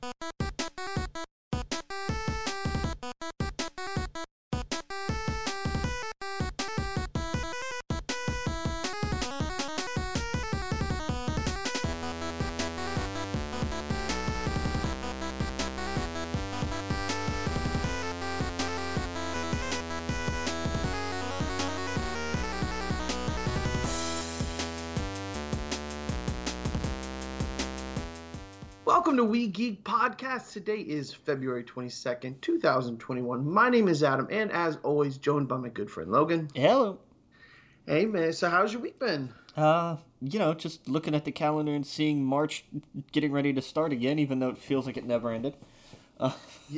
Welcome 0.00 1.07
to 29.18 29.24
We 29.24 29.48
Geek 29.48 29.82
Podcast. 29.82 30.52
Today 30.52 30.78
is 30.78 31.12
February 31.12 31.64
22nd, 31.64 32.40
2021. 32.40 33.50
My 33.50 33.68
name 33.68 33.88
is 33.88 34.04
Adam, 34.04 34.28
and 34.30 34.52
as 34.52 34.78
always, 34.84 35.18
joined 35.18 35.48
by 35.48 35.56
my 35.56 35.70
good 35.70 35.90
friend 35.90 36.12
Logan. 36.12 36.48
Hello. 36.54 37.00
Hey, 37.84 38.06
man. 38.06 38.32
So, 38.32 38.48
how's 38.48 38.72
your 38.72 38.80
week 38.80 39.00
been? 39.00 39.30
Uh, 39.56 39.96
you 40.20 40.38
know, 40.38 40.54
just 40.54 40.88
looking 40.88 41.16
at 41.16 41.24
the 41.24 41.32
calendar 41.32 41.74
and 41.74 41.84
seeing 41.84 42.24
March 42.24 42.64
getting 43.10 43.32
ready 43.32 43.52
to 43.52 43.60
start 43.60 43.92
again, 43.92 44.20
even 44.20 44.38
though 44.38 44.50
it 44.50 44.58
feels 44.58 44.86
like 44.86 44.96
it 44.96 45.04
never 45.04 45.32
ended. 45.32 45.54
Uh, 46.20 46.30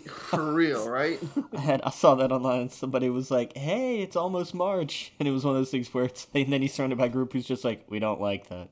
For 0.07 0.55
real, 0.55 0.89
right? 0.89 1.19
I 1.55 1.61
had 1.61 1.83
I 1.83 1.91
saw 1.91 2.15
that 2.15 2.33
online. 2.33 2.63
and 2.63 2.73
Somebody 2.73 3.11
was 3.11 3.31
like, 3.31 3.55
"Hey, 3.55 4.01
it's 4.01 4.17
almost 4.17 4.55
March," 4.55 5.13
and 5.19 5.29
it 5.29 5.33
was 5.33 5.45
one 5.45 5.57
of 5.57 5.61
those 5.61 5.71
things 5.71 5.93
where 5.93 6.05
it's, 6.05 6.27
and 6.35 6.51
then 6.51 6.63
he's 6.63 6.73
surrounded 6.73 6.97
by 6.97 7.07
a 7.07 7.11
group 7.11 7.35
who's 7.35 7.47
just 7.47 7.67
like, 7.67 7.85
"We 7.91 7.99
don't 7.99 8.21
like 8.21 8.49
that." 8.49 8.71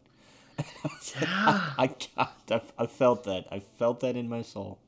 Yeah. 1.20 1.26
I, 1.78 1.90
I, 2.16 2.60
I 2.78 2.86
felt 2.86 3.24
that. 3.24 3.46
I 3.50 3.60
felt 3.60 4.00
that 4.00 4.16
in 4.16 4.28
my 4.28 4.42
soul. 4.42 4.78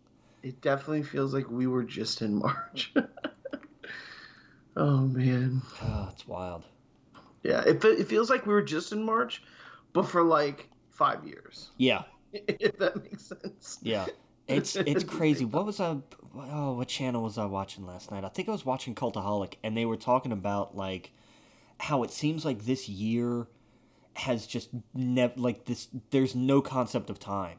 It 0.43 0.61
definitely 0.61 1.03
feels 1.03 1.35
like 1.35 1.51
we 1.51 1.67
were 1.67 1.83
just 1.83 2.23
in 2.23 2.35
March. 2.37 2.93
oh, 4.77 5.01
man. 5.01 5.63
Oh, 5.83 6.09
it's 6.13 6.27
wild. 6.27 6.65
Yeah, 7.43 7.63
it, 7.63 7.85
it 7.85 8.07
feels 8.07 8.29
like 8.31 8.47
we 8.47 8.53
were 8.53 8.63
just 8.63 8.93
in 8.93 9.03
March, 9.03 9.43
but 9.93 10.07
for 10.07 10.23
like 10.23 10.69
five 10.91 11.25
years. 11.27 11.71
Yeah, 11.77 12.03
If 12.33 12.79
that 12.79 13.03
makes 13.03 13.25
sense. 13.27 13.79
yeah. 13.83 14.07
It's 14.47 14.77
it's 14.77 15.05
crazy. 15.17 15.45
What 15.45 15.65
was 15.65 15.81
I? 15.81 15.99
Oh, 16.35 16.73
what 16.75 16.89
channel 16.89 17.23
was 17.23 17.39
I 17.39 17.45
watching 17.47 17.87
last 17.87 18.11
night? 18.11 18.25
I 18.25 18.29
think 18.29 18.49
I 18.49 18.53
was 18.53 18.65
watching 18.67 18.95
Cultaholic, 18.95 19.55
and 19.63 19.77
they 19.77 19.85
were 19.87 19.97
talking 19.97 20.33
about 20.33 20.77
like 20.77 21.13
how 21.79 22.03
it 22.03 22.11
seems 22.11 22.45
like 22.45 22.65
this 22.65 22.89
year 22.89 23.47
has 24.15 24.47
just 24.47 24.71
never 24.95 25.35
like 25.37 25.65
this. 25.67 25.89
There's 26.11 26.35
no 26.35 26.61
concept 26.61 27.11
of 27.11 27.19
time. 27.19 27.59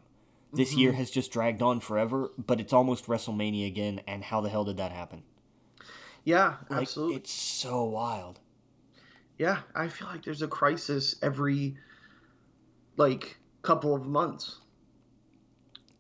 This 0.54 0.76
year 0.76 0.92
has 0.92 1.10
just 1.10 1.32
dragged 1.32 1.62
on 1.62 1.80
forever, 1.80 2.32
but 2.38 2.60
it's 2.60 2.74
almost 2.74 3.06
WrestleMania 3.06 3.68
again. 3.68 4.02
And 4.06 4.22
how 4.22 4.42
the 4.42 4.50
hell 4.50 4.66
did 4.66 4.78
that 4.78 4.92
happen? 4.92 5.24
Yeah, 6.26 6.56
Like, 6.70 6.82
absolutely. 6.82 7.16
It's 7.16 7.32
so 7.32 7.86
wild. 7.86 8.40
Yeah, 9.38 9.60
I 9.74 9.88
feel 9.88 10.08
like 10.08 10.24
there's 10.24 10.42
a 10.42 10.48
crisis 10.48 11.16
every 11.24 11.78
like 12.98 13.38
couple 13.62 13.96
of 13.96 14.06
months. 14.06 14.58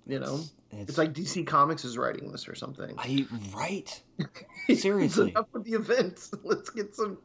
You 0.06 0.20
know, 0.20 0.42
It's, 0.72 0.90
it's 0.90 0.98
like 0.98 1.14
DC 1.14 1.48
Comics 1.48 1.86
is 1.86 1.98
writing 1.98 2.32
this 2.32 2.48
or 2.48 2.56
something. 2.56 2.94
I 2.98 3.26
right. 3.56 4.02
Seriously. 4.76 5.30
enough 5.30 5.48
with 5.54 5.64
the 5.64 5.74
events. 5.74 6.34
Let's 6.44 6.70
get 6.70 6.96
some, 6.96 7.18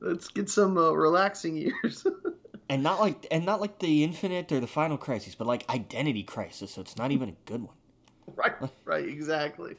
let's 0.00 0.28
get 0.28 0.48
some 0.50 0.76
uh, 0.76 0.90
relaxing 0.90 1.56
years. 1.56 2.06
and 2.68 2.82
not 2.82 3.00
like 3.00 3.26
and 3.30 3.44
not 3.44 3.60
like 3.60 3.78
the 3.78 4.04
Infinite 4.04 4.50
or 4.52 4.60
the 4.60 4.66
Final 4.66 4.96
Crisis, 4.96 5.34
but 5.34 5.46
like 5.46 5.68
Identity 5.70 6.22
Crisis. 6.22 6.72
So 6.72 6.80
it's 6.80 6.96
not 6.96 7.10
even 7.12 7.28
a 7.30 7.36
good 7.44 7.62
one. 7.62 7.74
right, 8.34 8.54
right, 8.84 9.08
exactly. 9.08 9.76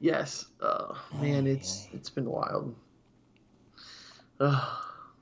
Yes, 0.00 0.46
uh, 0.60 0.94
man, 1.20 1.46
it's 1.46 1.88
it's 1.92 2.10
been 2.10 2.28
wild. 2.28 2.74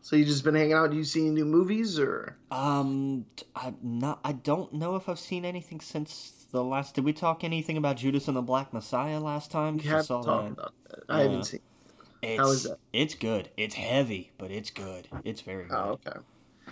So 0.04 0.16
you 0.16 0.24
just 0.24 0.42
been 0.42 0.56
hanging 0.56 0.72
out? 0.72 0.90
Do 0.90 0.96
you 0.96 1.04
see 1.04 1.20
any 1.20 1.30
new 1.30 1.44
movies 1.44 1.96
or? 1.96 2.36
Um, 2.50 3.24
I'm 3.54 3.76
not. 3.82 4.18
I 4.24 4.32
don't 4.32 4.72
know 4.72 4.96
if 4.96 5.08
I've 5.08 5.18
seen 5.18 5.44
anything 5.44 5.80
since 5.80 6.46
the 6.50 6.64
last. 6.64 6.96
Did 6.96 7.04
we 7.04 7.12
talk 7.12 7.44
anything 7.44 7.76
about 7.76 7.98
Judas 7.98 8.26
and 8.26 8.36
the 8.36 8.42
Black 8.42 8.72
Messiah 8.72 9.20
last 9.20 9.52
time? 9.52 9.76
We 9.76 9.88
I 9.88 9.92
have 9.96 10.06
saw 10.06 10.22
talked 10.22 10.56
that. 10.56 10.60
about 10.60 10.74
that. 10.90 11.04
I 11.08 11.20
haven't 11.22 11.44
seen. 11.44 11.60
It's, 12.20 12.38
How 12.38 12.50
is 12.50 12.64
that? 12.64 12.78
It's 12.92 13.14
good. 13.14 13.50
It's 13.56 13.76
heavy, 13.76 14.32
but 14.38 14.50
it's 14.50 14.70
good. 14.70 15.06
It's 15.22 15.40
very 15.40 15.68
good. 15.68 15.76
Oh, 15.76 16.00
okay. 16.04 16.18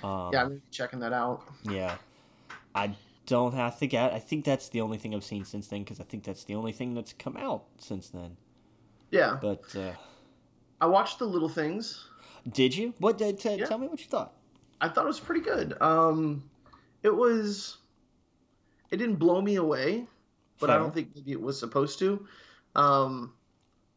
Um, 0.02 0.30
Yeah, 0.32 0.42
I'm 0.44 0.62
checking 0.70 1.00
that 1.00 1.12
out. 1.12 1.42
yeah. 1.64 1.96
I 2.74 2.94
don't 3.26 3.52
have 3.54 3.74
to 3.74 3.78
think. 3.78 3.94
I, 3.94 4.08
I 4.10 4.18
think 4.18 4.44
that's 4.44 4.68
the 4.68 4.80
only 4.80 4.96
thing 4.98 5.14
I've 5.14 5.24
seen 5.24 5.44
since 5.44 5.66
then 5.68 5.82
because 5.82 6.00
I 6.00 6.04
think 6.04 6.24
that's 6.24 6.44
the 6.44 6.54
only 6.54 6.72
thing 6.72 6.94
that's 6.94 7.12
come 7.12 7.36
out 7.36 7.64
since 7.78 8.08
then. 8.10 8.36
Yeah, 9.10 9.38
But 9.40 9.74
uh, 9.76 9.92
I 10.80 10.86
watched 10.86 11.18
the 11.18 11.24
little 11.26 11.48
things. 11.48 12.06
did 12.48 12.76
you? 12.76 12.94
What 12.98 13.18
did? 13.18 13.40
T- 13.40 13.56
Yeah. 13.56 13.66
Tell 13.66 13.78
me 13.78 13.88
what 13.88 13.98
you 14.00 14.06
thought. 14.06 14.32
I 14.80 14.88
thought 14.88 15.04
it 15.04 15.08
was 15.08 15.18
pretty 15.20 15.40
good. 15.42 15.76
Um, 15.82 16.48
it 17.02 17.14
was. 17.14 17.78
It 18.92 18.96
didn't 18.98 19.16
blow 19.16 19.40
me 19.42 19.56
away, 19.56 20.06
but 20.60 20.70
I 20.70 20.76
don't 20.78 20.94
think 20.94 21.10
maybe 21.14 21.32
it 21.32 21.40
was 21.40 21.58
supposed 21.58 21.98
to. 22.00 22.26
Um, 22.76 23.32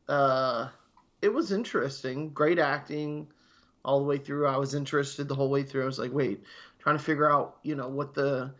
uh, 0.10 0.70
it 1.22 1.30
was 1.34 1.52
interesting. 1.52 2.30
Great 2.30 2.60
acting, 2.60 3.28
all 3.86 4.00
the 4.00 4.06
way 4.06 4.18
through. 4.18 4.48
I 4.48 4.58
was 4.58 4.74
interested 4.76 5.28
the 5.28 5.36
whole 5.36 5.50
way 5.50 5.64
through. 5.64 5.84
I 5.84 5.86
was 5.86 6.00
like, 6.00 6.14
wait, 6.14 6.44
trying 6.80 6.98
to 6.98 7.04
figure 7.04 7.30
out, 7.32 7.58
you 7.64 7.76
know, 7.76 7.88
what 7.88 8.14
the. 8.14 8.54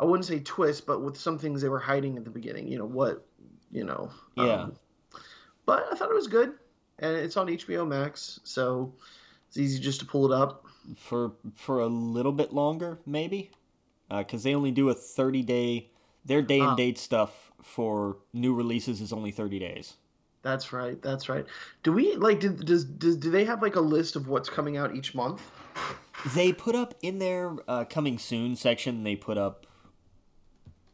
I 0.00 0.04
wouldn't 0.04 0.26
say 0.26 0.38
twist, 0.40 0.86
but 0.86 1.02
with 1.02 1.16
some 1.16 1.38
things 1.38 1.60
they 1.60 1.68
were 1.68 1.80
hiding 1.80 2.16
at 2.16 2.24
the 2.24 2.30
beginning. 2.30 2.68
You 2.68 2.78
know 2.78 2.84
what, 2.86 3.26
you 3.72 3.82
know. 3.84 4.10
Yeah. 4.36 4.62
Um, 4.62 4.76
but 5.66 5.86
I 5.90 5.96
thought 5.96 6.10
it 6.10 6.14
was 6.14 6.28
good, 6.28 6.52
and 7.00 7.16
it's 7.16 7.36
on 7.36 7.48
HBO 7.48 7.86
Max, 7.86 8.38
so 8.44 8.92
it's 9.48 9.56
easy 9.56 9.80
just 9.80 9.98
to 10.00 10.06
pull 10.06 10.30
it 10.30 10.36
up. 10.36 10.64
for 10.96 11.32
for 11.56 11.80
a 11.80 11.86
little 11.88 12.32
bit 12.32 12.52
longer, 12.52 12.98
maybe, 13.06 13.50
because 14.08 14.44
they 14.44 14.54
only 14.54 14.70
do 14.70 14.88
a 14.90 14.94
thirty 14.94 15.42
day. 15.42 15.90
Their 16.24 16.42
day 16.42 16.60
and 16.60 16.68
Ah. 16.70 16.74
date 16.74 16.98
stuff 16.98 17.52
for 17.62 18.18
new 18.32 18.54
releases 18.54 19.00
is 19.00 19.12
only 19.12 19.30
thirty 19.32 19.58
days. 19.58 19.94
That's 20.42 20.72
right. 20.72 21.00
That's 21.02 21.28
right. 21.28 21.44
Do 21.82 21.92
we 21.92 22.14
like? 22.16 22.40
Did, 22.40 22.64
does, 22.64 22.84
does 22.84 23.16
do 23.16 23.30
they 23.30 23.44
have 23.44 23.60
like 23.62 23.76
a 23.76 23.80
list 23.80 24.16
of 24.16 24.28
what's 24.28 24.48
coming 24.48 24.76
out 24.76 24.94
each 24.94 25.14
month? 25.14 25.42
They 26.34 26.52
put 26.52 26.74
up 26.74 26.94
in 27.02 27.18
their 27.18 27.56
uh, 27.68 27.84
coming 27.84 28.18
soon 28.18 28.56
section. 28.56 29.02
They 29.04 29.16
put 29.16 29.36
up 29.38 29.66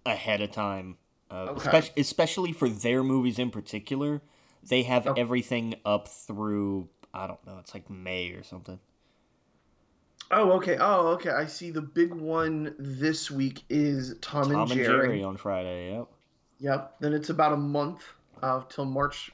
ahead 0.07 0.41
of 0.41 0.51
time, 0.51 0.97
uh, 1.31 1.49
Okay. 1.51 1.61
spec- 1.69 1.99
especially 1.99 2.53
for 2.53 2.69
their 2.69 3.03
movies 3.03 3.39
in 3.39 3.51
particular. 3.51 4.23
They 4.67 4.83
have 4.85 5.07
Okay. 5.07 5.21
everything 5.21 5.75
up 5.85 6.09
through 6.09 6.89
I 7.13 7.27
don't 7.29 7.45
know. 7.47 7.59
It's 7.61 7.73
like 7.73 7.89
May 7.89 8.31
or 8.31 8.43
something. 8.43 8.81
Oh, 10.31 10.53
okay. 10.53 10.77
Oh, 10.81 11.09
okay. 11.13 11.31
I 11.31 11.47
see. 11.47 11.71
The 11.71 11.81
big 11.83 12.13
one 12.13 12.75
this 12.79 13.31
week 13.31 13.63
is 13.69 14.17
Tom, 14.21 14.45
Tom 14.45 14.53
and 14.53 14.61
and 14.63 14.71
Jerry. 14.73 15.07
Jerry 15.09 15.23
on 15.23 15.37
Friday. 15.37 15.93
Yep. 15.93 16.09
Yep. 16.61 16.95
Then 17.01 17.13
it's 17.13 17.31
about 17.31 17.53
a 17.53 17.57
month 17.57 18.03
uh, 18.43 18.63
till 18.69 18.85
March 18.85 19.31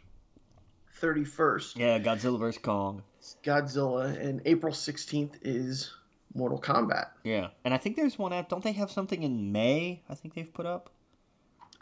thirty 0.94 1.25
first. 1.25 1.77
Yeah, 1.77 1.99
Godzilla 1.99 2.38
vs 2.38 2.59
Kong. 2.62 3.03
Godzilla, 3.44 4.19
and 4.21 4.43
April 4.44 4.72
sixteenth 4.72 5.38
is 5.43 5.93
Mortal 6.34 6.61
Kombat. 6.61 7.09
Yeah, 7.25 7.49
and 7.65 7.75
I 7.75 7.78
think 7.78 7.97
there's 7.97 8.19
one 8.19 8.33
out. 8.33 8.49
Don't 8.49 8.65
they 8.65 8.72
have 8.72 8.91
something 8.91 9.22
in 9.22 9.53
May? 9.53 10.03
I 10.09 10.15
think 10.15 10.34
they've 10.34 10.53
put 10.53 10.66
up. 10.66 10.91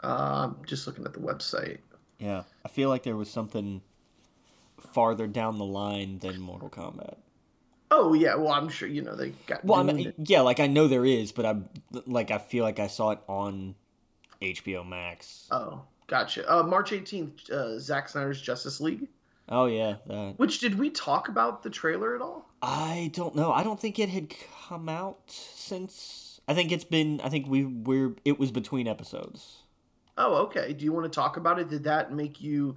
Uh, 0.03 0.47
I'm 0.47 0.65
just 0.65 0.87
looking 0.87 1.05
at 1.05 1.13
the 1.13 1.19
website. 1.19 1.79
Yeah, 2.17 2.43
I 2.65 2.69
feel 2.69 2.89
like 2.89 3.03
there 3.03 3.15
was 3.15 3.29
something 3.29 3.81
farther 4.93 5.27
down 5.27 5.57
the 5.57 5.65
line 5.65 6.19
than 6.19 6.39
Mortal 6.39 6.69
Kombat. 6.69 7.15
Oh 7.91 8.13
yeah. 8.13 8.35
Well, 8.35 8.51
I'm 8.51 8.69
sure 8.69 8.87
you 8.87 9.01
know 9.01 9.15
they 9.15 9.29
got. 9.47 9.65
Well, 9.65 9.79
I 9.79 9.83
mean, 9.83 10.13
yeah, 10.17 10.41
like 10.41 10.59
I 10.59 10.67
know 10.67 10.87
there 10.87 11.05
is, 11.05 11.31
but 11.31 11.45
I'm 11.45 11.69
like 12.05 12.31
I 12.31 12.37
feel 12.37 12.63
like 12.63 12.79
I 12.79 12.87
saw 12.87 13.11
it 13.11 13.19
on 13.27 13.75
HBO 14.41 14.87
Max. 14.87 15.47
Oh, 15.51 15.83
gotcha. 16.09 16.51
Uh, 16.51 16.63
March 16.63 16.91
eighteenth, 16.91 17.49
uh, 17.49 17.79
Zack 17.79 18.09
Snyder's 18.09 18.41
Justice 18.41 18.81
League. 18.81 19.07
Oh 19.47 19.65
yeah, 19.65 19.95
that. 20.07 20.33
Which 20.37 20.59
did 20.59 20.77
we 20.77 20.89
talk 20.89 21.29
about 21.29 21.63
the 21.63 21.69
trailer 21.69 22.15
at 22.15 22.21
all? 22.21 22.49
I 22.61 23.11
don't 23.13 23.35
know. 23.35 23.51
I 23.51 23.63
don't 23.63 23.79
think 23.79 23.99
it 23.99 24.09
had 24.09 24.33
come 24.67 24.89
out 24.89 25.19
since. 25.27 26.41
I 26.47 26.53
think 26.53 26.71
it's 26.71 26.83
been. 26.83 27.21
I 27.23 27.29
think 27.29 27.47
we 27.47 27.65
we're. 27.65 28.15
It 28.25 28.37
was 28.37 28.51
between 28.51 28.87
episodes. 28.87 29.63
Oh, 30.17 30.35
okay. 30.43 30.73
Do 30.73 30.83
you 30.83 30.91
want 30.91 31.05
to 31.05 31.15
talk 31.15 31.37
about 31.37 31.59
it? 31.59 31.69
Did 31.69 31.85
that 31.85 32.11
make 32.11 32.41
you 32.41 32.75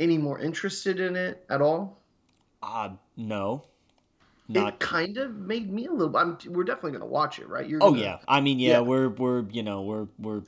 any 0.00 0.16
more 0.16 0.38
interested 0.38 1.00
in 1.00 1.16
it 1.16 1.44
at 1.50 1.60
all? 1.60 2.00
Uh 2.62 2.90
no, 3.16 3.64
It 4.50 4.78
kind 4.80 5.18
of 5.18 5.34
made 5.36 5.70
me 5.70 5.86
a 5.86 5.92
little. 5.92 6.16
I'm, 6.16 6.38
we're 6.46 6.64
definitely 6.64 6.92
gonna 6.92 7.06
watch 7.06 7.38
it, 7.38 7.48
right? 7.48 7.68
You're 7.68 7.82
Oh 7.82 7.90
gonna- 7.90 8.02
yeah, 8.02 8.18
I 8.26 8.40
mean 8.40 8.58
yeah, 8.58 8.70
Yeah. 8.70 8.80
we're 8.80 9.08
we're 9.10 9.42
you 9.50 9.62
know 9.62 9.82
we're 9.82 10.06
we're 10.18 10.42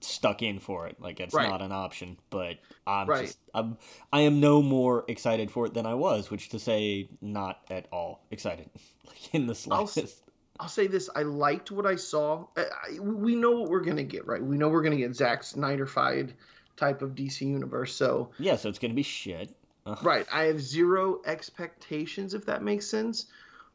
stuck 0.00 0.42
in 0.42 0.58
for 0.60 0.86
it. 0.86 1.00
Like 1.00 1.18
it's 1.20 1.34
Right. 1.34 1.48
not 1.48 1.60
an 1.62 1.72
option, 1.72 2.18
but 2.30 2.58
I'm 2.86 3.08
Right. 3.08 3.26
just 3.26 3.38
I'm 3.54 3.78
I 4.12 4.20
am 4.20 4.38
no 4.40 4.62
more 4.62 5.04
excited 5.08 5.50
for 5.50 5.66
it 5.66 5.74
than 5.74 5.86
I 5.86 5.94
was, 5.94 6.30
which 6.30 6.50
to 6.50 6.58
say 6.58 7.08
not 7.20 7.60
at 7.70 7.88
all 7.92 8.24
excited, 8.30 8.70
like 9.06 9.34
in 9.34 9.46
the 9.46 9.52
I'll 9.70 9.86
slightest. 9.86 10.22
I'll 10.60 10.68
say 10.68 10.86
this: 10.86 11.10
I 11.16 11.22
liked 11.22 11.70
what 11.72 11.86
I 11.86 11.96
saw. 11.96 12.46
I, 12.56 12.62
I, 12.94 12.98
we 13.00 13.34
know 13.34 13.52
what 13.52 13.70
we're 13.70 13.80
gonna 13.80 14.04
get, 14.04 14.26
right? 14.26 14.42
We 14.42 14.56
know 14.56 14.68
we're 14.68 14.82
gonna 14.82 14.96
get 14.96 15.16
Zack 15.16 15.42
Snyder-fied 15.42 16.34
type 16.76 17.02
of 17.02 17.16
DC 17.16 17.40
universe. 17.40 17.94
So 17.96 18.30
yeah, 18.38 18.54
so 18.56 18.68
it's 18.68 18.78
gonna 18.78 18.94
be 18.94 19.02
shit. 19.02 19.56
Right. 20.02 20.26
I 20.32 20.44
have 20.44 20.60
zero 20.60 21.20
expectations, 21.26 22.34
if 22.34 22.46
that 22.46 22.62
makes 22.62 22.86
sense. 22.86 23.26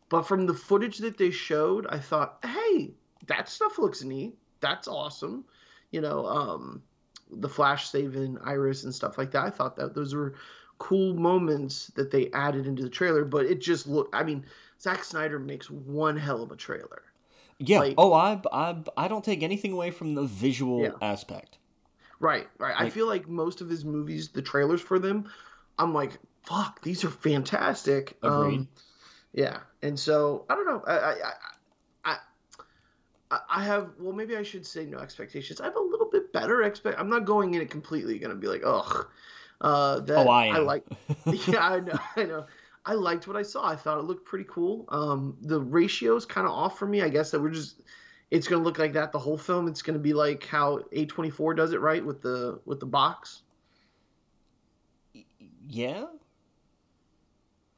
But 0.10 0.24
from 0.24 0.46
the 0.46 0.54
footage 0.54 1.00
that 1.00 1.18
they 1.18 1.32
showed, 1.32 1.86
I 1.88 2.00
thought, 2.00 2.44
hey, 2.46 2.92
that 3.28 3.50
stuff 3.50 3.78
looks 3.78 4.04
neat. 4.04 4.38
That's 4.62 4.88
awesome. 4.88 5.44
You 5.92 6.02
know, 6.02 6.26
um, 6.26 6.82
the 7.30 7.50
Flash 7.50 7.90
saving 7.90 8.38
Iris 8.44 8.86
and 8.86 8.96
stuff 8.96 9.18
like 9.18 9.32
that. 9.32 9.44
I 9.44 9.50
thought 9.50 9.76
that 9.76 9.94
those 9.94 10.16
were 10.16 10.36
cool 10.78 11.14
moments 11.14 11.88
that 11.96 12.12
they 12.12 12.32
added 12.32 12.68
into 12.68 12.84
the 12.84 12.90
trailer. 12.90 13.26
But 13.26 13.46
it 13.46 13.60
just 13.60 13.86
looked. 13.86 14.16
I 14.16 14.24
mean, 14.24 14.46
Zack 14.80 15.04
Snyder 15.04 15.40
makes 15.40 15.70
one 15.70 16.16
hell 16.16 16.42
of 16.42 16.52
a 16.52 16.56
trailer. 16.56 17.04
Yeah. 17.60 17.80
Like, 17.80 17.96
oh, 17.98 18.14
I, 18.14 18.40
I 18.54 18.78
I 18.96 19.08
don't 19.10 19.26
take 19.26 19.44
anything 19.44 19.74
away 19.74 19.92
from 19.92 20.16
the 20.16 20.24
visual 20.24 20.84
yeah. 20.84 20.92
aspect. 21.02 21.58
Right. 22.22 22.48
Right. 22.60 22.76
Like, 22.76 22.82
I 22.86 22.90
feel 22.90 23.08
like 23.08 23.28
most 23.28 23.60
of 23.60 23.70
his 23.70 23.84
movies, 23.84 24.30
the 24.30 24.42
trailers 24.42 24.82
for 24.82 25.00
them 25.00 25.30
I'm 25.80 25.94
like, 25.94 26.18
fuck, 26.44 26.82
these 26.82 27.04
are 27.04 27.10
fantastic. 27.10 28.18
Agreed. 28.24 28.60
Um, 28.60 28.68
yeah, 29.34 29.60
and 29.82 30.00
so 30.00 30.46
I 30.50 30.56
don't 30.56 30.66
know. 30.66 30.84
I, 30.88 30.98
I, 30.98 31.16
I, 32.06 32.18
I, 33.32 33.40
I 33.50 33.64
have. 33.64 33.90
Well, 34.00 34.14
maybe 34.14 34.36
I 34.36 34.44
should 34.44 34.66
say 34.66 34.86
no 34.86 34.98
expectations. 34.98 35.62
I 35.62 35.66
have 35.66 35.76
a 35.76 35.82
little 35.82 36.10
bit 36.10 36.34
better 36.34 36.64
expect. 36.64 37.00
I'm 37.00 37.10
not 37.10 37.26
going 37.26 37.54
in 37.54 37.62
it 37.62 37.70
completely. 37.70 38.18
Going 38.20 38.32
to 38.32 38.36
be 38.36 38.48
like, 38.48 38.64
ugh. 38.66 39.08
Uh, 39.60 40.00
that 40.02 40.28
oh, 40.28 40.30
I, 40.30 40.46
am. 40.48 40.56
I 40.56 40.60
like. 40.60 40.84
yeah, 41.48 41.68
I 41.68 41.80
know. 41.80 42.00
I 42.16 42.24
know. 42.24 42.46
I 42.86 42.94
liked 42.94 43.28
what 43.28 43.36
I 43.36 43.42
saw. 43.42 43.68
I 43.68 43.76
thought 43.76 44.00
it 44.00 44.06
looked 44.06 44.26
pretty 44.26 44.46
cool. 44.50 44.86
Um, 44.90 45.36
the 45.42 45.60
ratio's 45.60 46.26
kind 46.26 46.48
of 46.48 46.54
off 46.54 46.80
for 46.80 46.88
me. 46.88 47.02
I 47.02 47.10
guess 47.10 47.32
that 47.32 47.42
we're 47.42 47.50
just. 47.50 47.82
It's 48.30 48.48
gonna 48.48 48.64
look 48.64 48.78
like 48.78 48.94
that 48.94 49.12
the 49.12 49.20
whole 49.20 49.38
film. 49.38 49.68
It's 49.68 49.82
gonna 49.82 50.00
be 50.00 50.14
like 50.14 50.46
how 50.46 50.80
A24 50.94 51.56
does 51.56 51.74
it, 51.74 51.80
right? 51.80 52.06
With 52.06 52.22
the 52.22 52.60
with 52.66 52.80
the 52.80 52.86
box. 52.86 53.44
Yeah. 55.70 56.06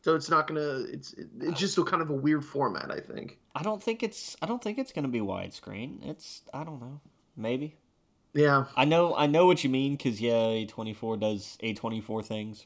So 0.02 0.16
it's 0.16 0.30
not 0.30 0.48
gonna. 0.48 0.86
It's 0.90 1.14
it's 1.40 1.60
just 1.60 1.78
a 1.78 1.84
kind 1.84 2.02
of 2.02 2.10
a 2.10 2.14
weird 2.14 2.46
format. 2.46 2.90
I 2.90 3.00
think. 3.00 3.38
I 3.54 3.64
don't 3.64 3.84
think 3.84 4.02
it's. 4.02 4.38
I 4.42 4.46
don't 4.46 4.64
think 4.64 4.78
it's 4.78 4.94
gonna 4.94 5.10
be 5.10 5.20
widescreen. 5.20 6.08
It's. 6.08 6.42
I 6.54 6.64
don't 6.64 6.80
know. 6.80 7.02
Maybe. 7.36 7.76
Yeah. 8.34 8.66
I 8.78 8.86
know. 8.86 9.16
I 9.16 9.28
know 9.28 9.46
what 9.46 9.64
you 9.64 9.70
mean 9.70 9.96
because 9.96 10.22
yeah, 10.22 10.48
A 10.48 10.66
twenty 10.66 10.94
four 10.94 11.18
does 11.18 11.58
A 11.62 11.74
twenty 11.74 12.00
four 12.00 12.24
things. 12.24 12.66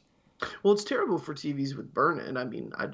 Well, 0.62 0.74
it's 0.74 0.84
terrible 0.84 1.18
for 1.18 1.34
TVs 1.34 1.76
with 1.76 1.92
burn 1.92 2.20
in. 2.20 2.36
I 2.36 2.44
mean, 2.44 2.72
I, 2.76 2.88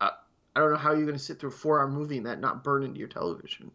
I, 0.00 0.10
I 0.54 0.60
don't 0.60 0.72
know 0.72 0.78
how 0.78 0.92
you're 0.92 1.06
gonna 1.06 1.18
sit 1.18 1.38
through 1.38 1.50
a 1.50 1.52
four 1.52 1.80
hour 1.80 1.88
movie 1.88 2.18
and 2.18 2.26
that 2.26 2.40
not 2.40 2.64
burn 2.64 2.82
into 2.82 2.98
your 2.98 3.08
television. 3.08 3.70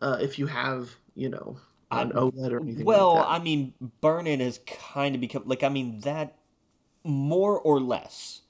Uh, 0.00 0.18
if 0.20 0.38
you 0.38 0.46
have, 0.46 0.90
you 1.14 1.28
know, 1.28 1.58
an 1.90 2.12
OLED 2.12 2.52
or 2.52 2.60
anything. 2.60 2.84
Well, 2.84 3.16
like 3.16 3.26
I 3.28 3.38
mean, 3.42 3.74
burn 4.00 4.26
in 4.26 4.40
has 4.40 4.60
kind 4.66 5.14
of 5.14 5.20
become 5.20 5.42
like. 5.46 5.62
I 5.62 5.68
mean 5.68 6.00
that 6.00 6.38
more 7.04 7.60
or 7.60 7.80
less 7.80 8.42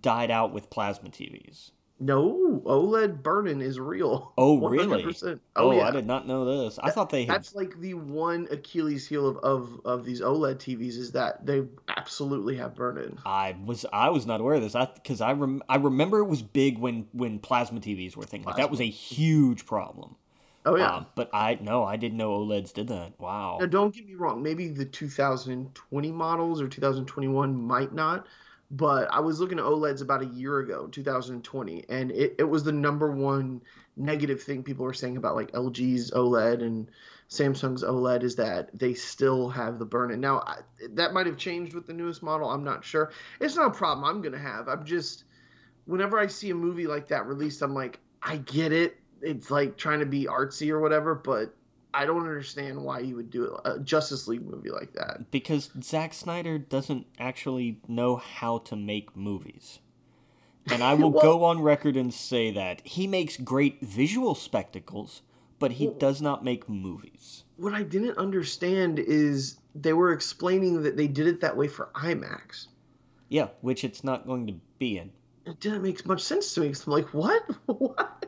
died 0.00 0.30
out 0.30 0.52
with 0.52 0.70
plasma 0.70 1.08
TVs. 1.08 1.70
No, 1.98 2.60
OLED 2.66 3.22
burn-in 3.22 3.62
is 3.62 3.80
real. 3.80 4.34
Oh, 4.36 4.60
100%. 4.60 4.70
really? 4.70 5.14
Oh, 5.24 5.38
oh 5.56 5.72
yeah. 5.72 5.88
I 5.88 5.90
did 5.90 6.06
not 6.06 6.26
know 6.26 6.64
this. 6.64 6.78
I 6.78 6.90
thought 6.90 7.08
they. 7.08 7.24
Had... 7.24 7.36
That's 7.36 7.54
like 7.54 7.80
the 7.80 7.94
one 7.94 8.46
Achilles 8.50 9.08
heel 9.08 9.26
of, 9.26 9.38
of 9.38 9.80
of 9.86 10.04
these 10.04 10.20
OLED 10.20 10.56
TVs 10.56 10.98
is 10.98 11.12
that 11.12 11.46
they 11.46 11.62
absolutely 11.88 12.56
have 12.56 12.74
burn-in. 12.74 13.18
I 13.24 13.56
was 13.64 13.86
I 13.94 14.10
was 14.10 14.26
not 14.26 14.40
aware 14.40 14.56
of 14.56 14.62
this. 14.62 14.74
I 14.74 14.84
because 14.84 15.22
I 15.22 15.32
rem, 15.32 15.62
I 15.70 15.76
remember 15.76 16.18
it 16.18 16.26
was 16.26 16.42
big 16.42 16.76
when 16.76 17.06
when 17.12 17.38
plasma 17.38 17.80
TVs 17.80 18.14
were 18.14 18.24
thing 18.24 18.42
like 18.42 18.56
that 18.56 18.70
was 18.70 18.80
a 18.80 18.88
huge 18.88 19.64
problem. 19.64 20.16
Oh 20.66 20.74
yeah. 20.74 20.96
Um, 20.96 21.06
but 21.14 21.30
I 21.32 21.56
no, 21.60 21.84
I 21.84 21.96
didn't 21.96 22.18
know 22.18 22.32
OLEDs 22.40 22.72
did 22.72 22.88
that. 22.88 23.12
Wow. 23.20 23.58
Now 23.60 23.66
don't 23.66 23.94
get 23.94 24.06
me 24.06 24.14
wrong. 24.14 24.42
Maybe 24.42 24.68
the 24.68 24.84
2020 24.84 26.12
models 26.12 26.60
or 26.60 26.68
2021 26.68 27.56
might 27.56 27.94
not. 27.94 28.26
But 28.68 29.08
I 29.12 29.20
was 29.20 29.38
looking 29.38 29.60
at 29.60 29.64
OLEDs 29.64 30.02
about 30.02 30.22
a 30.22 30.26
year 30.26 30.58
ago, 30.58 30.88
2020, 30.88 31.84
and 31.88 32.10
it, 32.10 32.34
it 32.40 32.42
was 32.42 32.64
the 32.64 32.72
number 32.72 33.12
one 33.12 33.62
negative 33.96 34.42
thing 34.42 34.64
people 34.64 34.84
were 34.84 34.92
saying 34.92 35.16
about 35.16 35.36
like 35.36 35.52
LG's 35.52 36.10
OLED 36.10 36.62
and 36.62 36.90
Samsung's 37.30 37.84
OLED 37.84 38.24
is 38.24 38.34
that 38.36 38.76
they 38.76 38.92
still 38.92 39.48
have 39.50 39.78
the 39.78 39.84
burn-in. 39.84 40.20
Now 40.20 40.40
I, 40.40 40.56
that 40.94 41.12
might 41.12 41.26
have 41.26 41.36
changed 41.36 41.74
with 41.74 41.86
the 41.86 41.92
newest 41.92 42.24
model. 42.24 42.50
I'm 42.50 42.64
not 42.64 42.84
sure. 42.84 43.12
It's 43.40 43.54
not 43.54 43.68
a 43.68 43.70
problem 43.70 44.04
I'm 44.04 44.20
gonna 44.20 44.36
have. 44.36 44.66
I'm 44.66 44.84
just 44.84 45.24
whenever 45.84 46.18
I 46.18 46.26
see 46.26 46.50
a 46.50 46.54
movie 46.54 46.88
like 46.88 47.06
that 47.08 47.26
released, 47.26 47.62
I'm 47.62 47.74
like, 47.74 48.00
I 48.20 48.38
get 48.38 48.72
it 48.72 48.98
it's 49.22 49.50
like 49.50 49.76
trying 49.76 50.00
to 50.00 50.06
be 50.06 50.26
artsy 50.26 50.70
or 50.70 50.80
whatever, 50.80 51.14
but 51.14 51.54
I 51.94 52.04
don't 52.04 52.22
understand 52.22 52.82
why 52.82 53.00
you 53.00 53.16
would 53.16 53.30
do 53.30 53.58
a 53.64 53.78
Justice 53.78 54.28
League 54.28 54.44
movie 54.44 54.70
like 54.70 54.92
that. 54.92 55.30
Because 55.30 55.70
Zack 55.82 56.12
Snyder 56.12 56.58
doesn't 56.58 57.06
actually 57.18 57.80
know 57.88 58.16
how 58.16 58.58
to 58.58 58.76
make 58.76 59.16
movies. 59.16 59.78
And 60.66 60.82
I 60.82 60.94
will 60.94 61.10
well, 61.10 61.22
go 61.22 61.44
on 61.44 61.62
record 61.62 61.96
and 61.96 62.12
say 62.12 62.50
that 62.50 62.86
he 62.86 63.06
makes 63.06 63.36
great 63.36 63.80
visual 63.80 64.34
spectacles, 64.34 65.22
but 65.58 65.72
he 65.72 65.88
well, 65.88 65.98
does 65.98 66.20
not 66.20 66.44
make 66.44 66.68
movies. 66.68 67.44
What 67.56 67.72
I 67.72 67.82
didn't 67.82 68.18
understand 68.18 68.98
is 68.98 69.56
they 69.74 69.94
were 69.94 70.12
explaining 70.12 70.82
that 70.82 70.96
they 70.96 71.06
did 71.06 71.26
it 71.26 71.40
that 71.40 71.56
way 71.56 71.68
for 71.68 71.88
IMAX. 71.94 72.66
Yeah, 73.28 73.48
which 73.62 73.84
it's 73.84 74.04
not 74.04 74.26
going 74.26 74.46
to 74.48 74.54
be 74.78 74.98
in 74.98 75.12
it 75.46 75.60
didn't 75.60 75.82
make 75.82 76.04
much 76.06 76.22
sense 76.22 76.52
to 76.54 76.60
me. 76.60 76.68
Cause 76.68 76.86
I'm 76.86 76.92
like, 76.92 77.14
what? 77.14 77.42
what? 77.66 78.26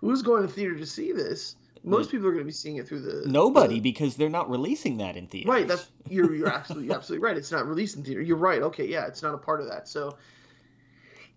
Who's 0.00 0.22
going 0.22 0.42
to 0.42 0.48
theater 0.48 0.76
to 0.76 0.86
see 0.86 1.12
this? 1.12 1.56
Most 1.82 2.10
people 2.10 2.26
are 2.26 2.32
going 2.32 2.44
to 2.44 2.46
be 2.46 2.52
seeing 2.52 2.76
it 2.76 2.86
through 2.86 3.00
the 3.00 3.26
nobody 3.26 3.74
the, 3.74 3.80
because 3.80 4.16
they're 4.16 4.28
not 4.28 4.50
releasing 4.50 4.98
that 4.98 5.16
in 5.16 5.26
theater. 5.26 5.50
Right. 5.50 5.66
That's 5.66 5.90
you're 6.08 6.34
you're 6.34 6.52
absolutely 6.52 6.94
absolutely 6.94 7.24
right. 7.24 7.36
It's 7.36 7.50
not 7.50 7.66
released 7.66 7.96
in 7.96 8.04
theater. 8.04 8.20
You're 8.20 8.36
right. 8.36 8.62
Okay. 8.62 8.86
Yeah. 8.86 9.06
It's 9.06 9.22
not 9.22 9.34
a 9.34 9.38
part 9.38 9.60
of 9.60 9.68
that. 9.68 9.88
So, 9.88 10.16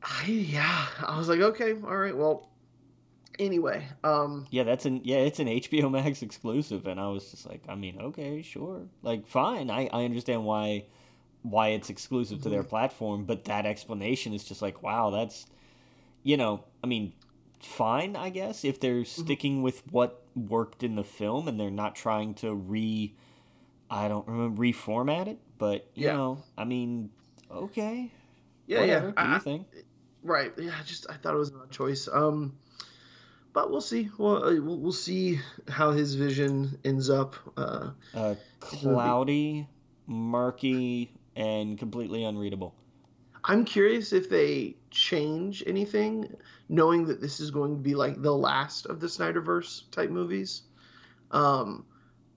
I, 0.04 0.26
yeah, 0.26 0.86
I 1.06 1.18
was 1.18 1.30
like, 1.30 1.40
okay, 1.40 1.72
all 1.72 1.98
right. 1.98 2.16
Well, 2.16 2.50
anyway. 3.40 3.88
Um. 4.04 4.46
Yeah, 4.52 4.64
that's 4.64 4.86
an 4.86 5.02
yeah, 5.06 5.20
it's 5.20 5.40
an 5.40 5.48
HBO 5.48 5.90
Max 5.90 6.22
exclusive, 6.22 6.88
and 6.88 7.00
I 7.00 7.08
was 7.08 7.32
just 7.32 7.48
like, 7.48 7.64
I 7.70 7.76
mean, 7.76 8.00
okay, 8.02 8.42
sure, 8.42 8.82
like 9.02 9.26
fine. 9.26 9.70
I 9.70 9.88
I 9.94 10.04
understand 10.04 10.44
why 10.44 10.86
why 11.44 11.70
it's 11.70 11.90
exclusive 11.90 12.42
to 12.42 12.50
their 12.50 12.62
mm-hmm. 12.62 12.70
platform, 12.70 13.26
but 13.26 13.46
that 13.46 13.66
explanation 13.66 14.34
is 14.34 14.44
just 14.44 14.62
like, 14.62 14.82
wow, 14.82 15.12
that's 15.12 15.46
you 16.24 16.38
know, 16.38 16.64
I 16.84 16.88
mean, 16.88 17.14
fine, 17.60 18.16
I 18.16 18.30
guess, 18.30 18.64
if 18.64 18.80
they're 18.80 19.02
mm-hmm. 19.02 19.24
sticking 19.24 19.62
with 19.62 19.84
what 19.92 20.24
worked 20.36 20.84
in 20.84 20.96
the 20.96 21.04
film 21.04 21.48
and 21.48 21.60
they're 21.60 21.70
not 21.70 21.96
trying 21.96 22.34
to 22.36 22.54
re 22.54 23.14
I 23.90 24.08
don't 24.08 24.28
remember 24.28 24.64
reformat 24.64 25.28
it, 25.28 25.40
but 25.58 25.88
you 25.94 26.08
yeah. 26.08 26.14
know, 26.14 26.44
I 26.58 26.64
mean, 26.64 27.12
okay. 27.52 28.12
Yeah, 28.66 28.80
Whatever. 28.80 29.14
yeah. 29.16 29.36
I, 29.36 29.40
think? 29.40 29.68
Right. 30.24 30.52
Yeah, 30.58 30.72
I 30.80 30.84
just 30.84 31.06
I 31.10 31.16
thought 31.16 31.36
it 31.36 31.38
was 31.38 31.52
a 31.52 31.68
choice. 31.70 32.08
Um 32.12 32.58
but 33.52 33.70
we'll 33.70 33.82
see. 33.82 34.10
Well, 34.18 34.44
uh, 34.44 34.56
we'll, 34.60 34.80
we'll 34.80 34.92
see 34.92 35.40
how 35.68 35.92
his 35.92 36.16
vision 36.16 36.80
ends 36.84 37.12
up. 37.12 37.36
Uh, 37.56 37.92
uh 38.16 38.36
cloudy, 38.60 39.68
murky, 40.08 41.12
and 41.36 41.78
completely 41.78 42.24
unreadable. 42.24 42.76
I'm 43.44 43.66
curious 43.66 44.14
if 44.14 44.30
they 44.30 44.78
change 44.90 45.64
anything, 45.68 46.34
knowing 46.70 47.06
that 47.08 47.20
this 47.20 47.40
is 47.40 47.52
going 47.52 47.76
to 47.76 47.82
be 47.82 47.94
like 47.94 48.22
the 48.22 48.34
last 48.34 48.86
of 48.86 49.00
the 49.00 49.08
Snyderverse 49.08 49.90
type 49.92 50.10
movies. 50.10 50.64
Um, 51.32 51.86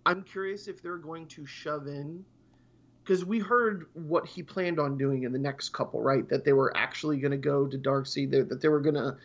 I'm 0.05 0.23
curious 0.23 0.67
if 0.67 0.83
they're 0.83 0.97
going 0.97 1.27
to 1.29 1.47
shove 1.47 1.87
in 1.87 2.25
because 3.05 3.25
we 3.25 3.39
heard 3.39 3.87
what 3.93 4.27
he 4.27 4.43
planned 4.43 4.81
on 4.81 4.99
doing 4.99 5.23
in 5.23 5.33
the 5.33 5.39
next 5.39 5.69
couple, 5.69 6.03
right? 6.03 6.29
That 6.29 6.45
they 6.45 6.53
were 6.53 6.77
actually 6.77 7.19
going 7.19 7.31
to 7.31 7.37
go 7.37 7.67
to 7.67 7.79
Darkseid, 7.79 8.33
that, 8.33 8.49
that 8.49 8.61
they 8.61 8.69
were 8.69 8.81
going 8.81 8.97
to 8.97 9.17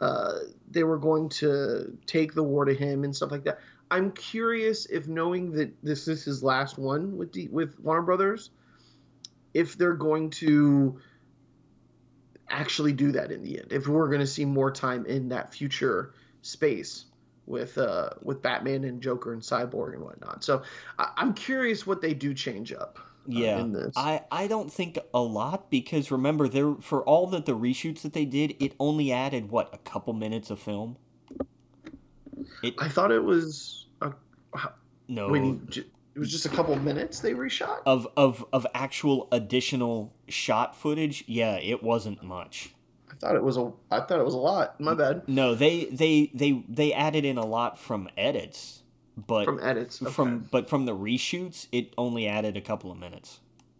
uh, 0.00 0.38
they 0.70 0.84
were 0.84 0.98
going 0.98 1.28
to 1.28 1.96
take 2.06 2.32
the 2.32 2.42
war 2.42 2.64
to 2.64 2.74
him 2.74 3.04
and 3.04 3.14
stuff 3.14 3.30
like 3.30 3.44
that. 3.44 3.58
I'm 3.90 4.12
curious 4.12 4.86
if 4.86 5.08
knowing 5.08 5.52
that 5.52 5.72
this 5.82 6.06
is 6.06 6.24
his 6.24 6.42
last 6.42 6.78
one 6.78 7.16
with 7.16 7.32
D, 7.32 7.48
with 7.50 7.78
Warner 7.80 8.02
Brothers, 8.02 8.50
if 9.58 9.76
they're 9.76 9.94
going 9.94 10.30
to 10.30 11.00
actually 12.48 12.92
do 12.92 13.10
that 13.12 13.32
in 13.32 13.42
the 13.42 13.58
end. 13.58 13.72
If 13.72 13.88
we're 13.88 14.06
going 14.06 14.20
to 14.20 14.26
see 14.26 14.44
more 14.44 14.70
time 14.70 15.04
in 15.06 15.28
that 15.30 15.52
future 15.52 16.14
space 16.42 17.06
with 17.46 17.76
uh 17.78 18.10
with 18.22 18.40
Batman 18.40 18.84
and 18.84 19.02
Joker 19.02 19.32
and 19.32 19.42
Cyborg 19.42 19.94
and 19.94 20.04
whatnot. 20.04 20.44
So 20.44 20.62
I, 20.98 21.10
am 21.16 21.34
curious 21.34 21.86
what 21.86 22.00
they 22.00 22.14
do 22.14 22.34
change 22.34 22.72
up. 22.72 22.98
Uh, 22.98 23.02
yeah, 23.26 23.66
I 23.96 24.20
I 24.30 24.46
don't 24.46 24.72
think 24.72 24.98
a 25.12 25.20
lot 25.20 25.70
because 25.70 26.12
remember 26.12 26.48
there 26.48 26.74
for 26.80 27.02
all 27.02 27.26
that 27.28 27.46
the 27.46 27.56
reshoots 27.56 28.02
that 28.02 28.12
they 28.12 28.24
did, 28.24 28.54
it 28.60 28.74
only 28.78 29.12
added 29.12 29.50
what 29.50 29.74
a 29.74 29.78
couple 29.78 30.12
minutes 30.12 30.50
of 30.50 30.60
film. 30.60 30.96
It, 32.62 32.74
I 32.78 32.88
thought 32.88 33.10
it 33.10 33.24
was 33.24 33.86
a, 34.00 34.12
no. 35.08 35.28
Wait, 35.28 35.84
it 36.18 36.20
was 36.20 36.32
just 36.32 36.46
a 36.46 36.48
couple 36.48 36.74
minutes 36.74 37.20
they 37.20 37.32
reshot 37.32 37.78
of 37.86 38.08
of 38.16 38.44
of 38.52 38.66
actual 38.74 39.28
additional 39.30 40.12
shot 40.26 40.74
footage. 40.74 41.22
Yeah, 41.28 41.54
it 41.58 41.80
wasn't 41.80 42.24
much. 42.24 42.74
I 43.08 43.14
thought 43.14 43.36
it 43.36 43.42
was 43.44 43.56
a. 43.56 43.70
I 43.88 44.00
thought 44.00 44.18
it 44.18 44.24
was 44.24 44.34
a 44.34 44.38
lot. 44.38 44.80
My 44.80 44.94
bad. 44.94 45.28
No, 45.28 45.54
they 45.54 45.84
they 45.84 46.32
they 46.34 46.64
they 46.68 46.92
added 46.92 47.24
in 47.24 47.38
a 47.38 47.46
lot 47.46 47.78
from 47.78 48.08
edits, 48.16 48.82
but 49.16 49.44
From 49.44 49.60
edits. 49.62 50.02
Okay. 50.02 50.10
from 50.10 50.48
but 50.50 50.68
from 50.68 50.86
the 50.86 50.92
reshoots, 50.96 51.68
it 51.70 51.94
only 51.96 52.26
added 52.26 52.56
a 52.56 52.60
couple 52.60 52.90
of 52.90 52.98
minutes. 52.98 53.38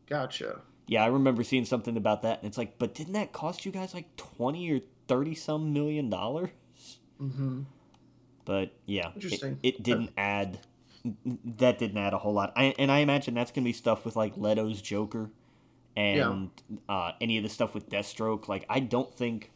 Gotcha. 0.09 0.61
Yeah, 0.87 1.03
I 1.03 1.09
remember 1.09 1.43
seeing 1.43 1.65
something 1.65 1.97
about 1.97 2.23
that, 2.23 2.39
and 2.39 2.47
it's 2.47 2.57
like, 2.57 2.79
but 2.79 2.95
didn't 2.95 3.15
that 3.15 3.33
cost 3.33 3.67
you 3.67 3.73
guys 3.73 3.95
like 3.95 4.15
twenty 4.17 4.71
or 4.71 4.81
thirty 5.09 5.35
some 5.35 5.73
million 5.73 6.09
dollars? 6.09 6.51
Mm-hmm. 7.21 7.63
But 8.45 8.71
yeah, 8.87 9.09
it- 9.09 9.15
Interesting. 9.17 9.59
It, 9.65 9.83
didn't 9.83 10.11
add. 10.17 10.61
That 11.59 11.79
didn't 11.79 11.99
add 11.99 12.13
a 12.13 12.19
whole 12.19 12.33
lot. 12.33 12.53
I, 12.57 12.75
and 12.79 12.91
I 12.91 12.99
imagine 12.99 13.35
that's 13.35 13.51
gonna 13.51 13.65
be 13.65 13.73
stuff 13.73 14.05
with 14.05 14.17
like 14.17 14.37
Leto's 14.37 14.81
Joker, 14.83 15.31
and 15.97 16.51
uh, 16.89 17.13
any 17.21 17.37
of 17.37 17.43
the 17.43 17.49
stuff 17.49 17.75
with 17.75 17.89
Deathstroke. 17.89 18.49
Like, 18.49 18.65
I 18.69 18.81
don't 18.81 19.13
think 19.15 19.51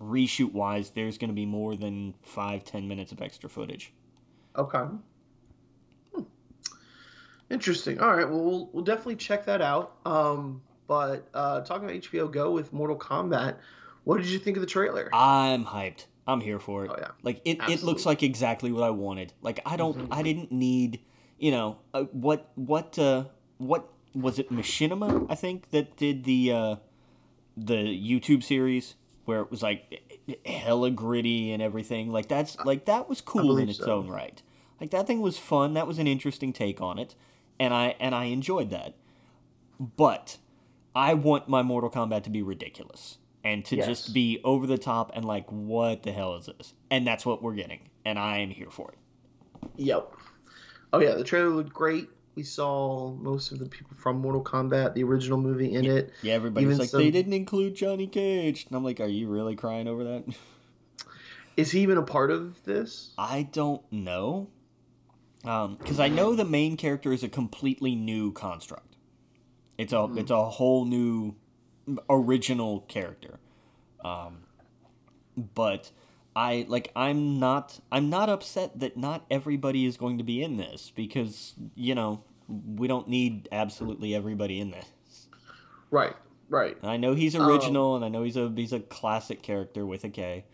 reshoot 0.00 0.52
wise, 0.52 0.90
there's 0.90 1.18
gonna 1.18 1.32
be 1.32 1.46
more 1.46 1.76
than 1.76 2.14
five 2.22 2.64
ten 2.64 2.88
minutes 2.88 3.12
of 3.12 3.20
extra 3.22 3.48
footage. 3.48 3.92
Okay. 4.56 4.84
Hmm. 6.14 6.22
Interesting. 7.50 8.00
All 8.00 8.14
right. 8.14 8.28
Well, 8.28 8.42
we'll 8.42 8.70
we'll 8.72 8.84
definitely 8.84 9.16
check 9.16 9.46
that 9.46 9.62
out. 9.62 9.96
Um, 10.04 10.62
but 10.86 11.28
uh, 11.32 11.60
talking 11.60 11.88
about 11.88 12.02
HBO 12.02 12.30
Go 12.30 12.50
with 12.50 12.72
Mortal 12.72 12.98
Kombat, 12.98 13.56
what 14.04 14.18
did 14.18 14.26
you 14.26 14.38
think 14.38 14.56
of 14.56 14.60
the 14.60 14.66
trailer? 14.66 15.08
I'm 15.12 15.64
hyped. 15.64 16.06
I'm 16.26 16.40
here 16.40 16.58
for 16.58 16.84
it. 16.84 16.90
Oh, 16.92 16.96
yeah. 16.98 17.08
Like 17.22 17.40
it, 17.44 17.58
it 17.68 17.82
looks 17.82 18.06
like 18.06 18.22
exactly 18.22 18.70
what 18.72 18.84
I 18.84 18.90
wanted. 18.90 19.32
Like 19.42 19.60
I 19.66 19.76
don't 19.76 19.96
Mhm. 19.96 20.08
I 20.10 20.22
didn't 20.22 20.52
need, 20.52 21.00
you 21.38 21.50
know, 21.50 21.78
uh, 21.92 22.04
what 22.12 22.50
what 22.54 22.98
uh 22.98 23.24
what 23.58 23.88
was 24.14 24.38
it 24.38 24.50
Machinima 24.50 25.26
I 25.30 25.34
think 25.34 25.70
that 25.70 25.96
did 25.96 26.24
the 26.24 26.52
uh 26.52 26.76
the 27.56 27.74
YouTube 27.74 28.42
series 28.42 28.94
where 29.24 29.40
it 29.40 29.50
was 29.50 29.62
like 29.62 30.20
hella 30.46 30.90
gritty 30.90 31.52
and 31.52 31.62
everything. 31.62 32.10
Like 32.12 32.28
that's 32.28 32.56
like 32.64 32.84
that 32.86 33.08
was 33.08 33.20
cool 33.20 33.58
in 33.58 33.68
its 33.68 33.78
so. 33.78 33.92
own 33.98 34.08
right. 34.08 34.40
Like 34.80 34.90
that 34.90 35.06
thing 35.06 35.20
was 35.20 35.38
fun. 35.38 35.74
That 35.74 35.86
was 35.86 35.98
an 35.98 36.06
interesting 36.06 36.52
take 36.52 36.80
on 36.80 36.98
it. 36.98 37.14
And 37.58 37.74
I 37.74 37.96
and 37.98 38.14
I 38.14 38.24
enjoyed 38.24 38.70
that. 38.70 38.94
But 39.80 40.38
I 40.94 41.14
want 41.14 41.48
my 41.48 41.62
Mortal 41.62 41.90
Kombat 41.90 42.22
to 42.24 42.30
be 42.30 42.42
ridiculous 42.42 43.18
and 43.44 43.64
to 43.66 43.76
Yes. 43.76 43.86
just 43.86 44.14
be 44.14 44.40
over 44.44 44.66
the 44.66 44.78
top 44.78 45.10
and 45.14 45.24
like, 45.24 45.46
what 45.50 46.02
the 46.04 46.12
hell 46.12 46.36
is 46.36 46.46
this? 46.46 46.74
And 46.90 47.06
that's 47.06 47.26
what 47.26 47.42
we're 47.42 47.54
getting, 47.54 47.88
and 48.04 48.18
I 48.18 48.38
am 48.38 48.50
here 48.50 48.70
for 48.70 48.92
it. 48.92 48.98
Yep. 49.76 50.12
Oh 50.92 51.00
yeah, 51.00 51.14
the 51.14 51.24
trailer 51.24 51.48
looked 51.48 51.72
great. 51.72 52.08
We 52.34 52.42
saw 52.44 53.10
most 53.12 53.52
of 53.52 53.58
the 53.58 53.66
people 53.66 53.94
from 53.96 54.18
Mortal 54.20 54.42
Kombat, 54.42 54.94
the 54.94 55.02
original 55.04 55.38
movie, 55.38 55.74
in 55.74 55.84
it. 55.84 56.12
Yeah, 56.22 56.34
everybody's 56.34 56.66
Even 56.66 56.78
like, 56.78 56.88
some- 56.88 57.00
they 57.00 57.10
didn't 57.10 57.34
include 57.34 57.74
Johnny 57.74 58.06
Cage, 58.06 58.66
and 58.66 58.76
I'm 58.76 58.82
like, 58.84 59.00
are 59.00 59.06
you 59.06 59.28
really 59.28 59.54
crying 59.54 59.86
over 59.88 60.02
that? 60.04 60.24
Is 61.56 61.70
he 61.70 61.80
even 61.80 61.98
a 61.98 62.02
part 62.02 62.30
of 62.30 62.62
this? 62.64 63.12
I 63.18 63.42
don't 63.52 63.82
know, 63.92 64.48
because 65.42 66.00
I 66.00 66.08
know 66.08 66.34
the 66.34 66.44
main 66.46 66.76
character 66.78 67.12
is 67.12 67.22
a 67.22 67.28
completely 67.28 67.94
new 67.94 68.32
construct. 68.32 68.96
It's 69.76 69.92
a 69.92 69.96
Mhm. 69.96 70.18
it's 70.18 70.30
a 70.30 70.48
whole 70.48 70.86
new 70.86 71.34
original 72.08 72.80
character, 72.82 73.38
um, 74.04 74.44
but 75.36 75.90
I 76.34 76.66
like 76.68 76.90
I'm 76.96 77.38
not 77.38 77.80
I'm 77.90 78.08
not 78.08 78.28
upset 78.28 78.80
that 78.80 78.96
not 78.96 79.24
everybody 79.30 79.84
is 79.86 79.96
going 79.96 80.18
to 80.18 80.24
be 80.24 80.42
in 80.42 80.56
this 80.56 80.92
because 80.94 81.54
you 81.74 81.94
know 81.94 82.24
we 82.48 82.88
don't 82.88 83.08
need 83.08 83.48
absolutely 83.52 84.14
everybody 84.14 84.60
in 84.60 84.70
this. 84.70 84.86
Right. 85.90 86.14
Right. 86.48 86.76
And 86.82 86.90
I 86.90 86.96
know 86.96 87.14
he's 87.14 87.34
Um, 87.34 87.48
original, 87.48 87.96
and 87.96 88.04
I 88.04 88.08
know 88.08 88.22
he's 88.22 88.36
a 88.36 88.52
he's 88.54 88.72
a 88.72 88.80
classic 88.80 89.42
character 89.42 89.86
with 89.86 90.04
a 90.04 90.10
K, 90.10 90.44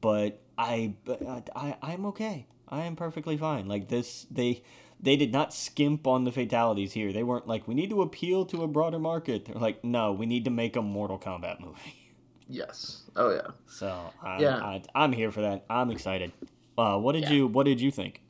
but 0.00 0.40
I 0.58 0.94
but 1.04 1.48
I 1.54 1.76
I'm 1.82 2.06
okay. 2.06 2.46
I 2.68 2.84
am 2.84 2.96
perfectly 2.96 3.36
fine. 3.36 3.68
Like 3.68 3.88
this, 3.88 4.26
they 4.30 4.62
they 5.00 5.16
did 5.16 5.32
not 5.32 5.52
skimp 5.52 6.06
on 6.06 6.24
the 6.24 6.32
fatalities 6.32 6.92
here. 6.92 7.12
They 7.12 7.22
weren't 7.22 7.46
like 7.46 7.68
we 7.68 7.74
need 7.74 7.90
to 7.90 8.02
appeal 8.02 8.44
to 8.46 8.62
a 8.62 8.66
broader 8.68 8.98
market. 8.98 9.44
They're 9.44 9.54
like, 9.60 9.84
no, 9.84 10.12
we 10.12 10.26
need 10.26 10.44
to 10.44 10.50
make 10.50 10.76
a 10.76 10.82
Mortal 10.82 11.18
Kombat 11.18 11.60
movie. 11.60 11.94
Yes. 12.48 13.02
Oh 13.16 13.30
yeah. 13.30 13.48
So 13.66 14.12
I, 14.22 14.40
Yeah. 14.40 14.56
I, 14.58 14.82
I'm 14.94 15.12
here 15.12 15.32
for 15.32 15.40
that. 15.40 15.64
I'm 15.68 15.90
excited. 15.90 16.30
Uh, 16.78 16.96
what 16.96 17.12
did 17.14 17.24
Yeah. 17.24 17.32
you 17.32 17.46
What 17.48 17.66
did 17.66 17.80
you 17.80 17.90
think? 17.90 18.22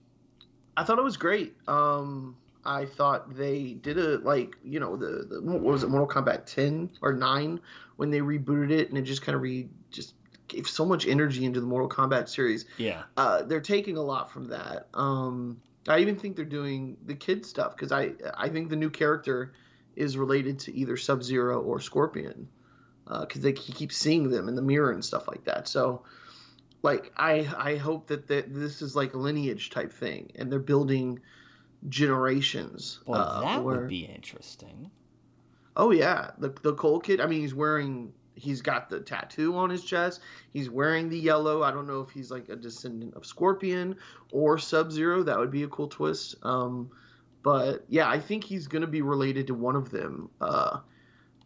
I 0.75 0.85
thought 0.85 0.99
it 0.99 1.05
was 1.05 1.19
great. 1.19 1.55
Um, 1.69 2.35
I 2.65 2.87
thought 2.87 3.37
they 3.37 3.75
did 3.75 3.99
a 3.99 4.17
like 4.21 4.57
you 4.65 4.81
know 4.81 4.97
the, 4.97 5.27
the 5.29 5.43
what 5.43 5.61
was 5.61 5.83
it 5.83 5.91
Mortal 5.91 6.09
Kombat 6.09 6.47
10 6.47 6.91
or 7.03 7.13
9 7.13 7.61
when 7.97 8.11
they 8.11 8.21
rebooted 8.21 8.71
it 8.71 8.89
and 8.89 8.97
it 8.97 9.03
just 9.03 9.21
kind 9.21 9.37
of 9.37 9.43
re 9.43 9.69
just 9.91 10.15
gave 10.49 10.67
so 10.67 10.87
much 10.87 11.07
energy 11.07 11.45
into 11.45 11.61
the 11.61 11.67
Mortal 11.67 11.89
Kombat 11.89 12.31
series. 12.31 12.65
Yeah, 12.79 13.03
Uh, 13.19 13.43
they're 13.43 13.61
taking 13.61 13.99
a 13.99 14.03
lot 14.03 14.31
from 14.31 14.49
that. 14.49 14.89
Um, 14.95 15.61
I 15.89 15.99
even 16.01 16.17
think 16.17 16.37
they're 16.37 16.45
doing 16.45 16.97
the 17.07 17.15
kid 17.15 17.47
stuff 17.47 17.77
because 17.77 17.93
I 17.93 18.13
I 18.37 18.49
think 18.49 18.71
the 18.71 18.77
new 18.77 18.91
character 18.91 19.53
is 19.95 20.19
related 20.19 20.59
to 20.61 20.75
either 20.75 20.97
Sub 20.97 21.23
Zero 21.23 21.61
or 21.63 21.81
Scorpion 21.81 22.49
because 23.21 23.41
they 23.41 23.53
he 23.53 23.73
keeps 23.73 23.97
seeing 23.97 24.31
them 24.31 24.49
in 24.49 24.55
the 24.55 24.63
mirror 24.63 24.91
and 24.91 25.05
stuff 25.05 25.29
like 25.29 25.45
that. 25.45 25.69
So 25.69 26.03
like 26.83 27.13
I 27.17 27.49
I 27.57 27.77
hope 27.77 28.09
that 28.09 28.27
that 28.29 28.53
this 28.53 28.83
is 28.83 28.97
like 28.97 29.15
a 29.15 29.19
lineage 29.19 29.71
type 29.71 29.93
thing 29.93 30.33
and 30.35 30.51
they're 30.51 30.59
building 30.59 31.21
generations. 31.89 33.01
well, 33.07 33.21
uh, 33.21 33.41
that 33.41 33.63
where- 33.63 33.81
would 33.81 33.89
be 33.89 34.05
interesting. 34.05 34.91
Oh 35.77 35.91
yeah, 35.91 36.31
the 36.39 36.49
the 36.63 36.75
Cole 36.75 37.01
kid. 37.01 37.21
I 37.21 37.27
mean, 37.27 37.41
he's 37.43 37.55
wearing. 37.55 38.13
He's 38.37 38.61
got 38.63 38.89
the 38.91 39.01
tattoo 39.01 39.57
on 39.57 39.71
his 39.71 39.83
chest. 39.83 40.21
He's 40.53 40.69
wearing 40.71 41.09
the 41.09 41.19
yellow. 41.19 41.63
I 41.63 41.71
don't 41.71 41.87
know 41.87 42.01
if 42.01 42.11
he's 42.11 42.31
like 42.31 42.49
a 42.51 42.57
descendant 42.57 43.15
of 43.15 43.25
Scorpion 43.27 43.97
or 44.31 44.59
Sub 44.59 44.93
Zero. 44.93 45.23
That 45.23 45.39
would 45.39 45.51
be 45.51 45.63
a 45.63 45.69
cool 45.69 45.89
twist. 45.89 46.37
Um, 46.43 46.91
but 47.43 47.85
yeah, 47.89 48.09
I 48.09 48.21
think 48.21 48.45
he's 48.45 48.67
gonna 48.69 48.87
be 48.87 49.03
related 49.03 49.47
to 49.49 49.55
one 49.55 49.75
of 49.77 49.91
them. 49.91 50.29
Uh, 50.41 50.81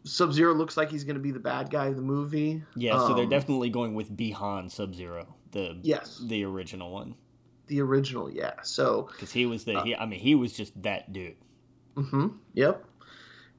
Sub 0.03 0.33
Zero 0.33 0.53
looks 0.53 0.75
like 0.77 0.89
he's 0.89 1.03
gonna 1.03 1.19
be 1.19 1.31
the 1.31 1.39
bad 1.39 1.69
guy 1.69 1.85
of 1.87 1.95
the 1.95 2.01
movie. 2.01 2.61
Yeah, 2.75 2.97
so 2.99 3.13
they're 3.13 3.23
Um, 3.23 3.29
definitely 3.29 3.69
going 3.69 3.93
with 3.93 4.15
Bihan 4.15 4.69
Sub 4.69 4.93
Zero, 4.95 5.33
the 5.51 5.77
Yes, 5.83 6.21
the 6.25 6.43
original 6.43 6.91
one. 6.91 7.15
the 7.67 7.79
original. 7.81 8.29
Yeah. 8.29 8.55
So 8.63 9.07
Because 9.13 9.31
he 9.31 9.45
was 9.45 9.63
the, 9.63 9.75
Uh, 9.77 9.83
he, 9.85 9.95
I 9.95 10.05
mean, 10.05 10.19
he 10.19 10.35
was 10.35 10.51
just 10.51 10.81
that 10.83 11.13
dude. 11.13 11.37
Mm-hmm. 11.95 12.27
Yep. 12.53 12.83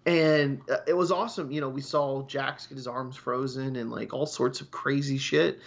And 0.04 0.60
uh, 0.70 0.78
it 0.86 0.94
was 0.94 1.12
awesome. 1.12 1.52
You 1.52 1.60
know, 1.60 1.68
we 1.68 1.80
saw 1.80 2.26
Jax 2.26 2.66
get 2.66 2.76
his 2.76 2.86
arms 2.86 3.16
frozen 3.16 3.76
and 3.76 3.90
like 3.90 4.12
all 4.12 4.26
sorts 4.26 4.60
of 4.60 4.70
crazy 4.70 5.18
shit. 5.18 5.60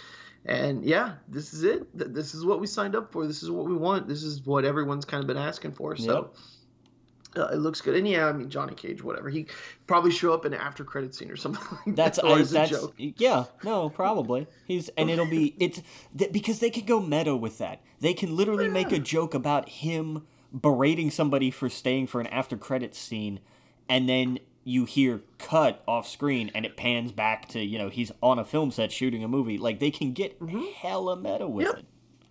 And 0.44 0.84
yeah, 0.84 1.14
this 1.28 1.52
is 1.54 1.64
it. 1.64 1.86
This 1.92 2.34
is 2.34 2.44
what 2.44 2.60
we 2.60 2.66
signed 2.66 2.94
up 2.94 3.10
for. 3.10 3.26
This 3.26 3.42
is 3.42 3.50
what 3.50 3.66
we 3.66 3.74
want. 3.74 4.06
This 4.06 4.22
is 4.22 4.44
what 4.46 4.64
everyone's 4.64 5.04
kind 5.04 5.20
of 5.20 5.26
been 5.26 5.36
asking 5.36 5.72
for. 5.72 5.96
So 5.96 6.30
uh, 7.36 7.48
it 7.52 7.56
looks 7.56 7.80
good. 7.80 7.96
And 7.96 8.08
yeah, 8.08 8.26
I 8.26 8.32
mean 8.32 8.48
Johnny 8.48 8.74
Cage, 8.74 9.02
whatever. 9.02 9.28
He 9.28 9.46
probably 9.86 10.10
show 10.10 10.32
up 10.32 10.44
in 10.44 10.54
an 10.54 10.60
after 10.60 10.84
credit 10.84 11.14
scene 11.14 11.30
or 11.30 11.36
something 11.36 11.64
like 11.86 11.96
That's 11.96 12.20
that. 12.20 12.26
I, 12.26 12.38
as 12.40 12.50
a 12.50 12.54
that's 12.54 12.70
joke. 12.70 12.94
yeah, 12.96 13.44
no, 13.64 13.90
probably 13.90 14.46
he's 14.66 14.88
and 14.90 15.10
it'll 15.10 15.26
be 15.26 15.54
it's 15.60 15.82
th- 16.16 16.32
because 16.32 16.60
they 16.60 16.70
can 16.70 16.84
go 16.84 17.00
meta 17.00 17.36
with 17.36 17.58
that. 17.58 17.82
They 18.00 18.14
can 18.14 18.36
literally 18.36 18.68
make 18.68 18.92
a 18.92 18.98
joke 18.98 19.34
about 19.34 19.68
him 19.68 20.26
berating 20.52 21.10
somebody 21.10 21.50
for 21.50 21.68
staying 21.68 22.06
for 22.06 22.20
an 22.20 22.26
after 22.28 22.56
credit 22.56 22.94
scene, 22.94 23.40
and 23.88 24.08
then 24.08 24.38
you 24.64 24.84
hear 24.84 25.20
cut 25.38 25.82
off 25.86 26.08
screen 26.08 26.50
and 26.54 26.66
it 26.66 26.76
pans 26.76 27.12
back 27.12 27.48
to 27.50 27.62
you 27.62 27.78
know 27.78 27.88
he's 27.88 28.10
on 28.22 28.38
a 28.38 28.44
film 28.44 28.70
set 28.70 28.90
shooting 28.92 29.22
a 29.22 29.28
movie. 29.28 29.58
Like 29.58 29.78
they 29.80 29.90
can 29.90 30.12
get 30.12 30.36
hella 30.78 31.16
meta 31.16 31.46
with 31.46 31.66
Yep. 31.66 31.76
it. 31.78 31.84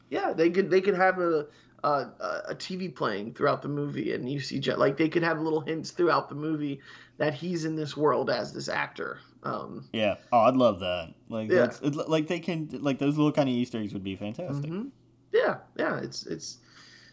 Yeah, 0.09 0.33
they 0.33 0.49
could 0.49 0.69
they 0.69 0.81
could 0.81 0.95
have 0.95 1.19
a 1.19 1.47
a, 1.83 2.09
a 2.49 2.55
TV 2.55 2.93
playing 2.93 3.33
throughout 3.35 3.61
the 3.61 3.67
movie, 3.67 4.13
and 4.13 4.27
you 4.29 4.39
see 4.39 4.59
Jet 4.59 4.79
like 4.79 4.97
they 4.97 5.07
could 5.07 5.21
have 5.23 5.39
little 5.39 5.61
hints 5.61 5.91
throughout 5.91 6.29
the 6.29 6.35
movie 6.35 6.81
that 7.17 7.33
he's 7.35 7.63
in 7.63 7.75
this 7.75 7.95
world 7.95 8.29
as 8.29 8.51
this 8.53 8.67
actor. 8.69 9.19
Um, 9.43 9.87
Yeah. 9.93 10.15
Oh, 10.31 10.39
I'd 10.39 10.55
love 10.55 10.79
that. 10.79 11.13
Like 11.29 11.49
Yeah. 11.49 11.61
that's 11.67 11.79
it, 11.81 11.95
like 11.95 12.27
they 12.27 12.39
can 12.39 12.69
like 12.81 12.97
those 12.99 13.17
little 13.17 13.31
kind 13.31 13.47
of 13.47 13.53
Easter 13.55 13.79
eggs 13.79 13.93
would 13.93 14.03
be 14.03 14.15
fantastic. 14.15 14.69
mhm. 14.71 14.89
Yeah, 15.31 15.57
yeah, 15.77 15.99
it's 15.99 16.25
it's 16.25 16.57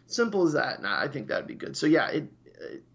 simple 0.07 0.47
as 0.47 0.53
that, 0.55 0.79
and 0.79 0.87
I 0.87 1.07
think 1.07 1.29
that'd 1.29 1.47
be 1.47 1.55
good. 1.55 1.77
So 1.77 1.87
yeah, 1.87 2.09
it, 2.09 2.25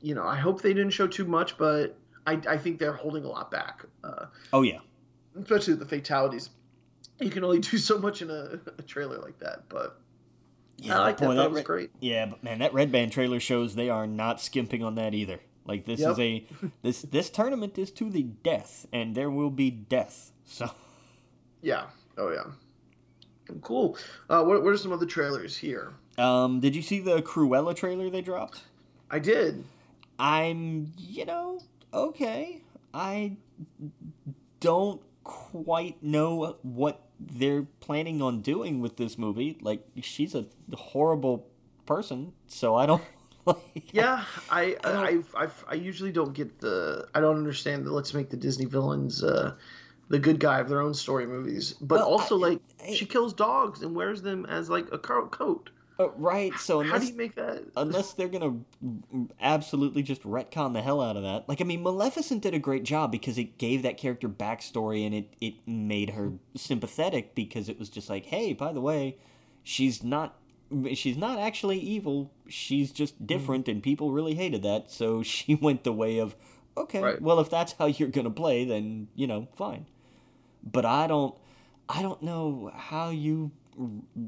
you 0.02 0.16
know 0.16 0.24
I 0.24 0.36
hope 0.36 0.62
they 0.62 0.74
didn't 0.74 0.92
show 0.92 1.08
too 1.08 1.26
much, 1.26 1.58
but 1.58 1.98
I 2.26 2.40
I 2.48 2.58
think 2.58 2.80
they're 2.80 2.94
holding 2.94 3.24
a 3.24 3.30
lot 3.30 3.52
back, 3.52 3.86
uh, 4.04 4.26
Oh 4.54 4.62
yeah. 4.64 4.80
especially 5.40 5.76
the 5.76 5.86
fatalities. 5.86 6.50
You 7.20 7.30
can 7.30 7.44
only 7.44 7.60
do 7.60 7.78
so 7.78 7.98
much 7.98 8.22
in 8.22 8.30
a, 8.30 8.60
a 8.78 8.82
trailer 8.84 9.18
like 9.20 9.40
that, 9.40 9.64
but 9.70 10.00
Yeah, 10.78 11.00
I 11.00 11.04
like 11.04 11.18
boy, 11.18 11.30
that. 11.30 11.36
That 11.36 11.42
that 11.44 11.50
was 11.50 11.56
Red- 11.58 11.66
great. 11.66 11.90
Yeah, 12.00 12.26
but 12.28 12.44
man, 12.44 12.60
that 12.60 12.74
Red 12.74 12.92
Band 12.92 13.12
trailer 13.12 13.40
shows 13.40 13.76
they 13.76 13.90
are 13.90 14.06
not 14.08 14.40
skimping 14.42 14.84
on 14.84 14.96
that 14.96 15.14
either. 15.14 15.40
Like 15.66 15.86
this 15.86 16.00
is 16.00 16.18
a 16.20 16.46
this 16.84 17.02
this 17.02 17.30
tournament 17.30 17.78
is 17.78 17.92
to 17.92 18.10
the 18.10 18.24
death, 18.24 18.86
and 18.94 19.16
there 19.16 19.30
will 19.32 19.50
be 19.52 19.70
death. 19.72 20.32
So 20.46 20.70
Yeah. 21.62 21.86
Oh 22.18 22.32
yeah. 22.32 22.44
Cool. 23.62 23.98
Uh, 24.30 24.44
what, 24.44 24.62
what 24.64 24.74
are 24.74 24.78
some 24.78 24.92
other 24.92 25.06
trailers 25.06 25.56
here? 25.58 25.94
um 26.18 26.60
did 26.60 26.76
you 26.76 26.82
see 26.82 27.00
the 27.00 27.22
Cruella 27.22 27.76
trailer 27.76 28.10
they 28.10 28.22
dropped? 28.22 28.64
I 29.10 29.20
did. 29.20 29.64
I'm 30.20 30.92
you 30.98 31.26
know, 31.26 31.60
okay. 31.94 32.62
I 32.94 33.38
don't 34.60 35.02
quite 35.24 36.02
know 36.02 36.58
what 36.62 37.02
they're 37.20 37.64
planning 37.80 38.22
on 38.22 38.42
doing 38.42 38.82
with 38.82 38.98
this 38.98 39.18
movie. 39.18 39.58
Like 39.62 39.86
she's 40.02 40.36
a 40.36 40.46
horrible 40.76 41.48
person, 41.86 42.34
so 42.48 42.76
I 42.76 42.86
don't. 42.86 43.04
Like, 43.48 43.94
yeah, 43.94 44.26
I 44.50 44.76
I 44.84 44.90
I, 45.38 45.44
I, 45.46 45.48
I 45.70 45.74
usually 45.76 46.12
don't 46.12 46.34
get 46.34 46.60
the 46.60 47.08
I 47.16 47.22
don't 47.22 47.38
understand 47.38 47.86
the 47.86 47.94
let's 47.94 48.14
make 48.14 48.30
the 48.30 48.36
Disney 48.36 48.66
villains 48.66 49.24
uh, 49.24 49.54
the 50.10 50.20
good 50.20 50.38
guy 50.42 50.60
of 50.60 50.68
their 50.68 50.82
own 50.82 50.94
story 50.94 51.26
movies, 51.26 51.72
but 51.80 52.00
Well, 52.00 52.10
also 52.10 52.36
I- 52.36 52.50
like 52.50 52.62
she 52.94 53.06
kills 53.06 53.34
dogs 53.34 53.84
and 53.84 53.96
wears 53.96 54.22
them 54.22 54.46
as 54.48 54.70
like 54.70 54.92
a 54.92 54.98
coat. 54.98 55.70
Uh, 56.00 56.10
right. 56.12 56.54
So 56.60 56.80
How 56.80 56.86
unless 56.86 57.02
do 57.02 57.08
you 57.08 57.18
make 57.18 57.36
that? 57.36 57.64
unless 57.76 58.14
they're 58.14 58.28
gonna 58.28 58.56
absolutely 59.42 60.04
just 60.04 60.24
retcon 60.24 60.74
the 60.74 60.82
hell 60.82 61.02
out 61.02 61.18
of 61.18 61.24
that. 61.24 61.48
Like, 61.50 61.62
I 61.62 61.64
mean, 61.64 61.84
Maleficent 61.84 62.42
did 62.42 62.54
a 62.54 62.60
great 62.60 62.84
job 62.84 63.12
because 63.12 63.38
it 63.38 63.58
gave 63.58 63.84
that 63.84 63.98
character 63.98 64.30
backstory 64.30 65.06
and 65.06 65.16
it 65.16 65.34
it 65.42 65.56
made 65.68 66.12
her 66.12 66.34
sympathetic 66.56 67.36
because 67.36 67.70
it 67.70 67.80
was 67.80 67.90
just 67.90 68.10
like, 68.10 68.26
hey, 68.26 68.54
by 68.54 68.72
the 68.74 68.82
way, 68.82 69.18
she's 69.64 70.04
not 70.04 70.38
she's 70.94 71.18
not 71.18 71.40
actually 71.40 71.80
evil. 71.80 72.32
She's 72.48 72.92
just 72.92 73.26
different, 73.26 73.68
and 73.68 73.82
people 73.82 74.12
really 74.12 74.36
hated 74.36 74.64
that. 74.64 74.92
So 74.92 75.24
she 75.34 75.56
went 75.56 75.84
the 75.84 75.94
way 75.94 76.20
of, 76.20 76.36
okay, 76.76 77.02
Right. 77.02 77.22
well, 77.22 77.40
if 77.40 77.50
that's 77.50 77.74
how 77.74 77.86
you're 77.88 78.10
gonna 78.10 78.30
play, 78.32 78.66
then 78.66 79.08
you 79.16 79.28
know, 79.28 79.48
fine. 79.56 79.86
But 80.70 80.86
I 80.86 81.08
don't, 81.08 81.34
I 81.88 82.02
don't 82.02 82.22
know 82.22 82.72
how 82.76 83.10
you, 83.10 83.52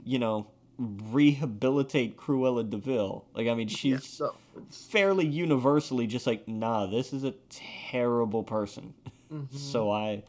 you 0.05 0.19
know, 0.19 0.47
rehabilitate 0.79 2.17
Cruella 2.17 2.67
de 2.67 2.77
Vil. 2.77 3.25
Like, 3.33 3.47
I 3.47 3.53
mean, 3.53 3.67
Yeah, 3.69 3.75
she's 3.75 4.21
it's, 4.57 4.85
fairly 4.87 5.25
universally 5.27 6.07
just 6.07 6.25
like, 6.25 6.47
nah, 6.47 6.85
this 6.87 7.13
is 7.13 7.23
a 7.23 7.33
terrible 7.49 8.43
person. 8.43 8.93
mhm. 9.31 9.53
So 9.53 9.91
I, 9.91 10.23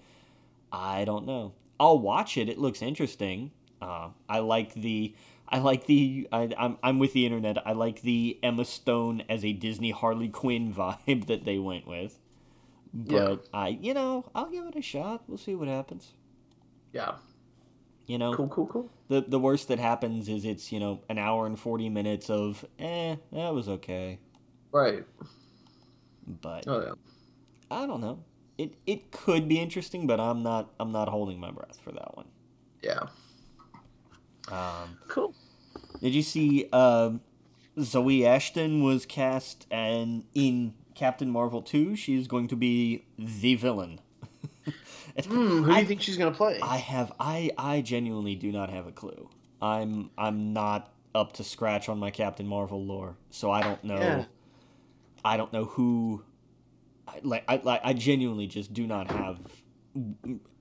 I 0.73 1.05
don't 1.05 1.27
know. 1.27 1.53
I'll 1.79 1.99
watch 1.99 2.37
it. 2.37 2.49
It 2.49 2.59
looks 2.59 2.83
interesting. 2.83 3.53
Uh, 3.81 4.09
I 4.29 4.41
like 4.41 4.75
the, 4.75 5.15
I 5.49 5.59
like 5.61 5.87
the, 5.87 6.29
I, 6.33 6.51
I'm, 6.59 6.77
I'm 6.83 6.99
with 6.99 7.13
the 7.15 7.25
internet. 7.25 7.67
I 7.67 7.73
like 7.73 8.03
the 8.03 8.39
Emma 8.43 8.65
Stone 8.65 9.23
as 9.29 9.45
a 9.45 9.53
Disney 9.53 9.91
Harley 9.91 10.29
Quinn 10.29 10.73
vibe 11.07 11.27
that 11.29 11.45
they 11.45 11.59
went 11.59 11.87
with. 11.87 12.19
But 12.93 13.47
I, 13.55 13.69
you 13.69 13.95
know, 13.95 14.25
I'll 14.35 14.51
give 14.51 14.67
it 14.67 14.75
a 14.77 14.83
shot. 14.83 15.23
We'll 15.29 15.39
see 15.39 15.55
what 15.55 15.69
happens. 15.69 16.13
yeah, 16.93 17.15
You 18.07 18.19
know, 18.19 18.35
cool, 18.35 18.49
cool, 18.49 18.67
cool. 18.67 18.91
The 19.11 19.21
the 19.27 19.39
worst 19.39 19.69
that 19.69 19.79
happens 19.79 20.29
is 20.29 20.45
it's 20.45 20.71
you 20.73 20.81
know 20.81 21.03
an 21.11 21.19
hour 21.19 21.45
and 21.47 21.59
forty 21.59 21.89
minutes 21.91 22.31
of 22.31 22.65
eh 22.79 23.17
that 23.33 23.53
was 23.53 23.69
okay, 23.69 24.19
Right. 24.73 25.05
but 26.27 26.67
Oh 26.67 26.81
yeah. 26.81 26.93
I 27.71 27.87
don't 27.87 28.01
know. 28.01 28.25
It 28.57 28.75
it 28.87 29.11
could 29.11 29.49
be 29.49 29.59
interesting, 29.59 30.07
but 30.07 30.19
I'm 30.21 30.43
not 30.43 30.71
I'm 30.81 30.93
not 30.93 31.09
holding 31.09 31.39
my 31.41 31.51
breath 31.51 31.79
for 31.85 31.93
that 31.93 32.17
one. 32.17 32.29
Yeah. 32.83 33.09
Um, 34.51 34.99
Cool. 35.09 35.35
did 36.01 36.15
you 36.15 36.23
see 36.23 36.69
uh, 36.73 37.13
Zoe 37.81 38.27
Ashton 38.27 38.83
was 38.83 39.07
cast 39.07 39.67
and 39.71 40.25
in 40.35 40.75
Captain 40.95 41.31
Marvel 41.31 41.63
2, 41.63 41.97
she's 41.97 42.27
going 42.27 42.49
to 42.49 42.57
be 42.57 43.05
the 43.19 43.55
villain. 43.55 44.01
Hmm, 45.27 45.63
who 45.63 45.65
do 45.67 45.73
I- 45.73 45.81
you 45.81 45.87
think 45.87 46.03
she's 46.03 46.17
gonna 46.17 46.31
play? 46.31 46.61
I 46.63 46.77
have 46.77 47.13
I 47.19 47.51
I 47.59 47.81
genuinely 47.81 48.35
do 48.37 48.53
not 48.53 48.71
have 48.71 48.87
a 48.87 48.93
clue. 48.93 49.29
I'm 49.61 50.11
I'm 50.17 50.53
not 50.53 50.93
up 51.15 51.33
to 51.35 51.45
scratch 51.45 51.89
on 51.89 51.99
my 51.99 52.11
Captain 52.11 52.47
Marvel 52.47 52.85
lore, 52.85 53.17
so 53.31 53.51
I 53.51 53.63
don't 53.63 53.83
know. 53.83 53.97
Yeah. 53.99 54.25
I 55.25 55.37
don't 55.37 55.53
know 55.53 55.65
who. 55.65 56.23
I, 57.09 57.21
like 57.23 57.45
I 57.49 57.61
like 57.63 57.81
I 57.85 57.93
genuinely 57.93 58.47
just 58.47 58.73
do 58.73 58.87
not 58.87 59.11
have 59.11 59.39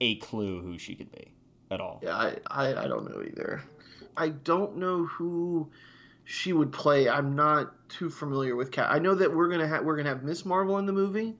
a 0.01 0.15
clue 0.15 0.61
who 0.61 0.77
she 0.77 0.95
could 0.95 1.11
be 1.11 1.31
at 1.69 1.79
all. 1.79 1.99
Yeah, 2.03 2.15
I, 2.17 2.35
I, 2.47 2.83
I 2.85 2.87
don't 2.87 3.07
know 3.09 3.21
either. 3.21 3.61
I 4.17 4.29
don't 4.29 4.77
know 4.77 5.05
who 5.05 5.69
she 6.25 6.51
would 6.51 6.71
play. 6.71 7.07
I'm 7.07 7.35
not 7.35 7.87
too 7.89 8.09
familiar 8.09 8.55
with 8.55 8.71
Cat. 8.71 8.87
I 8.91 8.99
know 8.99 9.13
that 9.15 9.33
we're 9.33 9.49
gonna 9.49 9.67
have 9.67 9.83
we're 9.85 9.95
gonna 9.95 10.09
have 10.09 10.23
Miss 10.23 10.43
Marvel 10.45 10.77
in 10.79 10.85
the 10.87 10.93
movie. 10.93 11.35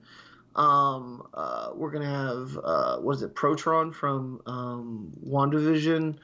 Um, 0.56 1.28
uh, 1.32 1.70
we're 1.74 1.90
gonna 1.90 2.06
have 2.06 2.58
uh, 2.62 2.98
what 2.98 3.16
is 3.16 3.22
it, 3.22 3.34
Protron 3.34 3.94
from 3.94 4.40
um, 4.46 5.12
WandaVision. 5.26 6.16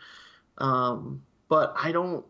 Um, 0.59 1.23
but 1.49 1.75
I 1.77 1.93
don't, 1.93 2.25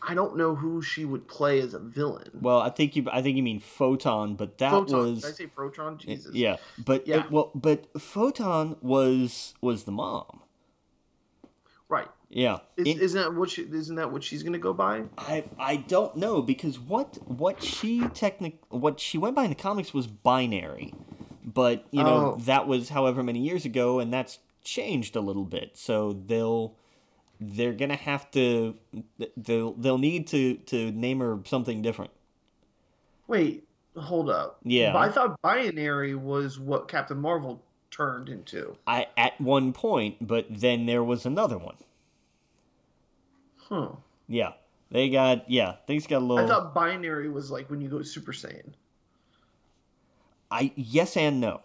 I 0.00 0.14
don't 0.14 0.36
know 0.36 0.54
who 0.54 0.80
she 0.80 1.04
would 1.04 1.28
play 1.28 1.60
as 1.60 1.74
a 1.74 1.78
villain. 1.78 2.30
Well, 2.40 2.60
I 2.60 2.70
think 2.70 2.96
you 2.96 3.06
I 3.12 3.20
think 3.22 3.36
you 3.36 3.42
mean 3.42 3.60
Photon, 3.60 4.36
but 4.36 4.58
that 4.58 4.70
Photon. 4.70 4.98
was 4.98 5.22
Did 5.22 5.28
I 5.28 5.32
say 5.32 5.46
Protron? 5.46 5.98
Jesus. 5.98 6.34
yeah, 6.34 6.56
but 6.78 7.06
Yeah. 7.06 7.26
well, 7.30 7.50
but 7.54 7.88
Photon 8.00 8.76
was 8.80 9.54
was 9.60 9.84
the 9.84 9.92
mom. 9.92 10.40
Right. 11.88 12.08
Yeah, 12.28 12.58
Is, 12.76 12.98
isn't 12.98 13.20
that 13.22 13.34
what 13.34 13.50
she? 13.50 13.62
Isn't 13.62 13.96
that 13.96 14.10
what 14.10 14.24
she's 14.24 14.42
gonna 14.42 14.58
go 14.58 14.72
by? 14.72 15.04
I 15.16 15.44
I 15.58 15.76
don't 15.76 16.16
know 16.16 16.42
because 16.42 16.78
what 16.78 17.16
what 17.28 17.62
she 17.62 18.00
technic 18.14 18.58
what 18.68 18.98
she 18.98 19.16
went 19.16 19.36
by 19.36 19.44
in 19.44 19.50
the 19.50 19.54
comics 19.54 19.94
was 19.94 20.08
binary, 20.08 20.92
but 21.44 21.86
you 21.92 22.02
know 22.02 22.34
Oh. 22.34 22.40
that 22.40 22.66
was 22.66 22.88
however 22.88 23.22
many 23.22 23.38
years 23.38 23.64
ago, 23.64 24.00
and 24.00 24.12
that's 24.12 24.40
changed 24.64 25.14
a 25.14 25.20
little 25.20 25.44
bit. 25.44 25.76
So 25.78 26.12
they'll 26.26 26.74
they're 27.40 27.72
gonna 27.72 27.94
have 27.96 28.28
to 28.32 28.74
they'll 29.36 29.74
they'll 29.74 29.98
need 29.98 30.26
to 30.28 30.54
to 30.56 30.90
name 30.90 31.20
her 31.20 31.38
something 31.44 31.80
different. 31.80 32.10
Wait, 33.28 33.68
hold 33.96 34.30
up. 34.30 34.58
Yeah. 34.64 34.92
But 34.92 34.98
I 34.98 35.08
thought 35.10 35.40
binary 35.42 36.16
was 36.16 36.58
what 36.58 36.88
Captain 36.88 37.20
Marvel 37.20 37.62
turned 37.92 38.28
into. 38.28 38.76
I 38.86 39.06
at 39.16 39.40
one 39.40 39.72
point, 39.72 40.26
but 40.26 40.46
then 40.50 40.86
there 40.86 41.04
was 41.04 41.24
another 41.24 41.56
one. 41.58 41.76
Huh. 43.68 43.88
Yeah, 44.28 44.52
they 44.90 45.08
got 45.08 45.50
yeah 45.50 45.76
things 45.86 46.06
got 46.06 46.18
a 46.18 46.24
little. 46.24 46.44
I 46.44 46.46
thought 46.48 46.74
binary 46.74 47.28
was 47.28 47.50
like 47.50 47.68
when 47.70 47.80
you 47.80 47.88
go 47.88 48.02
Super 48.02 48.32
Saiyan. 48.32 48.72
I 50.50 50.72
yes 50.76 51.16
and 51.16 51.40
no. 51.40 51.62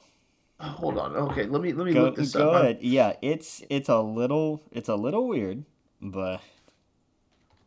Oh, 0.60 0.68
hold 0.68 0.98
on. 0.98 1.16
Okay, 1.16 1.46
let 1.46 1.62
me 1.62 1.74
let 1.74 1.86
me 1.86 1.94
Go, 1.94 2.04
look 2.04 2.16
this 2.16 2.34
go 2.36 2.52
up. 2.52 2.64
ahead. 2.64 2.80
Yeah, 2.82 3.14
it's 3.22 3.64
it's 3.70 3.90
a 3.90 4.00
little 4.00 4.62
it's 4.72 4.90
a 4.90 4.96
little 4.96 5.28
weird, 5.28 5.64
but 6.02 6.42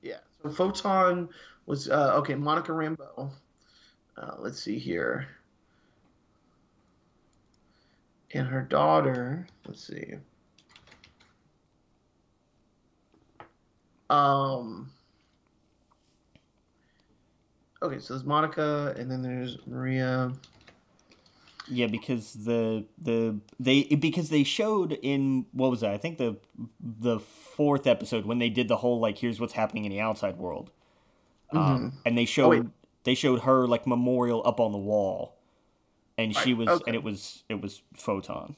Yeah. 0.02 0.18
So 0.42 0.50
Photon 0.50 1.28
was 1.66 1.88
uh, 1.88 2.14
okay. 2.18 2.34
Monica 2.34 2.72
Rambeau. 2.72 3.30
Uh, 4.16 4.34
let's 4.38 4.60
see 4.62 4.78
here. 4.78 5.28
And 8.32 8.46
her 8.48 8.62
daughter. 8.62 9.46
Let's 9.66 9.86
see. 9.86 10.14
Um. 14.14 14.90
Okay, 17.82 17.98
so 17.98 18.14
there's 18.14 18.24
Monica, 18.24 18.94
and 18.96 19.10
then 19.10 19.22
there's 19.22 19.58
Maria. 19.66 20.32
yeah, 21.66 21.86
because 21.86 22.34
the 22.34 22.84
the 22.98 23.40
they 23.58 23.84
because 23.84 24.28
they 24.28 24.44
showed 24.44 24.92
in 25.02 25.46
what 25.52 25.70
was 25.70 25.80
that? 25.80 25.90
I 25.92 25.98
think 25.98 26.18
the 26.18 26.36
the 26.80 27.20
fourth 27.20 27.86
episode 27.86 28.26
when 28.26 28.38
they 28.38 28.50
did 28.50 28.68
the 28.68 28.76
whole 28.78 29.00
like 29.00 29.18
here's 29.18 29.40
what's 29.40 29.54
happening 29.54 29.84
in 29.84 29.90
the 29.90 30.00
outside 30.00 30.36
world, 30.38 30.70
um, 31.54 31.92
and 32.04 32.16
they 32.18 32.24
showed 32.26 32.48
wait. 32.48 32.66
they 33.04 33.14
showed 33.14 33.40
her 33.42 33.66
like 33.66 33.86
memorial 33.86 34.42
up 34.46 34.60
on 34.60 34.72
the 34.72 34.78
wall, 34.78 35.38
and 36.18 36.34
she 36.34 36.52
Right, 36.52 36.58
was 36.58 36.68
okay. 36.68 36.84
and 36.86 36.94
it 36.94 37.02
was 37.02 37.44
it 37.48 37.60
was 37.60 37.82
photon. 37.96 38.56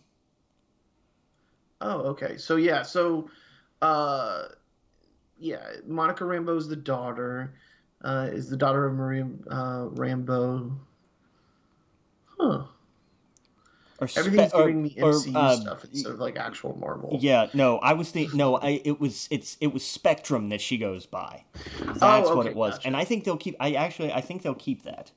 Oh, 1.80 2.00
okay. 2.10 2.36
So 2.38 2.56
yeah, 2.56 2.82
so 2.82 3.30
uh 3.82 4.44
yeah, 5.38 5.64
Monica 5.86 6.24
Rambeau 6.24 6.56
is 6.56 6.68
the 6.68 6.76
daughter. 6.76 7.54
Uh 8.02 8.28
is 8.30 8.48
the 8.50 8.56
daughter 8.56 8.86
of 8.86 8.94
Maria 8.94 9.26
uh 9.50 9.88
Rambeau. 9.88 10.76
Huh. 12.38 12.64
Or 13.98 14.08
spe- 14.08 14.18
Everything's 14.18 14.52
or- 14.52 14.66
giving 14.66 14.82
me 14.82 14.94
or, 15.00 15.12
MCU 15.12 15.34
uh, 15.34 15.56
stuff 15.56 15.84
instead 15.84 16.12
of 16.12 16.18
like 16.18 16.36
actual 16.36 16.76
Marvel. 16.78 17.18
Yeah, 17.20 17.48
no, 17.54 17.78
I 17.78 17.94
was 17.94 18.10
thinking. 18.10 18.36
No, 18.36 18.56
I 18.56 18.82
it 18.84 19.00
was 19.00 19.26
it's 19.30 19.56
it 19.60 19.72
was 19.72 19.84
Spectrum 19.84 20.50
that 20.50 20.60
she 20.60 20.76
goes 20.76 21.06
by. 21.06 21.44
That's 21.80 22.00
what 22.28 22.38
okay, 22.38 22.50
it 22.50 22.56
was, 22.56 22.74
gotcha. 22.74 22.86
and 22.88 22.96
I 22.96 23.04
think 23.04 23.24
they'll 23.24 23.38
keep. 23.38 23.56
I 23.58 23.72
actually 23.72 24.12
I 24.12 24.20
think 24.20 24.42
they'll 24.42 24.54
keep 24.54 24.82
that. 24.82 25.12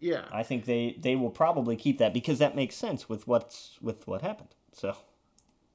Yeah. 0.00 0.24
I 0.32 0.42
think 0.42 0.64
they 0.64 0.96
they 0.98 1.14
will 1.14 1.30
probably 1.30 1.76
keep 1.76 1.98
that 1.98 2.12
because 2.12 2.38
that 2.40 2.56
makes 2.56 2.74
sense 2.74 3.08
with 3.08 3.28
what's 3.28 3.78
with 3.80 4.08
what 4.08 4.22
happened. 4.22 4.48
So 4.72 4.96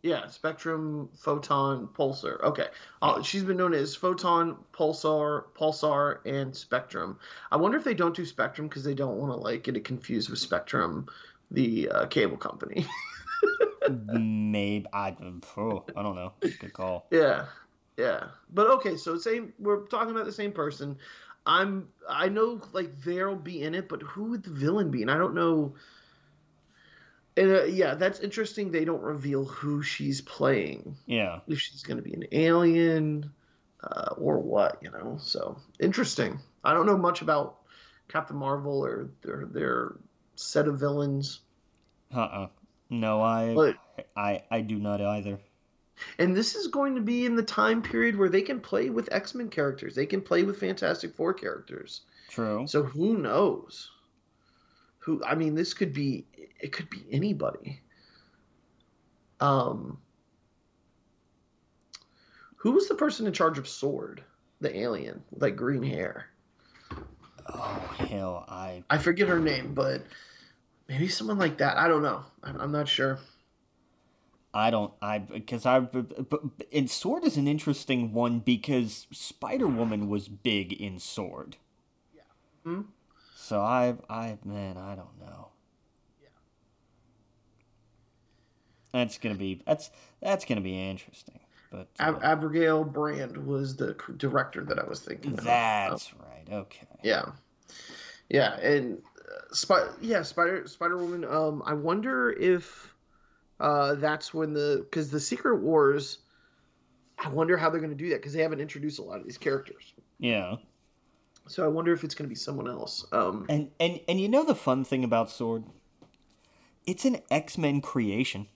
Yeah, 0.05 0.27
Spectrum, 0.27 1.09
Photon, 1.17 1.87
Pulsar. 1.87 2.39
Okay. 2.43 2.67
Uh, 3.01 3.23
she's 3.23 3.41
been 3.41 3.57
known 3.57 3.73
as 3.73 3.95
Photon, 3.95 4.55
Pulsar, 4.71 5.45
Pulsar, 5.57 6.19
and 6.27 6.55
Spectrum. 6.55 7.17
I 7.51 7.55
wonder 7.55 7.75
if 7.79 7.83
they 7.83 7.95
don't 7.95 8.15
do 8.15 8.23
Spectrum 8.23 8.67
because 8.67 8.83
they 8.83 8.93
don't 8.93 9.17
want 9.17 9.31
to 9.31 9.35
like 9.35 9.63
get 9.63 9.75
it 9.75 9.83
confused 9.83 10.29
with 10.29 10.37
Spectrum, 10.37 11.07
the 11.49 11.89
uh, 11.89 12.05
cable 12.05 12.37
company. 12.37 12.85
maybe 13.89 14.85
I 14.93 15.15
oh, 15.57 15.83
I 15.97 16.03
don't 16.03 16.15
know. 16.15 16.33
Good 16.39 16.73
call. 16.73 17.07
Yeah, 17.09 17.45
yeah. 17.97 18.25
But 18.53 18.67
okay, 18.67 18.97
so 18.97 19.17
same. 19.17 19.53
We're 19.57 19.87
talking 19.87 20.11
about 20.11 20.25
the 20.25 20.31
same 20.31 20.51
person. 20.51 20.99
I'm. 21.47 21.87
I 22.07 22.29
know 22.29 22.61
like 22.73 23.01
they'll 23.01 23.35
be 23.35 23.63
in 23.63 23.73
it, 23.73 23.89
but 23.89 24.03
who 24.03 24.25
would 24.25 24.43
the 24.43 24.51
villain 24.51 24.91
be? 24.91 25.01
And 25.01 25.09
I 25.09 25.17
don't 25.17 25.33
know. 25.33 25.73
And 27.37 27.51
uh, 27.51 27.63
yeah, 27.65 27.95
that's 27.95 28.19
interesting. 28.19 28.71
They 28.71 28.85
don't 28.85 29.01
reveal 29.01 29.43
who 29.45 29.81
she's 29.83 30.21
playing. 30.21 30.95
Yeah. 31.05 31.39
If 31.47 31.59
she's 31.59 31.83
going 31.83 31.97
to 31.97 32.03
be 32.03 32.13
an 32.13 32.25
alien 32.31 33.31
uh, 33.83 34.13
or 34.17 34.39
what, 34.39 34.77
you 34.81 34.89
know. 34.91 35.17
So 35.19 35.57
interesting. 35.79 36.39
I 36.63 36.73
don't 36.73 36.85
know 36.85 36.97
much 36.97 37.21
about 37.21 37.57
Captain 38.07 38.37
Marvel 38.37 38.83
or 38.83 39.09
their 39.21 39.45
their 39.45 39.95
set 40.35 40.67
of 40.67 40.79
villains. 40.79 41.41
Uh 42.13 42.19
uh 42.19 42.47
No, 42.89 43.21
I, 43.21 43.53
But 43.53 43.75
I 44.15 44.43
I 44.49 44.61
do 44.61 44.77
not 44.77 45.01
either. 45.01 45.39
and 46.17 46.35
this 46.35 46.55
is 46.55 46.67
going 46.67 46.95
to 46.95 47.01
be 47.01 47.25
in 47.25 47.35
the 47.35 47.43
time 47.43 47.81
period 47.81 48.15
where 48.17 48.29
they 48.29 48.41
can 48.41 48.59
play 48.61 48.89
with 48.89 49.11
X 49.11 49.35
Men 49.35 49.49
characters. 49.49 49.95
They 49.95 50.05
can 50.05 50.21
play 50.21 50.43
with 50.43 50.59
Fantastic 50.59 51.15
Four 51.15 51.33
characters. 51.33 52.01
True. 52.29 52.65
So 52.67 52.83
who 52.83 53.17
knows? 53.17 53.89
Who 54.99 55.21
I 55.23 55.35
mean, 55.35 55.55
this 55.55 55.73
could 55.73 55.93
be 55.93 56.25
it 56.59 56.71
could 56.71 56.89
be 56.89 57.05
anybody. 57.11 57.81
Um 59.39 59.99
Who 62.57 62.71
was 62.71 62.87
the 62.87 62.95
person 62.95 63.27
in 63.27 63.33
charge 63.33 63.57
of 63.57 63.67
Sword? 63.67 64.23
The 64.61 64.75
alien 64.77 65.23
with 65.31 65.41
like 65.41 65.55
green 65.55 65.83
hair. 65.83 66.29
Oh 67.47 67.95
hell, 68.09 68.45
I 68.47 68.83
I 68.89 68.97
forget 68.97 69.27
her 69.27 69.39
name, 69.39 69.73
but 69.73 70.01
maybe 70.87 71.07
someone 71.07 71.37
like 71.37 71.57
that. 71.59 71.77
I 71.77 71.87
don't 71.87 72.01
know. 72.01 72.23
I'm, 72.43 72.59
I'm 72.59 72.71
not 72.71 72.87
sure. 72.87 73.19
I 74.55 74.69
don't 74.71 74.93
I 75.01 75.17
because 75.19 75.65
I 75.65 75.85
and 76.73 76.89
Sword 76.89 77.25
is 77.25 77.35
an 77.35 77.47
interesting 77.47 78.13
one 78.13 78.39
because 78.39 79.05
Spider 79.11 79.67
Woman 79.67 80.07
was 80.07 80.29
big 80.29 80.71
in 80.71 80.97
Sword. 80.97 81.57
Yeah. 82.15 82.21
Hmm? 82.63 82.81
So 83.35 83.59
I 83.59 83.95
I 84.09 84.37
man 84.45 84.77
I 84.77 84.95
don't 84.95 85.19
know. 85.19 85.49
Yeah. 86.21 86.29
That's 88.95 89.17
gonna 89.17 89.35
be 89.35 89.61
that's 89.67 89.91
that's 90.21 90.45
gonna 90.45 90.61
be 90.61 90.89
interesting. 90.89 91.41
But 91.69 91.89
uh, 91.99 92.03
Ab- 92.03 92.23
Abigail 92.23 92.85
Brand 92.85 93.35
was 93.45 93.75
the 93.75 93.93
director 94.15 94.63
that 94.63 94.79
I 94.79 94.85
was 94.87 95.01
thinking. 95.01 95.33
of. 95.33 95.43
that's 95.43 96.13
right. 96.13 96.47
Okay. 96.49 96.87
Yeah, 97.03 97.25
yeah, 98.29 98.55
and 98.61 99.01
uh, 99.19 99.53
Spy- 99.53 99.89
yeah, 99.99 100.21
Spider 100.21 100.65
Spider 100.67 100.95
Woman. 100.95 101.25
Um, 101.25 101.61
I 101.65 101.73
wonder 101.73 102.31
if 102.31 102.93
uh, 103.59 103.95
that's 103.95 104.33
when 104.33 104.53
the 104.53 104.85
because 104.89 105.11
the 105.11 105.19
Secret 105.19 105.57
Wars. 105.57 106.19
I 107.19 107.27
wonder 107.27 107.57
how 107.57 107.69
they're 107.69 107.81
going 107.81 107.91
to 107.91 107.97
do 107.97 108.09
that 108.11 108.21
because 108.21 108.31
they 108.31 108.43
haven't 108.43 108.61
introduced 108.61 108.99
a 108.99 109.01
lot 109.03 109.19
of 109.19 109.25
these 109.25 109.37
characters. 109.37 109.93
Yeah. 110.19 110.55
So 111.47 111.65
I 111.65 111.67
wonder 111.67 111.91
if 111.91 112.05
it's 112.05 112.15
going 112.15 112.27
to 112.27 112.29
be 112.29 112.35
someone 112.35 112.69
else. 112.69 113.05
Um, 113.11 113.45
And 113.49 113.71
and 113.77 113.99
and 114.07 114.21
you 114.21 114.29
know 114.29 114.45
the 114.45 114.55
fun 114.55 114.85
thing 114.85 115.03
about 115.03 115.29
Sword? 115.29 115.65
It's 116.85 117.03
an 117.03 117.17
X 117.29 117.57
Men 117.57 117.81
creation. 117.81 118.47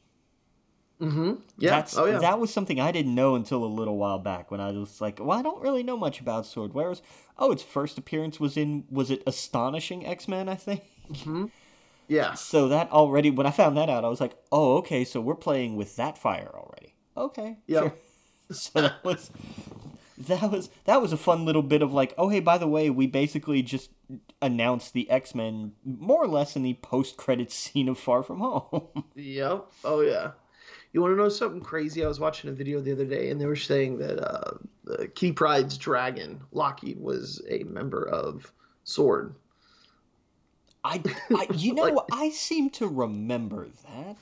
Hmm 1.00 1.36
Yeah. 1.58 1.70
That's, 1.72 1.98
oh 1.98 2.06
yeah. 2.06 2.20
That 2.20 2.40
was 2.40 2.54
something 2.54 2.80
I 2.80 2.92
didn't 2.92 3.16
know 3.16 3.36
until 3.36 3.64
a 3.64 3.68
little 3.68 3.98
while 3.98 4.20
back 4.20 4.52
when 4.52 4.60
I 4.60 4.72
was 4.72 5.00
like, 5.02 5.20
well, 5.20 5.38
I 5.38 5.42
don't 5.42 5.62
really 5.62 5.84
know 5.84 5.98
much 5.98 6.20
about 6.20 6.46
Sword. 6.46 6.74
Whereas, 6.74 7.02
oh, 7.38 7.52
its 7.52 7.64
first 7.64 7.98
appearance 7.98 8.40
was 8.40 8.58
in, 8.58 8.84
was 8.90 9.10
it 9.12 9.24
Astonishing 9.26 10.06
X 10.06 10.28
Men, 10.28 10.50
I 10.50 10.56
think? 10.56 10.84
hmm 11.24 11.46
Yeah. 12.08 12.34
So 12.34 12.68
that 12.70 12.92
already, 12.92 13.30
when 13.30 13.46
I 13.46 13.52
found 13.52 13.78
that 13.78 13.88
out, 13.90 14.04
I 14.04 14.10
was 14.10 14.20
like, 14.20 14.36
oh, 14.52 14.78
okay, 14.78 15.06
so 15.06 15.22
we're 15.22 15.36
playing 15.36 15.76
with 15.76 15.96
that 15.98 16.18
fire 16.18 16.50
already. 16.56 16.96
Okay. 17.16 17.58
Yep. 17.68 17.84
sure. 17.84 17.94
so 18.52 18.82
that 18.82 19.04
was. 19.04 19.30
That 20.18 20.52
was 20.52 20.70
that 20.84 21.02
was 21.02 21.14
a 21.14 21.18
fun 21.18 21.46
little 21.46 21.62
bit 21.62 21.82
of 21.82 21.94
like, 21.94 22.14
oh 22.18 22.28
hey, 22.28 22.42
by 22.42 22.58
the 22.58 22.68
way, 22.68 22.90
we 22.90 23.08
basically 23.08 23.62
just 23.62 23.90
announced 24.42 24.92
the 24.94 25.10
X 25.10 25.34
Men 25.34 25.74
more 25.86 26.22
or 26.24 26.28
less 26.28 26.58
in 26.58 26.64
the 26.64 26.74
post 26.76 27.16
credits 27.16 27.56
scene 27.56 27.88
of 27.88 27.98
Far 27.98 28.22
From 28.24 28.40
Home. 28.40 29.04
Yep. 29.16 29.66
Oh 29.84 30.02
yeah. 30.02 30.32
You 30.92 31.02
want 31.02 31.14
to 31.14 31.18
know 31.18 31.30
something 31.30 31.62
crazy? 31.62 32.04
I 32.04 32.08
was 32.08 32.20
watching 32.20 32.50
a 32.50 32.54
video 32.54 32.82
the 32.82 32.92
other 32.92 33.06
day, 33.06 33.30
and 33.30 33.40
they 33.40 33.46
were 33.46 33.56
saying 33.56 34.00
that 34.00 34.20
uh, 34.20 34.58
the 34.86 35.08
Kitty 35.08 35.34
Pryde's 35.34 35.78
dragon 35.78 36.42
Lockheed 36.52 37.00
was 37.00 37.42
a 37.48 37.64
member 37.64 38.08
of 38.08 38.52
Sword. 38.84 39.36
I, 40.84 41.02
I 41.30 41.48
you 41.54 41.74
know, 41.74 41.84
Like- 41.84 42.06
I 42.12 42.30
seem 42.32 42.70
to 42.72 42.88
remember 42.88 43.68
that. 43.88 44.18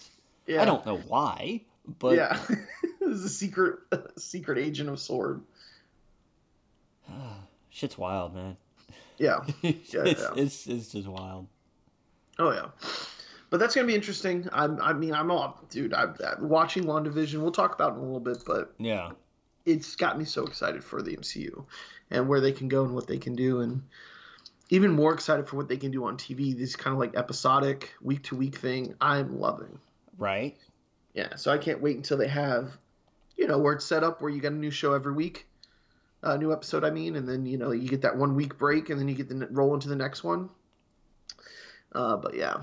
Yeah. 0.46 0.62
I 0.62 0.66
don't 0.66 0.86
know 0.86 0.98
why, 0.98 1.62
but 2.00 2.16
yeah. 2.16 2.40
it 2.50 3.08
was 3.08 3.24
a 3.24 3.30
secret 3.30 3.80
secret 4.18 4.58
agent 4.58 4.90
of 4.90 5.00
Sword. 5.00 5.42
shit's 7.70 7.98
wild, 7.98 8.36
man. 8.36 8.58
Yeah. 9.18 9.40
it's, 9.64 9.94
yeah. 9.94 10.04
it's 10.36 10.68
it's 10.68 10.92
just 10.92 11.08
wild. 11.08 11.48
Oh 12.40 12.52
yeah. 12.52 12.68
But 13.50 13.60
that's 13.60 13.76
gonna 13.76 13.88
be 13.88 13.96
interesting. 13.96 14.48
I'm, 14.52 14.82
I 14.82 14.94
mean, 14.94 15.14
I'm 15.14 15.32
all, 15.32 15.64
dude. 15.70 15.94
I'm, 15.94 16.16
I'm 16.26 16.50
watching 16.50 16.84
WandaVision. 16.84 17.40
We'll 17.40 17.52
talk 17.52 17.74
about 17.74 17.94
it 17.94 17.96
in 17.96 18.00
a 18.00 18.04
little 18.04 18.20
bit, 18.20 18.40
but 18.46 18.74
Yeah, 18.78 19.12
it's 19.66 19.96
got 19.96 20.18
me 20.18 20.26
so 20.26 20.46
excited 20.46 20.84
for 20.84 21.02
the 21.02 21.16
MCU 21.16 21.66
and 22.12 22.28
where 22.28 22.42
they 22.42 22.52
can 22.52 22.68
go 22.68 22.84
and 22.84 22.94
what 22.94 23.08
they 23.08 23.18
can 23.18 23.36
do, 23.36 23.62
and 23.62 23.84
even 24.70 24.92
more 24.92 25.14
excited 25.14 25.48
for 25.48 25.56
what 25.56 25.70
they 25.70 25.78
can 25.78 25.92
do 25.92 26.06
on 26.06 26.18
TV. 26.18 26.58
This 26.58 26.76
kind 26.76 26.94
of 26.94 27.00
like 27.00 27.16
episodic, 27.16 27.94
week 28.02 28.24
to 28.24 28.36
week 28.36 28.58
thing. 28.58 28.96
I'm 29.00 29.40
loving. 29.40 29.80
right. 30.18 30.58
Yeah. 31.14 31.36
So 31.36 31.52
I 31.52 31.58
can't 31.58 31.82
wait 31.82 31.96
until 31.96 32.18
they 32.18 32.28
have, 32.28 32.78
you 33.38 33.48
know, 33.48 33.58
where 33.58 33.74
it's 33.74 33.86
set 33.86 34.04
up 34.04 34.22
where 34.22 34.30
you 34.30 34.40
get 34.40 34.52
a 34.52 34.56
new 34.56 34.70
show 34.70 34.94
every 34.94 35.14
week, 35.14 35.48
a 36.22 36.38
new 36.38 36.54
episode. 36.54 36.84
I 36.84 36.92
mean, 36.92 37.16
and 37.16 37.28
then 37.28 37.46
you 37.46 37.58
know 37.58 37.72
you 37.72 37.88
get 37.88 38.02
that 38.02 38.18
one 38.18 38.36
week 38.36 38.58
break, 38.58 38.90
and 38.90 39.00
then 39.00 39.08
you 39.08 39.16
get 39.16 39.30
the 39.30 39.48
roll 39.52 39.74
into 39.74 39.88
the 39.88 39.96
next 39.96 40.24
one. 40.24 40.50
Uh, 41.94 42.18
but 42.18 42.36
yeah, 42.36 42.62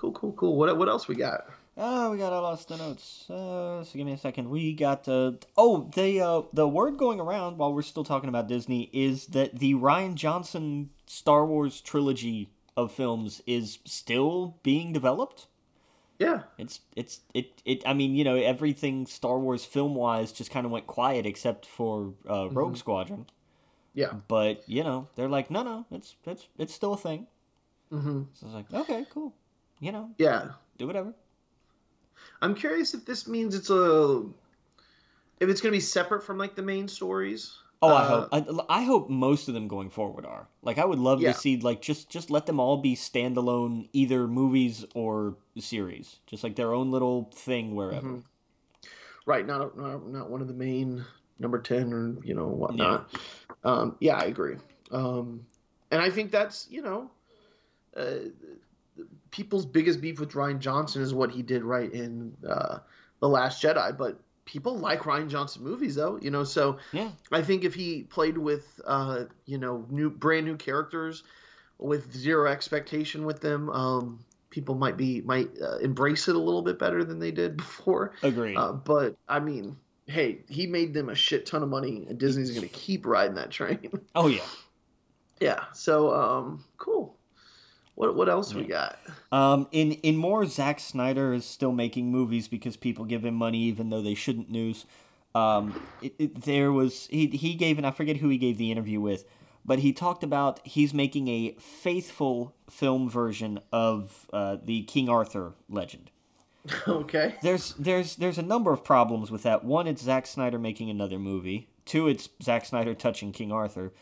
cool, 0.00 0.12
cool, 0.12 0.32
cool. 0.32 0.56
What 0.56 0.76
what 0.78 0.88
else 0.88 1.08
we 1.08 1.14
got? 1.14 1.46
Oh, 1.76 2.10
we 2.10 2.18
got 2.18 2.32
all 2.32 2.42
lost 2.42 2.68
the 2.68 2.76
notes. 2.76 3.28
Uh, 3.30 3.84
so 3.84 3.90
give 3.94 4.04
me 4.06 4.12
a 4.12 4.18
second. 4.18 4.50
We 4.50 4.72
got 4.72 5.08
uh 5.08 5.32
oh 5.56 5.90
the 5.94 6.20
uh 6.20 6.42
the 6.52 6.66
word 6.68 6.96
going 6.96 7.20
around 7.20 7.58
while 7.58 7.72
we're 7.72 7.82
still 7.82 8.04
talking 8.04 8.28
about 8.28 8.48
Disney 8.48 8.90
is 8.92 9.26
that 9.28 9.58
the 9.58 9.74
Rian 9.74 10.14
Johnson 10.14 10.90
Star 11.06 11.46
Wars 11.46 11.80
trilogy 11.80 12.50
of 12.76 12.92
films 12.92 13.42
is 13.46 13.78
still 13.84 14.56
being 14.62 14.92
developed. 14.92 15.46
Yeah. 16.18 16.42
It's 16.58 16.80
it's 16.96 17.20
it 17.34 17.62
it. 17.64 17.82
I 17.86 17.94
mean, 17.94 18.14
you 18.14 18.24
know, 18.24 18.36
everything 18.36 19.06
Star 19.06 19.38
Wars 19.38 19.64
film 19.64 19.94
wise 19.94 20.32
just 20.32 20.50
kind 20.50 20.66
of 20.66 20.72
went 20.72 20.86
quiet 20.86 21.24
except 21.24 21.66
for 21.66 22.12
uh, 22.28 22.48
Rogue 22.50 22.76
Squadron. 22.76 23.26
Yeah. 23.94 24.12
But 24.28 24.68
you 24.68 24.84
know, 24.84 25.08
they're 25.14 25.28
like, 25.28 25.50
no, 25.50 25.62
no, 25.62 25.86
it's 25.90 26.16
it's 26.26 26.46
it's 26.58 26.74
still 26.74 26.92
a 26.92 26.98
thing. 26.98 27.26
hmm 27.90 28.22
So 28.34 28.46
it's 28.46 28.54
like, 28.54 28.72
okay, 28.72 29.06
cool. 29.10 29.34
You 29.80 29.92
know, 29.92 30.10
Yeah. 30.18 30.50
do 30.78 30.86
whatever. 30.86 31.14
I'm 32.42 32.54
curious 32.54 32.94
if 32.94 33.04
this 33.04 33.26
means 33.26 33.54
it's 33.54 33.70
a 33.70 34.24
if 35.40 35.48
it's 35.48 35.60
gonna 35.60 35.72
be 35.72 35.80
separate 35.80 36.22
from 36.22 36.38
like 36.38 36.54
the 36.54 36.62
main 36.62 36.86
stories. 36.86 37.56
Oh, 37.82 37.88
I 37.94 38.02
Uh, 38.02 38.08
hope. 38.28 38.28
I, 38.68 38.80
I 38.80 38.82
hope 38.84 39.08
most 39.08 39.48
of 39.48 39.54
them 39.54 39.66
going 39.66 39.88
forward 39.88 40.26
are. 40.26 40.48
Like, 40.60 40.76
I 40.76 40.84
would 40.84 40.98
love 40.98 41.22
Yeah. 41.22 41.32
to 41.32 41.38
see 41.38 41.56
like 41.58 41.80
just 41.80 42.10
just 42.10 42.30
let 42.30 42.44
them 42.44 42.60
all 42.60 42.76
be 42.76 42.94
standalone, 42.94 43.88
either 43.94 44.28
movies 44.28 44.84
or 44.94 45.36
series, 45.58 46.20
just 46.26 46.44
like 46.44 46.56
their 46.56 46.74
own 46.74 46.90
little 46.90 47.30
thing 47.34 47.74
wherever. 47.74 48.06
Mhm. 48.06 48.24
Right. 49.24 49.46
Not, 49.46 49.76
not 49.78 50.06
not 50.06 50.30
one 50.30 50.42
of 50.42 50.48
the 50.48 50.54
main 50.54 51.04
number 51.38 51.58
ten 51.58 51.92
or 51.92 52.16
you 52.22 52.34
know 52.34 52.48
whatnot. 52.48 53.08
Um, 53.64 53.96
yeah, 54.00 54.16
I 54.16 54.24
agree. 54.24 54.56
Um, 54.90 55.46
and 55.90 56.02
I 56.02 56.10
think 56.10 56.30
that's 56.30 56.68
you 56.70 56.82
know, 56.82 57.10
uh, 57.96 58.28
people's 59.30 59.66
biggest 59.66 60.00
beef 60.00 60.20
with 60.20 60.32
Rian 60.32 60.58
Johnson 60.58 61.02
is 61.02 61.14
what 61.14 61.30
he 61.30 61.42
did 61.42 61.62
right 61.62 61.92
in 61.92 62.36
uh, 62.48 62.78
the 63.20 63.28
Last 63.28 63.62
Jedi, 63.62 63.96
but. 63.96 64.20
People 64.46 64.78
like 64.78 65.02
Rian 65.02 65.28
Johnson 65.28 65.62
movies, 65.62 65.94
though, 65.94 66.18
you 66.20 66.32
know. 66.32 66.42
So 66.42 66.78
Yeah, 66.90 67.10
I 67.30 67.40
think 67.40 67.62
if 67.62 67.72
he 67.72 68.02
played 68.02 68.36
with, 68.36 68.80
uh, 68.84 69.26
you 69.46 69.58
know, 69.58 69.86
new 69.90 70.10
brand 70.10 70.44
new 70.44 70.56
characters 70.56 71.22
with 71.78 72.12
zero 72.12 72.50
expectation 72.50 73.24
with 73.24 73.40
them, 73.40 73.70
um, 73.70 74.24
people 74.50 74.74
might 74.74 74.96
be 74.96 75.20
might 75.22 75.50
uh, 75.62 75.78
embrace 75.78 76.28
it 76.28 76.36
a 76.36 76.38
little 76.38 76.62
bit 76.62 76.78
better 76.78 77.04
than 77.04 77.18
they 77.18 77.30
did 77.30 77.56
before. 77.56 78.12
agreed. 78.22 78.56
Uh, 78.56 78.72
but 78.72 79.16
I 79.28 79.40
mean, 79.40 79.76
hey, 80.06 80.40
he 80.48 80.66
made 80.66 80.92
them 80.92 81.08
a 81.08 81.14
shit 81.14 81.46
ton 81.46 81.62
of 81.62 81.68
money, 81.68 82.06
and 82.08 82.18
Disney's 82.18 82.50
going 82.50 82.68
to 82.68 82.74
keep 82.74 83.06
riding 83.06 83.36
that 83.36 83.50
train. 83.50 83.90
oh 84.14 84.26
yeah. 84.26 84.46
yeah. 85.40 85.64
So 85.72 86.14
um, 86.14 86.64
cool. 86.76 87.16
What 88.00 88.16
what 88.16 88.30
else 88.30 88.54
we 88.54 88.64
got? 88.64 88.98
Um, 89.30 89.68
in 89.72 89.92
in 89.92 90.16
more, 90.16 90.46
Zack 90.46 90.80
Snyder 90.80 91.34
is 91.34 91.44
still 91.44 91.70
making 91.70 92.10
movies 92.10 92.48
because 92.48 92.74
people 92.74 93.04
give 93.04 93.26
him 93.26 93.34
money, 93.34 93.58
even 93.64 93.90
though 93.90 94.00
they 94.00 94.14
shouldn't. 94.14 94.50
News. 94.50 94.86
Um, 95.34 95.86
it, 96.00 96.14
it, 96.18 96.42
there 96.44 96.72
was 96.72 97.08
he 97.08 97.26
he 97.26 97.52
gave 97.52 97.76
and 97.76 97.86
I 97.86 97.90
forget 97.90 98.16
who 98.16 98.30
he 98.30 98.38
gave 98.38 98.56
the 98.56 98.72
interview 98.72 99.02
with, 99.02 99.26
but 99.66 99.80
he 99.80 99.92
talked 99.92 100.24
about 100.24 100.66
he's 100.66 100.94
making 100.94 101.28
a 101.28 101.56
faithful 101.60 102.54
film 102.70 103.10
version 103.10 103.60
of 103.70 104.26
uh, 104.32 104.56
the 104.64 104.82
King 104.84 105.10
Arthur 105.10 105.52
legend. 105.68 106.10
okay. 106.88 107.34
There's 107.42 107.74
there's 107.74 108.16
there's 108.16 108.38
a 108.38 108.42
number 108.42 108.72
of 108.72 108.82
problems 108.82 109.30
with 109.30 109.42
that. 109.42 109.62
One, 109.62 109.86
it's 109.86 110.00
Zack 110.00 110.26
Snyder 110.26 110.58
making 110.58 110.88
another 110.88 111.18
movie. 111.18 111.68
Two, 111.84 112.08
it's 112.08 112.30
Zack 112.42 112.64
Snyder 112.64 112.94
touching 112.94 113.30
King 113.30 113.52
Arthur. 113.52 113.92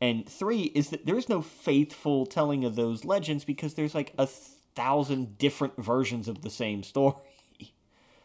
And 0.00 0.28
three 0.28 0.64
is 0.74 0.90
that 0.90 1.06
there 1.06 1.16
is 1.16 1.28
no 1.28 1.40
faithful 1.40 2.26
telling 2.26 2.64
of 2.64 2.76
those 2.76 3.04
legends 3.04 3.44
because 3.44 3.74
there's 3.74 3.94
like 3.94 4.12
a 4.18 4.26
thousand 4.26 5.38
different 5.38 5.76
versions 5.82 6.28
of 6.28 6.42
the 6.42 6.50
same 6.50 6.82
story. 6.82 7.14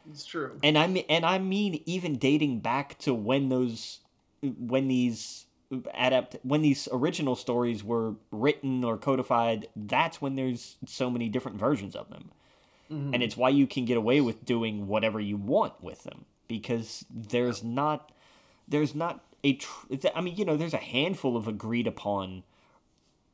It's 0.09 0.25
true. 0.25 0.59
And 0.63 0.77
I 0.77 0.87
mean, 0.87 1.05
and 1.07 1.25
I 1.25 1.37
mean, 1.37 1.81
even 1.85 2.17
dating 2.17 2.59
back 2.59 2.97
to 2.99 3.13
when 3.13 3.49
those, 3.49 3.99
when 4.41 4.87
these 4.87 5.45
adapt, 5.93 6.35
when 6.43 6.61
these 6.61 6.89
original 6.91 7.35
stories 7.35 7.83
were 7.83 8.15
written 8.31 8.83
or 8.83 8.97
codified, 8.97 9.67
that's 9.75 10.21
when 10.21 10.35
there's 10.35 10.75
so 10.85 11.09
many 11.09 11.29
different 11.29 11.57
versions 11.57 11.95
of 11.95 12.09
them, 12.09 12.31
Mhm. 12.91 13.13
and 13.13 13.23
it's 13.23 13.37
why 13.37 13.47
you 13.47 13.67
can 13.67 13.85
get 13.85 13.95
away 13.95 14.19
with 14.19 14.43
doing 14.43 14.87
whatever 14.87 15.21
you 15.21 15.37
want 15.37 15.81
with 15.81 16.03
them 16.03 16.25
because 16.49 17.05
there's 17.09 17.63
not, 17.63 18.11
there's 18.67 18.93
not 18.93 19.23
a, 19.43 19.53
tr- 19.53 19.95
I 20.15 20.21
mean, 20.21 20.35
you 20.35 20.45
know, 20.45 20.57
there's 20.57 20.73
a 20.73 20.77
handful 20.77 21.35
of 21.35 21.47
agreed 21.47 21.87
upon 21.87 22.43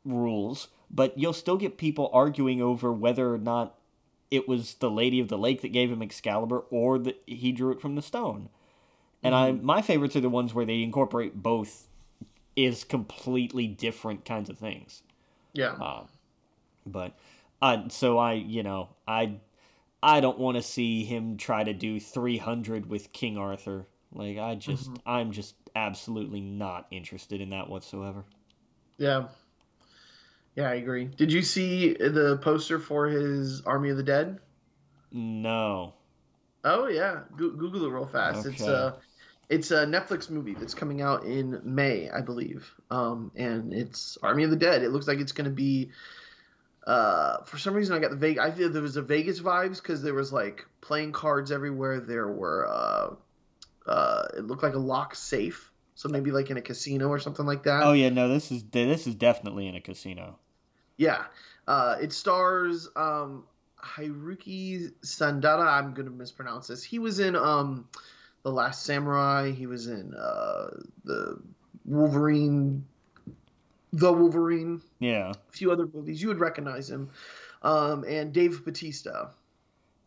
rules, 0.05 0.69
but 0.89 1.17
you'll 1.17 1.33
still 1.33 1.57
get 1.57 1.77
people 1.77 2.09
arguing 2.13 2.61
over 2.61 2.91
whether 2.93 3.33
or 3.33 3.37
not 3.37 3.75
it 4.31 4.47
was 4.47 4.75
the 4.75 4.89
Lady 4.89 5.19
of 5.19 5.29
the 5.29 5.37
Lake 5.37 5.61
that 5.61 5.69
gave 5.69 5.91
him 5.91 6.01
Excalibur 6.01 6.59
or 6.69 6.99
that 6.99 7.21
he 7.25 7.51
drew 7.51 7.71
it 7.71 7.81
from 7.81 7.95
the 7.95 8.01
stone. 8.01 8.49
And 9.23 9.33
I 9.33 9.51
my 9.51 9.81
favorites 9.81 10.15
are 10.15 10.21
the 10.21 10.29
ones 10.29 10.53
where 10.53 10.65
they 10.65 10.83
incorporate 10.83 11.41
both 11.41 11.87
is 12.55 12.83
completely 12.83 13.67
different 13.67 14.25
kinds 14.25 14.49
of 14.49 14.57
things. 14.57 15.01
yeah. 15.53 15.73
Uh, 15.73 16.03
but 16.85 17.17
uh, 17.61 17.89
so 17.89 18.17
I, 18.17 18.33
you 18.33 18.63
know, 18.63 18.89
I 19.07 19.37
I 20.01 20.21
don't 20.21 20.39
want 20.39 20.57
to 20.57 20.63
see 20.63 21.03
him 21.03 21.37
try 21.37 21.63
to 21.63 21.73
do 21.73 21.99
300 21.99 22.89
with 22.89 23.11
King 23.11 23.37
Arthur. 23.37 23.87
Like 24.13 24.37
I 24.37 24.55
just 24.55 24.89
I'm 25.05 25.31
just 25.31 25.55
absolutely 25.77 26.41
not 26.41 26.87
interested 26.91 27.39
in 27.41 27.51
that 27.51 27.69
whatsoever. 27.69 28.25
Yeah. 28.97 29.27
Yeah, 30.55 30.69
I 30.69 30.75
agree. 30.75 31.05
Did 31.05 31.31
you 31.31 31.43
see 31.43 31.93
the 31.93 32.39
poster 32.41 32.79
for 32.79 33.07
his 33.07 33.61
Army 33.61 33.91
of 33.91 33.97
the 33.97 34.03
Dead? 34.03 34.39
No. 35.11 35.93
Oh 36.63 36.87
yeah, 36.87 37.21
Go- 37.37 37.51
Google 37.51 37.85
it 37.85 37.91
real 37.91 38.07
fast. 38.07 38.45
It's 38.45 38.61
a 38.61 38.97
it's 39.49 39.71
a 39.71 39.85
Netflix 39.85 40.29
movie 40.29 40.55
that's 40.55 40.73
coming 40.73 41.01
out 41.01 41.23
in 41.23 41.61
May, 41.63 42.09
I 42.09 42.21
believe. 42.21 42.69
Um, 42.91 43.31
and 43.35 43.71
it's 43.71 44.17
Army 44.21 44.43
of 44.43 44.49
the 44.49 44.57
Dead. 44.57 44.83
It 44.83 44.89
looks 44.89 45.07
like 45.07 45.19
it's 45.19 45.31
going 45.31 45.49
to 45.49 45.55
be. 45.55 45.91
Uh, 46.85 47.43
for 47.43 47.57
some 47.57 47.73
reason, 47.73 47.95
I 47.95 47.99
got 47.99 48.11
the 48.11 48.17
Vegas. 48.17 48.43
I 48.43 48.51
feel 48.51 48.69
there 48.69 48.81
was 48.81 48.97
a 48.97 49.01
Vegas 49.01 49.39
vibes 49.39 49.81
because 49.81 50.01
there 50.01 50.13
was 50.13 50.33
like 50.33 50.65
playing 50.81 51.11
cards 51.11 51.51
everywhere. 51.51 51.99
There 51.99 52.27
were. 52.27 52.67
Uh, 52.67 53.15
uh, 53.87 54.27
it 54.37 54.45
looked 54.45 54.63
like 54.63 54.73
a 54.73 54.79
lock 54.79 55.15
safe, 55.15 55.71
so 55.95 56.09
maybe 56.09 56.31
like 56.31 56.49
in 56.49 56.57
a 56.57 56.61
casino 56.61 57.07
or 57.07 57.19
something 57.19 57.45
like 57.45 57.63
that. 57.63 57.83
Oh 57.83 57.93
yeah, 57.93 58.09
no, 58.09 58.27
this 58.29 58.51
is 58.51 58.63
this 58.65 59.07
is 59.07 59.15
definitely 59.15 59.67
in 59.67 59.75
a 59.75 59.81
casino. 59.81 60.39
Yeah. 60.97 61.25
Uh, 61.67 61.97
it 62.01 62.13
stars 62.13 62.87
um, 62.95 63.43
Hiroki 63.83 64.91
Sandara. 65.01 65.67
I'm 65.67 65.93
going 65.93 66.05
to 66.07 66.11
mispronounce 66.11 66.67
this. 66.67 66.83
He 66.83 66.97
was 66.97 67.19
in 67.19 67.35
um, 67.35 67.87
The 68.43 68.51
Last 68.51 68.83
Samurai. 68.83 69.51
He 69.51 69.67
was 69.67 69.87
in 69.87 70.13
uh, 70.15 70.69
the 71.03 71.39
Wolverine, 71.85 72.85
The 73.93 74.11
Wolverine, 74.11 74.81
Yeah. 74.99 75.31
a 75.31 75.51
few 75.51 75.71
other 75.71 75.87
movies. 75.93 76.21
You 76.21 76.29
would 76.29 76.39
recognize 76.39 76.89
him. 76.89 77.09
Um, 77.61 78.03
and 78.07 78.31
Dave 78.33 78.63
Batista, 78.63 79.27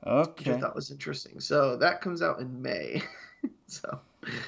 which 0.03 0.09
I 0.09 0.11
Okay. 0.12 0.61
thought 0.61 0.75
was 0.75 0.90
interesting. 0.90 1.40
So 1.40 1.77
that 1.77 2.01
comes 2.01 2.23
out 2.23 2.40
in 2.40 2.62
May. 2.62 3.03
so 3.70 4.00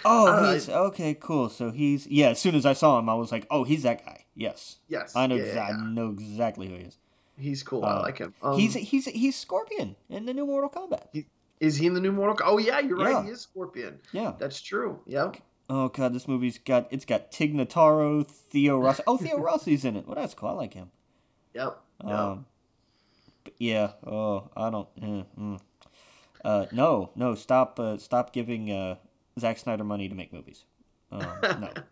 Oh, 0.04 0.52
he's 0.52 0.68
okay. 0.68 1.14
Cool. 1.14 1.48
So 1.48 1.70
he's 1.70 2.06
yeah. 2.06 2.28
As 2.30 2.40
soon 2.40 2.54
as 2.54 2.66
I 2.66 2.74
saw 2.74 2.98
him, 2.98 3.08
I 3.08 3.14
was 3.14 3.32
like, 3.32 3.46
oh, 3.50 3.64
he's 3.64 3.84
that 3.84 4.04
guy. 4.04 4.24
Yes, 4.34 4.76
yes, 4.88 5.14
I 5.16 5.26
know. 5.26 5.36
yeah, 5.36 5.44
exa- 5.44 5.54
yeah, 5.54 5.68
I 5.68 5.84
know 5.90 6.10
exactly 6.10 6.68
who 6.68 6.74
he 6.74 6.82
is. 6.82 6.98
he's 7.38 7.62
cool. 7.62 7.84
I 7.84 7.92
Uh, 7.96 8.02
like 8.02 8.18
him. 8.18 8.34
Um, 8.42 8.58
he's 8.58 8.74
he's 8.74 9.06
he's 9.06 9.36
Scorpion 9.36 9.96
in 10.10 10.26
the 10.26 10.34
new 10.34 10.44
Mortal 10.46 10.70
Kombat. 10.70 11.24
is 11.60 11.76
he 11.76 11.86
in 11.86 11.94
the 11.94 12.00
new 12.00 12.12
Mortal? 12.12 12.36
Kombat? 12.36 12.50
Oh 12.52 12.58
yeah, 12.58 12.80
you're 12.80 12.96
right. 12.98 13.24
He 13.24 13.30
is 13.30 13.40
Scorpion. 13.42 13.98
Yeah. 14.12 14.32
That's 14.38 14.60
true. 14.60 15.00
Yep. 15.06 15.36
Oh 15.70 15.88
god, 15.88 16.12
this 16.14 16.26
movie's 16.28 16.58
got 16.58 16.88
it's 16.90 17.04
got 17.06 17.30
Tig 17.32 17.54
Notaro, 17.54 18.26
Theo 18.26 18.78
Rossi. 18.78 19.02
Oh, 19.06 19.16
Theo 19.16 19.38
Rossi's 19.48 19.84
in 19.86 19.96
it. 19.96 20.06
Well, 20.06 20.16
that's 20.16 20.34
cool. 20.34 20.50
I 20.50 20.52
like 20.52 20.74
him. 20.74 20.90
Yep. 21.54 21.78
Um, 22.04 22.46
yeah. 23.58 23.92
Oh, 24.06 24.50
I 24.56 24.68
don't. 24.70 24.88
Eh, 25.00 25.22
mm. 25.40 25.60
Uh, 26.44 26.66
no, 26.72 27.10
no. 27.16 27.34
Stop. 27.34 27.78
Uh, 27.78 27.96
stop 27.98 28.32
giving 28.32 28.70
uh, 28.70 28.96
Zack 29.38 29.58
Snyder 29.58 29.84
money 29.84 30.08
to 30.08 30.14
make 30.14 30.32
movies. 30.32 30.64
Uh, 31.10 31.24
no. 31.60 31.70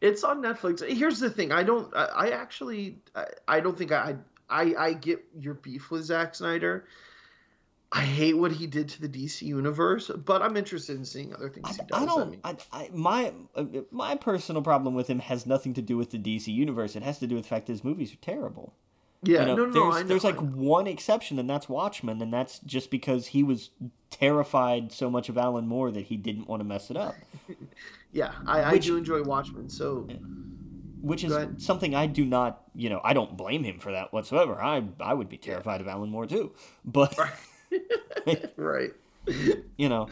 It's 0.00 0.24
on 0.24 0.40
Netflix. 0.40 0.80
Here's 0.88 1.18
the 1.18 1.28
thing. 1.28 1.52
I 1.52 1.62
don't. 1.62 1.94
I, 1.94 2.04
I 2.04 2.28
actually. 2.30 2.96
I, 3.14 3.26
I 3.46 3.60
don't 3.60 3.76
think 3.76 3.92
I, 3.92 4.16
I. 4.48 4.74
I 4.78 4.92
get 4.94 5.22
your 5.38 5.54
beef 5.54 5.90
with 5.90 6.04
Zack 6.04 6.34
Snyder. 6.34 6.86
I 7.92 8.02
hate 8.02 8.34
what 8.34 8.52
he 8.52 8.66
did 8.66 8.88
to 8.90 9.02
the 9.02 9.08
DC 9.08 9.42
universe, 9.42 10.10
but 10.24 10.42
I'm 10.42 10.56
interested 10.56 10.96
in 10.96 11.04
seeing 11.04 11.34
other 11.34 11.50
things 11.50 11.68
I, 11.68 11.72
he 11.72 11.78
does. 11.88 12.02
I 12.02 12.06
don't. 12.06 12.30
mean, 12.30 12.40
I, 12.44 12.56
I, 12.72 12.90
my 12.94 13.32
uh, 13.54 13.64
my 13.90 14.14
personal 14.14 14.62
problem 14.62 14.94
with 14.94 15.08
him 15.08 15.18
has 15.18 15.44
nothing 15.44 15.74
to 15.74 15.82
do 15.82 15.96
with 15.96 16.10
the 16.10 16.18
DC 16.18 16.46
universe. 16.46 16.96
It 16.96 17.02
has 17.02 17.18
to 17.18 17.26
do 17.26 17.34
with 17.34 17.44
the 17.44 17.50
fact 17.50 17.66
that 17.66 17.72
his 17.72 17.84
movies 17.84 18.12
are 18.12 18.22
terrible. 18.22 18.72
Yeah, 19.22 19.40
You 19.40 19.46
know, 19.46 19.54
no, 19.54 19.64
no, 19.66 19.72
there's 19.72 20.02
know, 20.02 20.08
there's 20.08 20.24
like 20.24 20.40
one 20.40 20.86
exception, 20.86 21.38
and 21.38 21.48
that's 21.48 21.68
Watchmen, 21.68 22.22
and 22.22 22.32
that's 22.32 22.58
just 22.60 22.90
because 22.90 23.28
he 23.28 23.42
was 23.42 23.70
terrified 24.10 24.92
so 24.92 25.10
much 25.10 25.28
of 25.28 25.36
Alan 25.36 25.66
Moore 25.66 25.90
that 25.90 26.06
he 26.06 26.16
didn't 26.16 26.48
want 26.48 26.60
to 26.60 26.64
mess 26.64 26.90
it 26.90 26.96
up, 26.96 27.14
yeah, 28.12 28.32
I, 28.46 28.62
I 28.62 28.78
do 28.78 28.96
enjoy 28.96 29.22
Watchmen. 29.22 29.68
So 29.68 30.08
which 31.02 31.24
is 31.24 31.34
something 31.58 31.94
I 31.94 32.06
do 32.06 32.24
not. 32.24 32.62
You 32.74 32.88
know, 32.88 33.00
I 33.04 33.12
don't 33.12 33.36
blame 33.36 33.64
him 33.64 33.78
for 33.78 33.92
that 33.92 34.12
whatsoever. 34.12 34.60
I 34.60 34.84
I 35.00 35.14
would 35.14 35.28
be 35.28 35.38
terrified 35.38 35.80
of 35.80 35.88
Alan 35.88 36.10
Moore 36.10 36.26
too, 36.26 36.52
but 36.84 37.16
right, 38.56 38.92
you 39.76 39.88
know, 39.88 40.08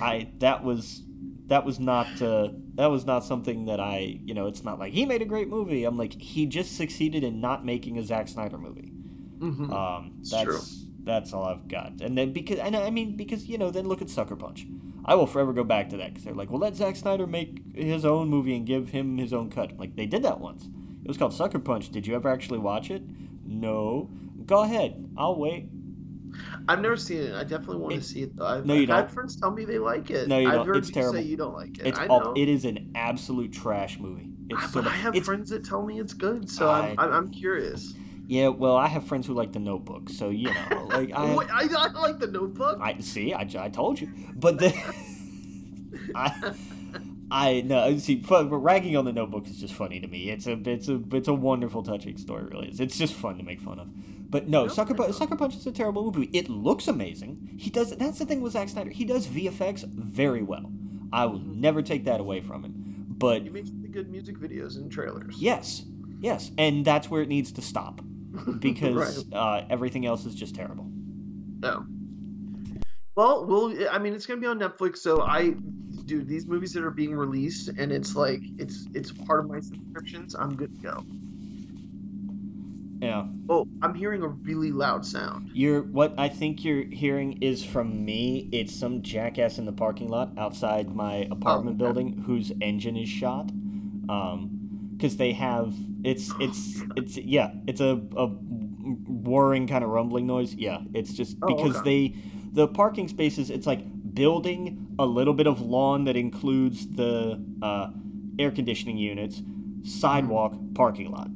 I 0.00 0.28
that 0.38 0.64
was 0.64 1.02
that 1.48 1.64
was 1.64 1.78
not 1.80 2.20
uh, 2.22 2.48
that 2.74 2.86
was 2.86 3.04
not 3.04 3.24
something 3.24 3.66
that 3.66 3.80
I 3.80 4.20
you 4.24 4.34
know. 4.34 4.46
It's 4.46 4.64
not 4.64 4.78
like 4.78 4.92
he 4.92 5.04
made 5.06 5.22
a 5.22 5.26
great 5.26 5.48
movie. 5.48 5.84
I'm 5.84 5.96
like 5.98 6.12
he 6.14 6.46
just 6.46 6.76
succeeded 6.76 7.24
in 7.24 7.40
not 7.40 7.64
making 7.64 7.98
a 7.98 8.02
Zack 8.02 8.28
Snyder 8.28 8.58
movie. 8.58 8.92
Mhm. 9.38 9.72
Um, 9.72 10.12
It's 10.20 10.30
that's 10.30 10.44
true. 10.44 10.60
that's 11.04 11.32
all 11.32 11.44
I've 11.44 11.68
got. 11.68 12.00
And 12.00 12.16
then 12.16 12.32
because 12.32 12.58
and 12.58 12.74
I 12.76 12.90
mean 12.90 13.16
because 13.16 13.46
you 13.46 13.58
know 13.58 13.70
then 13.70 13.88
look 13.88 14.02
at 14.02 14.10
Sucker 14.10 14.36
Punch. 14.36 14.66
I 15.04 15.14
will 15.14 15.26
forever 15.26 15.54
go 15.54 15.64
back 15.64 15.88
to 15.90 15.96
that 15.96 16.08
because 16.10 16.24
they're 16.24 16.34
like, 16.34 16.50
well, 16.50 16.60
let 16.60 16.76
Zack 16.76 16.94
Snyder 16.96 17.26
make 17.26 17.74
his 17.74 18.04
own 18.04 18.28
movie 18.28 18.54
and 18.54 18.66
give 18.66 18.90
him 18.90 19.16
his 19.16 19.32
own 19.32 19.48
cut. 19.48 19.78
Like 19.78 19.96
they 19.96 20.04
did 20.06 20.22
that 20.24 20.38
once. 20.40 20.64
It 21.02 21.08
was 21.08 21.16
called 21.16 21.32
Sucker 21.32 21.58
Punch. 21.58 21.88
Did 21.90 22.06
you 22.06 22.14
ever 22.14 22.28
actually 22.28 22.58
watch 22.58 22.90
it? 22.90 23.02
No. 23.46 24.10
Go 24.44 24.62
ahead. 24.64 25.08
I'll 25.16 25.36
wait. 25.36 25.68
I've 26.68 26.80
never 26.80 26.96
seen 26.96 27.18
it. 27.22 27.34
I 27.34 27.42
definitely 27.44 27.78
want 27.78 27.94
It- 27.94 27.98
to 27.98 28.02
see 28.04 28.22
it. 28.22 28.36
Though. 28.36 28.46
I've, 28.46 28.66
No, 28.66 28.74
you 28.74 28.82
I've 28.82 28.88
don't. 28.88 29.10
friends 29.10 29.36
tell 29.36 29.50
me 29.50 29.64
they 29.64 29.78
like 29.78 30.10
it. 30.10 30.28
No, 30.28 30.38
you 30.38 30.48
I've 30.48 30.54
don't. 30.54 30.66
heard 30.66 30.76
It's 30.78 30.90
terrible. 30.90 31.14
say 31.14 31.22
you 31.22 31.36
don't 31.36 31.54
like 31.54 31.78
it. 31.78 31.86
It's 31.86 31.98
I 31.98 32.06
all, 32.06 32.34
it 32.36 32.48
is 32.48 32.64
an 32.64 32.92
absolute 32.94 33.52
trash 33.52 33.98
movie. 33.98 34.30
It's 34.50 34.62
I, 34.62 34.66
so 34.68 34.82
but 34.82 34.90
I 34.92 34.94
have 34.96 35.14
It's- 35.14 35.26
friends 35.26 35.50
that 35.50 35.64
tell 35.64 35.84
me 35.84 35.98
it's 36.00 36.14
good, 36.14 36.48
so 36.50 36.68
I- 36.68 36.88
I'm, 36.90 36.98
I'm, 36.98 37.12
I'm 37.12 37.30
curious. 37.30 37.94
Yeah, 38.26 38.48
well, 38.48 38.76
I 38.76 38.88
have 38.88 39.04
friends 39.04 39.26
who 39.26 39.32
like 39.32 39.52
The 39.52 39.58
Notebook, 39.58 40.10
so 40.10 40.28
you 40.28 40.48
know, 40.52 40.84
like 40.90 41.12
I, 41.12 41.34
Wait, 41.34 41.48
I, 41.50 41.62
I 41.74 41.92
like 41.92 42.18
the 42.18 42.26
Notebook. 42.26 42.78
I 42.82 42.98
see, 43.00 43.32
I, 43.32 43.48
I 43.58 43.68
told 43.70 43.98
you, 44.00 44.10
but 44.36 44.58
the, 44.58 44.74
I, 46.14 46.54
I 47.30 47.60
no, 47.62 47.96
see, 47.98 48.22
fun, 48.22 48.48
but 48.48 48.58
ragging 48.58 48.96
on 48.96 49.04
The 49.04 49.12
Notebook 49.12 49.46
is 49.48 49.58
just 49.60 49.74
funny 49.74 50.00
to 50.00 50.06
me. 50.06 50.30
It's 50.30 50.46
a, 50.46 50.52
it's 50.64 50.88
a, 50.88 51.00
it's 51.12 51.28
a 51.28 51.34
wonderful, 51.34 51.82
touching 51.82 52.16
story. 52.18 52.44
Really 52.44 52.68
is. 52.68 52.80
It's 52.80 52.96
just 52.98 53.14
fun 53.14 53.38
to 53.38 53.42
make 53.44 53.60
fun 53.60 53.78
of. 53.78 53.88
But 54.30 54.48
no, 54.48 54.64
No, 54.64 54.68
Sucker. 54.68 55.12
Sucker 55.12 55.36
Punch 55.36 55.56
is 55.56 55.66
a 55.66 55.72
terrible 55.72 56.04
movie. 56.04 56.28
It 56.32 56.48
looks 56.50 56.86
amazing. 56.86 57.54
He 57.58 57.70
does. 57.70 57.96
That's 57.96 58.18
the 58.18 58.26
thing 58.26 58.40
with 58.42 58.52
Zack 58.52 58.68
Snyder. 58.68 58.90
He 58.90 59.04
does 59.04 59.26
VFX 59.26 59.84
very 59.88 60.42
well. 60.42 60.70
I 61.12 61.24
will 61.26 61.38
never 61.40 61.80
take 61.82 62.04
that 62.04 62.20
away 62.20 62.40
from 62.40 62.62
him. 62.64 63.06
But 63.08 63.42
He 63.42 63.48
makes 63.48 63.70
really 63.70 63.88
good 63.88 64.10
music 64.10 64.38
videos 64.38 64.76
and 64.76 64.92
trailers. 64.92 65.36
Yes, 65.40 65.84
yes, 66.20 66.50
and 66.58 66.84
that's 66.84 67.10
where 67.10 67.22
it 67.22 67.28
needs 67.28 67.52
to 67.52 67.62
stop 67.62 68.00
because 68.60 69.24
Right. 69.24 69.36
uh, 69.36 69.64
everything 69.70 70.04
else 70.06 70.26
is 70.26 70.34
just 70.34 70.54
terrible. 70.54 70.86
No. 71.60 71.86
Well, 73.16 73.46
well, 73.46 73.74
I 73.90 73.98
mean, 73.98 74.12
it's 74.12 74.26
gonna 74.26 74.40
be 74.40 74.46
on 74.46 74.60
Netflix, 74.60 74.98
so 74.98 75.22
I, 75.22 75.54
dude, 76.04 76.28
these 76.28 76.46
movies 76.46 76.72
that 76.74 76.84
are 76.84 76.90
being 76.92 77.14
released, 77.16 77.68
and 77.68 77.90
it's 77.90 78.14
like 78.14 78.40
it's 78.58 78.86
it's 78.94 79.10
part 79.10 79.40
of 79.40 79.50
my 79.50 79.58
subscriptions. 79.58 80.36
I'm 80.36 80.54
good 80.54 80.72
to 80.76 80.80
go. 80.80 81.04
Yeah, 83.00 83.26
Oh, 83.48 83.66
I'm 83.82 83.94
hearing 83.94 84.22
a 84.22 84.28
really 84.28 84.72
loud 84.72 85.04
sound. 85.06 85.50
you're 85.54 85.82
what 85.82 86.14
I 86.18 86.28
think 86.28 86.64
you're 86.64 86.84
hearing 86.84 87.42
is 87.42 87.64
from 87.64 88.04
me. 88.04 88.48
It's 88.52 88.74
some 88.74 89.02
jackass 89.02 89.58
in 89.58 89.66
the 89.66 89.72
parking 89.72 90.08
lot 90.08 90.32
outside 90.36 90.94
my 90.94 91.28
apartment 91.30 91.76
okay. 91.76 91.84
building 91.84 92.22
whose 92.26 92.50
engine 92.60 92.96
is 92.96 93.08
shot. 93.08 93.50
Um, 94.08 94.54
because 94.96 95.16
they 95.16 95.32
have 95.34 95.74
it's 96.02 96.32
it's 96.40 96.82
it's 96.96 97.16
yeah, 97.16 97.52
it's 97.68 97.80
a 97.80 98.00
a 98.16 98.26
whirring 98.26 99.66
kind 99.68 99.84
of 99.84 99.90
rumbling 99.90 100.26
noise. 100.26 100.54
Yeah, 100.54 100.80
it's 100.94 101.12
just 101.12 101.36
Oh, 101.42 101.46
because 101.46 101.76
okay. 101.76 101.84
they 102.10 102.16
the 102.52 102.66
parking 102.66 103.06
spaces. 103.08 103.50
It's 103.50 103.66
like 103.66 103.80
building 104.14 104.86
a 104.98 105.06
little 105.06 105.34
bit 105.34 105.46
of 105.46 105.60
lawn 105.60 106.04
that 106.04 106.16
includes 106.16 106.88
the 106.88 107.40
uh, 107.62 107.90
air 108.38 108.50
conditioning 108.50 108.96
units, 108.98 109.42
sidewalk, 109.84 110.54
parking 110.74 111.12
lot. 111.12 111.28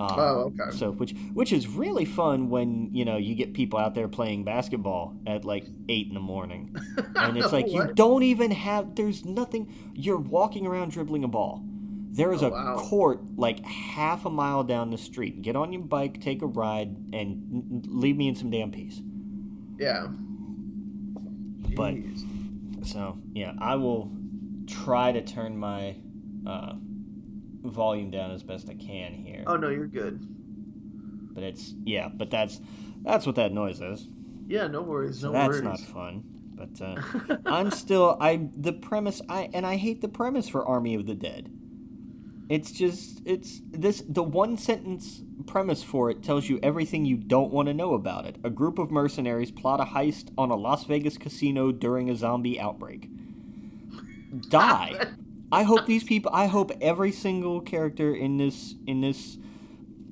Um, 0.00 0.08
Oh, 0.18 0.52
okay. 0.58 0.76
So 0.76 0.90
which 0.92 1.14
which 1.34 1.52
is 1.52 1.68
really 1.68 2.04
fun 2.04 2.48
when 2.50 2.88
you 2.92 3.04
know 3.04 3.16
you 3.18 3.34
get 3.34 3.52
people 3.54 3.78
out 3.78 3.94
there 3.94 4.08
playing 4.08 4.44
basketball 4.44 5.14
at 5.26 5.44
like 5.44 5.64
eight 5.88 6.08
in 6.08 6.14
the 6.14 6.20
morning, 6.20 6.74
and 7.16 7.36
it's 7.36 7.52
like 7.52 7.70
you 7.70 7.92
don't 7.94 8.22
even 8.22 8.50
have. 8.50 8.94
There's 8.94 9.24
nothing. 9.24 9.72
You're 9.94 10.18
walking 10.18 10.66
around 10.66 10.90
dribbling 10.92 11.24
a 11.24 11.28
ball. 11.28 11.62
There 12.14 12.32
is 12.32 12.42
Oh, 12.42 12.48
a 12.48 12.50
wow. 12.50 12.76
court 12.76 13.20
like 13.38 13.64
half 13.64 14.24
a 14.26 14.30
mile 14.30 14.64
down 14.64 14.90
the 14.90 14.98
street. 14.98 15.40
Get 15.42 15.56
on 15.56 15.72
your 15.72 15.82
bike, 15.82 16.20
take 16.20 16.42
a 16.42 16.46
ride, 16.46 16.94
and 17.12 17.86
leave 17.88 18.16
me 18.16 18.28
in 18.28 18.34
some 18.34 18.50
damn 18.50 18.70
peace. 18.70 19.00
Yeah. 19.78 20.08
But- 21.74 21.94
So 22.84 23.18
yeah, 23.32 23.52
I 23.58 23.76
will 23.76 24.10
try 24.66 25.12
to 25.12 25.22
turn 25.22 25.56
my 25.56 25.96
uh, 26.46 26.74
volume 27.64 28.10
down 28.10 28.30
as 28.30 28.42
best 28.42 28.68
I 28.68 28.74
can 28.74 29.14
here. 29.14 29.44
Oh 29.46 29.56
no, 29.56 29.68
you're 29.68 29.86
good. 29.86 30.20
But 31.34 31.44
it's 31.44 31.74
yeah, 31.84 32.08
but 32.08 32.30
that's 32.30 32.60
that's 33.02 33.26
what 33.26 33.36
that 33.36 33.52
noise 33.52 33.80
is. 33.80 34.08
Yeah, 34.48 34.66
no 34.66 34.82
worries. 34.82 35.20
So 35.20 35.28
No 35.28 35.38
that's 35.38 35.48
worries. 35.48 35.62
not 35.62 35.80
fun. 35.80 36.24
But 36.54 36.80
uh, 36.80 37.38
I'm 37.46 37.70
still 37.70 38.16
I 38.20 38.48
the 38.56 38.72
premise 38.72 39.22
I 39.28 39.48
and 39.54 39.66
I 39.66 39.76
hate 39.76 40.00
the 40.00 40.08
premise 40.08 40.48
for 40.48 40.66
Army 40.66 40.94
of 40.94 41.06
the 41.06 41.14
Dead. 41.14 41.50
It's 42.48 42.70
just 42.72 43.22
it's 43.24 43.60
this 43.70 44.02
the 44.06 44.22
one 44.22 44.58
sentence 44.58 45.22
premise 45.46 45.82
for 45.82 46.10
it 46.10 46.22
tells 46.22 46.48
you 46.48 46.60
everything 46.62 47.04
you 47.04 47.16
don't 47.16 47.50
want 47.52 47.68
to 47.68 47.74
know 47.74 47.94
about 47.94 48.26
it. 48.26 48.36
A 48.44 48.50
group 48.50 48.78
of 48.78 48.90
mercenaries 48.90 49.50
plot 49.50 49.80
a 49.80 49.84
heist 49.84 50.30
on 50.36 50.50
a 50.50 50.56
Las 50.56 50.84
Vegas 50.84 51.16
casino 51.16 51.72
during 51.72 52.10
a 52.10 52.14
zombie 52.16 52.60
outbreak. 52.60 53.08
Die. 54.50 55.06
I 55.52 55.62
hope 55.64 55.86
these 55.86 56.04
people 56.04 56.30
I 56.34 56.46
hope 56.46 56.72
every 56.80 57.12
single 57.12 57.60
character 57.60 58.14
in 58.14 58.36
this 58.38 58.74
in 58.86 59.00
this 59.00 59.38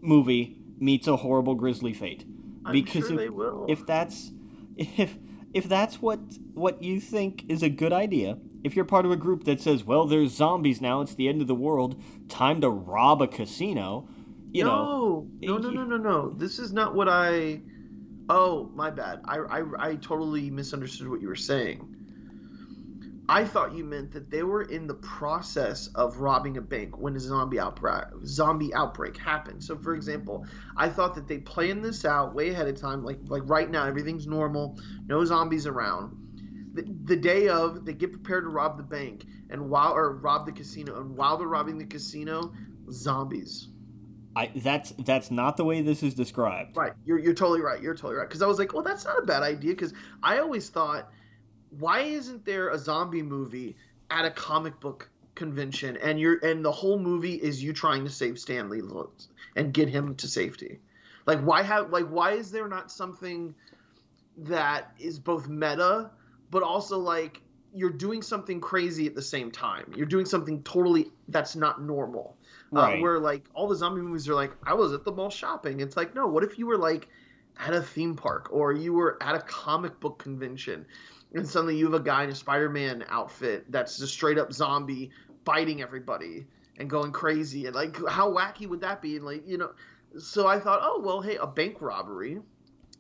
movie 0.01 0.57
meets 0.79 1.07
a 1.07 1.17
horrible 1.17 1.55
grisly 1.55 1.93
fate. 1.93 2.25
I'm 2.65 2.73
because 2.73 3.07
sure 3.07 3.13
if, 3.13 3.19
they 3.19 3.29
will. 3.29 3.67
if 3.69 3.87
that's 3.87 4.33
if 4.77 5.17
if 5.53 5.69
that's 5.69 6.01
what 6.01 6.21
what 6.55 6.83
you 6.83 7.01
think 7.01 7.45
is 7.49 7.63
a 7.63 7.69
good 7.69 7.93
idea 7.93 8.39
if 8.63 8.77
you're 8.77 8.85
part 8.85 9.07
of 9.07 9.11
a 9.11 9.17
group 9.17 9.45
that 9.45 9.61
says 9.61 9.85
well 9.85 10.07
there's 10.07 10.33
zombies 10.33 10.81
now 10.81 11.01
it's 11.01 11.15
the 11.15 11.29
end 11.29 11.41
of 11.41 11.49
the 11.49 11.55
world 11.55 12.01
time 12.29 12.61
to 12.61 12.69
rob 12.69 13.23
a 13.23 13.27
casino 13.27 14.07
you 14.53 14.63
know 14.63 15.01
no, 15.41 15.59
no, 15.59 15.59
no, 15.59 15.71
no, 15.71 15.85
no, 15.85 15.97
no. 15.97 16.31
This 16.31 16.59
is 16.59 16.73
not 16.73 16.95
what 16.95 17.09
I. 17.09 17.61
Oh, 18.29 18.71
my 18.75 18.91
bad. 18.91 19.21
I, 19.25 19.39
I, 19.39 19.63
I 19.79 19.95
totally 19.97 20.51
misunderstood 20.51 21.09
what 21.09 21.21
you 21.21 21.29
were 21.29 21.37
saying. 21.37 21.97
I 23.31 23.45
thought 23.45 23.77
you 23.77 23.85
meant 23.85 24.11
that 24.11 24.29
they 24.29 24.43
were 24.43 24.63
in 24.63 24.89
the 24.89 24.95
process 24.95 25.87
of 25.95 26.19
robbing 26.19 26.57
a 26.57 26.61
bank 26.61 26.99
when 26.99 27.15
a 27.15 27.21
zombie 27.21 27.61
outbreak 27.61 28.07
zombie 28.25 28.75
outbreak 28.75 29.17
happened. 29.17 29.63
So, 29.63 29.79
for 29.79 29.95
example, 29.95 30.47
I 30.77 30.89
thought 30.89 31.15
that 31.15 31.29
they 31.29 31.39
planned 31.39 31.85
this 31.85 32.05
out 32.05 32.35
way 32.35 32.51
ahead 32.51 32.67
of 32.67 32.81
time. 32.81 33.05
Like 33.05 33.19
like 33.27 33.43
right 33.45 33.71
now, 33.71 33.87
everything's 33.87 34.27
normal, 34.27 34.81
no 35.07 35.25
zombies 35.25 35.69
around. 35.69 36.17
The, 36.75 36.83
the 37.05 37.15
day 37.15 37.47
of, 37.47 37.85
they 37.85 37.93
get 37.93 38.11
prepared 38.11 38.45
to 38.45 38.51
rob 38.51 38.77
the 38.77 38.83
bank, 38.83 39.25
and 39.49 39.71
while 39.71 39.93
or 39.93 40.17
rob 40.17 40.45
the 40.45 40.53
casino, 40.53 41.01
and 41.01 41.17
while 41.17 41.37
they're 41.37 41.47
robbing 41.47 41.79
the 41.79 41.87
casino, 41.87 42.53
zombies. 42.91 43.69
I, 44.35 44.51
that's 44.57 44.91
that's 44.99 45.31
not 45.31 45.57
the 45.57 45.65
way 45.65 45.83
this 45.83 46.03
is 46.03 46.15
described 46.15 46.77
Right. 46.77 46.93
You're, 47.05 47.19
you're 47.19 47.35
totally 47.35 47.61
right. 47.61 47.81
You're 47.81 47.95
totally 47.95 48.17
right. 48.17 48.29
Because 48.29 48.43
I 48.43 48.47
was 48.47 48.59
like, 48.59 48.73
well, 48.75 48.83
that's 48.83 49.05
not 49.05 49.19
a 49.21 49.23
bad 49.23 49.45
idea. 49.45 49.71
Because 49.71 49.93
I 50.23 50.39
always 50.39 50.69
thought, 50.69 51.11
why 51.79 52.01
isn't 52.01 52.45
there 52.45 52.71
a 52.71 52.79
zombie 52.79 53.23
movie 53.23 53.77
at 54.11 54.25
a 54.25 54.31
comic 54.31 54.79
book 54.81 55.09
convention 55.35 55.97
and 55.99 56.21
you're 56.21 56.45
and 56.45 56.65
the 56.65 56.73
whole 56.73 56.99
movie 56.99 57.35
is 57.35 57.63
you 57.63 57.73
trying 57.73 58.05
to 58.05 58.11
save 58.11 58.39
Stanley 58.39 58.83
and 59.57 59.73
get 59.73 59.89
him 59.89 60.15
to 60.17 60.29
safety? 60.29 60.79
Like 61.27 61.41
why 61.41 61.63
have 61.63 61.91
like 61.91 62.07
why 62.07 62.33
is 62.33 62.51
there 62.51 62.69
not 62.69 62.91
something 62.91 63.55
that 64.39 64.93
is 64.99 65.19
both 65.19 65.49
meta 65.49 66.11
but 66.51 66.63
also 66.63 66.99
like 66.99 67.41
you're 67.73 67.91
doing 67.91 68.23
something 68.23 68.61
crazy 68.61 69.07
at 69.07 69.15
the 69.15 69.23
same 69.23 69.51
time. 69.51 69.93
You're 69.95 70.07
doing 70.07 70.27
something 70.27 70.63
totally 70.63 71.11
that's 71.29 71.55
not 71.55 71.83
normal. 71.83 72.37
Right. 72.73 72.99
Uh, 72.99 73.03
where 73.03 73.19
like 73.19 73.45
all 73.55 73.69
the 73.69 73.77
zombie 73.77 74.01
movies 74.01 74.29
are 74.29 74.35
like, 74.35 74.53
I 74.65 74.75
was 74.75 74.93
at 74.93 75.05
the 75.05 75.13
mall 75.13 75.31
shopping. 75.31 75.81
It's 75.81 75.97
like, 75.97 76.15
no, 76.15 76.27
what 76.27 76.43
if 76.43 76.59
you 76.59 76.67
were 76.67 76.79
like 76.79 77.09
at 77.59 77.75
a 77.75 77.83
theme 77.83 78.17
park 78.17 78.49
or 78.51 78.73
you 78.73 78.93
were 78.93 79.19
at 79.23 79.35
a 79.35 79.41
comic 79.41 80.01
book 80.01 80.19
convention 80.19 80.87
and 81.35 81.47
suddenly 81.47 81.77
you 81.77 81.85
have 81.85 81.95
a 81.95 82.05
guy 82.05 82.25
in 82.25 82.31
a 82.31 82.35
Spider-Man 82.35 83.05
outfit 83.09 83.71
that's 83.71 83.99
just 83.99 84.13
straight 84.13 84.39
up 84.39 84.53
zombie 84.53 85.11
biting 85.45 85.83
everybody 85.83 86.47
and 86.79 86.89
going 86.89 87.13
crazy 87.13 87.67
and 87.67 87.75
like 87.75 87.97
how 88.09 88.31
wacky 88.31 88.67
would 88.67 88.81
that 88.81 89.01
be? 89.03 89.17
And 89.17 89.25
like, 89.25 89.47
you 89.47 89.59
know, 89.59 89.71
so 90.19 90.47
I 90.47 90.59
thought, 90.59 90.81
oh 90.83 91.01
well, 91.05 91.21
hey, 91.21 91.37
a 91.37 91.47
bank 91.47 91.77
robbery 91.81 92.39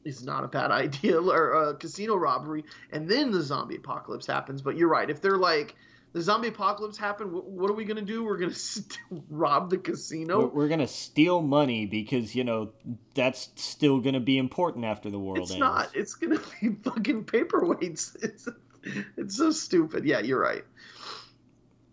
is 0.04 0.24
not 0.24 0.44
a 0.44 0.48
bad 0.48 0.70
idea 0.70 1.20
or 1.20 1.70
a 1.70 1.74
casino 1.74 2.16
robbery 2.16 2.64
and 2.92 3.08
then 3.08 3.30
the 3.30 3.42
zombie 3.42 3.76
apocalypse 3.76 4.26
happens. 4.26 4.62
But 4.62 4.76
you're 4.76 4.88
right. 4.88 5.10
If 5.10 5.20
they're 5.20 5.38
like 5.38 5.74
the 6.12 6.20
zombie 6.22 6.48
apocalypse 6.48 6.96
happened. 6.98 7.32
What, 7.32 7.44
what 7.48 7.70
are 7.70 7.74
we 7.74 7.84
gonna 7.84 8.02
do? 8.02 8.24
We're 8.24 8.36
gonna 8.38 8.52
st- 8.72 8.98
rob 9.28 9.70
the 9.70 9.78
casino. 9.78 10.40
we're, 10.40 10.46
we're 10.48 10.68
gonna 10.68 10.86
steal 10.88 11.40
money 11.42 11.86
because 11.86 12.34
you 12.34 12.44
know 12.44 12.72
that's 13.14 13.50
still 13.56 14.00
gonna 14.00 14.20
be 14.20 14.38
important 14.38 14.84
after 14.84 15.10
the 15.10 15.18
world 15.18 15.38
ends. 15.38 15.50
it's 15.50 15.52
ends 15.52 15.60
not. 15.60 15.90
It's 15.94 16.14
gonna 16.14 16.40
be 16.60 16.70
fucking 16.84 17.24
paperweights. 17.24 18.16
It's 18.22 18.48
it's 19.16 19.36
so 19.36 19.50
stupid. 19.50 20.04
Yeah, 20.06 20.20
you're 20.20 20.40
right. 20.40 20.64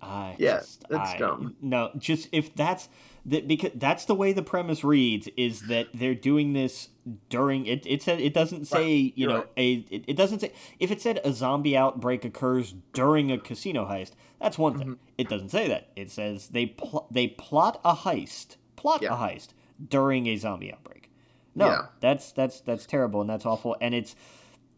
I 0.02 0.36
Yeah, 0.40 0.60
just- 0.60 0.86
that's 0.90 1.12
I- 1.12 1.18
dumb. 1.18 1.56
No, 1.62 1.92
just 1.98 2.30
if 2.32 2.54
that's 2.56 2.88
that 3.28 3.48
because 3.48 3.72
that's 3.76 4.06
the 4.06 4.16
way 4.16 4.32
the 4.34 4.42
premise 4.42 4.84
reads 4.84 5.28
is 5.38 5.62
that 5.68 5.88
they're 5.94 6.16
doing 6.16 6.54
this 6.54 6.90
during 7.30 7.66
it. 7.66 7.86
It 7.86 8.02
said 8.02 8.20
it 8.22 8.34
doesn't 8.34 8.66
say 8.66 8.84
Right, 9.04 9.14
you 9.16 9.28
know 9.28 9.36
right. 9.40 9.48
a 9.58 9.74
it, 9.92 10.04
it 10.08 10.16
doesn't 10.18 10.40
say 10.40 10.52
if 10.80 10.90
it 10.92 11.02
said 11.02 11.20
a 11.24 11.32
zombie 11.34 11.76
outbreak 11.78 12.24
occurs 12.26 12.74
during 12.94 13.32
a 13.32 13.38
casino 13.38 13.86
heist. 13.86 14.12
That's 14.42 14.58
one 14.58 14.74
Mm-hmm. 14.74 14.82
thing. 14.82 15.00
It 15.18 15.30
doesn't 15.30 15.50
say 15.50 15.68
that. 15.68 15.90
It 15.96 16.10
says 16.12 16.48
they 16.50 16.68
pl- 16.68 17.08
they 17.12 17.28
plot 17.28 17.80
a 17.84 17.94
heist 17.96 18.56
plot 18.76 19.02
Yeah. 19.02 19.14
a 19.14 19.18
heist 19.18 19.50
during 19.90 20.28
a 20.28 20.38
zombie 20.38 20.72
outbreak. 20.72 21.12
No, 21.56 21.68
Yeah. 21.68 21.82
that's 22.00 22.32
that's 22.32 22.62
that's 22.62 22.86
terrible 22.86 23.20
and 23.22 23.30
that's 23.30 23.46
awful 23.46 23.76
and 23.82 23.94
it's 23.96 24.16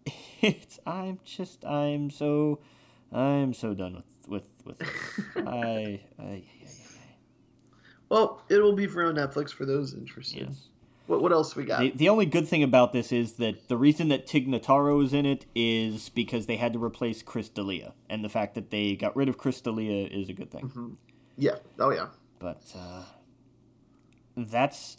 it's 0.42 0.80
I'm 0.86 1.20
just 1.26 1.64
I'm 1.66 2.10
so 2.10 2.60
I'm 3.12 3.54
so 3.54 3.74
done 3.74 3.96
with 3.96 4.06
with 4.28 4.48
with 4.66 4.78
this. 4.80 4.90
I, 5.48 6.00
I 6.20 6.44
Well, 8.10 8.41
it 8.50 8.58
will 8.58 8.74
be 8.74 8.88
for 8.88 9.06
on 9.06 9.15
Netflix 9.15 9.54
for 9.54 9.65
those 9.65 9.93
interested. 9.93 10.48
yes. 10.48 10.69
What 11.08 11.24
what 11.24 11.32
else 11.32 11.56
we 11.56 11.65
got? 11.65 11.80
The, 11.80 11.89
the 11.91 12.10
only 12.10 12.28
good 12.28 12.48
thing 12.48 12.62
about 12.62 12.93
this 12.93 13.12
is 13.12 13.34
that 13.34 13.67
the 13.67 13.78
reason 13.78 14.10
that 14.10 14.28
Tig 14.28 14.48
Notaro 14.48 15.04
is 15.04 15.12
in 15.12 15.26
it 15.26 15.45
is 15.56 16.10
because 16.10 16.45
they 16.45 16.58
had 16.58 16.74
to 16.74 16.84
replace 16.84 17.24
Chris 17.24 17.50
D'Elia, 17.50 17.93
and 18.10 18.24
the 18.24 18.30
fact 18.30 18.54
that 18.54 18.69
they 18.69 18.95
got 18.95 19.15
rid 19.15 19.28
of 19.28 19.38
Chris 19.38 19.60
D'Elia 19.60 20.08
is 20.08 20.30
a 20.30 20.34
good 20.34 20.52
thing. 20.52 20.98
yeah. 21.36 21.56
Oh 21.80 21.89
yeah. 21.89 22.08
But 22.38 22.62
uh, 22.78 23.06
that's 24.38 24.98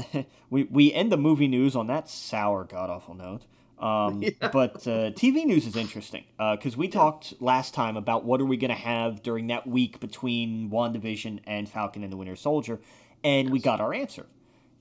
we 0.50 0.64
we 0.64 0.92
end 0.92 1.12
the 1.12 1.16
movie 1.16 1.48
news 1.48 1.76
on 1.76 1.86
that 1.86 2.08
sour 2.08 2.64
god 2.64 2.90
awful 2.90 3.14
note. 3.14 3.42
Um, 3.82 4.22
But 4.40 4.86
uh, 4.86 5.10
TV 5.12 5.44
news 5.44 5.66
is 5.66 5.76
interesting 5.76 6.24
because 6.38 6.76
we 6.76 6.88
talked 6.88 7.34
last 7.40 7.74
time 7.74 7.96
about 7.96 8.24
what 8.24 8.40
are 8.40 8.44
we 8.44 8.56
going 8.56 8.70
to 8.70 8.74
have 8.74 9.22
during 9.22 9.48
that 9.48 9.66
week 9.66 9.98
between 10.00 10.70
WandaVision 10.70 11.40
and 11.46 11.68
Falcon 11.68 12.02
and 12.04 12.12
the 12.12 12.16
Winter 12.16 12.36
Soldier, 12.36 12.80
and 13.24 13.50
we 13.50 13.58
got 13.58 13.80
our 13.80 13.92
answer. 13.92 14.26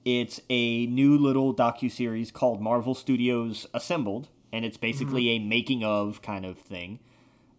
It's 0.06 0.40
a 0.50 0.86
new 0.88 1.18
little 1.18 1.54
docu 1.54 1.92
series 1.92 2.32
called 2.32 2.62
Marvel 2.62 2.96
Studios 2.96 3.68
Assembled, 3.74 4.30
and 4.52 4.66
it's 4.66 4.78
basically 4.78 5.30
a 5.30 5.40
making 5.40 5.84
of 5.84 6.22
kind 6.22 6.46
of 6.46 6.58
thing. 6.58 7.00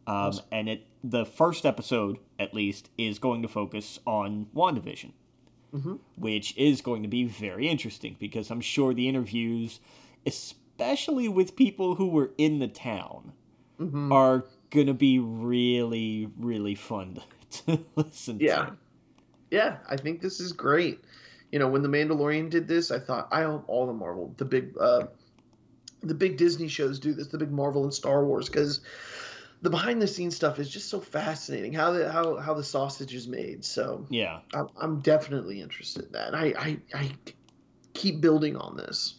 Um, 0.06 0.32
and 0.50 0.68
it 0.68 0.86
the 1.04 1.24
first 1.24 1.64
episode, 1.66 2.18
at 2.38 2.54
least, 2.54 2.90
is 2.98 3.18
going 3.18 3.42
to 3.42 3.48
focus 3.48 3.98
on 4.06 4.46
WandaVision, 4.54 5.12
which 6.16 6.56
is 6.56 6.80
going 6.80 7.02
to 7.02 7.08
be 7.08 7.24
very 7.24 7.68
interesting 7.68 8.16
because 8.20 8.50
I'm 8.50 8.60
sure 8.60 8.92
the 8.94 9.08
interviews, 9.08 9.80
especially 10.26 10.58
with 10.78 11.56
people 11.56 11.94
who 11.96 12.08
were 12.08 12.32
in 12.38 12.58
the 12.58 12.68
town, 12.68 13.32
Mm-hmm. 13.80 14.12
are 14.12 14.44
going 14.70 14.86
to 14.86 14.94
be 14.94 15.18
really, 15.18 16.28
really 16.38 16.76
fun 16.76 17.20
to 17.50 17.84
listen 17.96 18.38
Yeah. 18.38 18.66
to. 18.66 18.76
Yeah, 19.50 19.78
I 19.88 19.96
think 19.96 20.20
this 20.20 20.38
is 20.38 20.52
great. 20.52 21.00
You 21.50 21.58
know, 21.58 21.68
when 21.68 21.82
the 21.82 21.88
Mandalorian 21.88 22.48
did 22.48 22.68
this, 22.68 22.90
I 22.92 23.00
thought 23.00 23.28
I 23.32 23.42
hope 23.42 23.64
all 23.66 23.86
the 23.88 23.92
Marvel, 23.92 24.34
the 24.36 24.44
big, 24.44 24.74
uh, 24.78 25.06
the 26.02 26.14
big 26.14 26.36
Disney 26.36 26.68
shows 26.68 27.00
do 27.00 27.12
this, 27.12 27.26
the 27.28 27.38
big 27.38 27.50
Marvel 27.50 27.82
and 27.82 27.92
Star 27.92 28.24
Wars, 28.24 28.48
because 28.48 28.80
the 29.62 29.70
behind 29.70 30.00
the 30.00 30.06
scenes 30.06 30.36
stuff 30.36 30.58
is 30.60 30.70
just 30.70 30.88
so 30.88 31.00
fascinating. 31.00 31.72
How 31.72 31.90
the 31.92 32.10
how 32.12 32.36
how 32.36 32.54
the 32.54 32.64
sausage 32.64 33.14
is 33.14 33.26
made. 33.26 33.64
So 33.64 34.06
Yeah. 34.10 34.40
I'm, 34.54 34.68
I'm 34.80 35.00
definitely 35.00 35.60
interested 35.60 36.04
in 36.06 36.12
that. 36.12 36.28
And 36.28 36.36
I, 36.36 36.54
I 36.56 36.78
I 36.94 37.10
keep 37.94 38.20
building 38.20 38.56
on 38.56 38.76
this, 38.76 39.14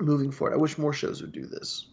moving 0.00 0.30
forward. 0.30 0.54
I 0.54 0.58
wish 0.58 0.78
more 0.78 0.92
shows 0.92 1.20
would 1.20 1.32
do 1.32 1.46
this. 1.46 1.86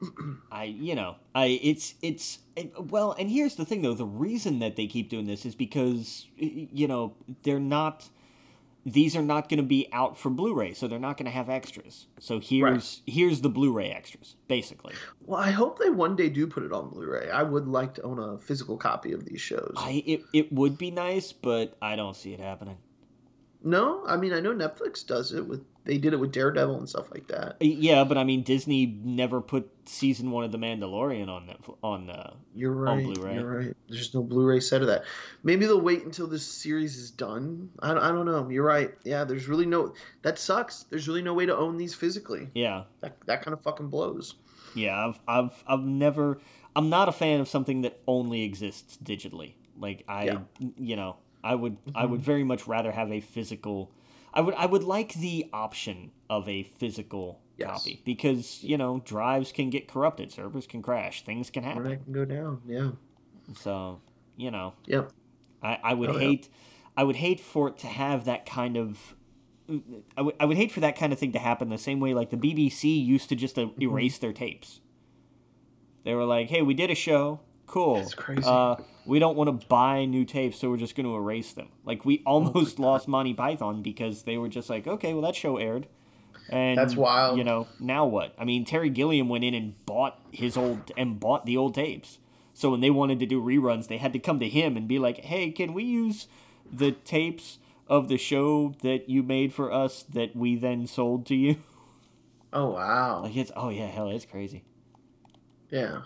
I, 0.52 0.64
you 0.64 0.94
know, 0.94 1.16
I, 1.34 1.60
it's, 1.62 1.94
it's, 2.02 2.40
it, 2.56 2.72
well, 2.90 3.12
and 3.18 3.30
here's 3.30 3.56
the 3.56 3.64
thing 3.64 3.82
though, 3.82 3.94
the 3.94 4.04
reason 4.04 4.58
that 4.60 4.76
they 4.76 4.86
keep 4.86 5.08
doing 5.08 5.26
this 5.26 5.44
is 5.46 5.54
because, 5.54 6.26
you 6.36 6.88
know, 6.88 7.14
they're 7.42 7.60
not, 7.60 8.08
these 8.84 9.14
are 9.14 9.22
not 9.22 9.48
going 9.48 9.58
to 9.58 9.66
be 9.66 9.88
out 9.92 10.18
for 10.18 10.28
Blu-ray, 10.28 10.74
so 10.74 10.88
they're 10.88 10.98
not 10.98 11.16
going 11.16 11.26
to 11.26 11.32
have 11.32 11.48
extras. 11.48 12.06
So 12.18 12.40
here's 12.40 13.02
here's 13.06 13.40
the 13.40 13.48
Blu-ray 13.48 13.90
extras, 13.90 14.34
basically. 14.48 14.94
Well, 15.24 15.40
I 15.40 15.50
hope 15.50 15.78
they 15.78 15.90
one 15.90 16.16
day 16.16 16.28
do 16.28 16.46
put 16.46 16.64
it 16.64 16.72
on 16.72 16.88
Blu-ray. 16.88 17.30
I 17.30 17.44
would 17.44 17.68
like 17.68 17.94
to 17.94 18.02
own 18.02 18.18
a 18.18 18.38
physical 18.38 18.76
copy 18.76 19.12
of 19.12 19.24
these 19.24 19.40
shows. 19.40 19.74
I 19.76 20.02
it, 20.04 20.22
it 20.32 20.52
would 20.52 20.78
be 20.78 20.90
nice, 20.90 21.32
but 21.32 21.76
I 21.80 21.94
don't 21.94 22.16
see 22.16 22.34
it 22.34 22.40
happening. 22.40 22.78
No, 23.62 24.04
I 24.06 24.16
mean 24.16 24.32
I 24.32 24.40
know 24.40 24.52
Netflix 24.52 25.06
does 25.06 25.32
it 25.32 25.46
with 25.46 25.64
they 25.84 25.98
did 25.98 26.12
it 26.12 26.20
with 26.20 26.32
Daredevil 26.32 26.78
and 26.78 26.88
stuff 26.88 27.10
like 27.10 27.28
that. 27.28 27.56
Yeah, 27.60 28.04
but 28.04 28.16
I 28.16 28.24
mean 28.24 28.42
Disney 28.42 28.86
never 28.86 29.40
put 29.40 29.70
season 29.86 30.30
one 30.30 30.44
of 30.44 30.52
The 30.52 30.58
Mandalorian 30.58 31.28
on 31.28 31.46
Netflix, 31.46 31.76
on. 31.82 32.10
Uh, 32.10 32.34
you're 32.54 32.72
right. 32.72 33.04
On 33.04 33.12
Blu-ray. 33.12 33.34
You're 33.34 33.58
right. 33.58 33.76
There's 33.88 34.14
no 34.14 34.22
Blu-ray 34.22 34.60
set 34.60 34.82
of 34.82 34.88
that. 34.88 35.04
Maybe 35.42 35.66
they'll 35.66 35.80
wait 35.80 36.04
until 36.04 36.26
this 36.26 36.46
series 36.46 36.96
is 36.96 37.10
done. 37.10 37.70
I, 37.80 37.92
I 37.92 38.08
don't 38.08 38.26
know. 38.26 38.48
You're 38.48 38.64
right. 38.64 38.94
Yeah, 39.04 39.24
there's 39.24 39.48
really 39.48 39.66
no. 39.66 39.94
That 40.22 40.38
sucks. 40.38 40.84
There's 40.84 41.08
really 41.08 41.22
no 41.22 41.34
way 41.34 41.46
to 41.46 41.56
own 41.56 41.76
these 41.76 41.94
physically. 41.94 42.50
Yeah. 42.54 42.84
That 43.00 43.16
that 43.26 43.42
kind 43.42 43.54
of 43.54 43.62
fucking 43.62 43.88
blows. 43.88 44.34
Yeah, 44.74 45.08
I've 45.08 45.20
I've 45.26 45.64
I've 45.66 45.84
never. 45.84 46.38
I'm 46.74 46.88
not 46.88 47.08
a 47.08 47.12
fan 47.12 47.40
of 47.40 47.48
something 47.48 47.82
that 47.82 48.00
only 48.06 48.42
exists 48.44 48.98
digitally. 49.02 49.54
Like 49.78 50.04
I, 50.08 50.24
yeah. 50.24 50.38
you 50.78 50.96
know, 50.96 51.16
I 51.42 51.54
would 51.54 51.74
mm-hmm. 51.84 51.96
I 51.96 52.06
would 52.06 52.22
very 52.22 52.44
much 52.44 52.66
rather 52.66 52.92
have 52.92 53.10
a 53.12 53.20
physical. 53.20 53.90
I 54.34 54.40
would 54.40 54.54
I 54.54 54.66
would 54.66 54.84
like 54.84 55.14
the 55.14 55.48
option 55.52 56.12
of 56.30 56.48
a 56.48 56.62
physical 56.62 57.40
yes. 57.56 57.70
copy 57.70 58.02
because 58.04 58.62
you 58.62 58.78
know 58.78 59.02
drives 59.04 59.52
can 59.52 59.70
get 59.70 59.88
corrupted, 59.88 60.32
servers 60.32 60.66
can 60.66 60.82
crash, 60.82 61.24
things 61.24 61.50
can 61.50 61.64
happen. 61.64 61.84
Right, 61.84 62.04
can 62.04 62.12
go 62.12 62.24
down. 62.24 62.62
Yeah. 62.66 62.90
So 63.58 64.00
you 64.36 64.50
know. 64.50 64.74
Yep. 64.86 65.12
I 65.62 65.78
I 65.82 65.94
would 65.94 66.10
oh, 66.10 66.18
hate 66.18 66.48
yeah. 66.50 66.58
I 66.96 67.04
would 67.04 67.16
hate 67.16 67.40
for 67.40 67.68
it 67.68 67.78
to 67.78 67.86
have 67.86 68.24
that 68.24 68.46
kind 68.46 68.76
of. 68.76 69.14
I 70.16 70.22
would, 70.22 70.34
I 70.40 70.44
would 70.44 70.56
hate 70.56 70.72
for 70.72 70.80
that 70.80 70.98
kind 70.98 71.12
of 71.12 71.18
thing 71.18 71.32
to 71.32 71.38
happen 71.38 71.68
the 71.68 71.78
same 71.78 72.00
way 72.00 72.14
like 72.14 72.30
the 72.30 72.36
BBC 72.36 73.04
used 73.04 73.28
to 73.28 73.36
just 73.36 73.56
mm-hmm. 73.56 73.80
erase 73.80 74.18
their 74.18 74.32
tapes. 74.32 74.80
They 76.04 76.14
were 76.14 76.24
like, 76.24 76.48
"Hey, 76.48 76.62
we 76.62 76.74
did 76.74 76.90
a 76.90 76.94
show 76.94 77.40
cool. 77.72 77.96
That's 77.96 78.14
crazy. 78.14 78.42
Uh, 78.44 78.76
we 79.06 79.18
don't 79.18 79.36
want 79.36 79.48
to 79.48 79.66
buy 79.66 80.04
new 80.04 80.24
tapes, 80.24 80.58
so 80.58 80.70
we're 80.70 80.76
just 80.76 80.94
going 80.94 81.06
to 81.06 81.16
erase 81.16 81.52
them. 81.54 81.68
Like 81.84 82.04
we 82.04 82.22
almost 82.24 82.78
oh 82.78 82.82
lost 82.86 83.08
Monty 83.08 83.34
Python 83.34 83.82
because 83.82 84.22
they 84.22 84.36
were 84.36 84.48
just 84.48 84.70
like, 84.70 84.86
okay, 84.86 85.12
well 85.12 85.22
that 85.22 85.34
show 85.34 85.56
aired. 85.56 85.88
And 86.48 86.76
that's 86.76 86.94
wild. 86.94 87.38
You 87.38 87.44
know, 87.44 87.66
now 87.80 88.04
what? 88.04 88.34
I 88.38 88.44
mean, 88.44 88.64
Terry 88.64 88.90
Gilliam 88.90 89.28
went 89.28 89.44
in 89.44 89.54
and 89.54 89.74
bought 89.86 90.20
his 90.30 90.56
old 90.56 90.92
and 90.96 91.18
bought 91.18 91.46
the 91.46 91.56
old 91.56 91.74
tapes. 91.74 92.18
So 92.52 92.70
when 92.70 92.80
they 92.80 92.90
wanted 92.90 93.18
to 93.20 93.26
do 93.26 93.42
reruns, 93.42 93.88
they 93.88 93.96
had 93.96 94.12
to 94.12 94.18
come 94.18 94.38
to 94.40 94.48
him 94.48 94.76
and 94.76 94.86
be 94.86 94.98
like, 94.98 95.18
"Hey, 95.18 95.50
can 95.50 95.72
we 95.72 95.84
use 95.84 96.26
the 96.70 96.92
tapes 96.92 97.58
of 97.88 98.08
the 98.08 98.18
show 98.18 98.74
that 98.82 99.08
you 99.08 99.22
made 99.22 99.54
for 99.54 99.72
us 99.72 100.02
that 100.02 100.36
we 100.36 100.56
then 100.56 100.86
sold 100.86 101.24
to 101.26 101.34
you?" 101.34 101.56
Oh 102.52 102.72
wow! 102.72 103.22
Like 103.22 103.36
it's 103.36 103.52
oh 103.56 103.70
yeah, 103.70 103.86
hell, 103.86 104.10
it's 104.10 104.26
crazy. 104.26 104.64
Yeah. 105.70 106.02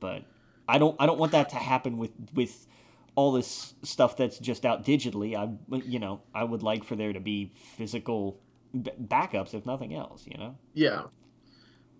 But 0.00 0.24
I 0.68 0.78
don't 0.78 0.96
I 0.98 1.06
don't 1.06 1.18
want 1.18 1.32
that 1.32 1.50
to 1.50 1.56
happen 1.56 1.98
with 1.98 2.12
with 2.34 2.66
all 3.14 3.32
this 3.32 3.74
stuff 3.82 4.16
that's 4.16 4.38
just 4.38 4.64
out 4.64 4.84
digitally. 4.84 5.36
I 5.36 5.76
you 5.78 5.98
know 5.98 6.22
I 6.34 6.44
would 6.44 6.62
like 6.62 6.84
for 6.84 6.96
there 6.96 7.12
to 7.12 7.20
be 7.20 7.52
physical 7.76 8.40
b- 8.80 8.92
backups 9.00 9.54
if 9.54 9.66
nothing 9.66 9.94
else. 9.94 10.24
You 10.26 10.38
know. 10.38 10.56
Yeah. 10.74 11.02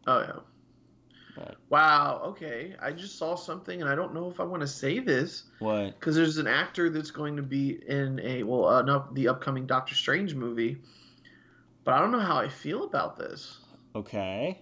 Oh 0.07 0.21
yeah. 0.21 0.41
But. 1.37 1.57
Wow. 1.71 2.21
Okay. 2.27 2.75
I 2.81 2.93
just 2.93 3.19
saw 3.19 3.37
something, 3.37 3.81
and 3.81 3.89
I 3.89 3.95
don't 3.95 4.13
know 4.13 4.31
if 4.31 4.39
I 4.39 4.45
want 4.45 4.61
to 4.61 4.67
say 4.67 4.99
this. 4.99 5.45
What? 5.61 5.99
Because 5.99 6.15
there's 6.15 6.37
an 6.39 6.47
actor 6.47 6.91
that's 6.91 7.11
going 7.11 7.37
to 7.37 7.43
be 7.43 7.81
in 7.87 8.21
a 8.21 8.43
well, 8.43 8.67
uh, 8.67 8.83
no, 8.83 9.07
the 9.13 9.29
upcoming 9.29 9.67
Doctor 9.67 9.95
Strange 9.95 10.35
movie, 10.35 10.79
but 11.85 11.95
I 11.95 12.01
don't 12.01 12.13
know 12.13 12.21
how 12.21 12.37
I 12.37 12.49
feel 12.49 12.85
about 12.85 13.17
this. 13.17 13.59
Okay. 13.95 14.61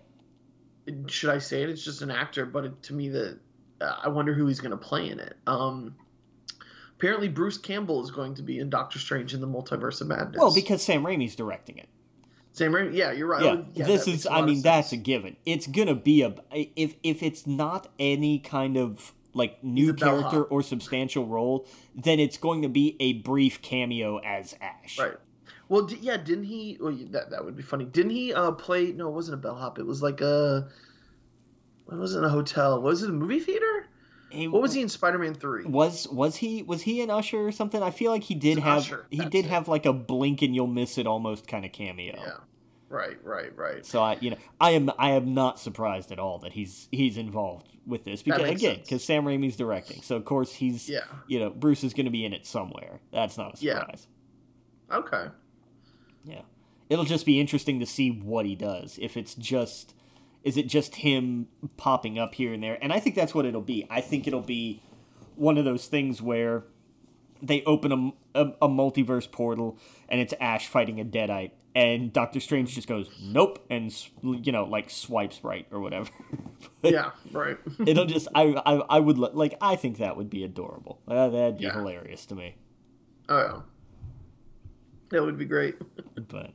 Should 1.07 1.31
I 1.31 1.39
say 1.39 1.63
it? 1.63 1.71
It's 1.71 1.85
just 1.85 2.03
an 2.03 2.11
actor, 2.11 2.47
but 2.47 2.65
it, 2.65 2.83
to 2.85 2.95
me, 2.95 3.09
the 3.09 3.31
uh, 3.31 3.35
I 3.81 4.09
wonder 4.09 4.35
who 4.35 4.47
he's 4.47 4.61
going 4.61 4.73
to 4.73 4.77
play 4.77 5.09
in 5.09 5.21
it. 5.21 5.37
Um, 5.47 5.95
apparently, 6.97 7.29
Bruce 7.29 7.59
Campbell 7.59 8.03
is 8.03 8.11
going 8.11 8.35
to 8.35 8.43
be 8.43 8.59
in 8.59 8.71
Doctor 8.71 8.99
Strange 8.99 9.35
in 9.35 9.41
the 9.41 9.47
Multiverse 9.47 10.01
of 10.01 10.09
Madness. 10.09 10.39
Well, 10.39 10.55
because 10.55 10.83
Sam 10.83 11.03
Raimi's 11.03 11.35
directing 11.35 11.79
it. 11.79 11.89
Sam 12.53 12.73
Raimi, 12.73 12.95
yeah, 12.95 13.13
you're 13.13 13.29
right. 13.29 13.43
Yeah, 13.43 13.63
yeah 13.75 13.87
this 13.87 14.09
is. 14.09 14.27
I 14.27 14.43
mean, 14.43 14.61
that's 14.63 14.93
a 14.93 14.97
given. 14.97 15.37
It's 15.47 15.67
gonna 15.67 15.95
be 15.95 16.23
a 16.23 16.35
if 16.53 16.97
if 17.03 17.23
it's 17.23 17.47
not 17.47 17.89
any 17.99 18.39
kind 18.41 18.77
of 18.77 19.15
like 19.35 19.63
new 19.63 19.95
character 19.95 20.43
or 20.45 20.63
substantial 20.63 21.27
role, 21.27 21.67
then 21.95 22.19
it's 22.19 22.37
going 22.37 22.63
to 22.63 22.69
be 22.69 22.97
a 22.99 23.15
brief 23.15 23.63
cameo 23.63 24.19
as 24.19 24.57
Ash. 24.61 24.99
Right. 24.99 25.17
Well, 25.69 25.83
d- 25.83 25.99
yeah, 26.01 26.17
didn't 26.17 26.45
he? 26.45 26.77
Well, 26.81 26.99
that 27.11 27.31
that 27.31 27.45
would 27.45 27.57
be 27.57 27.63
funny. 27.63 27.85
Didn't 27.85 28.11
he 28.11 28.35
uh, 28.35 28.51
play? 28.53 28.93
No, 28.93 29.09
it 29.09 29.13
wasn't 29.13 29.35
a 29.35 29.39
bellhop. 29.39 29.79
It 29.79 29.87
was 29.87 30.03
like 30.03 30.21
a 30.21 30.69
it 31.91 31.97
wasn't 31.97 32.25
a 32.25 32.29
hotel. 32.29 32.81
Was 32.81 33.03
it 33.03 33.11
a 33.11 33.13
movie 33.13 33.41
theater? 33.41 33.87
He, 34.31 34.47
what 34.47 34.63
was 34.63 34.73
he 34.75 34.81
in 34.81 34.89
Spider-Man 34.89 35.35
Three? 35.35 35.65
Was 35.65 36.07
was 36.09 36.37
he 36.37 36.63
was 36.63 36.83
he 36.83 37.01
an 37.03 37.11
usher 37.11 37.47
or 37.47 37.53
something? 37.53 37.83
I 37.83 37.91
feel 37.91 38.13
like 38.13 38.23
he 38.23 38.35
did 38.37 38.59
have 38.59 38.79
usher. 38.79 39.07
he 39.11 39.19
That's 39.19 39.31
did 39.31 39.45
it. 39.47 39.49
have 39.49 39.67
like 39.67 39.87
a 39.87 39.93
blink 39.93 40.43
and 40.43 40.55
you'll 40.55 40.69
miss 40.69 40.99
it 40.99 41.07
almost 41.07 41.49
kind 41.49 41.65
of 41.65 41.73
cameo. 41.73 42.15
Yeah. 42.17 42.33
Right, 42.89 43.19
right, 43.25 43.57
right. 43.57 43.87
So 43.87 44.03
I, 44.03 44.19
you 44.21 44.31
know, 44.31 44.37
I 44.61 44.71
am 44.73 44.91
I 44.99 45.13
am 45.13 45.33
not 45.35 45.59
surprised 45.61 46.11
at 46.13 46.19
all 46.19 46.39
that 46.41 46.53
he's 46.53 46.89
he's 46.91 47.17
involved 47.17 47.69
with 47.87 48.05
this 48.05 48.23
because 48.23 48.49
again, 48.49 48.81
because 48.83 49.05
Sam 49.05 49.25
Raimi's 49.25 49.57
directing, 49.57 50.03
so 50.03 50.17
of 50.17 50.25
course 50.25 50.53
he's 50.53 50.89
yeah. 50.89 51.01
You 51.27 51.39
know, 51.41 51.51
Bruce 51.51 51.83
is 51.85 51.95
going 51.95 52.07
to 52.07 52.11
be 52.13 52.25
in 52.25 52.33
it 52.33 52.47
somewhere. 52.47 53.01
That's 53.13 53.39
not 53.39 53.55
a 53.55 53.57
surprise. 53.57 54.07
Yeah. 54.91 54.97
Okay. 54.97 55.27
Yeah, 56.25 56.43
it'll 56.89 57.05
just 57.05 57.27
be 57.27 57.41
interesting 57.41 57.81
to 57.81 57.87
see 57.87 58.11
what 58.11 58.45
he 58.45 58.55
does. 58.57 58.99
If 59.01 59.17
it's 59.17 59.35
just 59.35 59.95
is 60.43 60.57
it 60.57 60.67
just 60.67 60.97
him 60.97 61.49
popping 61.77 62.19
up 62.19 62.35
here 62.35 62.53
and 62.53 62.63
there? 62.63 62.79
And 62.81 62.93
I 62.93 63.01
think 63.01 63.15
that's 63.15 63.35
what 63.35 63.45
it'll 63.45 63.61
be. 63.61 63.87
I 63.91 64.01
think 64.01 64.27
it'll 64.27 64.41
be 64.41 64.83
one 65.37 65.59
of 65.59 65.65
those 65.65 65.87
things 65.87 66.23
where 66.23 66.65
they 67.43 67.63
open 67.65 68.15
a, 68.35 68.41
a, 68.41 68.53
a 68.63 68.69
multiverse 68.69 69.31
portal 69.31 69.79
and 70.09 70.21
it's 70.21 70.35
Ash 70.41 70.67
fighting 70.67 71.01
a 71.01 71.05
Deadite, 71.05 71.53
and 71.75 72.13
Doctor 72.13 72.41
Strange 72.41 72.75
just 72.75 72.89
goes 72.89 73.09
nope 73.23 73.65
and 73.71 73.95
you 74.23 74.53
know 74.53 74.65
like 74.65 74.91
swipes 74.91 75.43
right 75.43 75.67
or 75.71 75.81
whatever. 75.81 76.11
yeah, 76.83 77.11
right. 77.33 77.59
it'll 77.87 78.07
just 78.07 78.29
I, 78.35 78.61
I 78.67 78.75
I 78.97 79.01
would 79.01 79.19
like 79.19 79.57
I 79.61 79.77
think 79.77 79.99
that 79.99 80.17
would 80.17 80.31
be 80.31 80.45
adorable. 80.45 81.01
Uh, 81.07 81.29
that'd 81.29 81.59
be 81.59 81.65
yeah. 81.65 81.75
hilarious 81.75 82.27
to 82.27 82.35
me. 82.35 82.57
Oh, 83.29 83.39
yeah. 83.39 83.61
that 85.11 85.23
would 85.23 85.39
be 85.39 85.45
great. 85.45 85.77
but. 86.29 86.51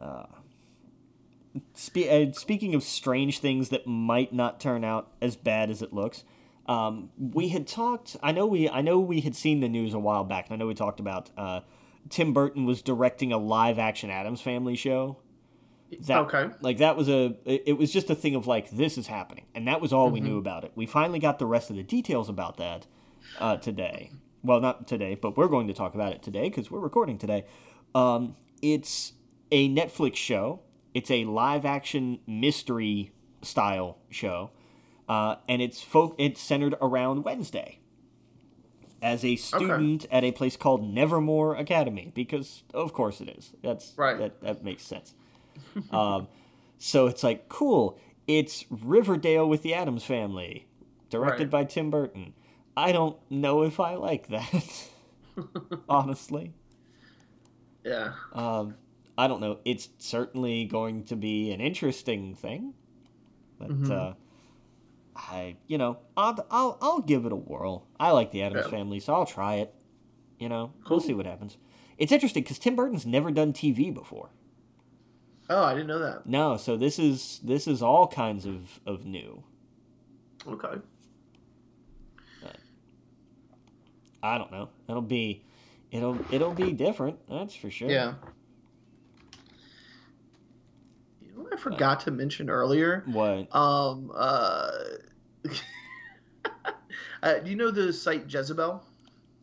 Uh, 0.00 0.24
Spe- 1.74 2.08
uh, 2.10 2.32
speaking 2.32 2.74
of 2.74 2.82
strange 2.82 3.38
things 3.38 3.68
that 3.68 3.86
might 3.86 4.32
not 4.32 4.60
turn 4.60 4.84
out 4.84 5.12
as 5.20 5.36
bad 5.36 5.70
as 5.70 5.82
it 5.82 5.92
looks, 5.92 6.24
um, 6.66 7.10
we 7.18 7.48
had 7.48 7.66
talked. 7.66 8.16
I 8.22 8.32
know 8.32 8.46
we. 8.46 8.68
I 8.68 8.80
know 8.80 8.98
we 9.00 9.20
had 9.20 9.34
seen 9.34 9.60
the 9.60 9.68
news 9.68 9.94
a 9.94 9.98
while 9.98 10.24
back. 10.24 10.46
And 10.46 10.54
I 10.54 10.56
know 10.56 10.66
we 10.66 10.74
talked 10.74 11.00
about 11.00 11.30
uh, 11.36 11.60
Tim 12.08 12.32
Burton 12.32 12.64
was 12.64 12.82
directing 12.82 13.32
a 13.32 13.38
live 13.38 13.78
action 13.78 14.10
Addams 14.10 14.40
Family 14.40 14.76
show. 14.76 15.18
That, 16.06 16.20
okay. 16.20 16.48
Like 16.60 16.78
that 16.78 16.96
was 16.96 17.08
a. 17.08 17.36
It 17.44 17.76
was 17.76 17.92
just 17.92 18.08
a 18.08 18.14
thing 18.14 18.34
of 18.34 18.46
like 18.46 18.70
this 18.70 18.96
is 18.96 19.08
happening, 19.08 19.44
and 19.54 19.68
that 19.68 19.80
was 19.80 19.92
all 19.92 20.06
mm-hmm. 20.06 20.14
we 20.14 20.20
knew 20.20 20.38
about 20.38 20.64
it. 20.64 20.72
We 20.74 20.86
finally 20.86 21.18
got 21.18 21.38
the 21.38 21.46
rest 21.46 21.68
of 21.68 21.76
the 21.76 21.82
details 21.82 22.28
about 22.28 22.56
that 22.56 22.86
uh, 23.38 23.56
today. 23.58 24.10
Well, 24.42 24.60
not 24.60 24.88
today, 24.88 25.14
but 25.14 25.36
we're 25.36 25.48
going 25.48 25.68
to 25.68 25.74
talk 25.74 25.94
about 25.94 26.12
it 26.12 26.22
today 26.22 26.48
because 26.48 26.70
we're 26.70 26.80
recording 26.80 27.18
today. 27.18 27.44
Um, 27.94 28.36
it's 28.62 29.12
a 29.50 29.68
Netflix 29.68 30.16
show 30.16 30.60
it's 30.94 31.10
a 31.10 31.24
live 31.24 31.64
action 31.64 32.20
mystery 32.26 33.12
style 33.42 33.98
show, 34.10 34.50
uh, 35.08 35.36
and 35.48 35.62
it's 35.62 35.80
folk. 35.82 36.14
It's 36.18 36.40
centered 36.40 36.74
around 36.80 37.24
Wednesday. 37.24 37.78
As 39.00 39.24
a 39.24 39.34
student 39.34 40.04
okay. 40.04 40.16
at 40.16 40.22
a 40.22 40.30
place 40.30 40.56
called 40.56 40.84
Nevermore 40.84 41.56
Academy, 41.56 42.12
because 42.14 42.62
of 42.72 42.92
course 42.92 43.20
it 43.20 43.28
is. 43.28 43.52
That's 43.60 43.92
right. 43.96 44.16
That 44.16 44.40
that 44.42 44.64
makes 44.64 44.84
sense. 44.84 45.14
um, 45.90 46.28
so 46.78 47.08
it's 47.08 47.24
like 47.24 47.48
cool. 47.48 47.98
It's 48.28 48.64
Riverdale 48.70 49.48
with 49.48 49.62
the 49.62 49.74
Addams 49.74 50.04
Family, 50.04 50.66
directed 51.10 51.44
right. 51.44 51.50
by 51.50 51.64
Tim 51.64 51.90
Burton. 51.90 52.34
I 52.76 52.92
don't 52.92 53.16
know 53.28 53.62
if 53.64 53.80
I 53.80 53.96
like 53.96 54.28
that, 54.28 54.88
honestly. 55.88 56.52
Yeah. 57.84 58.12
Um, 58.32 58.76
I 59.16 59.28
don't 59.28 59.40
know. 59.40 59.58
It's 59.64 59.88
certainly 59.98 60.64
going 60.64 61.04
to 61.04 61.16
be 61.16 61.52
an 61.52 61.60
interesting 61.60 62.34
thing, 62.34 62.74
but 63.58 63.68
mm-hmm. 63.68 63.92
uh, 63.92 64.12
I, 65.14 65.56
you 65.66 65.78
know, 65.78 65.98
I'll, 66.16 66.46
I'll 66.50 66.78
I'll 66.80 67.00
give 67.00 67.26
it 67.26 67.32
a 67.32 67.36
whirl. 67.36 67.86
I 68.00 68.12
like 68.12 68.30
the 68.30 68.42
Addams 68.42 68.64
yeah. 68.66 68.70
Family, 68.70 69.00
so 69.00 69.14
I'll 69.14 69.26
try 69.26 69.56
it. 69.56 69.74
You 70.38 70.48
know, 70.48 70.72
cool. 70.84 70.96
we'll 70.96 71.06
see 71.06 71.14
what 71.14 71.26
happens. 71.26 71.56
It's 71.98 72.10
interesting 72.10 72.42
because 72.42 72.58
Tim 72.58 72.74
Burton's 72.74 73.06
never 73.06 73.30
done 73.30 73.52
TV 73.52 73.92
before. 73.92 74.30
Oh, 75.50 75.62
I 75.62 75.74
didn't 75.74 75.88
know 75.88 75.98
that. 75.98 76.26
No, 76.26 76.56
so 76.56 76.76
this 76.76 76.98
is 76.98 77.40
this 77.44 77.66
is 77.66 77.82
all 77.82 78.06
kinds 78.06 78.46
of 78.46 78.80
of 78.86 79.04
new. 79.04 79.42
Okay. 80.46 80.80
But 82.42 82.56
I 84.22 84.38
don't 84.38 84.50
know. 84.50 84.70
It'll 84.88 85.02
be 85.02 85.44
it'll 85.90 86.18
it'll 86.32 86.54
be 86.54 86.72
different. 86.72 87.18
That's 87.28 87.54
for 87.54 87.70
sure. 87.70 87.90
Yeah. 87.90 88.14
You 91.20 91.32
know 91.36 91.41
what 91.41 91.41
I 91.52 91.56
forgot 91.56 92.00
to 92.00 92.10
mention 92.10 92.50
earlier? 92.50 93.02
What? 93.06 93.54
Um. 93.54 94.10
Uh. 94.14 94.70
uh, 97.22 97.38
do 97.38 97.50
you 97.50 97.56
know 97.56 97.70
the 97.70 97.92
site 97.92 98.32
Jezebel? 98.32 98.82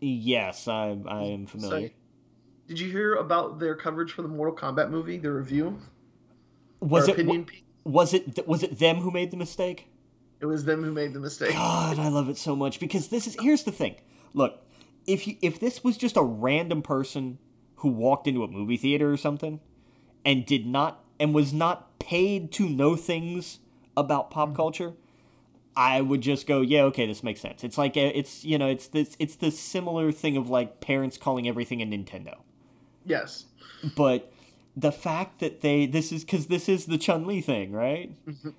Yes, 0.01 0.67
I 0.67 0.97
I 1.07 1.23
am 1.23 1.45
familiar. 1.45 1.89
So, 1.89 1.93
did 2.67 2.79
you 2.79 2.91
hear 2.91 3.15
about 3.15 3.59
their 3.59 3.75
coverage 3.75 4.13
for 4.13 4.21
the 4.21 4.27
Mortal 4.27 4.55
Kombat 4.55 4.89
movie? 4.89 5.17
The 5.17 5.31
review. 5.31 5.79
Was 6.79 7.07
it 7.07 7.17
piece? 7.47 7.61
was 7.83 8.13
it 8.13 8.47
was 8.47 8.63
it 8.63 8.79
them 8.79 8.97
who 8.97 9.11
made 9.11 9.31
the 9.31 9.37
mistake? 9.37 9.87
It 10.39 10.45
was 10.45 10.63
them 10.63 10.83
who 10.83 10.91
made 10.93 11.13
the 11.13 11.19
mistake. 11.19 11.51
God, 11.51 11.99
I 11.99 12.07
love 12.07 12.29
it 12.29 12.37
so 12.37 12.55
much 12.55 12.79
because 12.79 13.09
this 13.09 13.27
is 13.27 13.35
here's 13.39 13.63
the 13.63 13.71
thing. 13.71 13.95
Look, 14.33 14.63
if 15.05 15.27
you 15.27 15.35
if 15.41 15.59
this 15.59 15.83
was 15.83 15.97
just 15.97 16.15
a 16.15 16.23
random 16.23 16.81
person 16.81 17.39
who 17.77 17.89
walked 17.89 18.27
into 18.27 18.43
a 18.43 18.47
movie 18.47 18.77
theater 18.77 19.11
or 19.11 19.17
something 19.17 19.59
and 20.23 20.45
did 20.45 20.65
not 20.65 21.03
and 21.19 21.33
was 21.33 21.53
not 21.53 21.99
paid 21.99 22.51
to 22.53 22.69
know 22.69 22.95
things 22.95 23.59
about 23.97 24.31
pop 24.31 24.55
culture, 24.55 24.93
I 25.75 26.01
would 26.01 26.21
just 26.21 26.47
go, 26.47 26.61
yeah, 26.61 26.83
okay, 26.83 27.05
this 27.05 27.23
makes 27.23 27.41
sense. 27.41 27.63
It's 27.63 27.77
like 27.77 27.95
uh, 27.95 28.11
it's 28.13 28.43
you 28.43 28.57
know, 28.57 28.67
it's 28.67 28.87
this 28.87 29.15
it's 29.19 29.35
the 29.35 29.51
similar 29.51 30.11
thing 30.11 30.37
of 30.37 30.49
like 30.49 30.81
parents 30.81 31.17
calling 31.17 31.47
everything 31.47 31.81
a 31.81 31.85
Nintendo. 31.85 32.35
Yes. 33.05 33.45
But 33.95 34.31
the 34.75 34.91
fact 34.91 35.39
that 35.39 35.61
they 35.61 35.85
this 35.85 36.11
is 36.11 36.23
because 36.23 36.47
this 36.47 36.69
is 36.69 36.85
the 36.85 36.97
Chun 36.97 37.25
Li 37.25 37.41
thing, 37.41 37.71
right? 37.71 38.11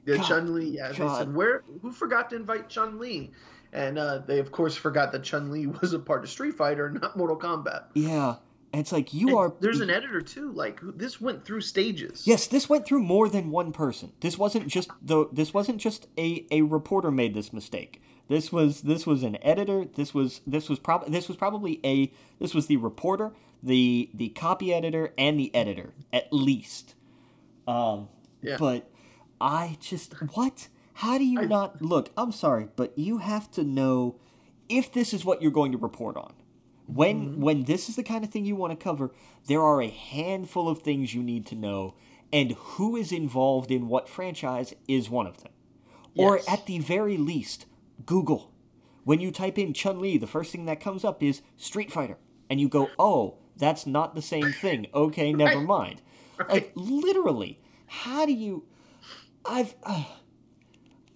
The 0.05 0.17
God, 0.17 0.27
Chun 0.27 0.55
Li. 0.55 0.77
Yeah. 0.77 0.93
They 0.93 0.99
God. 0.99 1.19
said 1.19 1.35
where 1.35 1.63
who 1.83 1.93
forgot 1.93 2.31
to 2.31 2.37
invite 2.37 2.69
Chun 2.69 2.99
Li, 2.99 3.31
and 3.73 3.99
uh, 3.99 4.19
they 4.19 4.39
of 4.39 4.53
course 4.53 4.77
forgot 4.77 5.13
that 5.13 5.23
Chun 5.23 5.51
Li 5.51 5.67
was 5.81 5.93
a 5.93 5.99
part 5.99 6.25
of 6.25 6.31
Street 6.31 6.55
Fighter, 6.55 6.91
not 6.91 7.17
Mortal 7.17 7.39
Kombat. 7.39 7.85
Yeah, 7.95 8.37
and 8.73 8.81
it's 8.81 8.93
like 8.93 9.13
you 9.13 9.29
And 9.29 9.37
are. 9.37 9.55
There's 9.61 9.81
an 9.81 9.91
editor 9.91 10.21
too. 10.21 10.53
Like 10.53 10.81
this 10.83 11.21
went 11.21 11.45
through 11.45 11.63
stages. 11.63 12.27
Yes, 12.27 12.47
this 12.47 12.69
went 12.69 12.87
through 12.87 13.03
more 13.03 13.29
than 13.29 13.51
one 13.51 13.73
person. 13.73 14.13
This 14.21 14.39
wasn't 14.39 14.69
just 14.69 14.91
the. 15.03 15.27
This 15.33 15.53
wasn't 15.53 15.79
just 15.79 16.07
a 16.19 16.47
a 16.51 16.63
reporter 16.63 17.11
made 17.11 17.35
this 17.35 17.53
mistake. 17.53 18.01
This 18.29 18.53
was 18.53 18.83
this 18.83 19.07
was 19.07 19.23
an 19.25 19.39
editor. 19.43 19.85
This 19.85 20.15
was 20.15 20.41
this 20.47 20.69
was 20.69 20.79
probably 20.79 21.11
this 21.11 21.27
was 21.29 21.37
probably 21.37 21.81
a 21.85 22.13
this 22.39 22.55
was 22.55 22.69
the 22.69 22.77
reporter, 22.77 23.33
the 23.63 24.09
the 24.15 24.29
copy 24.31 24.73
editor, 24.73 25.13
and 25.19 25.39
the 25.39 25.53
editor 25.55 25.95
at 26.13 26.33
least. 26.33 26.95
Um, 27.67 28.09
Yeah. 28.43 28.57
but 28.59 28.89
I 29.41 29.77
just 29.81 30.15
what? 30.35 30.69
How 30.95 31.19
do 31.19 31.25
you 31.25 31.41
I- 31.41 31.47
not 31.47 31.83
look? 31.83 32.11
I'm 32.17 32.31
sorry, 32.33 32.69
but 32.77 32.97
you 32.97 33.19
have 33.19 33.51
to 33.53 33.65
know 33.65 34.17
if 34.69 34.93
this 34.93 35.13
is 35.13 35.25
what 35.25 35.43
you're 35.43 35.51
going 35.51 35.73
to 35.73 35.79
report 35.79 36.17
on. 36.17 36.33
When 36.95 37.31
Mm-hmm. 37.31 37.41
when 37.43 37.65
this 37.65 37.89
is 37.89 37.97
the 37.97 38.03
kind 38.03 38.25
of 38.25 38.31
thing 38.31 38.45
you 38.45 38.57
want 38.57 38.73
to 38.73 38.85
cover, 38.85 39.13
there 39.47 39.63
are 39.63 39.81
a 39.83 39.89
handful 39.91 40.69
of 40.69 40.81
things 40.83 41.15
you 41.15 41.23
need 41.23 41.47
to 41.47 41.55
know, 41.55 41.95
and 42.33 42.53
who 42.53 42.97
is 42.97 43.13
involved 43.13 43.71
in 43.71 43.89
what 43.89 44.09
franchise 44.09 44.75
is 44.89 45.09
one 45.11 45.27
of 45.27 45.43
them. 45.43 45.53
Or 46.17 46.41
at 46.49 46.67
the 46.67 46.79
very 46.81 47.17
least, 47.17 47.67
Google. 48.05 48.53
When 49.05 49.21
you 49.21 49.31
type 49.31 49.59
in 49.59 49.73
Chun 49.73 50.01
Li, 50.01 50.19
the 50.19 50.27
first 50.27 50.53
thing 50.53 50.67
that 50.67 50.81
comes 50.81 51.05
up 51.05 51.23
is 51.23 51.43
Street 51.57 51.91
Fighter, 51.93 52.19
and 52.51 52.61
you 52.61 52.69
go, 52.69 52.91
"Oh, 52.99 53.37
that's 53.57 53.87
not 53.87 54.15
the 54.15 54.23
same 54.23 54.53
thing." 54.53 54.87
Okay, 54.93 55.33
never 55.33 55.59
Right. 55.59 55.67
mind. 55.67 56.03
Like 56.49 56.73
literally, 56.75 57.61
how 57.87 58.27
do 58.27 58.33
you? 58.33 58.65
I've. 59.45 59.75
Uh, 59.83 60.05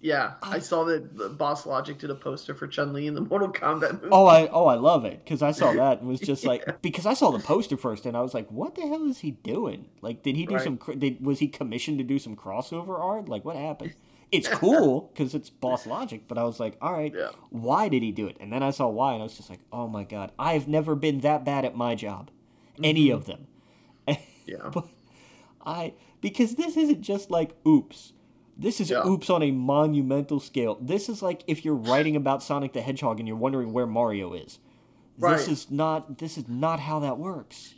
Yeah, 0.01 0.33
I 0.43 0.59
saw 0.59 0.83
that 0.83 1.17
the 1.17 1.29
Boss 1.29 1.65
Logic 1.65 1.97
did 1.97 2.11
a 2.11 2.15
poster 2.15 2.53
for 2.53 2.67
Chun 2.67 2.93
Li 2.93 3.07
in 3.07 3.15
the 3.15 3.21
Mortal 3.29 3.51
Kombat 3.51 3.93
movie. 3.93 4.09
Oh, 4.11 4.27
I 4.27 4.47
oh 4.47 4.65
I 4.67 4.75
love 4.75 5.03
it 5.05 5.23
because 5.23 5.41
I 5.41 5.51
saw 5.51 5.73
that 5.81 5.99
and 5.99 6.07
was 6.07 6.19
just 6.19 6.45
like 6.45 6.81
because 6.81 7.05
I 7.07 7.13
saw 7.15 7.31
the 7.31 7.39
poster 7.39 7.75
first 7.77 8.05
and 8.05 8.15
I 8.15 8.21
was 8.21 8.33
like, 8.33 8.49
what 8.51 8.75
the 8.75 8.81
hell 8.83 9.05
is 9.09 9.19
he 9.19 9.31
doing? 9.31 9.87
Like, 10.01 10.21
did 10.21 10.35
he 10.35 10.45
do 10.45 10.55
Right. 10.55 10.63
some? 10.63 10.77
cr- 10.77 10.93
Did 10.93 11.25
was 11.25 11.39
he 11.39 11.47
commissioned 11.47 11.97
to 11.97 12.03
do 12.03 12.19
some 12.19 12.35
crossover 12.35 12.99
art? 12.99 13.27
Like, 13.29 13.43
what 13.45 13.55
happened? 13.55 13.93
It's 14.31 14.47
cool 14.49 15.11
because 15.13 15.33
it's 15.35 15.49
Boss 15.51 15.85
Logic, 15.85 16.23
but 16.27 16.37
I 16.37 16.43
was 16.43 16.59
like, 16.59 16.75
all 16.81 16.91
right, 16.91 17.13
Yeah. 17.15 17.29
why 17.51 17.87
did 17.89 18.01
he 18.03 18.11
do 18.11 18.27
it? 18.27 18.35
And 18.39 18.51
then 18.51 18.63
I 18.63 18.71
saw 18.71 18.87
why, 18.89 19.13
and 19.13 19.21
I 19.21 19.23
was 19.23 19.37
just 19.37 19.49
like, 19.51 19.59
oh 19.71 19.87
my 19.87 20.03
god, 20.03 20.31
I've 20.37 20.67
never 20.67 20.93
been 20.95 21.19
that 21.21 21.45
bad 21.45 21.63
at 21.63 21.75
my 21.75 21.93
job, 21.95 22.31
any 22.83 23.07
Mm-hmm. 23.07 23.15
of 23.15 23.25
them. 23.27 23.47
Yeah. 24.45 24.69
But 24.73 24.85
I 25.65 25.93
because 26.21 26.55
this 26.55 26.75
isn't 26.75 27.01
just 27.01 27.31
like 27.31 27.51
oops. 27.65 28.13
This 28.57 28.79
is 28.79 28.89
Yeah. 28.89 29.05
oops 29.05 29.29
on 29.29 29.43
a 29.43 29.51
monumental 29.51 30.39
scale. 30.39 30.77
This 30.81 31.09
is 31.09 31.21
like 31.21 31.43
if 31.47 31.65
you're 31.65 31.75
writing 31.75 32.15
about 32.15 32.41
Sonic 32.41 32.73
the 32.73 32.81
Hedgehog 32.81 33.19
and 33.19 33.27
you're 33.27 33.37
wondering 33.37 33.73
where 33.73 33.85
Mario 33.87 34.33
is. 34.33 34.59
Right. 35.17 35.37
This 35.37 35.47
is 35.47 35.71
not 35.71 36.17
this 36.19 36.37
is 36.37 36.47
not 36.47 36.79
how 36.81 36.99
that 36.99 37.17
works. 37.17 37.73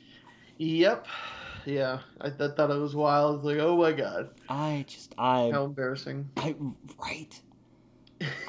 Yep. 0.57 1.07
Yeah, 1.65 1.99
I 2.21 2.30
th- 2.30 2.51
thought 2.55 2.71
it 2.71 2.80
was 2.80 2.95
wild. 2.95 3.43
Like, 3.43 3.57
oh 3.57 3.75
my 3.78 3.91
god, 3.91 4.30
I 4.47 4.86
just 4.88 5.13
I 5.17 5.49
how 5.51 5.65
embarrassing. 5.65 6.30
I 6.38 6.55
right. 6.97 7.41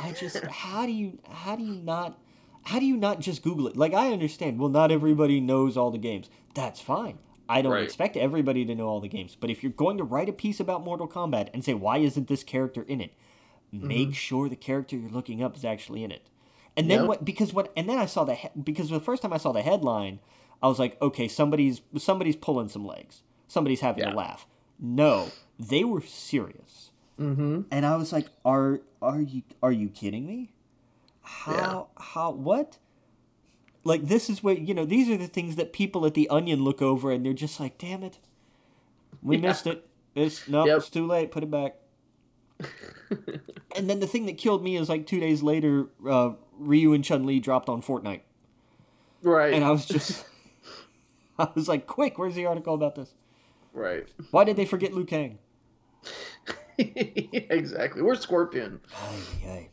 I 0.00 0.12
just 0.12 0.36
how 0.50 0.86
do 0.86 0.92
you 0.92 1.18
how 1.28 1.56
do 1.56 1.64
you 1.64 1.74
not 1.74 2.18
how 2.62 2.78
do 2.78 2.86
you 2.86 2.96
not 2.96 3.18
just 3.20 3.42
Google 3.42 3.66
it? 3.66 3.76
Like 3.76 3.92
I 3.94 4.12
understand. 4.12 4.60
Well, 4.60 4.68
not 4.68 4.92
everybody 4.92 5.40
knows 5.40 5.76
all 5.76 5.90
the 5.90 5.98
games. 5.98 6.30
That's 6.54 6.80
fine. 6.80 7.18
I 7.48 7.62
don't 7.62 7.72
Right. 7.72 7.82
expect 7.84 8.16
everybody 8.16 8.64
to 8.66 8.74
know 8.74 8.88
all 8.88 9.00
the 9.00 9.08
games. 9.08 9.36
But 9.38 9.50
if 9.50 9.62
you're 9.62 9.72
going 9.72 9.96
to 9.98 10.04
write 10.04 10.28
a 10.28 10.32
piece 10.32 10.60
about 10.60 10.84
Mortal 10.84 11.08
Kombat 11.08 11.48
and 11.54 11.64
say 11.64 11.74
why 11.74 11.98
isn't 11.98 12.28
this 12.28 12.42
character 12.44 12.82
in 12.82 13.00
it, 13.00 13.12
Mm-hmm. 13.74 13.86
make 13.86 14.14
sure 14.14 14.48
the 14.48 14.56
character 14.56 14.96
you're 14.96 15.10
looking 15.10 15.42
up 15.42 15.54
is 15.54 15.62
actually 15.64 16.02
in 16.02 16.10
it. 16.10 16.28
And 16.76 16.90
then 16.90 17.00
Yep. 17.00 17.08
what? 17.08 17.24
Because 17.24 17.52
what? 17.52 17.70
And 17.76 17.86
then 17.88 17.98
I 17.98 18.06
saw 18.06 18.24
the 18.24 18.34
he- 18.34 18.48
because 18.62 18.88
the 18.88 18.98
first 19.00 19.20
time 19.22 19.32
I 19.32 19.36
saw 19.36 19.52
the 19.52 19.60
headline, 19.62 20.20
I 20.62 20.68
was 20.68 20.78
like, 20.78 21.00
okay, 21.02 21.28
somebody's 21.28 21.82
somebody's 21.98 22.36
pulling 22.36 22.68
some 22.68 22.86
legs. 22.86 23.22
Somebody's 23.46 23.80
having 23.80 24.04
Yeah. 24.04 24.14
a 24.14 24.16
laugh. 24.16 24.46
No, 24.80 25.28
they 25.58 25.84
were 25.84 26.00
serious. 26.00 26.92
Mm-hmm. 27.20 27.62
And 27.70 27.84
I 27.84 27.96
was 27.96 28.12
like, 28.12 28.28
"Are 28.44 28.80
are 29.02 29.20
you 29.20 29.42
are 29.62 29.72
you 29.72 29.88
kidding 29.88 30.24
me? 30.26 30.50
How 31.22 31.88
how 31.98 32.30
what? 32.30 32.78
Like 33.84 34.06
this 34.06 34.28
is 34.28 34.42
what 34.42 34.60
you 34.60 34.74
know. 34.74 34.84
These 34.84 35.08
are 35.08 35.16
the 35.16 35.26
things 35.26 35.56
that 35.56 35.72
people 35.72 36.04
at 36.04 36.14
the 36.14 36.28
Onion 36.28 36.62
look 36.64 36.82
over, 36.82 37.10
and 37.12 37.24
they're 37.24 37.32
just 37.32 37.58
like, 37.60 37.78
"Damn 37.78 38.02
it, 38.02 38.18
we 39.22 39.36
Yeah. 39.36 39.42
missed 39.48 39.66
it. 39.66 39.86
It's 40.14 40.48
no, 40.48 40.66
Yep. 40.66 40.78
it's 40.78 40.90
too 40.90 41.06
late. 41.06 41.30
Put 41.30 41.42
it 41.44 41.50
back." 41.50 41.76
and 43.76 43.88
then 43.88 44.00
the 44.00 44.06
thing 44.06 44.26
that 44.26 44.36
killed 44.36 44.62
me 44.64 44.76
is 44.76 44.88
like 44.88 45.06
two 45.06 45.20
days 45.20 45.42
later, 45.42 45.86
uh, 46.08 46.32
Ryu 46.58 46.92
and 46.92 47.04
Chun 47.04 47.24
Li 47.24 47.38
dropped 47.40 47.68
on 47.68 47.80
Fortnite, 47.82 48.22
Right. 49.22 49.54
and 49.54 49.64
I 49.64 49.70
was 49.70 49.86
just, 49.86 50.26
I 51.38 51.48
was 51.54 51.68
like, 51.68 51.86
"Quick, 51.86 52.18
where's 52.18 52.34
the 52.34 52.46
article 52.46 52.74
about 52.74 52.96
this? 52.96 53.14
Right. 53.72 54.08
Why 54.32 54.42
did 54.44 54.56
they 54.56 54.64
forget 54.66 54.92
Liu 54.92 55.04
Kang?" 55.04 55.38
exactly. 56.78 58.02
We're 58.02 58.14
Scorpion. 58.16 58.80
Ay, 58.94 59.48
ay. 59.48 59.68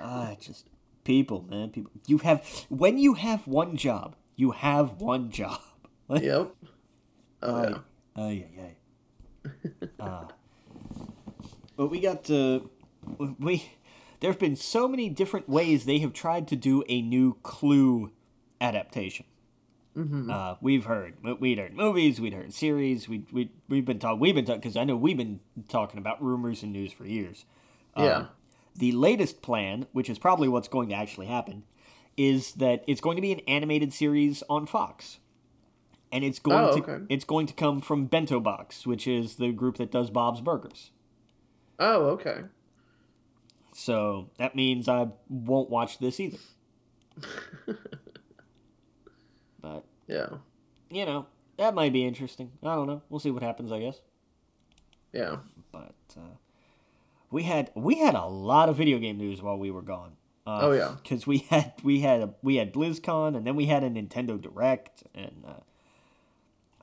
Ah, 0.00 0.34
just 0.40 0.68
people, 1.04 1.44
man. 1.48 1.70
People. 1.70 1.90
You 2.06 2.18
have 2.18 2.44
when 2.68 2.98
you 2.98 3.14
have 3.14 3.46
one 3.46 3.76
job, 3.76 4.16
you 4.36 4.52
have 4.52 5.00
one 5.00 5.30
job. 5.30 5.60
Like, 6.08 6.22
Yep. 6.24 6.54
Oh 7.42 7.54
ay, 7.54 7.68
yeah. 8.16 8.22
ay, 8.22 8.46
ay, 8.58 9.50
ay. 9.80 9.88
Ah. 9.98 10.28
But 11.76 11.86
we 11.88 12.00
got 12.00 12.24
to 12.24 12.68
we. 13.38 13.70
There 14.20 14.30
have 14.30 14.38
been 14.38 14.56
so 14.56 14.86
many 14.86 15.08
different 15.08 15.48
ways 15.48 15.84
they 15.84 15.98
have 16.00 16.12
tried 16.12 16.46
to 16.48 16.56
do 16.56 16.84
a 16.88 17.00
new 17.00 17.36
Clue 17.42 18.10
adaptation. 18.60 19.26
Mm-hmm. 19.96 20.30
Uh, 20.30 20.54
we've 20.60 20.84
heard 20.84 21.14
we'd 21.40 21.58
heard 21.58 21.74
movies, 21.74 22.20
we'd 22.20 22.34
heard 22.34 22.52
series, 22.52 23.08
we 23.08 23.24
we 23.32 23.50
we've 23.68 23.84
been 23.84 23.98
talking 23.98 24.20
we've 24.20 24.34
been 24.34 24.44
talking 24.44 24.60
because 24.60 24.76
I 24.76 24.84
know 24.84 24.96
we've 24.96 25.16
been 25.16 25.40
talking 25.68 25.98
about 25.98 26.22
rumors 26.22 26.62
and 26.62 26.72
news 26.72 26.92
for 26.92 27.06
years. 27.06 27.44
Um, 27.94 28.04
Yeah. 28.04 28.24
The 28.74 28.92
latest 28.92 29.42
plan, 29.42 29.86
which 29.92 30.08
is 30.10 30.18
probably 30.18 30.48
what's 30.48 30.68
going 30.68 30.88
to 30.88 30.94
actually 30.94 31.26
happen, 31.26 31.64
is 32.16 32.52
that 32.54 32.84
it's 32.86 33.00
going 33.00 33.16
to 33.16 33.22
be 33.22 33.32
an 33.32 33.40
animated 33.40 33.92
series 33.92 34.42
on 34.48 34.66
Fox, 34.66 35.18
and 36.10 36.24
it's 36.24 36.38
going 36.38 36.58
Oh, 36.64 36.80
to 36.80 37.06
it's 37.08 37.24
going 37.24 37.46
to 37.46 37.54
come 37.54 37.80
from 37.80 38.06
Bento 38.06 38.40
Box, 38.40 38.86
which 38.86 39.06
is 39.06 39.36
the 39.36 39.52
group 39.52 39.76
that 39.78 39.90
does 39.90 40.10
Bob's 40.10 40.40
Burgers. 40.40 40.90
Oh, 41.78 42.06
okay. 42.10 42.42
So 43.74 44.30
that 44.38 44.54
means 44.54 44.88
I 44.88 45.08
won't 45.28 45.70
watch 45.70 45.98
this 45.98 46.20
either. 46.20 46.38
but 49.60 49.84
Yeah. 50.06 50.28
you 50.90 51.04
know 51.06 51.26
that 51.56 51.74
might 51.74 51.92
be 51.92 52.04
interesting. 52.06 52.52
I 52.62 52.74
don't 52.74 52.86
know. 52.86 53.02
We'll 53.08 53.20
see 53.20 53.30
what 53.30 53.42
happens. 53.42 53.72
I 53.72 53.80
guess. 53.80 54.00
Yeah. 55.12 55.36
But 55.70 55.94
uh, 56.16 56.36
we 57.32 57.42
had 57.42 57.70
we 57.74 57.96
had 57.98 58.14
a 58.14 58.26
lot 58.26 58.68
of 58.68 58.76
video 58.76 58.98
game 58.98 59.18
news 59.18 59.42
while 59.42 59.58
we 59.58 59.70
were 59.72 59.82
gone. 59.82 60.12
Uh, 60.46 60.58
Oh, 60.62 60.72
yeah. 60.72 60.96
because 61.02 61.26
we 61.26 61.38
had 61.38 61.72
we 61.82 62.00
had 62.00 62.20
a, 62.20 62.34
we 62.42 62.56
had 62.56 62.72
BlizzCon 62.72 63.36
and 63.36 63.46
then 63.46 63.56
we 63.56 63.66
had 63.66 63.82
a 63.82 63.90
Nintendo 63.90 64.40
Direct 64.40 65.02
and 65.14 65.44
uh, 65.46 65.52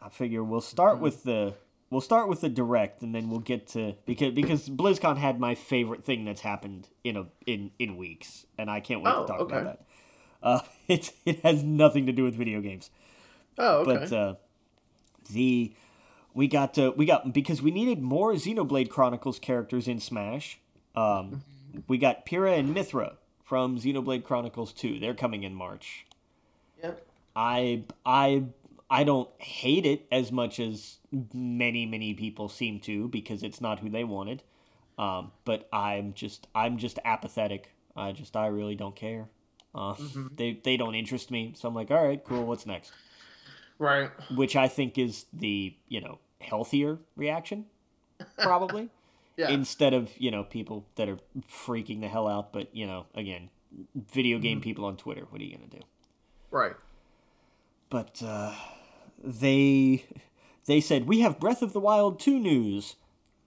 I 0.02 0.10
figure 0.10 0.44
we'll 0.44 0.62
start 0.62 0.96
Mm-hmm. 0.96 1.04
with 1.04 1.24
the 1.24 1.54
we'll 1.90 2.02
start 2.02 2.30
with 2.30 2.42
the 2.42 2.50
Direct 2.50 3.02
and 3.04 3.14
then 3.14 3.30
we'll 3.30 3.40
get 3.42 3.68
to 3.70 3.96
because 4.06 4.34
because 4.34 4.70
BlizzCon 4.70 5.18
had 5.18 5.40
my 5.40 5.56
favorite 5.56 6.04
thing 6.06 6.24
that's 6.26 6.42
happened 6.42 6.88
in 7.04 7.18
a 7.18 7.26
in 7.46 7.72
in 7.80 7.98
weeks 7.98 8.46
and 8.58 8.70
I 8.72 8.80
can't 8.80 9.02
wait 9.04 9.14
Oh, 9.14 9.22
to 9.24 9.28
talk 9.28 9.40
okay. 9.42 9.58
about 9.58 9.66
that. 9.80 9.86
Uh, 10.42 10.62
it 10.88 11.12
it 11.26 11.40
has 11.42 11.64
nothing 11.64 12.06
to 12.06 12.12
do 12.14 12.24
with 12.24 12.36
video 12.36 12.62
games. 12.62 12.90
Oh, 13.58 13.80
okay. 13.80 13.94
But 14.00 14.14
uh, 14.14 14.36
the 15.32 15.74
we 16.34 16.48
got 16.48 16.78
uh, 16.78 16.94
we 16.96 17.06
got 17.06 17.34
because 17.34 17.62
we 17.62 17.72
needed 17.72 18.02
more 18.02 18.34
Xenoblade 18.34 18.90
Chronicles 18.90 19.40
characters 19.40 19.88
in 19.88 20.00
Smash. 20.00 20.60
Um, 20.96 21.44
we 21.88 21.98
got 21.98 22.26
Pyra 22.26 22.58
and 22.58 22.76
Mythra 22.76 23.16
from 23.44 23.78
Xenoblade 23.80 24.24
Chronicles 24.24 24.74
2. 24.74 25.00
They're 25.00 25.14
coming 25.14 25.44
in 25.44 25.54
March. 25.56 26.06
yep. 26.84 27.06
I 27.36 27.84
I 28.06 28.46
I 28.90 29.04
don't 29.04 29.30
hate 29.38 29.86
it 29.86 30.08
as 30.12 30.32
much 30.32 30.60
as 30.60 30.98
many 31.34 31.86
many 31.86 32.14
people 32.14 32.50
seem 32.50 32.80
to 32.82 33.08
because 33.08 33.44
it's 33.44 33.62
not 33.62 33.80
who 33.80 33.90
they 33.90 34.04
wanted. 34.04 34.44
Um, 34.98 35.32
but 35.46 35.68
I'm 35.72 36.14
just 36.14 36.48
I'm 36.54 36.78
just 36.78 37.00
apathetic. 37.06 37.72
I 37.96 38.12
just 38.12 38.36
I 38.36 38.48
really 38.48 38.76
don't 38.76 38.96
care. 38.96 39.28
Uh, 39.74 39.96
They 40.36 40.60
they 40.64 40.78
don't 40.78 40.96
interest 40.96 41.32
me. 41.32 41.54
So 41.56 41.68
I'm 41.68 41.76
like, 41.76 41.92
all 41.92 42.04
right, 42.06 42.24
cool. 42.24 42.46
What's 42.46 42.66
next? 42.66 42.92
Right. 43.80 44.12
Which 44.36 44.56
I 44.56 44.68
think 44.68 44.98
is 44.98 45.26
the 45.34 45.74
you 45.88 46.02
know 46.02 46.20
healthier 46.42 47.00
reaction, 47.16 47.66
probably 48.38 48.90
Yeah. 49.38 49.50
instead 49.50 49.94
of 49.94 50.12
you 50.18 50.32
know 50.32 50.44
people 50.44 50.86
that 50.96 51.08
are 51.10 51.18
freaking 51.50 52.02
the 52.02 52.08
hell 52.10 52.28
out. 52.28 52.52
But 52.54 52.76
you 52.76 52.86
know 52.86 53.06
again, 53.16 53.50
video 53.96 54.38
game 54.40 54.60
people 54.62 54.84
on 54.86 54.98
Twitter. 54.98 55.26
What 55.30 55.42
are 55.42 55.46
you 55.46 55.56
gonna 55.56 55.68
do? 55.70 55.80
right. 56.52 56.76
but 57.90 58.22
uh, 58.26 58.54
they 59.24 60.04
they 60.66 60.82
said 60.82 61.08
we 61.08 61.22
have 61.22 61.40
Breath 61.40 61.62
of 61.62 61.74
the 61.74 61.80
Wild 61.80 62.20
2 62.20 62.38
news 62.40 62.96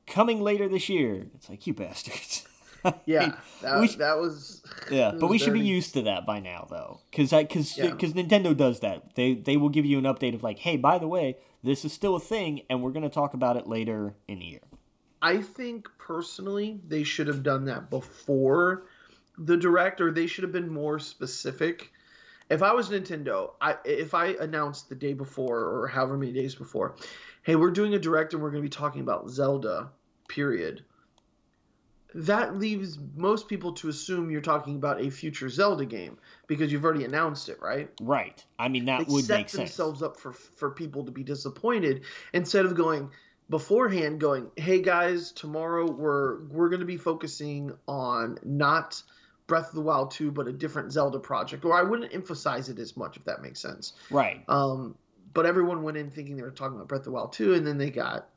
coming 0.07 0.41
later 0.41 0.69
this 0.69 0.89
year. 0.89 1.27
It's 1.35 1.49
like 1.51 1.67
you 1.67 1.75
bastards. 1.75 2.47
Yeah. 3.07 3.37
That, 3.63 3.81
we 3.81 3.89
sh- 3.89 3.97
that 3.97 4.19
was. 4.19 4.63
yeah, 4.91 5.11
it 5.11 5.21
but 5.21 5.29
we 5.29 5.35
was 5.35 5.43
should 5.43 5.53
be 5.53 5.61
used 5.61 5.95
to 5.95 6.03
that 6.03 6.27
by 6.27 6.41
now 6.41 6.67
though, 6.69 7.01
because 7.11 7.31
because 7.31 7.77
Yeah. 7.77 7.91
because 7.91 8.13
Nintendo 8.13 8.57
does 8.57 8.81
that. 8.81 9.15
They 9.15 9.35
they 9.35 9.57
will 9.57 9.69
give 9.69 9.87
you 9.87 9.99
an 9.99 10.05
update 10.05 10.35
of 10.35 10.43
like, 10.43 10.59
hey, 10.59 10.77
by 10.77 10.99
the 10.99 11.09
way, 11.09 11.37
this 11.63 11.85
is 11.85 11.93
still 11.93 12.17
a 12.17 12.21
thing, 12.21 12.63
and 12.69 12.83
we're 12.83 12.91
gonna 12.91 13.09
talk 13.09 13.35
about 13.35 13.57
it 13.57 13.67
later 13.67 14.15
in 14.29 14.41
the 14.41 14.47
year. 14.47 14.61
I 15.21 15.41
think 15.41 15.89
personally 15.99 16.81
they 16.89 17.05
should 17.05 17.29
have 17.29 17.45
done 17.45 17.67
that 17.67 17.91
before 17.91 18.85
the 19.39 19.57
direct, 19.57 20.01
or 20.01 20.11
they 20.11 20.27
should 20.27 20.43
have 20.43 20.53
been 20.53 20.69
more 20.69 20.99
specific. 20.99 21.93
If 22.51 22.63
I 22.63 22.73
was 22.73 22.91
Nintendo, 22.91 23.53
I 23.61 23.77
if 23.85 24.15
I 24.15 24.35
announced 24.41 24.89
the 24.89 24.95
day 24.97 25.15
before 25.15 25.61
or 25.61 25.87
however 25.87 26.19
many 26.19 26.33
days 26.33 26.55
before, 26.55 26.97
hey, 27.45 27.57
we're 27.57 27.71
doing 27.71 27.95
a 27.95 27.99
direct 27.99 28.35
and 28.35 28.43
we're 28.43 28.51
going 28.51 28.63
to 28.63 28.67
be 28.67 28.71
talking 28.71 29.01
about 29.01 29.31
Zelda, 29.31 29.91
period. 30.29 30.85
That 32.15 32.59
leaves 32.59 32.99
most 33.17 33.49
people 33.49 33.73
to 33.75 33.89
assume 33.89 34.31
you're 34.31 34.41
talking 34.41 34.77
about 34.77 35.01
a 35.01 35.11
future 35.11 35.49
Zelda 35.49 35.85
game 35.85 36.19
because 36.47 36.71
you've 36.73 36.85
already 36.85 37.05
announced 37.05 37.49
it, 37.49 37.59
right? 37.61 37.91
Right. 38.01 38.45
I 38.59 38.69
mean 38.69 38.85
that 38.87 39.07
they 39.07 39.13
would 39.13 39.25
set 39.25 39.39
make 39.39 39.49
sense. 39.49 39.59
themselves 39.71 40.03
up 40.03 40.19
for 40.19 40.33
for 40.33 40.71
people 40.71 41.05
to 41.05 41.11
be 41.11 41.23
disappointed 41.23 42.03
instead 42.33 42.67
of 42.67 42.75
going 42.75 43.11
beforehand 43.51 44.19
going 44.21 44.51
hey 44.57 44.81
guys 44.81 45.33
tomorrow 45.33 45.91
we're 45.91 46.45
we're 46.45 46.69
going 46.71 46.81
to 46.81 46.87
be 46.87 46.97
focusing 46.97 47.71
on 47.87 48.39
not 48.45 49.03
breath 49.47 49.69
of 49.69 49.75
the 49.75 49.81
wild 49.81 50.11
2 50.13 50.31
but 50.31 50.47
a 50.47 50.53
different 50.53 50.91
zelda 50.93 51.19
project 51.19 51.65
or 51.65 51.75
i 51.75 51.83
wouldn't 51.83 52.15
emphasize 52.15 52.71
it 52.71 52.79
as 52.79 52.97
much 52.97 53.17
if 53.19 53.25
that 53.25 53.43
makes 53.43 53.61
sense 53.61 53.93
Right. 54.11 54.43
um 54.49 54.95
but 55.35 55.45
everyone 55.45 55.83
went 55.83 55.97
in 55.99 56.09
thinking 56.11 56.37
they 56.37 56.43
were 56.43 56.51
talking 56.51 56.77
about 56.77 56.89
breath 56.89 57.01
of 57.01 57.07
the 57.07 57.11
wild 57.11 57.33
2 57.35 57.53
and 57.55 57.67
then 57.67 57.77
they 57.77 57.91
got 57.91 58.29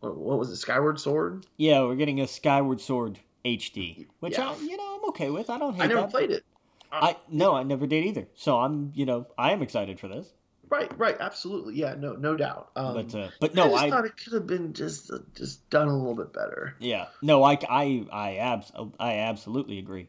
what, 0.00 0.38
was 0.38 0.50
it 0.50 0.56
skyward 0.56 0.98
sword 1.00 1.46
Yeah, 1.56 1.82
we're 1.82 1.96
getting 1.96 2.20
a 2.20 2.26
Skyward 2.26 2.80
Sword 2.80 3.18
HD, 3.44 4.06
which 4.20 4.36
Yeah. 4.38 4.50
I 4.50 4.56
you 4.62 4.76
know 4.76 4.96
I'm 4.98 5.08
okay 5.10 5.30
with. 5.30 5.48
I 5.50 5.58
don't 5.58 5.74
hate 5.74 5.82
it. 5.82 5.84
i 5.84 5.86
never 5.88 6.00
that. 6.02 6.10
played 6.10 6.30
it 6.30 6.44
I 6.90 7.16
no, 7.30 7.54
I 7.54 7.62
never 7.64 7.86
did 7.86 8.04
either. 8.06 8.28
So 8.34 8.58
I'm, 8.60 8.92
you 8.94 9.04
know, 9.04 9.26
I 9.36 9.52
am 9.52 9.60
excited 9.62 10.00
for 10.00 10.08
this. 10.08 10.32
right 10.70 10.90
right 10.98 11.16
absolutely 11.20 11.74
yeah 11.76 11.94
no 11.98 12.12
no 12.14 12.34
doubt 12.36 12.70
um, 12.76 12.94
But 12.94 13.14
uh, 13.14 13.28
but 13.40 13.50
I 13.52 13.54
no, 13.54 13.70
just 13.70 13.84
I 13.84 13.90
thought 13.90 14.04
it 14.06 14.16
could 14.16 14.32
have 14.34 14.46
been 14.46 14.72
just 14.72 15.10
uh, 15.10 15.18
just 15.34 15.68
done 15.70 15.88
a 15.88 15.96
little 15.96 16.14
bit 16.14 16.32
better. 16.32 16.74
yeah, 16.78 17.06
no, 17.22 17.42
I 17.44 17.58
I 17.68 18.06
I 18.12 18.36
abs 18.36 18.72
I 18.98 19.14
absolutely 19.18 19.78
agree. 19.78 20.08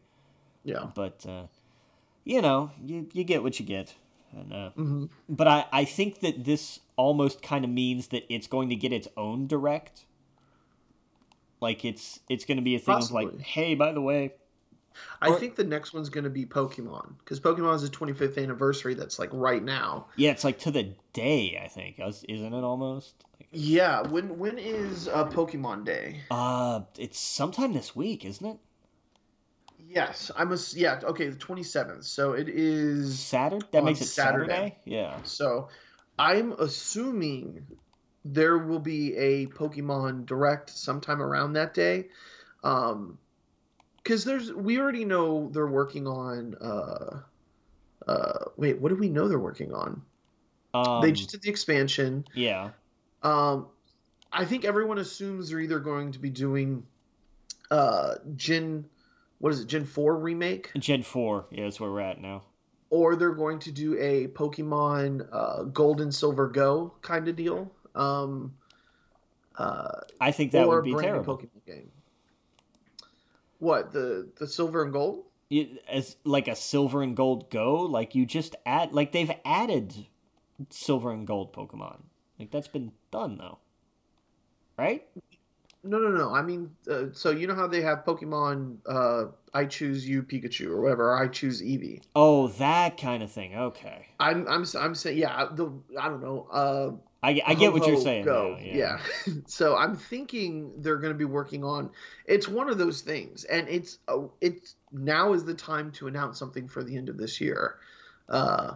Yeah. 0.63 0.87
But 0.95 1.25
uh, 1.27 1.47
you 2.25 2.41
know, 2.41 2.71
you 2.85 3.07
you 3.13 3.23
get 3.23 3.43
what 3.43 3.59
you 3.59 3.65
get. 3.65 3.95
And 4.31 4.53
uh, 4.53 4.69
hmm 4.71 5.05
but 5.27 5.47
I 5.47 5.65
I 5.71 5.85
think 5.85 6.19
that 6.21 6.45
this 6.45 6.79
almost 6.99 7.41
kind 7.41 7.63
of 7.63 7.71
means 7.71 8.09
that 8.09 8.31
it's 8.31 8.45
going 8.45 8.67
to 8.69 8.75
get 8.75 8.91
its 8.91 9.07
own 9.15 9.47
direct. 9.47 10.05
Like 11.61 11.83
it's 11.85 12.19
it's 12.29 12.43
going 12.45 12.57
to 12.57 12.63
be 12.63 12.75
a 12.75 12.79
thing 12.79 12.95
of 12.95 13.11
like, 13.11 13.39
hey, 13.39 13.73
by 13.75 13.91
the 13.93 14.01
way, 14.01 14.33
I 15.21 15.29
Or- 15.29 15.39
think 15.39 15.55
the 15.55 15.63
next 15.63 15.93
one's 15.93 16.09
going 16.09 16.25
to 16.25 16.29
be 16.29 16.45
Pokemon 16.45 17.17
because 17.19 17.39
Pokemon 17.39 17.75
is 17.75 17.81
the 17.83 17.89
25th 17.89 18.37
anniversary. 18.41 18.93
That's 18.93 19.17
like 19.17 19.29
right 19.31 19.63
now. 19.63 20.07
yeah, 20.17 20.31
it's 20.31 20.43
like 20.43 20.59
to 20.59 20.71
the 20.71 20.93
day. 21.13 21.59
I 21.63 21.67
think 21.69 21.99
Is- 21.99 22.23
isn't 22.27 22.53
it 22.53 22.63
almost? 22.63 23.23
Like, 23.39 23.47
Yeah. 23.51 24.01
When 24.07 24.37
when 24.37 24.57
is 24.57 25.07
uh, 25.07 25.25
Pokemon 25.29 25.85
Day? 25.85 26.21
uh, 26.31 26.81
it's 26.97 27.19
sometime 27.19 27.73
this 27.73 27.95
week, 27.95 28.25
isn't 28.25 28.45
it? 28.45 28.57
Yes, 29.91 30.29
I 30.35 30.43
must. 30.43 30.75
Yeah. 30.75 30.99
Okay, 31.03 31.27
the 31.29 31.35
27th. 31.37 32.03
So 32.05 32.33
it 32.33 32.47
is. 32.47 33.17
Saturday. 33.19 33.65
That 33.71 33.83
makes 33.83 34.01
it 34.01 34.05
Saturday. 34.05 34.49
Saturday. 34.53 34.77
Yeah. 34.85 35.17
So 35.23 35.67
I'm 36.19 36.51
assuming 36.51 37.65
there 38.25 38.57
will 38.57 38.79
be 38.79 39.15
a 39.15 39.47
Pokemon 39.47 40.25
Direct 40.25 40.69
sometime 40.69 41.21
around 41.21 41.53
that 41.53 41.73
day. 41.73 42.07
Um, 42.63 43.17
because 44.03 44.23
there's 44.23 44.51
we 44.51 44.79
already 44.79 45.05
know 45.05 45.49
they're 45.51 45.67
working 45.67 46.07
on. 46.07 46.55
Uh, 46.55 47.21
uh, 48.07 48.45
wait, 48.57 48.79
what 48.79 48.89
do 48.89 48.95
we 48.95 49.09
know 49.09 49.27
they're 49.27 49.39
working 49.39 49.73
on? 49.73 50.01
Um, 50.73 51.01
they 51.01 51.11
just 51.11 51.31
did 51.31 51.41
the 51.41 51.49
expansion. 51.49 52.25
yeah. 52.33 52.71
Um, 53.21 53.67
I 54.31 54.45
think 54.45 54.63
everyone 54.65 54.97
assumes 54.99 55.49
they're 55.49 55.59
either 55.59 55.79
going 55.79 56.13
to 56.13 56.19
be 56.19 56.29
doing 56.29 56.85
uh, 57.69 58.15
Gen, 58.35 58.85
what 59.39 59.53
is 59.53 59.61
it, 59.61 59.67
Gen 59.67 59.85
4 59.85 60.17
remake, 60.17 60.71
Gen 60.77 61.03
four. 61.03 61.45
Yeah, 61.51 61.65
that's 61.65 61.79
where 61.79 61.91
we're 61.91 62.01
at 62.01 62.21
now. 62.21 62.43
Or 62.89 63.15
they're 63.15 63.33
going 63.33 63.59
to 63.59 63.71
do 63.71 63.97
a 63.99 64.27
Pokemon 64.27 65.27
uh, 65.31 65.63
Gold 65.63 66.01
and 66.01 66.13
Silver 66.13 66.47
Go 66.47 66.93
kind 67.01 67.27
of 67.27 67.35
deal. 67.35 67.71
Um, 67.95 68.55
uh, 69.57 70.01
I 70.21 70.31
think 70.31 70.51
that 70.53 70.67
would 70.67 70.83
be 70.83 70.95
terrible. 70.95 71.37
Pokemon 71.37 71.65
game. 71.65 71.91
What 73.59 73.91
the 73.91 74.29
the 74.37 74.47
Silver 74.47 74.83
and 74.83 74.93
Gold? 74.93 75.25
You- 75.49 75.79
as 75.89 76.15
like 76.23 76.47
a 76.47 76.55
silver 76.55 77.01
and 77.01 77.15
gold 77.15 77.49
go, 77.49 77.81
like 77.81 78.15
you 78.15 78.25
just 78.25 78.55
add, 78.65 78.93
like 78.93 79.11
they've 79.11 79.31
added 79.43 80.05
silver 80.69 81.11
and 81.11 81.25
gold 81.25 81.53
Pokemon. 81.53 82.03
Like 82.37 82.51
that's 82.51 82.67
been 82.67 82.91
done 83.11 83.37
though, 83.37 83.57
right? 84.77 85.05
No, 85.83 85.97
no, 85.97 86.09
no. 86.09 86.33
I 86.33 86.41
mean, 86.41 86.69
uh, 86.89 87.05
so 87.13 87.31
you 87.31 87.47
know 87.47 87.55
how 87.55 87.67
they 87.67 87.81
have 87.81 88.03
Pokemon 88.03 88.77
uh, 88.85 89.31
I 89.53 89.65
choose 89.65 90.07
you 90.07 90.23
Pikachu 90.23 90.67
or 90.67 90.81
whatever, 90.81 91.11
or 91.11 91.23
I 91.23 91.27
choose 91.27 91.61
Eevee. 91.61 92.01
Oh, 92.15 92.47
that 92.49 92.97
kind 92.97 93.23
of 93.23 93.31
thing. 93.31 93.55
Okay, 93.55 94.07
I'm 94.19 94.47
I'm 94.47 94.65
I'm 94.77 94.95
saying 94.95 95.17
yeah. 95.17 95.47
The 95.51 95.71
I 95.99 96.09
don't 96.09 96.21
know. 96.21 96.47
Uh, 96.51 96.91
I, 97.21 97.41
I 97.45 97.53
get 97.53 97.73
what 97.73 97.85
you're 97.85 97.99
saying. 97.99 98.25
Go. 98.25 98.55
now, 98.55 98.63
Yeah. 98.63 98.99
so 99.45 99.75
I'm 99.75 99.95
thinking 99.95 100.71
they're 100.77 100.97
going 100.97 101.11
to 101.11 101.17
be 101.17 101.25
working 101.25 101.63
on. 101.63 101.89
It's 102.25 102.47
one 102.47 102.69
of 102.69 102.77
those 102.77 103.01
things, 103.01 103.43
and 103.45 103.67
it's 103.67 103.99
uh, 104.07 104.23
it's 104.41 104.75
now 104.91 105.33
is 105.33 105.43
the 105.43 105.53
time 105.53 105.91
to 105.93 106.07
announce 106.07 106.39
something 106.39 106.67
for 106.67 106.83
the 106.83 106.95
end 106.95 107.09
of 107.09 107.17
this 107.17 107.41
year, 107.41 107.75
uh, 108.29 108.75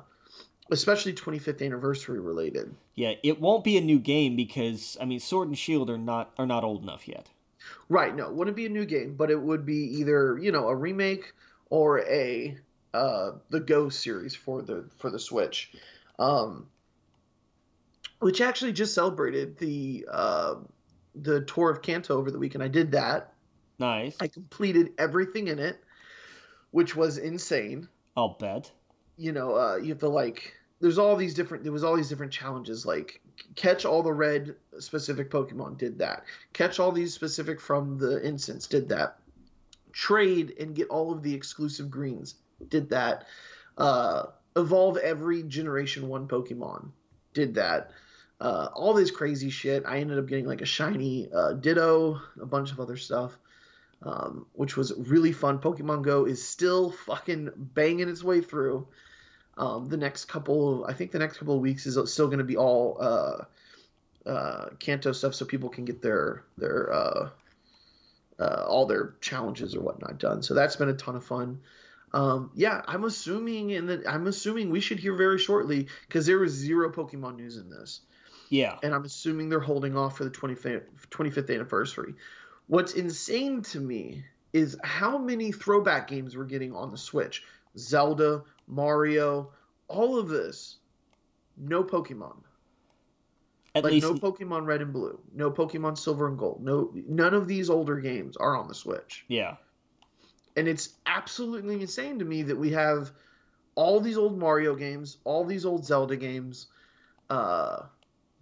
especially 0.72 1.14
25th 1.14 1.64
anniversary 1.66 2.20
related. 2.20 2.74
yeah. 2.95 3.14
It 3.24 3.39
won't 3.39 3.64
be 3.64 3.78
a 3.78 3.82
new 3.82 3.99
game 3.99 4.36
because 4.36 4.97
I 5.01 5.05
mean, 5.05 5.20
Sword 5.20 5.47
and 5.47 5.57
Shield 5.57 5.89
are 5.89 5.97
not 5.97 6.32
are 6.38 6.45
not 6.45 6.64
old 6.64 6.84
enough 6.84 7.07
yet. 7.07 7.30
Right? 7.89 8.16
No, 8.16 8.28
it 8.28 8.34
wouldn't 8.34 8.57
be 8.57 8.66
a 8.66 8.70
new 8.70 8.86
game, 8.86 9.16
but 9.16 9.32
it 9.32 9.39
would 9.39 9.66
be 9.66 9.97
either 9.99 10.38
you 10.41 10.51
know 10.51 10.68
a 10.68 10.76
remake 10.76 11.34
or 11.70 11.99
a 12.01 12.57
uh, 12.93 13.32
the 13.49 13.59
Go 13.59 13.89
series 13.89 14.36
for 14.36 14.61
the 14.61 14.86
for 14.97 15.09
the 15.09 15.20
Switch. 15.20 15.74
Um, 16.20 16.68
which 18.20 18.39
actually 18.39 18.72
just 18.72 18.93
celebrated 18.93 19.57
the 19.57 20.07
uh, 20.09 20.55
the 21.16 21.41
tour 21.41 21.70
of 21.70 21.82
Kanto 21.82 22.18
over 22.18 22.32
the 22.32 22.39
weekend. 22.39 22.64
I 22.64 22.70
did 22.70 22.91
that. 22.91 23.34
Nice. 23.80 24.16
I 24.20 24.28
completed 24.28 24.93
everything 24.97 25.47
in 25.47 25.59
it, 25.59 25.84
which 26.72 26.95
was 26.95 27.18
insane. 27.18 27.89
I'll 28.16 28.38
bet. 28.39 28.72
You 29.18 29.32
know, 29.32 29.55
uh, 29.55 29.76
you 29.76 29.89
have 29.89 29.99
to 29.99 30.09
like. 30.09 30.53
There's 30.80 30.97
all 30.97 31.16
these 31.16 31.34
different. 31.34 31.64
There 31.64 31.72
was 31.72 31.84
all 31.84 31.95
these 31.95 32.09
different 32.09 32.32
challenges, 32.32 32.86
like 32.86 33.22
catch 33.55 33.86
all 33.86 34.03
the 34.03 34.14
red 34.14 34.55
specific 34.80 35.30
Pokemon. 35.30 35.78
Did 35.78 35.99
that. 35.99 36.24
Catch 36.53 36.80
all 36.80 36.91
these 36.91 37.14
specific 37.14 37.61
from 37.61 37.97
the 37.97 38.26
instance. 38.26 38.68
Did 38.68 38.89
that. 38.89 39.20
Trade 39.91 40.55
and 40.59 40.76
get 40.76 40.89
all 40.89 41.11
of 41.11 41.24
the 41.24 41.34
exclusive 41.34 41.89
greens. 41.89 42.36
Did 42.70 42.89
that. 42.89 43.28
Uh, 43.78 44.26
evolve 44.55 44.97
every 44.97 45.43
Generation 45.43 46.07
One 46.07 46.28
Pokemon. 46.28 46.89
Did 47.34 47.55
that. 47.55 47.91
Uh, 48.39 48.70
all 48.74 48.93
this 48.93 49.11
crazy 49.11 49.49
shit. 49.49 49.84
I 49.86 49.99
ended 49.99 50.20
up 50.20 50.28
getting 50.28 50.45
like 50.45 50.61
a 50.61 50.66
shiny 50.66 51.30
uh, 51.34 51.53
Ditto, 51.53 52.20
a 52.41 52.45
bunch 52.45 52.72
of 52.72 52.80
other 52.80 52.97
stuff. 52.97 53.38
Um, 54.04 54.45
which 54.54 54.76
was 54.76 54.93
really 54.97 55.32
fun. 55.32 55.60
Pokemon 55.60 56.04
Go 56.04 56.26
is 56.26 56.45
still 56.45 56.91
fucking 56.91 57.49
banging 57.56 58.10
its 58.10 58.24
way 58.24 58.41
through. 58.41 58.88
Um, 59.58 59.88
the 59.88 59.97
next 59.97 60.26
couple, 60.26 60.86
I 60.86 60.93
think 60.93 61.12
the 61.12 61.20
next 61.20 61.38
couple 61.38 61.56
of 61.56 61.62
weeks 61.62 61.86
is 61.86 62.12
still 62.12 62.28
going 62.28 62.39
to 62.39 62.43
be 62.43 62.58
all 62.58 62.97
uh, 62.99 64.30
uh, 64.30 64.70
Kanto 64.80 65.12
stuff, 65.12 65.36
so 65.36 65.45
people 65.45 65.70
can 65.70 65.86
get 65.86 66.01
their 66.01 66.43
their 66.58 66.91
uh, 66.91 67.30
uh, 68.39 68.66
all 68.68 68.86
their 68.86 69.16
challenges 69.22 69.76
or 69.76 69.82
whatnot 69.82 70.18
done. 70.18 70.41
So 70.41 70.54
that's 70.54 70.76
been 70.76 70.89
a 70.89 70.93
ton 70.93 71.16
of 71.16 71.24
fun. 71.24 71.60
Um, 72.14 72.51
yeah, 72.56 72.82
I'm 72.88 73.04
assuming 73.06 73.72
in 73.72 73.88
that 73.88 74.08
I'm 74.08 74.28
assuming 74.28 74.70
we 74.70 74.80
should 74.80 74.99
hear 74.99 75.16
very 75.16 75.39
shortly 75.39 75.88
because 76.08 76.26
there 76.26 76.39
was 76.39 76.51
zero 76.51 76.91
Pokemon 76.91 77.38
news 77.38 77.58
in 77.58 77.70
this. 77.70 78.01
Yeah, 78.49 78.78
and 78.84 78.93
I'm 78.93 79.06
assuming 79.06 79.49
they're 79.49 79.60
holding 79.60 79.95
off 79.95 80.18
for 80.18 80.24
the 80.24 80.30
25th, 80.30 80.84
25th 81.10 81.54
anniversary. 81.54 82.14
What's 82.68 82.93
insane 82.93 83.61
to 83.64 83.80
me 83.80 84.24
is 84.53 84.78
how 84.84 85.18
many 85.18 85.51
throwback 85.51 86.07
games 86.07 86.38
we're 86.38 86.45
getting 86.45 86.74
on 86.74 86.91
the 86.91 86.97
Switch. 86.97 87.43
Zelda, 87.78 88.43
Mario, 88.68 89.51
all 89.88 90.18
of 90.18 90.30
this, 90.30 90.78
no 91.57 91.84
Pokemon. 91.84 92.38
At 93.76 93.84
like 93.84 93.93
least... 93.93 94.07
no 94.07 94.14
Pokemon 94.14 94.66
Red 94.66 94.82
and 94.82 94.93
Blue, 94.93 95.20
no 95.34 95.49
Pokemon 95.49 95.97
Silver 95.97 96.28
and 96.28 96.38
Gold, 96.38 96.64
no 96.64 96.91
none 97.07 97.34
of 97.34 97.47
these 97.47 97.70
older 97.70 97.99
games 97.99 98.38
are 98.38 98.55
on 98.55 98.68
the 98.68 98.76
Switch. 98.76 99.26
Yeah, 99.28 99.55
and 100.55 100.68
it's 100.68 100.89
absolutely 101.07 101.82
insane 101.82 102.20
to 102.20 102.26
me 102.26 102.43
that 102.43 102.55
we 102.55 102.72
have 102.72 103.11
all 103.76 103.99
these 103.99 104.18
old 104.18 104.38
Mario 104.38 104.76
games, 104.76 105.18
all 105.24 105.43
these 105.43 105.66
old 105.66 105.86
Zelda 105.86 106.16
games, 106.16 106.68
uh, 107.32 107.84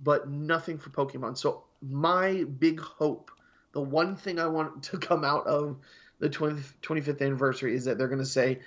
but 0.03 0.29
nothing 0.29 0.77
for 0.77 0.89
Pokemon. 0.89 1.37
So 1.37 1.63
my 1.81 2.43
big 2.43 2.81
hope, 2.81 3.31
the 3.73 3.81
one 3.81 4.15
thing 4.15 4.39
I 4.39 4.47
want 4.47 4.83
to 4.83 4.97
come 4.97 5.23
out 5.23 5.47
of 5.47 5.77
the 6.19 6.29
20, 6.29 6.61
25th 6.81 7.21
anniversary 7.21 7.75
is 7.75 7.85
that 7.85 7.97
they're 7.97 8.07
going 8.07 8.19
to 8.19 8.25
say, 8.25 8.59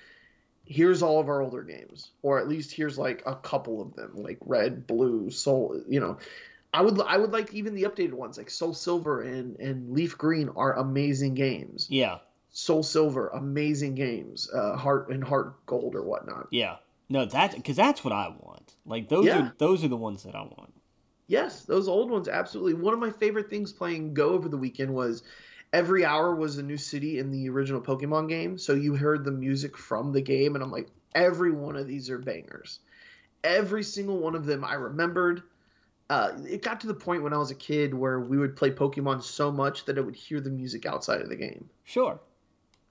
here's 0.64 1.02
all 1.02 1.20
of 1.20 1.28
our 1.28 1.42
older 1.42 1.62
games, 1.62 2.10
or 2.22 2.38
at 2.38 2.48
least 2.48 2.72
here's 2.72 2.98
like 2.98 3.22
a 3.26 3.34
couple 3.34 3.80
of 3.80 3.94
them, 3.94 4.12
like 4.14 4.38
Red, 4.40 4.86
Blue, 4.86 5.30
Soul, 5.30 5.80
you 5.88 6.00
know. 6.00 6.18
I 6.72 6.82
would 6.82 7.00
I 7.02 7.18
would 7.18 7.30
like 7.30 7.54
even 7.54 7.76
the 7.76 7.84
updated 7.84 8.14
ones 8.14 8.36
like 8.36 8.50
Soul 8.50 8.74
Silver 8.74 9.22
and 9.22 9.56
and 9.60 9.92
Leaf 9.92 10.18
Green 10.18 10.48
are 10.56 10.76
amazing 10.76 11.34
games. 11.34 11.86
Yeah. 11.88 12.18
Soul 12.50 12.82
Silver, 12.82 13.28
amazing 13.28 13.94
games. 13.94 14.50
Uh, 14.52 14.76
Heart 14.76 15.10
and 15.10 15.22
Heart 15.22 15.66
Gold 15.66 15.94
or 15.94 16.02
whatnot. 16.02 16.48
Yeah. 16.50 16.76
No, 17.08 17.26
that 17.26 17.54
because 17.54 17.76
that's 17.76 18.02
what 18.02 18.12
I 18.12 18.34
want. 18.40 18.74
Like 18.84 19.08
those 19.08 19.26
yeah. 19.26 19.38
are 19.38 19.54
those 19.58 19.84
are 19.84 19.88
the 19.88 19.96
ones 19.96 20.24
that 20.24 20.34
I 20.34 20.42
want. 20.42 20.72
Yes, 21.26 21.64
those 21.64 21.88
old 21.88 22.10
ones 22.10 22.28
absolutely. 22.28 22.74
One 22.74 22.94
of 22.94 23.00
my 23.00 23.10
favorite 23.10 23.48
things 23.48 23.72
playing 23.72 24.14
Go 24.14 24.30
over 24.30 24.48
the 24.48 24.56
weekend 24.56 24.94
was 24.94 25.22
every 25.72 26.04
hour 26.04 26.34
was 26.34 26.58
a 26.58 26.62
new 26.62 26.76
city 26.76 27.18
in 27.18 27.30
the 27.30 27.48
original 27.48 27.80
Pokemon 27.80 28.28
game. 28.28 28.58
So 28.58 28.74
you 28.74 28.94
heard 28.94 29.24
the 29.24 29.32
music 29.32 29.76
from 29.76 30.12
the 30.12 30.20
game, 30.20 30.54
and 30.54 30.62
I'm 30.62 30.70
like, 30.70 30.88
every 31.14 31.50
one 31.50 31.76
of 31.76 31.86
these 31.86 32.10
are 32.10 32.18
bangers. 32.18 32.80
Every 33.42 33.82
single 33.82 34.18
one 34.18 34.34
of 34.34 34.46
them 34.46 34.64
I 34.64 34.74
remembered. 34.74 35.42
Uh, 36.10 36.32
it 36.46 36.62
got 36.62 36.80
to 36.80 36.86
the 36.86 36.94
point 36.94 37.22
when 37.22 37.32
I 37.32 37.38
was 37.38 37.50
a 37.50 37.54
kid 37.54 37.94
where 37.94 38.20
we 38.20 38.36
would 38.36 38.56
play 38.56 38.70
Pokemon 38.70 39.22
so 39.22 39.50
much 39.50 39.86
that 39.86 39.96
I 39.98 40.02
would 40.02 40.14
hear 40.14 40.40
the 40.40 40.50
music 40.50 40.84
outside 40.84 41.22
of 41.22 41.30
the 41.30 41.36
game. 41.36 41.68
Sure. 41.84 42.20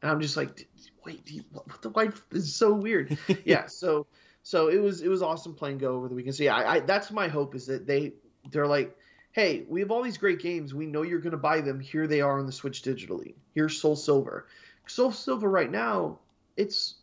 And 0.01 0.11
I'm 0.11 0.19
just 0.19 0.35
like, 0.35 0.67
wait, 1.05 1.21
you, 1.29 1.43
what 1.51 1.81
the 1.81 1.89
why? 1.89 2.07
This 2.29 2.43
is 2.43 2.55
so 2.55 2.73
weird. 2.73 3.17
yeah. 3.45 3.67
So 3.67 4.07
so 4.41 4.67
it 4.67 4.77
was 4.77 5.01
it 5.01 5.07
was 5.07 5.21
awesome 5.21 5.53
playing 5.53 5.77
Go 5.77 5.95
over 5.95 6.09
the 6.09 6.15
weekend. 6.15 6.35
So 6.35 6.43
yeah, 6.43 6.55
I, 6.55 6.73
I 6.73 6.79
that's 6.81 7.11
my 7.11 7.27
hope 7.27 7.55
is 7.55 7.67
that 7.67 7.87
they 7.87 8.13
they're 8.51 8.67
like 8.67 8.95
hey, 9.33 9.65
we 9.67 9.81
have 9.81 9.91
all 9.91 10.01
these 10.01 10.17
great 10.17 10.39
games. 10.39 10.73
We 10.73 10.85
know 10.85 11.01
you're 11.01 11.19
going 11.19 11.31
to 11.31 11.37
buy 11.37 11.59
them. 11.59 11.79
Here 11.79 12.07
they 12.07 12.21
are 12.21 12.39
on 12.39 12.45
the 12.45 12.51
Switch 12.51 12.81
digitally. 12.81 13.33
Here's 13.53 13.79
Soul 13.79 13.95
Silver. 13.95 14.47
Soul 14.87 15.11
Silver 15.11 15.49
right 15.49 15.71
now, 15.71 16.19
it's, 16.55 16.95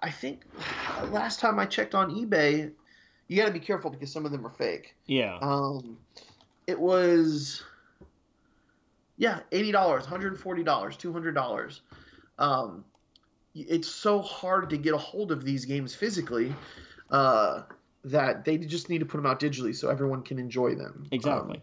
I 0.00 0.10
think, 0.10 0.42
last 1.10 1.40
time 1.40 1.58
I 1.58 1.66
checked 1.66 1.94
on 1.94 2.10
eBay, 2.10 2.72
you 3.28 3.36
got 3.36 3.46
to 3.46 3.52
be 3.52 3.60
careful 3.60 3.90
because 3.90 4.10
some 4.10 4.26
of 4.26 4.32
them 4.32 4.44
are 4.46 4.50
fake. 4.50 4.94
Yeah. 5.06 5.38
Um, 5.40 5.98
it 6.66 6.78
was, 6.78 7.62
yeah, 9.18 9.40
eighty 9.52 9.70
dollars, 9.70 10.06
hundred 10.06 10.32
and 10.32 10.40
forty 10.40 10.62
dollars, 10.62 10.96
two 10.96 11.12
hundred 11.12 11.34
dollars. 11.34 11.82
Um, 12.38 12.84
it's 13.54 13.88
so 13.88 14.20
hard 14.20 14.70
to 14.70 14.76
get 14.76 14.94
a 14.94 14.98
hold 14.98 15.30
of 15.30 15.44
these 15.44 15.64
games 15.64 15.94
physically. 15.94 16.54
Uh, 17.10 17.62
that 18.04 18.44
they 18.44 18.58
just 18.58 18.90
need 18.90 18.98
to 18.98 19.06
put 19.06 19.18
them 19.18 19.26
out 19.26 19.40
digitally 19.40 19.74
so 19.74 19.88
everyone 19.88 20.22
can 20.22 20.38
enjoy 20.38 20.74
them. 20.74 21.06
Exactly. 21.10 21.56
Um, 21.56 21.62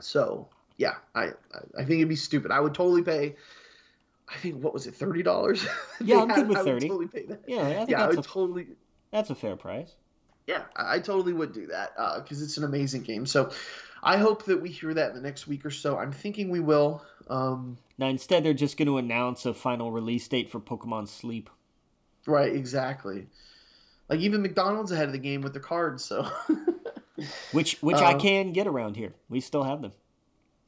so 0.00 0.48
yeah, 0.76 0.94
I 1.14 1.30
I 1.78 1.84
think 1.84 1.98
it'd 1.98 2.08
be 2.08 2.16
stupid. 2.16 2.50
I 2.50 2.60
would 2.60 2.74
totally 2.74 3.02
pay. 3.02 3.36
I 4.28 4.36
think 4.38 4.62
what 4.62 4.72
was 4.72 4.86
it, 4.86 4.94
thirty 4.94 5.22
dollars? 5.22 5.64
Yeah, 6.00 6.22
I'm 6.22 6.28
good 6.28 6.48
with 6.48 6.58
thirty. 6.58 6.88
totally 6.88 7.08
pay 7.08 7.26
that. 7.26 7.42
Yeah, 7.46 7.62
I 7.62 7.86
yeah, 7.88 8.04
I 8.04 8.08
would 8.08 8.18
a, 8.18 8.22
totally. 8.22 8.68
That's 9.10 9.30
a 9.30 9.34
fair 9.34 9.56
price. 9.56 9.94
Yeah, 10.46 10.62
I, 10.76 10.96
I 10.96 10.98
totally 10.98 11.32
would 11.32 11.52
do 11.52 11.66
that 11.68 11.94
because 12.22 12.40
uh, 12.40 12.44
it's 12.44 12.56
an 12.56 12.64
amazing 12.64 13.02
game. 13.02 13.26
So, 13.26 13.50
I 14.02 14.18
hope 14.18 14.44
that 14.46 14.60
we 14.60 14.70
hear 14.70 14.92
that 14.92 15.10
in 15.10 15.16
the 15.16 15.22
next 15.22 15.46
week 15.46 15.64
or 15.64 15.70
so. 15.70 15.98
I'm 15.98 16.12
thinking 16.12 16.50
we 16.50 16.60
will. 16.60 17.02
Um, 17.28 17.78
now, 17.96 18.08
instead, 18.08 18.44
they're 18.44 18.52
just 18.52 18.76
going 18.76 18.88
to 18.88 18.98
announce 18.98 19.46
a 19.46 19.54
final 19.54 19.90
release 19.90 20.26
date 20.28 20.50
for 20.50 20.60
Pokemon 20.60 21.08
Sleep. 21.08 21.48
Right, 22.26 22.54
exactly. 22.54 23.26
Like 24.08 24.20
even 24.20 24.42
McDonald's 24.42 24.92
ahead 24.92 25.06
of 25.06 25.12
the 25.12 25.18
game 25.18 25.40
with 25.40 25.52
their 25.52 25.62
cards, 25.62 26.04
so. 26.04 26.28
which 27.52 27.78
which 27.80 27.96
I 27.96 28.14
can 28.14 28.52
get 28.52 28.66
around 28.66 28.96
here. 28.96 29.14
We 29.28 29.40
still 29.40 29.62
have 29.62 29.82
them. 29.82 29.92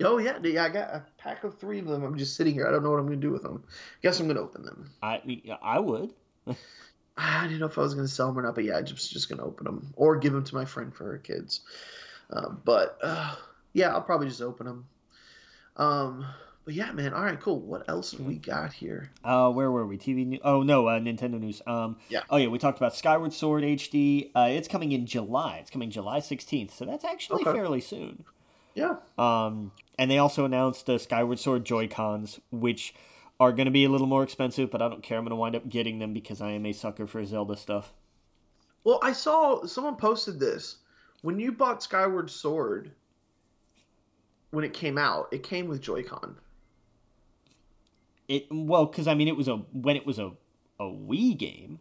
Oh 0.03 0.18
yeah, 0.18 0.39
yeah. 0.43 0.64
I 0.64 0.68
got 0.68 0.91
a 0.91 1.05
pack 1.18 1.45
of 1.45 1.59
three 1.59 1.78
of 1.78 1.87
them. 1.87 2.03
I'm 2.03 2.18
just 2.18 2.37
sitting 2.37 2.55
here. 2.55 2.66
I 2.66 2.70
don't 2.70 2.82
know 2.82 2.91
what 2.91 3.01
I'm 3.01 3.07
going 3.07 3.20
to 3.20 3.26
do 3.26 3.32
with 3.32 3.43
them. 3.43 3.64
Guess 4.03 4.20
I'm 4.20 4.26
going 4.26 4.37
to 4.37 4.43
open 4.43 4.64
them. 4.64 4.91
I 5.03 5.20
I 5.62 5.78
would. 5.78 6.12
I 7.16 7.45
didn't 7.45 7.61
know 7.61 7.66
if 7.66 7.78
I 7.78 7.82
was 7.82 7.95
going 7.95 8.07
to 8.07 8.12
sell 8.12 8.26
them 8.28 8.39
or 8.39 8.43
not, 8.43 8.55
but 8.55 8.64
yeah, 8.64 8.76
I 8.76 8.82
just 8.82 9.11
just 9.11 9.28
going 9.28 9.39
to 9.39 9.45
open 9.45 9.64
them 9.64 9.93
or 9.97 10.16
give 10.16 10.32
them 10.32 10.45
to 10.45 10.55
my 10.55 10.66
friend 10.66 10.95
for 10.95 11.05
her 11.05 11.18
kids. 11.18 11.61
Uh, 12.30 12.51
but 12.51 12.99
uh, 13.03 13.34
yeah, 13.72 13.93
I'll 13.93 14.03
probably 14.03 14.28
just 14.28 14.43
open 14.43 14.66
them. 14.66 14.87
Um, 15.76 16.26
but 16.66 16.74
yeah, 16.74 16.90
man. 16.90 17.14
All 17.14 17.22
right, 17.22 17.40
cool. 17.40 17.60
What 17.60 17.88
else 17.88 18.12
we 18.12 18.34
mm-hmm. 18.34 18.50
got 18.50 18.72
here? 18.72 19.12
Uh, 19.24 19.50
where 19.52 19.70
were 19.70 19.86
we? 19.86 19.96
TV 19.96 20.26
news? 20.26 20.40
Oh 20.42 20.64
no, 20.64 20.88
uh, 20.88 20.98
Nintendo 20.98 21.40
news. 21.40 21.62
Um, 21.64 21.96
yeah. 22.08 22.22
Oh 22.28 22.36
yeah, 22.36 22.48
we 22.48 22.58
talked 22.58 22.76
about 22.76 22.94
Skyward 22.94 23.32
Sword 23.32 23.62
HD. 23.62 24.32
Uh, 24.34 24.48
it's 24.50 24.66
coming 24.66 24.90
in 24.90 25.06
July. 25.06 25.58
It's 25.58 25.70
coming 25.70 25.90
July 25.90 26.18
sixteenth, 26.18 26.74
so 26.74 26.84
that's 26.84 27.04
actually 27.04 27.42
okay. 27.42 27.52
fairly 27.52 27.80
soon. 27.80 28.24
Yeah. 28.74 28.96
Um, 29.16 29.70
and 29.96 30.10
they 30.10 30.18
also 30.18 30.44
announced 30.44 30.86
the 30.86 30.98
Skyward 30.98 31.38
Sword 31.38 31.64
Joy 31.64 31.86
Cons, 31.86 32.40
which 32.50 32.94
are 33.38 33.52
going 33.52 33.66
to 33.66 33.70
be 33.70 33.84
a 33.84 33.88
little 33.88 34.08
more 34.08 34.24
expensive, 34.24 34.70
but 34.70 34.82
I 34.82 34.88
don't 34.88 35.04
care. 35.04 35.18
I'm 35.18 35.24
going 35.24 35.30
to 35.30 35.36
wind 35.36 35.54
up 35.54 35.68
getting 35.68 36.00
them 36.00 36.12
because 36.12 36.40
I 36.40 36.50
am 36.50 36.66
a 36.66 36.72
sucker 36.72 37.06
for 37.06 37.24
Zelda 37.24 37.56
stuff. 37.56 37.92
Well, 38.82 38.98
I 39.02 39.12
saw 39.12 39.64
someone 39.66 39.96
posted 39.96 40.40
this 40.40 40.76
when 41.22 41.38
you 41.38 41.52
bought 41.52 41.82
Skyward 41.82 42.28
Sword 42.28 42.90
when 44.50 44.64
it 44.64 44.72
came 44.72 44.98
out. 44.98 45.28
It 45.32 45.44
came 45.44 45.68
with 45.68 45.80
Joy-Con. 45.80 46.36
It 48.29 48.47
well, 48.51 48.87
because 48.87 49.07
I 49.07 49.14
mean, 49.14 49.29
it 49.29 49.37
was 49.37 49.49
a 49.49 49.57
when 49.72 49.97
it 49.97 50.07
was 50.07 50.18
a 50.18 50.33
a 50.79 50.85
Wii 50.85 51.37
game. 51.37 51.81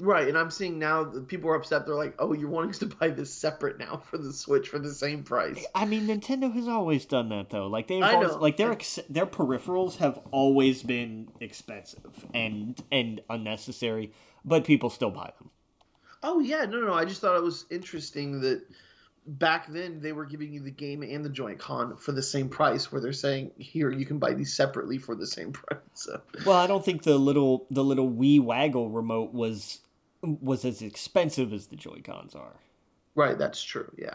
Right, 0.00 0.26
and 0.26 0.36
I'm 0.36 0.50
seeing 0.50 0.80
now 0.80 1.04
people 1.04 1.50
are 1.50 1.54
upset. 1.54 1.86
They're 1.86 1.94
like, 1.94 2.16
"Oh, 2.18 2.32
you're 2.32 2.48
wanting 2.48 2.70
us 2.70 2.78
to 2.78 2.86
buy 2.86 3.08
this 3.08 3.32
separate 3.32 3.78
now 3.78 4.02
for 4.10 4.18
the 4.18 4.32
Switch 4.32 4.68
for 4.68 4.80
the 4.80 4.92
same 4.92 5.22
price." 5.22 5.64
I 5.74 5.84
mean, 5.84 6.08
Nintendo 6.08 6.52
has 6.52 6.66
always 6.66 7.04
done 7.04 7.28
that 7.28 7.50
though. 7.50 7.68
Like 7.68 7.86
they've 7.86 8.02
always, 8.02 8.32
like 8.32 8.56
their 8.56 8.72
ex- 8.72 8.98
their 9.08 9.26
peripherals 9.26 9.96
have 9.98 10.18
always 10.32 10.82
been 10.82 11.28
expensive 11.40 12.26
and 12.34 12.82
and 12.90 13.20
unnecessary, 13.30 14.12
but 14.44 14.64
people 14.64 14.90
still 14.90 15.10
buy 15.10 15.32
them. 15.38 15.50
Oh 16.24 16.40
yeah, 16.40 16.64
no, 16.64 16.80
no. 16.80 16.92
I 16.92 17.04
just 17.04 17.20
thought 17.20 17.36
it 17.36 17.42
was 17.42 17.64
interesting 17.70 18.40
that 18.40 18.66
back 19.26 19.72
then 19.72 20.00
they 20.00 20.12
were 20.12 20.24
giving 20.24 20.52
you 20.52 20.60
the 20.60 20.70
game 20.70 21.02
and 21.02 21.24
the 21.24 21.30
Joy-Con 21.30 21.96
for 21.96 22.12
the 22.12 22.22
same 22.22 22.48
price 22.48 22.92
where 22.92 23.00
they're 23.00 23.12
saying 23.12 23.52
here 23.56 23.90
you 23.90 24.04
can 24.04 24.18
buy 24.18 24.34
these 24.34 24.52
separately 24.52 24.98
for 24.98 25.14
the 25.14 25.26
same 25.26 25.52
price. 25.52 25.78
So. 25.94 26.20
well 26.44 26.56
i 26.56 26.66
don't 26.66 26.84
think 26.84 27.02
the 27.02 27.16
little 27.16 27.66
the 27.70 27.84
little 27.84 28.10
wii 28.10 28.40
waggle 28.40 28.90
remote 28.90 29.32
was 29.32 29.80
was 30.22 30.64
as 30.64 30.82
expensive 30.82 31.52
as 31.52 31.66
the 31.66 31.76
joy-cons 31.76 32.34
are. 32.34 32.56
Right 33.14 33.38
that's 33.38 33.62
true 33.62 33.90
yeah. 33.96 34.14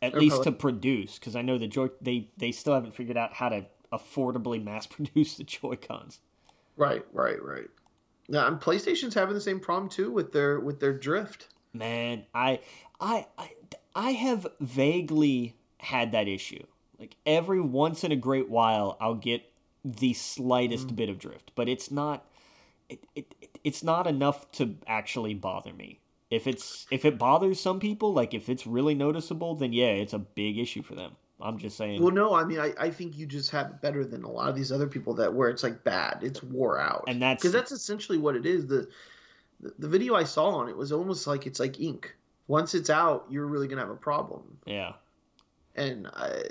At 0.00 0.12
they're 0.12 0.20
least 0.20 0.36
probably... 0.36 0.52
to 0.52 0.58
produce 0.58 1.18
because 1.18 1.36
i 1.36 1.42
know 1.42 1.58
the 1.58 1.68
joy 1.68 1.88
they 2.00 2.28
they 2.36 2.52
still 2.52 2.74
haven't 2.74 2.94
figured 2.94 3.16
out 3.16 3.34
how 3.34 3.50
to 3.50 3.66
affordably 3.92 4.62
mass 4.62 4.86
produce 4.88 5.36
the 5.36 5.44
joy-cons. 5.44 6.20
Right 6.76 7.04
right 7.12 7.42
right. 7.42 7.68
Now 8.28 8.46
and 8.46 8.58
playstation's 8.58 9.14
having 9.14 9.34
the 9.34 9.40
same 9.40 9.60
problem 9.60 9.90
too 9.90 10.10
with 10.10 10.32
their 10.32 10.60
with 10.60 10.80
their 10.80 10.96
drift. 10.96 11.48
Man 11.74 12.24
i 12.34 12.60
i, 13.00 13.26
I 13.36 13.50
I 13.94 14.12
have 14.12 14.46
vaguely 14.60 15.56
had 15.78 16.12
that 16.12 16.28
issue. 16.28 16.64
Like 16.98 17.16
every 17.26 17.60
once 17.60 18.04
in 18.04 18.12
a 18.12 18.16
great 18.16 18.48
while, 18.48 18.96
I'll 19.00 19.14
get 19.14 19.42
the 19.84 20.12
slightest 20.12 20.88
mm. 20.88 20.96
bit 20.96 21.08
of 21.08 21.18
drift, 21.18 21.52
but 21.54 21.68
it's 21.68 21.90
not. 21.90 22.24
It, 22.88 23.04
it, 23.14 23.34
it's 23.64 23.82
not 23.82 24.06
enough 24.06 24.50
to 24.52 24.76
actually 24.86 25.34
bother 25.34 25.72
me. 25.72 26.00
If 26.30 26.46
it's 26.46 26.86
if 26.90 27.04
it 27.04 27.18
bothers 27.18 27.60
some 27.60 27.80
people, 27.80 28.12
like 28.12 28.34
if 28.34 28.48
it's 28.48 28.66
really 28.66 28.94
noticeable, 28.94 29.54
then 29.54 29.72
yeah, 29.72 29.88
it's 29.88 30.12
a 30.12 30.18
big 30.18 30.58
issue 30.58 30.82
for 30.82 30.94
them. 30.94 31.16
I'm 31.40 31.58
just 31.58 31.76
saying. 31.76 32.00
Well, 32.02 32.14
no, 32.14 32.34
I 32.34 32.44
mean, 32.44 32.60
I, 32.60 32.72
I 32.78 32.90
think 32.90 33.18
you 33.18 33.26
just 33.26 33.50
have 33.50 33.66
it 33.66 33.80
better 33.82 34.04
than 34.04 34.22
a 34.22 34.30
lot 34.30 34.48
of 34.48 34.54
these 34.54 34.70
other 34.70 34.86
people 34.86 35.14
that 35.14 35.34
where 35.34 35.48
it's 35.48 35.62
like 35.62 35.82
bad, 35.82 36.20
it's 36.22 36.42
wore 36.42 36.78
out, 36.78 37.04
and 37.08 37.20
that's 37.20 37.42
because 37.42 37.52
that's 37.52 37.72
essentially 37.72 38.18
what 38.18 38.36
it 38.36 38.46
is. 38.46 38.66
The 38.66 38.88
the 39.78 39.88
video 39.88 40.14
I 40.14 40.24
saw 40.24 40.48
on 40.50 40.68
it 40.68 40.76
was 40.76 40.92
almost 40.92 41.26
like 41.26 41.46
it's 41.46 41.60
like 41.60 41.80
ink. 41.80 42.14
Once 42.46 42.74
it's 42.74 42.90
out, 42.90 43.26
you're 43.30 43.46
really 43.46 43.68
gonna 43.68 43.80
have 43.80 43.90
a 43.90 43.96
problem. 43.96 44.58
Yeah. 44.66 44.92
And 45.74 46.06
I, 46.08 46.42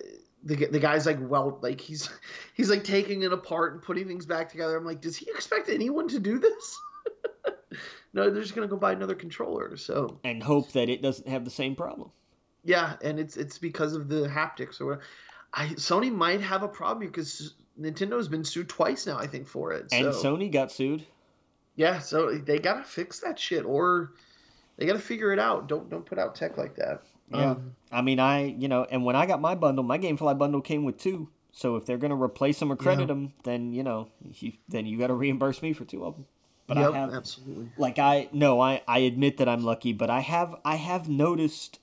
the 0.44 0.68
the 0.68 0.80
guy's 0.80 1.06
like, 1.06 1.18
well, 1.22 1.60
like 1.62 1.82
he's 1.82 2.10
he's 2.54 2.70
like 2.70 2.84
taking 2.84 3.24
it 3.24 3.34
apart 3.34 3.74
and 3.74 3.82
putting 3.82 4.08
things 4.08 4.26
back 4.26 4.50
together. 4.50 4.78
I'm 4.78 4.86
like, 4.86 5.02
does 5.02 5.16
he 5.16 5.30
expect 5.30 5.70
anyone 5.70 6.08
to 6.10 6.20
do 6.20 6.40
this? 6.40 6.80
no, 8.14 8.30
they're 8.30 8.42
just 8.42 8.56
gonna 8.56 8.68
go 8.68 8.78
buy 8.78 8.94
another 8.94 9.16
controller. 9.16 9.78
So 9.78 10.20
and 10.24 10.42
hope 10.42 10.72
that 10.74 10.90
it 10.90 11.02
doesn't 11.02 11.28
have 11.28 11.46
the 11.46 11.52
same 11.52 11.76
problem. 11.76 12.12
Yeah, 12.64 12.96
and 13.02 13.20
it's 13.20 13.38
it's 13.38 13.58
because 13.58 13.94
of 13.94 14.08
the 14.08 14.28
haptics 14.28 14.82
or 14.82 15.02
I 15.54 15.68
Sony 15.70 16.12
might 16.12 16.42
have 16.42 16.64
a 16.64 16.68
problem 16.68 17.06
because 17.06 17.54
Nintendo's 17.80 18.28
been 18.28 18.44
sued 18.44 18.70
twice 18.70 19.06
now, 19.08 19.18
I 19.18 19.28
think, 19.28 19.48
for 19.48 19.74
it. 19.74 19.88
And 19.92 20.08
Sony 20.08 20.52
got 20.52 20.72
sued. 20.72 21.06
Yeah, 21.76 22.00
so 22.00 22.36
they 22.38 22.60
gotta 22.60 22.84
fix 22.84 23.20
that 23.22 23.40
shit, 23.40 23.66
or 23.66 24.14
they 24.82 24.88
gotta 24.88 25.00
figure 25.00 25.32
it 25.32 25.38
out. 25.38 25.68
Don't 25.68 25.88
don't 25.92 26.04
put 26.04 26.18
out 26.18 26.34
tech 26.34 26.58
like 26.58 26.76
that. 26.78 27.04
Yeah, 27.32 27.52
um, 27.52 27.76
I 27.92 28.02
mean, 28.02 28.20
I 28.20 28.46
you 28.46 28.68
know, 28.68 28.88
and 28.90 29.06
when 29.06 29.16
I 29.16 29.28
got 29.28 29.40
my 29.40 29.54
bundle, 29.54 29.84
my 29.84 30.00
GameFly 30.00 30.40
bundle 30.40 30.60
came 30.60 30.84
with 30.84 30.98
two. 30.98 31.30
So 31.52 31.76
if 31.76 31.86
they're 31.86 32.00
gonna 32.00 32.16
replace 32.16 32.58
them 32.58 32.72
or 32.72 32.76
credit 32.76 33.02
yeah. 33.02 33.08
them, 33.08 33.34
then 33.44 33.74
you 33.74 33.84
know, 33.84 34.08
you, 34.40 34.54
then 34.68 34.88
you 34.88 34.98
got 34.98 35.08
to 35.08 35.14
reimburse 35.24 35.62
me 35.62 35.74
for 35.74 35.86
two 35.86 36.04
of 36.04 36.16
them. 36.16 36.26
But 36.66 36.78
yep, 36.78 36.94
I 36.94 36.98
have 36.98 37.14
absolutely 37.14 37.70
like 37.78 38.00
I 38.00 38.28
no, 38.32 38.60
I 38.60 38.82
I 38.88 39.00
admit 39.00 39.38
that 39.38 39.48
I'm 39.48 39.64
lucky, 39.64 39.94
but 39.94 40.10
I 40.10 40.22
have 40.22 40.56
I 40.66 40.78
have 40.78 41.08
noticed 41.08 41.80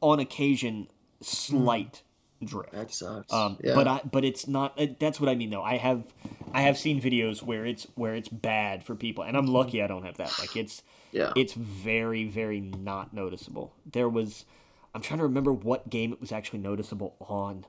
on 0.00 0.18
occasion 0.18 0.88
slight 1.20 2.02
mm. 2.42 2.48
drift. 2.48 2.72
That 2.72 2.92
sucks. 2.92 3.32
Um, 3.32 3.56
yeah. 3.62 3.76
But 3.76 3.86
I 3.86 4.00
but 4.10 4.24
it's 4.24 4.48
not. 4.48 4.76
That's 4.98 5.20
what 5.20 5.28
I 5.28 5.36
mean 5.36 5.50
though. 5.50 5.62
I 5.62 5.76
have 5.76 6.02
I 6.56 6.62
have 6.62 6.78
seen 6.78 7.02
videos 7.02 7.42
where 7.42 7.66
it's 7.66 7.86
where 7.96 8.14
it's 8.14 8.30
bad 8.30 8.82
for 8.82 8.94
people, 8.94 9.22
and 9.22 9.36
I'm 9.36 9.46
lucky 9.46 9.82
I 9.82 9.86
don't 9.86 10.04
have 10.04 10.16
that. 10.16 10.32
Like 10.38 10.56
it's 10.56 10.82
yeah. 11.12 11.34
It's 11.36 11.52
very 11.52 12.24
very 12.24 12.60
not 12.60 13.12
noticeable. 13.12 13.74
There 13.84 14.08
was. 14.08 14.46
I'm 14.94 15.02
trying 15.02 15.18
to 15.18 15.24
remember 15.24 15.52
what 15.52 15.90
game 15.90 16.14
it 16.14 16.20
was 16.20 16.32
actually 16.32 16.60
noticeable 16.60 17.14
on, 17.20 17.66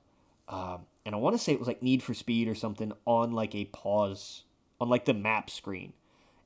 um, 0.48 0.86
and 1.06 1.14
I 1.14 1.18
want 1.18 1.36
to 1.36 1.38
say 1.38 1.52
it 1.52 1.60
was 1.60 1.68
like 1.68 1.84
Need 1.84 2.02
for 2.02 2.14
Speed 2.14 2.48
or 2.48 2.56
something 2.56 2.94
on 3.06 3.34
like 3.34 3.54
a 3.54 3.66
pause 3.66 4.44
on 4.80 4.88
like 4.88 5.04
the 5.04 5.14
map 5.14 5.50
screen, 5.50 5.92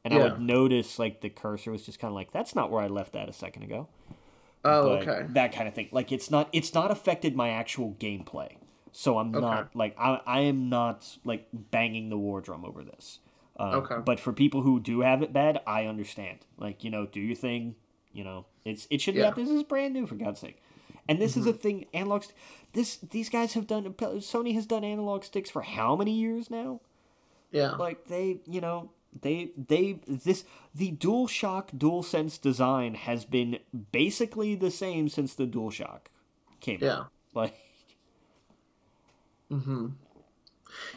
and 0.04 0.12
yeah. 0.12 0.22
I 0.22 0.24
would 0.24 0.42
notice 0.42 0.98
like 0.98 1.22
the 1.22 1.30
cursor 1.30 1.70
was 1.70 1.86
just 1.86 2.00
kind 2.00 2.10
of 2.10 2.16
like 2.16 2.32
that's 2.32 2.56
not 2.56 2.72
where 2.72 2.82
I 2.82 2.88
left 2.88 3.14
that 3.14 3.30
a 3.30 3.34
second 3.34 3.62
ago. 3.62 3.88
Oh, 4.66 4.94
okay. 4.94 5.28
That 5.30 5.54
kind 5.54 5.68
of 5.68 5.76
thing. 5.76 5.90
Like 5.92 6.12
it's 6.12 6.32
not 6.32 6.50
it's 6.52 6.74
not 6.74 6.90
affected 6.90 7.36
my 7.36 7.50
actual 7.50 7.96
gameplay. 8.00 8.56
So 8.92 9.18
I'm 9.18 9.34
okay. 9.36 9.40
not 9.40 9.76
like 9.76 9.96
I 9.98 10.22
I 10.26 10.40
am 10.42 10.70
not 10.70 11.18
like 11.24 11.48
banging 11.54 12.10
the 12.10 12.18
war 12.18 12.42
drum 12.42 12.66
over 12.66 12.84
this. 12.84 13.20
Um, 13.58 13.76
okay. 13.76 13.98
But 14.04 14.20
for 14.20 14.34
people 14.34 14.62
who 14.62 14.80
do 14.80 15.02
have 15.02 15.22
it 15.22 15.34
bad, 15.34 15.62
I 15.68 15.86
understand. 15.86 16.40
Like 16.58 16.84
you 16.84 16.90
know, 16.90 17.06
do 17.06 17.20
your 17.20 17.36
thing. 17.36 17.76
You 18.14 18.24
know, 18.24 18.46
it's 18.66 18.88
it 18.90 19.02
should 19.02 19.16
yeah. 19.16 19.32
be. 19.32 19.44
This 19.44 19.52
is 19.52 19.64
brand 19.64 19.94
new 19.94 20.06
for 20.06 20.16
God's 20.16 20.40
sake. 20.40 20.62
And 21.08 21.20
this 21.20 21.32
mm-hmm. 21.32 21.42
is 21.42 21.48
a 21.48 21.54
thing. 21.54 21.86
Analog. 21.94 22.24
This 22.74 22.98
these 22.98 23.30
guys 23.30 23.54
have 23.54 23.68
done. 23.68 23.86
Sony 23.94 24.54
has 24.56 24.66
done 24.66 24.84
analog 24.84 25.24
sticks 25.24 25.50
for 25.50 25.62
how 25.62 25.96
many 25.96 26.12
years 26.12 26.50
now? 26.50 26.82
Yeah. 27.52 27.72
Like 27.72 28.08
they, 28.08 28.40
you 28.46 28.62
know, 28.62 28.92
they 29.20 29.52
they 29.58 30.00
this 30.08 30.46
the 30.74 30.92
DualShock 30.94 31.78
DualSense 31.78 32.40
design 32.40 32.96
has 32.96 33.26
been 33.26 33.60
basically 33.92 34.56
the 34.56 34.72
same 34.72 35.10
since 35.10 35.34
the 35.34 35.46
DualShock 35.46 36.08
came 36.60 36.78
out. 36.78 36.82
yeah. 36.82 36.94
out. 36.94 37.12
Like 37.34 37.56
Mm-hmm. 39.52 39.88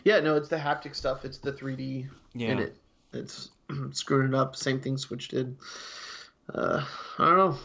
Yeah, 0.04 0.20
no, 0.20 0.36
it's 0.36 0.48
the 0.48 0.56
haptic 0.56 0.94
stuff, 0.94 1.24
it's 1.24 1.38
the 1.38 1.52
3D 1.52 2.08
yeah. 2.34 2.48
in 2.48 2.58
it. 2.60 2.76
It's 3.12 3.50
screwing 3.92 4.28
it 4.28 4.34
up. 4.34 4.56
Same 4.56 4.80
thing 4.80 4.96
Switch 4.96 5.28
did. 5.28 5.56
Uh 6.52 6.84
I 7.18 7.24
don't 7.24 7.36
know. 7.36 7.58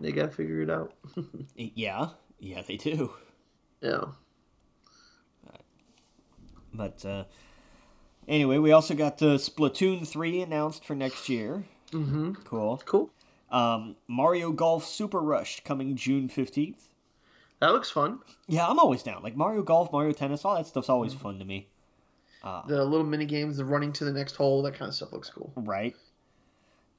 They 0.00 0.12
gotta 0.12 0.30
figure 0.30 0.62
it 0.62 0.70
out. 0.70 0.94
yeah. 1.56 2.08
Yeah, 2.38 2.62
they 2.66 2.76
do. 2.76 3.12
Yeah. 3.80 4.04
But 6.72 7.04
uh 7.04 7.24
Anyway, 8.28 8.58
we 8.58 8.72
also 8.72 8.94
got 8.94 9.18
the 9.18 9.36
Splatoon 9.36 10.06
3 10.06 10.42
announced 10.42 10.84
for 10.84 10.96
next 10.96 11.28
year. 11.28 11.64
Mm-hmm. 11.92 12.32
Cool. 12.44 12.82
Cool. 12.84 13.10
Um, 13.50 13.96
Mario 14.08 14.50
Golf 14.50 14.84
Super 14.84 15.20
Rush 15.20 15.62
coming 15.62 15.94
June 15.94 16.28
15th. 16.28 16.88
That 17.60 17.72
looks 17.72 17.90
fun. 17.90 18.20
Yeah, 18.48 18.66
I'm 18.66 18.78
always 18.78 19.02
down. 19.02 19.22
Like 19.22 19.36
Mario 19.36 19.62
Golf, 19.62 19.90
Mario 19.92 20.12
Tennis, 20.12 20.44
all 20.44 20.56
that 20.56 20.66
stuff's 20.66 20.88
always 20.88 21.12
mm-hmm. 21.12 21.22
fun 21.22 21.38
to 21.38 21.44
me. 21.44 21.68
Uh, 22.42 22.62
the 22.66 22.84
little 22.84 23.06
mini 23.06 23.24
games, 23.24 23.56
the 23.56 23.64
running 23.64 23.92
to 23.94 24.04
the 24.04 24.12
next 24.12 24.36
hole, 24.36 24.62
that 24.62 24.74
kind 24.74 24.88
of 24.88 24.94
stuff 24.94 25.12
looks 25.12 25.30
cool. 25.30 25.52
Right. 25.56 25.96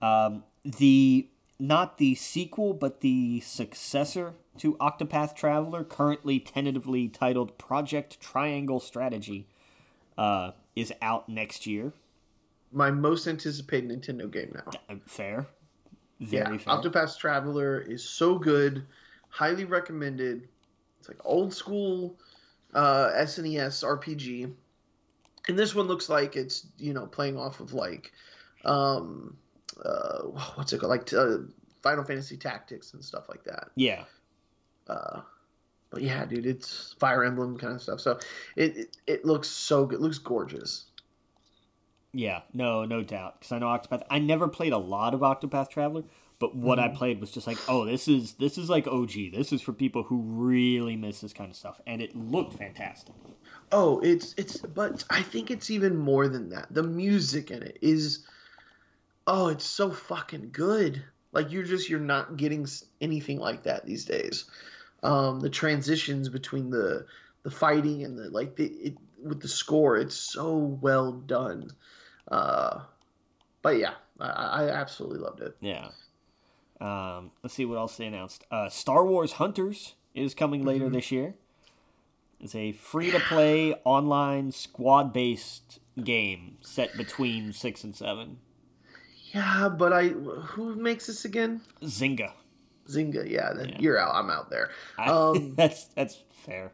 Um, 0.01 0.43
the 0.66 1.30
not 1.60 1.97
the 1.97 2.16
sequel, 2.16 2.74
but 2.74 3.01
the 3.01 3.39
successor 3.41 4.34
to 4.60 4.76
Octopath 4.76 5.36
Traveler, 5.36 5.84
currently 5.84 6.39
tentatively 6.39 7.08
titled 7.08 7.58
Project 7.58 8.20
Triangle 8.20 8.80
Strategy, 8.80 9.47
uh, 10.18 10.51
is 10.76 10.93
out 11.01 11.30
next 11.30 11.66
year. 11.66 11.93
My 12.72 12.91
most 12.91 13.28
anticipated 13.28 13.89
Nintendo 13.89 14.30
game 14.30 14.51
now. 14.53 14.72
Uh, 14.89 14.95
fair. 15.05 15.47
Very 16.20 16.58
yeah, 16.58 16.58
fair. 16.58 16.74
Octopath 16.76 17.18
Traveler 17.18 17.80
is 17.80 18.03
so 18.03 18.38
good. 18.38 18.86
Highly 19.30 19.65
recommended. 19.65 20.47
It's 20.99 21.07
like 21.07 21.19
old 21.23 21.53
school 21.53 22.17
uh, 22.73 23.09
SNES 23.15 23.84
RPG. 23.84 24.51
And 25.47 25.57
this 25.57 25.73
one 25.73 25.88
looks 25.88 26.09
like 26.09 26.36
it's, 26.36 26.67
you 26.78 26.93
know, 26.93 27.05
playing 27.05 27.38
off 27.38 27.59
of 27.59 27.73
like, 27.73 28.11
um, 28.65 29.38
uh, 29.84 30.21
what's 30.55 30.73
it 30.73 30.80
called? 30.80 30.89
Like 30.89 31.13
uh, 31.13 31.38
Final 31.82 32.03
Fantasy 32.03 32.38
Tactics 32.38 32.93
and 32.93 33.03
stuff 33.03 33.30
like 33.30 33.43
that. 33.45 33.69
Yeah. 33.75 34.03
Uh, 34.88 35.21
but 35.89 36.01
yeah, 36.01 36.25
dude, 36.25 36.45
it's 36.45 36.95
Fire 36.99 37.23
Emblem 37.23 37.57
kind 37.57 37.73
of 37.73 37.82
stuff. 37.82 38.01
So 38.01 38.19
it 38.55 38.78
it, 38.78 38.97
it 39.07 39.25
looks 39.25 39.47
so 39.47 39.86
good. 39.86 39.99
It 39.99 40.01
looks 40.01 40.17
gorgeous. 40.17 40.86
Yeah, 42.13 42.41
no, 42.53 42.86
no 42.86 43.03
doubt. 43.03 43.39
Because 43.39 43.51
I 43.51 43.59
know 43.59 43.67
Octopath. 43.67 44.03
I 44.09 44.19
never 44.19 44.47
played 44.47 44.73
a 44.73 44.78
lot 44.78 45.13
of 45.13 45.21
Octopath 45.21 45.69
Traveler, 45.69 46.03
but 46.39 46.55
what 46.55 46.79
mm-hmm. 46.79 46.93
I 46.93 46.97
played 46.97 47.19
was 47.19 47.31
just 47.31 47.47
like, 47.47 47.57
oh, 47.67 47.85
this 47.85 48.07
is 48.07 48.33
this 48.33 48.57
is 48.57 48.69
like 48.69 48.88
OG. 48.88 49.11
This 49.33 49.51
is 49.51 49.61
for 49.61 49.73
people 49.73 50.03
who 50.03 50.21
really 50.21 50.95
miss 50.95 51.21
this 51.21 51.33
kind 51.33 51.49
of 51.49 51.55
stuff, 51.55 51.79
and 51.88 52.01
it 52.01 52.15
looked 52.15 52.53
fantastic. 52.53 53.15
Oh, 53.71 53.99
it's 53.99 54.33
it's, 54.38 54.57
but 54.57 55.03
I 55.09 55.21
think 55.21 55.51
it's 55.51 55.69
even 55.69 55.97
more 55.97 56.27
than 56.27 56.49
that. 56.49 56.67
The 56.69 56.83
music 56.83 57.51
in 57.51 57.63
it 57.63 57.77
is, 57.81 58.25
oh, 59.25 59.47
it's 59.47 59.65
so 59.65 59.91
fucking 59.91 60.49
good. 60.51 61.03
Like 61.33 61.51
you're 61.51 61.63
just 61.63 61.89
you're 61.89 61.99
not 61.99 62.38
getting 62.38 62.67
anything 63.01 63.39
like 63.39 63.63
that 63.63 63.85
these 63.85 64.05
days 64.05 64.45
um, 65.03 65.39
the 65.39 65.49
transitions 65.49 66.29
between 66.29 66.69
the 66.69 67.05
the 67.43 67.51
fighting 67.51 68.03
and 68.03 68.17
the 68.17 68.29
like 68.29 68.55
the, 68.55 68.65
it, 68.65 68.97
with 69.23 69.41
the 69.41 69.47
score 69.47 69.97
it's 69.97 70.15
so 70.15 70.57
well 70.57 71.11
done 71.11 71.69
uh, 72.29 72.81
but 73.61 73.77
yeah 73.77 73.93
I, 74.19 74.27
I 74.65 74.69
absolutely 74.69 75.19
loved 75.19 75.41
it 75.41 75.55
yeah 75.59 75.89
um, 76.80 77.32
let's 77.43 77.55
see 77.55 77.65
what 77.65 77.78
else 77.78 77.97
they 77.97 78.05
announced 78.05 78.45
uh, 78.51 78.69
star 78.69 79.05
wars 79.05 79.34
hunters 79.34 79.95
is 80.13 80.34
coming 80.34 80.65
later 80.65 80.86
mm-hmm. 80.86 80.95
this 80.95 81.11
year 81.11 81.36
it's 82.39 82.55
a 82.55 82.71
free-to-play 82.71 83.73
online 83.84 84.51
squad-based 84.51 85.80
game 86.03 86.57
set 86.61 86.95
between 86.95 87.51
six 87.51 87.84
and 87.84 87.95
seven 87.95 88.38
yeah 89.34 89.67
but 89.69 89.91
i 89.91 90.09
who 90.09 90.75
makes 90.75 91.07
this 91.07 91.25
again 91.25 91.61
zynga 91.82 92.32
Zynga, 92.88 93.30
yeah, 93.30 93.53
then 93.53 93.69
yeah. 93.69 93.78
you're 93.80 93.97
out. 93.97 94.15
I'm 94.15 94.30
out 94.30 94.49
there. 94.49 94.71
Um, 94.97 95.53
that's 95.57 95.86
that's 95.95 96.23
fair. 96.45 96.71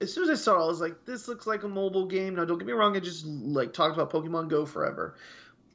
As 0.00 0.12
soon 0.12 0.24
as 0.24 0.30
I 0.30 0.42
saw 0.42 0.58
it, 0.58 0.64
I 0.64 0.66
was 0.66 0.80
like, 0.80 1.04
this 1.04 1.28
looks 1.28 1.46
like 1.46 1.62
a 1.62 1.68
mobile 1.68 2.06
game. 2.06 2.34
Now, 2.34 2.46
don't 2.46 2.58
get 2.58 2.66
me 2.66 2.72
wrong, 2.72 2.96
I 2.96 3.00
just 3.00 3.26
like 3.26 3.74
talked 3.74 3.94
about 3.94 4.10
Pokemon 4.10 4.48
Go 4.48 4.64
forever, 4.64 5.16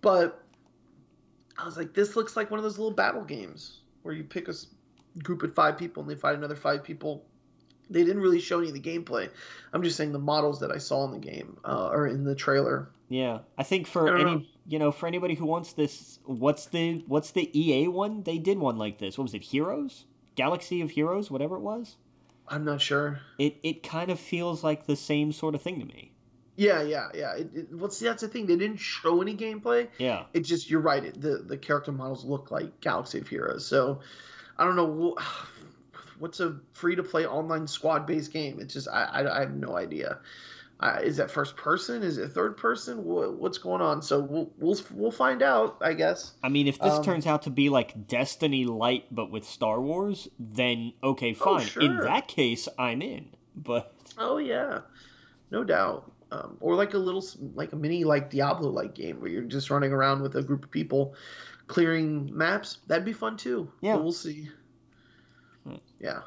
but 0.01 0.43
I 1.57 1.65
was 1.65 1.77
like, 1.77 1.93
this 1.93 2.15
looks 2.15 2.35
like 2.35 2.51
one 2.51 2.59
of 2.59 2.63
those 2.63 2.77
little 2.77 2.95
battle 2.95 3.23
games 3.23 3.79
where 4.03 4.13
you 4.13 4.23
pick 4.23 4.47
a 4.47 4.53
group 5.23 5.43
of 5.43 5.53
five 5.55 5.77
people 5.77 6.03
and 6.03 6.09
they 6.09 6.15
fight 6.15 6.35
another 6.35 6.55
five 6.55 6.83
people. 6.83 7.25
They 7.89 8.03
didn't 8.03 8.21
really 8.21 8.39
show 8.39 8.59
any 8.59 8.69
of 8.69 8.73
the 8.73 8.81
gameplay. 8.81 9.29
I'm 9.71 9.83
just 9.83 9.95
saying 9.95 10.11
the 10.11 10.19
models 10.19 10.59
that 10.61 10.71
I 10.71 10.79
saw 10.79 11.05
in 11.05 11.11
the 11.11 11.19
game 11.19 11.57
uh, 11.63 11.89
or 11.89 12.07
in 12.07 12.23
the 12.23 12.35
trailer. 12.35 12.89
Yeah, 13.09 13.39
I 13.57 13.63
think 13.63 13.85
for 13.85 14.09
I 14.09 14.21
any 14.21 14.23
know 14.23 14.41
you 14.67 14.79
know, 14.79 14.91
for 14.91 15.07
anybody 15.07 15.35
who 15.35 15.45
wants 15.45 15.73
this, 15.73 16.19
what's 16.25 16.65
the 16.65 17.03
what's 17.07 17.31
the 17.31 17.49
EA 17.57 17.87
one? 17.87 18.23
They 18.23 18.37
did 18.37 18.57
one 18.57 18.77
like 18.77 18.97
this. 18.97 19.17
What 19.17 19.23
was 19.23 19.33
it? 19.33 19.43
Heroes, 19.43 20.05
Galaxy 20.35 20.81
of 20.81 20.91
Heroes, 20.91 21.29
whatever 21.29 21.55
it 21.55 21.61
was. 21.61 21.97
I'm 22.47 22.65
not 22.65 22.81
sure. 22.81 23.19
It 23.37 23.57
it 23.63 23.83
kind 23.83 24.09
of 24.09 24.19
feels 24.19 24.63
like 24.63 24.85
the 24.85 24.95
same 24.95 25.31
sort 25.31 25.55
of 25.55 25.61
thing 25.61 25.79
to 25.79 25.85
me. 25.85 26.11
Yeah, 26.55 26.81
yeah, 26.83 27.09
yeah. 27.13 27.35
It, 27.35 27.49
it, 27.53 27.67
well, 27.73 27.89
see, 27.89 28.05
that's 28.05 28.21
the 28.21 28.27
thing. 28.27 28.45
They 28.45 28.55
didn't 28.55 28.77
show 28.77 29.21
any 29.21 29.35
gameplay. 29.35 29.89
Yeah. 29.97 30.23
It 30.33 30.41
just 30.41 30.69
you're 30.69 30.81
right. 30.81 31.03
It, 31.03 31.19
the 31.19 31.37
the 31.37 31.57
character 31.57 31.91
models 31.91 32.23
look 32.23 32.51
like 32.51 32.79
Galaxy 32.79 33.19
of 33.19 33.27
Heroes. 33.27 33.65
So 33.65 33.99
I 34.57 34.65
don't 34.65 34.75
know. 34.75 35.17
what's 36.19 36.39
a 36.39 36.57
free 36.73 36.95
to 36.95 37.03
play 37.03 37.25
online 37.25 37.67
squad 37.67 38.05
based 38.05 38.31
game? 38.31 38.59
It's 38.59 38.73
just 38.73 38.87
I, 38.87 39.03
I, 39.03 39.37
I 39.37 39.39
have 39.41 39.53
no 39.53 39.75
idea. 39.75 40.19
Uh, 40.77 40.99
is 41.01 41.17
that 41.17 41.31
first 41.31 41.55
person? 41.55 42.03
Is 42.03 42.17
it 42.17 42.31
third 42.33 42.57
person? 42.57 43.05
What, 43.05 43.35
what's 43.35 43.57
going 43.57 43.81
on? 43.81 44.01
So 44.01 44.19
we'll 44.19 44.51
we'll 44.59 44.77
we'll 44.93 45.11
find 45.11 45.41
out, 45.41 45.77
I 45.81 45.93
guess. 45.93 46.33
I 46.43 46.49
mean, 46.49 46.67
if 46.67 46.79
this 46.79 46.93
um, 46.93 47.03
turns 47.03 47.25
out 47.25 47.43
to 47.43 47.49
be 47.49 47.69
like 47.69 48.07
Destiny 48.07 48.65
Light 48.65 49.05
but 49.09 49.31
with 49.31 49.45
Star 49.45 49.79
Wars, 49.79 50.27
then 50.37 50.93
okay, 51.01 51.31
oh, 51.31 51.45
fine. 51.45 51.61
Oh, 51.61 51.65
sure. 51.65 51.83
In 51.83 51.97
that 51.97 52.27
case, 52.27 52.67
I'm 52.77 53.01
in. 53.01 53.29
But 53.55 53.93
oh 54.17 54.37
yeah, 54.37 54.81
no 55.49 55.63
doubt. 55.63 56.11
Um, 56.31 56.57
or 56.59 56.75
like 56.75 56.95
a 56.95 56.97
little 56.97 57.23
like 57.53 57.71
a 57.71 57.75
mini 57.75 58.03
like 58.03 58.29
Diablo 58.29 58.69
like 58.69 58.95
game 58.95 59.21
where 59.21 59.29
you're 59.29 59.43
just 59.43 59.69
running 59.69 59.91
around 59.91 60.21
with 60.21 60.35
a 60.35 60.41
group 60.41 60.65
of 60.65 60.71
people 60.71 61.13
clearing 61.67 62.35
maps. 62.35 62.79
That'd 62.87 63.05
be 63.05 63.13
fun 63.13 63.37
too. 63.37 63.71
Yeah, 63.81 63.93
but 63.93 64.03
we'll 64.03 64.11
see. 64.11 64.49
Hmm. 65.65 65.75
Yeah. 65.99 66.21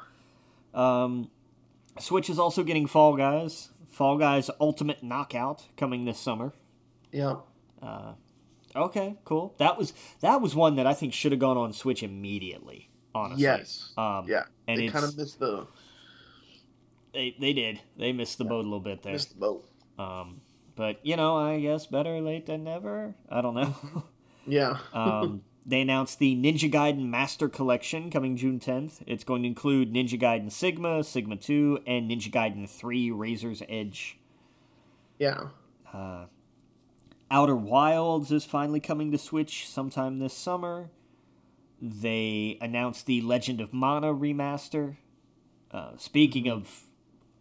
Um, 0.73 1.29
Switch 1.99 2.29
is 2.29 2.39
also 2.39 2.63
getting 2.63 2.87
Fall 2.87 3.15
Guys. 3.15 3.69
Fall 3.89 4.17
Guys 4.17 4.49
Ultimate 4.59 5.03
Knockout 5.03 5.67
coming 5.75 6.05
this 6.05 6.19
summer. 6.19 6.53
Yeah. 7.11 7.35
Uh, 7.81 8.13
okay, 8.75 9.17
cool. 9.25 9.55
That 9.57 9.77
was 9.77 9.93
that 10.21 10.41
was 10.41 10.55
one 10.55 10.75
that 10.77 10.87
I 10.87 10.93
think 10.93 11.13
should 11.13 11.31
have 11.31 11.39
gone 11.39 11.57
on 11.57 11.73
Switch 11.73 12.03
immediately. 12.03 12.89
Honestly. 13.13 13.43
Yes. 13.43 13.91
Um, 13.97 14.25
yeah. 14.27 14.43
And 14.67 14.79
it 14.79 14.91
kind 14.91 15.05
of 15.05 15.17
missed 15.17 15.39
the. 15.39 15.67
They 17.13 17.35
they 17.39 17.53
did. 17.53 17.81
They 17.97 18.13
missed 18.13 18.37
the 18.37 18.43
yeah. 18.43 18.49
boat 18.49 18.61
a 18.61 18.69
little 18.69 18.79
bit 18.79 19.01
there. 19.01 19.13
Missed 19.13 19.33
the 19.33 19.39
boat. 19.39 19.67
Um, 19.99 20.41
but 20.75 21.05
you 21.05 21.17
know, 21.17 21.35
I 21.35 21.59
guess 21.59 21.85
better 21.85 22.21
late 22.21 22.45
than 22.45 22.63
never. 22.63 23.13
I 23.29 23.41
don't 23.41 23.53
know. 23.53 23.75
yeah. 24.47 24.77
um, 24.93 25.41
they 25.65 25.81
announced 25.81 26.19
the 26.19 26.35
Ninja 26.35 26.71
Gaiden 26.71 27.09
Master 27.09 27.49
Collection 27.49 28.09
coming 28.09 28.37
June 28.37 28.59
10th. 28.59 29.03
It's 29.05 29.25
going 29.25 29.43
to 29.43 29.47
include 29.47 29.93
Ninja 29.93 30.19
Gaiden 30.19 30.51
Sigma, 30.51 31.03
Sigma 31.03 31.35
2, 31.35 31.81
and 31.85 32.09
Ninja 32.09 32.31
Gaiden 32.31 32.67
3 32.67 33.11
Razor's 33.11 33.61
Edge. 33.67 34.17
Yeah. 35.17 35.49
Uh, 35.93 36.25
Outer 37.29 37.57
Wilds 37.57 38.31
is 38.31 38.45
finally 38.45 38.79
coming 38.79 39.11
to 39.11 39.17
Switch 39.17 39.67
sometime 39.67 40.19
this 40.19 40.33
summer. 40.33 40.89
They 41.81 42.57
announced 42.61 43.05
the 43.05 43.21
Legend 43.21 43.59
of 43.59 43.73
Mana 43.73 44.13
remaster. 44.13 44.95
Uh, 45.71 45.91
speaking 45.97 46.45
mm-hmm. 46.45 46.61
of 46.61 46.88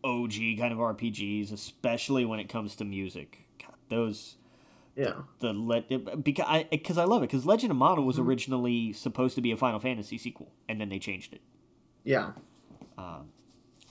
OG 0.05 0.33
kind 0.59 0.73
of 0.73 0.79
RPGs, 0.79 1.53
especially 1.53 2.25
when 2.25 2.41
it 2.41 2.49
comes 2.49 2.77
to 2.77 2.85
music, 2.85 3.47
God, 3.61 3.75
those 3.89 4.37
yeah. 4.99 5.13
The, 5.39 5.53
the 5.89 6.17
because 6.17 6.47
I 6.49 6.65
because 6.65 6.99
I 6.99 7.05
love 7.05 7.23
it 7.23 7.27
because 7.27 7.47
Legend 7.47 7.71
of 7.71 7.77
Mana 7.77 8.03
was 8.03 8.17
mm-hmm. 8.17 8.29
originally 8.29 8.93
supposed 8.93 9.37
to 9.37 9.41
be 9.41 9.53
a 9.53 9.57
Final 9.57 9.79
Fantasy 9.79 10.19
sequel 10.19 10.51
and 10.69 10.81
then 10.81 10.89
they 10.89 10.99
changed 10.99 11.33
it. 11.35 11.41
Yeah. 12.03 12.33
Um, 12.99 13.29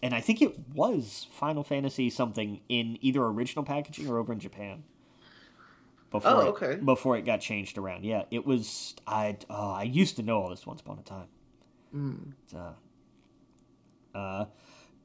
and 0.03 0.13
I 0.13 0.19
think 0.19 0.41
it 0.41 0.59
was 0.75 1.27
Final 1.31 1.63
Fantasy 1.63 2.09
something 2.09 2.59
in 2.67 2.97
either 2.99 3.23
original 3.23 3.63
packaging 3.63 4.09
or 4.09 4.17
over 4.17 4.33
in 4.33 4.39
Japan. 4.39 4.83
Before 6.11 6.31
oh, 6.31 6.47
okay. 6.47 6.71
It, 6.73 6.85
before 6.85 7.17
it 7.17 7.23
got 7.23 7.39
changed 7.39 7.77
around, 7.77 8.03
yeah, 8.03 8.23
it 8.29 8.45
was. 8.45 8.95
I 9.07 9.37
oh, 9.49 9.71
I 9.71 9.83
used 9.83 10.17
to 10.17 10.23
know 10.23 10.41
all 10.41 10.49
this 10.49 10.67
once 10.67 10.81
upon 10.81 10.99
a 10.99 11.03
time. 11.03 11.27
Mm. 11.95 12.33
Uh, 12.53 14.17
uh, 14.17 14.45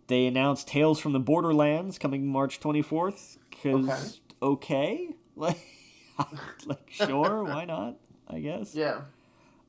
they 0.09 0.26
announced 0.26 0.68
Tales 0.68 0.98
from 0.98 1.12
the 1.12 1.20
Borderlands 1.20 1.98
coming 1.98 2.26
March 2.26 2.61
twenty 2.61 2.82
fourth. 2.82 3.38
Cause 3.62 4.20
okay, 4.42 5.09
okay. 5.09 5.09
like 5.36 5.59
like, 6.66 6.90
sure, 6.90 7.44
why 7.44 7.64
not? 7.64 7.96
I 8.28 8.40
guess. 8.40 8.74
Yeah. 8.74 9.03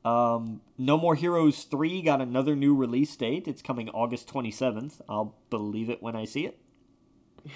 Um, 0.05 0.61
no 0.77 0.97
More 0.97 1.15
Heroes 1.15 1.63
3 1.63 2.01
got 2.01 2.21
another 2.21 2.55
new 2.55 2.75
release 2.75 3.15
date. 3.15 3.47
It's 3.47 3.61
coming 3.61 3.89
August 3.89 4.31
27th. 4.31 5.01
I'll 5.07 5.35
believe 5.49 5.89
it 5.89 6.03
when 6.03 6.15
I 6.15 6.25
see 6.25 6.45
it. 6.45 6.59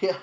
Yeah. 0.02 0.18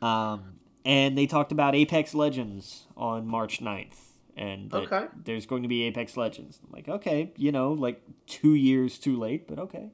Um, 0.00 0.54
and 0.84 1.16
they 1.16 1.26
talked 1.26 1.52
about 1.52 1.74
Apex 1.74 2.14
Legends 2.14 2.86
on 2.96 3.26
March 3.26 3.60
9th. 3.60 3.96
And 4.36 4.72
okay. 4.72 5.06
there's 5.24 5.44
going 5.44 5.62
to 5.62 5.68
be 5.68 5.82
Apex 5.82 6.16
Legends. 6.16 6.60
I'm 6.64 6.72
like, 6.72 6.88
okay, 6.88 7.32
you 7.36 7.52
know, 7.52 7.72
like 7.72 8.00
two 8.26 8.54
years 8.54 8.98
too 8.98 9.18
late, 9.18 9.46
but 9.46 9.58
okay. 9.58 9.90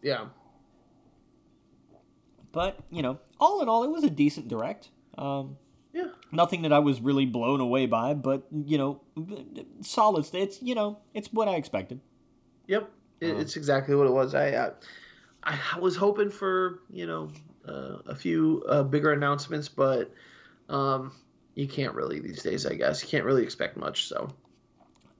Yeah. 0.00 0.26
But, 2.52 2.78
you 2.90 3.02
know, 3.02 3.18
all 3.40 3.62
in 3.62 3.68
all, 3.68 3.82
it 3.82 3.90
was 3.90 4.04
a 4.04 4.10
decent 4.10 4.48
direct. 4.48 4.88
Um, 5.18 5.56
yeah. 5.92 6.06
Nothing 6.30 6.62
that 6.62 6.72
I 6.72 6.78
was 6.78 7.00
really 7.00 7.26
blown 7.26 7.60
away 7.60 7.86
by, 7.86 8.14
but 8.14 8.46
you 8.50 8.78
know, 8.78 9.00
solid. 9.82 10.26
It's 10.32 10.62
you 10.62 10.74
know, 10.74 10.98
it's 11.12 11.30
what 11.32 11.48
I 11.48 11.56
expected. 11.56 12.00
Yep, 12.66 12.84
uh, 12.84 13.26
it's 13.26 13.56
exactly 13.56 13.94
what 13.94 14.06
it 14.06 14.12
was. 14.12 14.34
I 14.34 14.52
uh, 14.52 14.70
I 15.42 15.78
was 15.78 15.96
hoping 15.96 16.30
for 16.30 16.80
you 16.90 17.06
know 17.06 17.30
uh, 17.68 17.98
a 18.06 18.14
few 18.14 18.64
uh, 18.66 18.82
bigger 18.84 19.12
announcements, 19.12 19.68
but 19.68 20.14
um, 20.70 21.12
you 21.54 21.68
can't 21.68 21.94
really 21.94 22.20
these 22.20 22.42
days. 22.42 22.64
I 22.64 22.74
guess 22.74 23.02
you 23.02 23.08
can't 23.10 23.26
really 23.26 23.42
expect 23.42 23.76
much. 23.76 24.06
So. 24.06 24.30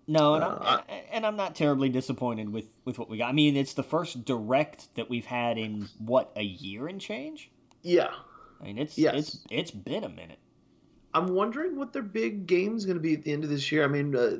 No, 0.07 0.35
and, 0.35 0.45
I'm, 0.45 0.59
uh, 0.61 0.81
and 1.13 1.27
I'm 1.27 1.37
not 1.37 1.55
terribly 1.55 1.89
disappointed 1.89 2.53
with, 2.53 2.67
with 2.85 2.99
what 2.99 3.09
we 3.09 3.19
got. 3.19 3.29
I 3.29 3.33
mean, 3.33 3.57
it's 3.57 3.75
the 3.75 3.85
first 3.85 4.25
direct 4.25 4.95
that 4.97 5.09
we've 5.09 5.27
had 5.27 5.59
in 5.59 5.89
what 5.99 6.33
a 6.37 6.43
year 6.43 6.89
and 6.89 7.01
change. 7.01 7.51
Yeah, 7.83 8.11
I 8.61 8.65
mean 8.65 8.79
it's 8.79 8.97
yes. 8.97 9.15
it's 9.15 9.39
it's 9.51 9.71
been 9.71 10.05
a 10.05 10.09
minute. 10.09 10.39
I'm 11.15 11.35
wondering 11.35 11.77
what 11.77 11.93
their 11.93 12.03
big 12.03 12.47
game's 12.47 12.85
going 12.85 12.97
to 12.97 13.03
be 13.03 13.15
at 13.15 13.25
the 13.25 13.33
end 13.33 13.45
of 13.45 13.51
this 13.51 13.71
year. 13.71 13.85
I 13.85 13.89
mean, 13.89 14.17
uh, 14.17 14.37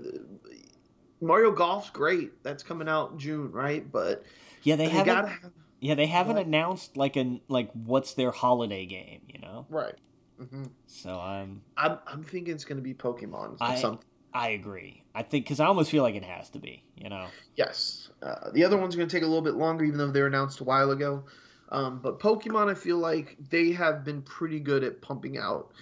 Mario 1.21 1.51
Golf's 1.51 1.91
great. 1.91 2.43
That's 2.43 2.63
coming 2.63 2.89
out 2.89 3.13
in 3.13 3.19
June, 3.19 3.53
right? 3.53 3.91
But 3.91 4.25
yeah, 4.63 4.77
they, 4.77 4.87
they 4.87 4.91
haven't. 4.91 5.29
Have, 5.29 5.51
yeah, 5.81 5.95
they 5.95 6.07
haven't 6.07 6.39
announced 6.39 6.97
like 6.97 7.17
an 7.17 7.41
like 7.49 7.71
what's 7.73 8.15
their 8.15 8.31
holiday 8.31 8.87
game. 8.87 9.21
You 9.29 9.41
know, 9.41 9.67
right? 9.69 9.95
Mm-hmm. 10.41 10.65
So 10.87 11.19
I'm, 11.19 11.63
I'm 11.77 11.99
I'm 12.07 12.23
thinking 12.23 12.55
it's 12.55 12.65
going 12.65 12.79
to 12.79 12.83
be 12.83 12.95
Pokemon. 12.95 13.57
I 13.61 13.77
something. 13.77 14.07
I 14.35 14.51
agree. 14.51 15.05
I 15.15 15.23
think 15.23 15.45
because 15.45 15.61
I 15.61 15.67
almost 15.67 15.91
feel 15.91 16.03
like 16.03 16.15
it 16.15 16.25
has 16.25 16.51
to 16.51 16.59
be. 16.59 16.83
You 16.97 17.11
know. 17.11 17.27
Yes. 17.57 18.11
Uh, 18.23 18.51
the 18.53 18.65
other 18.65 18.77
one's 18.77 18.95
are 18.95 18.99
going 18.99 19.09
to 19.09 19.15
take 19.15 19.25
a 19.25 19.27
little 19.27 19.43
bit 19.43 19.55
longer, 19.55 19.85
even 19.85 19.99
though 19.99 20.11
they 20.11 20.21
were 20.21 20.29
announced 20.29 20.61
a 20.61 20.65
while 20.65 20.91
ago. 20.91 21.25
Um, 21.71 22.01
but 22.01 22.21
Pokemon, 22.21 22.71
I 22.71 22.75
feel 22.75 22.99
like 22.99 23.37
they 23.51 23.73
have 23.73 24.05
been 24.05 24.23
pretty 24.23 24.61
good 24.61 24.85
at 24.85 25.01
pumping 25.01 25.39
out 25.39 25.73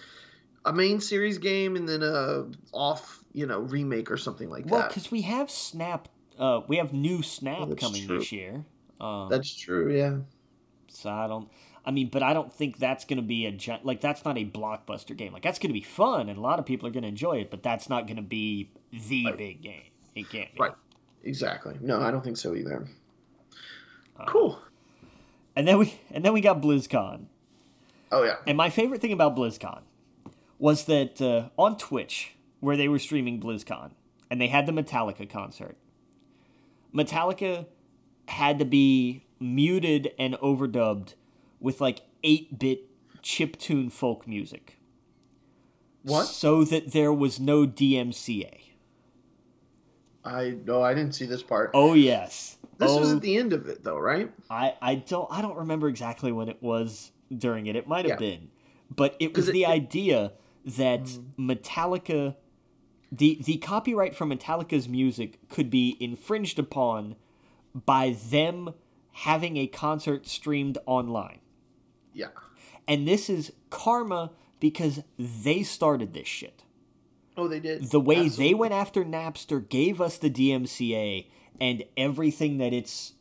a 0.65 0.73
main 0.73 1.01
series 1.01 1.39
game 1.39 1.77
and 1.77 1.89
then 1.89 2.03
a 2.03 2.47
off, 2.73 3.25
you 3.33 3.47
know, 3.47 3.61
remake 3.61 4.11
or 4.11 4.17
something 4.17 4.49
like 4.49 4.67
well, 4.67 4.75
that. 4.75 4.79
Well, 4.79 4.89
because 4.89 5.11
we 5.11 5.23
have 5.23 5.51
Snap, 5.51 6.09
uh, 6.39 6.61
we 6.69 6.77
have 6.77 6.93
new 6.93 7.23
Snap 7.23 7.59
oh, 7.63 7.75
coming 7.75 8.07
true. 8.07 8.19
this 8.19 8.31
year. 8.31 8.65
Um, 9.01 9.29
that's 9.31 9.55
true, 9.55 9.95
yeah. 9.95 10.19
So 10.89 11.11
I 11.11 11.27
don't. 11.27 11.49
I 11.85 11.91
mean, 11.91 12.09
but 12.09 12.23
I 12.23 12.33
don't 12.33 12.53
think 12.53 12.79
that's 12.79 13.05
going 13.05 13.17
to 13.17 13.23
be 13.23 13.47
a 13.47 13.81
like 13.83 14.01
that's 14.01 14.25
not 14.25 14.37
a 14.37 14.45
blockbuster 14.45 15.17
game. 15.17 15.33
Like 15.33 15.43
that's 15.43 15.59
going 15.59 15.71
to 15.71 15.75
be 15.75 15.83
fun, 15.83 16.29
and 16.29 16.39
a 16.39 16.41
lot 16.41 16.59
of 16.59 16.67
people 16.67 16.87
are 16.87 16.91
going 16.91 17.03
to 17.03 17.09
enjoy 17.09 17.39
it. 17.39 17.51
But 17.51 17.63
that's 17.63 17.89
not 17.89 18.07
going 18.07 18.17
to 18.17 18.23
be 18.23 18.71
the 18.93 19.27
right. 19.27 19.39
big 19.39 19.63
game. 19.63 19.83
It 20.15 20.29
can't 20.29 20.53
be. 20.55 20.61
Right. 20.61 20.73
Exactly. 21.25 21.77
No, 21.81 22.01
I 22.01 22.11
don't 22.11 22.23
think 22.23 22.37
so 22.37 22.55
either. 22.55 22.87
Uh, 24.19 24.25
cool. 24.27 24.61
And 25.57 25.67
then 25.67 25.79
we 25.79 26.01
and 26.11 26.25
then 26.25 26.33
we 26.33 26.41
got 26.41 26.61
BlizzCon. 26.61 27.27
Oh 28.13 28.23
yeah. 28.25 28.37
And 28.47 28.57
my 28.57 28.71
favorite 28.71 29.01
thing 29.01 29.13
about 29.13 29.37
BlizzCon 29.37 29.83
was 30.59 30.85
that 30.85 31.21
uh, 31.23 31.49
on 31.57 31.77
Twitch, 31.77 32.35
where 32.61 32.77
they 32.77 32.89
were 32.89 32.99
streaming 32.99 33.41
BlizzCon, 33.41 33.93
and 34.31 34.41
they 34.41 34.49
had 34.49 34.67
the 34.67 34.73
Metallica 34.73 35.29
concert, 35.29 35.77
Metallica 36.95 37.67
had 38.29 38.59
to 38.59 38.65
be 38.65 39.25
muted 39.39 40.13
and 40.19 40.35
overdubbed 40.35 41.15
with 41.61 41.81
like 41.81 42.03
8 42.23 42.59
bit 42.59 42.91
chip 43.23 43.57
tune 43.57 43.91
folk 43.91 44.27
music. 44.27 44.79
What? 46.03 46.27
So 46.27 46.65
that 46.65 46.93
there 46.93 47.13
was 47.13 47.39
no 47.39 47.67
DMCA. 47.67 48.61
I 50.25 50.57
no, 50.65 50.83
I 50.83 50.95
didn't 50.95 51.15
see 51.15 51.27
this 51.27 51.43
part. 51.43 51.71
Oh 51.75 51.95
yes. 51.95 52.59
This 52.79 52.91
oh, 52.91 53.01
was 53.01 53.13
at 53.13 53.23
the 53.23 53.37
end 53.37 53.53
of 53.53 53.69
it 53.69 53.85
though, 53.85 53.99
right? 53.99 54.33
I 54.49 54.75
I 54.81 54.95
don't 54.97 55.29
I 55.31 55.43
don't 55.43 55.57
remember 55.57 55.89
exactly 55.89 56.33
when 56.33 56.49
it 56.49 56.63
was 56.63 57.13
during 57.37 57.67
it. 57.67 57.77
It 57.77 57.87
might 57.87 58.07
have 58.07 58.21
yeah. 58.21 58.31
been. 58.31 58.51
But 58.95 59.17
it 59.19 59.37
was 59.37 59.47
the 59.47 59.67
idea 59.67 60.33
that 60.65 61.05
mm-hmm. 61.05 61.51
Metallica 61.51 62.37
the 63.13 63.39
the 63.43 63.57
copyright 63.59 64.15
for 64.15 64.27
Metallica's 64.27 64.89
music 64.89 65.49
could 65.49 65.71
be 65.71 65.97
infringed 66.01 66.59
upon 66.59 67.17
by 67.75 68.17
them 68.31 68.75
having 69.13 69.57
a 69.57 69.67
concert 69.67 70.27
streamed 70.27 70.79
online. 70.87 71.40
Yeah. 72.21 72.29
And 72.87 73.07
this 73.07 73.31
is 73.31 73.53
karma 73.71 74.33
because 74.59 75.03
they 75.19 75.63
started 75.63 76.13
this 76.13 76.29
shit. 76.29 76.65
Oh, 77.37 77.49
they 77.49 77.61
did. 77.61 77.91
The 77.91 78.01
way 78.01 78.17
Absolutely. 78.17 78.49
they 78.49 78.55
went 78.55 78.75
after 78.75 79.05
Napster 79.05 79.67
gave 79.67 80.01
us 80.01 80.19
the 80.19 80.31
DMCA 80.31 81.27
and 81.61 81.85
everything 81.97 82.59
that 82.59 82.73
it's 82.73 83.15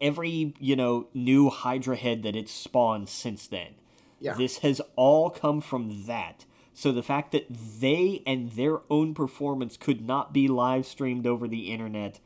every, 0.00 0.54
you 0.58 0.76
know, 0.76 1.06
new 1.14 1.50
Hydra 1.50 1.96
head 1.96 2.22
that 2.24 2.36
it's 2.36 2.52
spawned 2.52 3.08
since 3.08 3.46
then. 3.46 3.74
Yeah. 4.18 4.34
This 4.34 4.58
has 4.58 4.80
all 4.96 5.30
come 5.30 5.60
from 5.60 6.06
that. 6.06 6.44
So 6.74 6.92
the 6.92 7.02
fact 7.02 7.32
that 7.32 7.46
they 7.48 8.22
and 8.26 8.50
their 8.52 8.80
own 8.90 9.14
performance 9.14 9.76
could 9.76 10.06
not 10.06 10.32
be 10.32 10.48
live 10.48 10.86
streamed 10.86 11.26
over 11.26 11.46
the 11.46 11.70
internet 11.72 12.20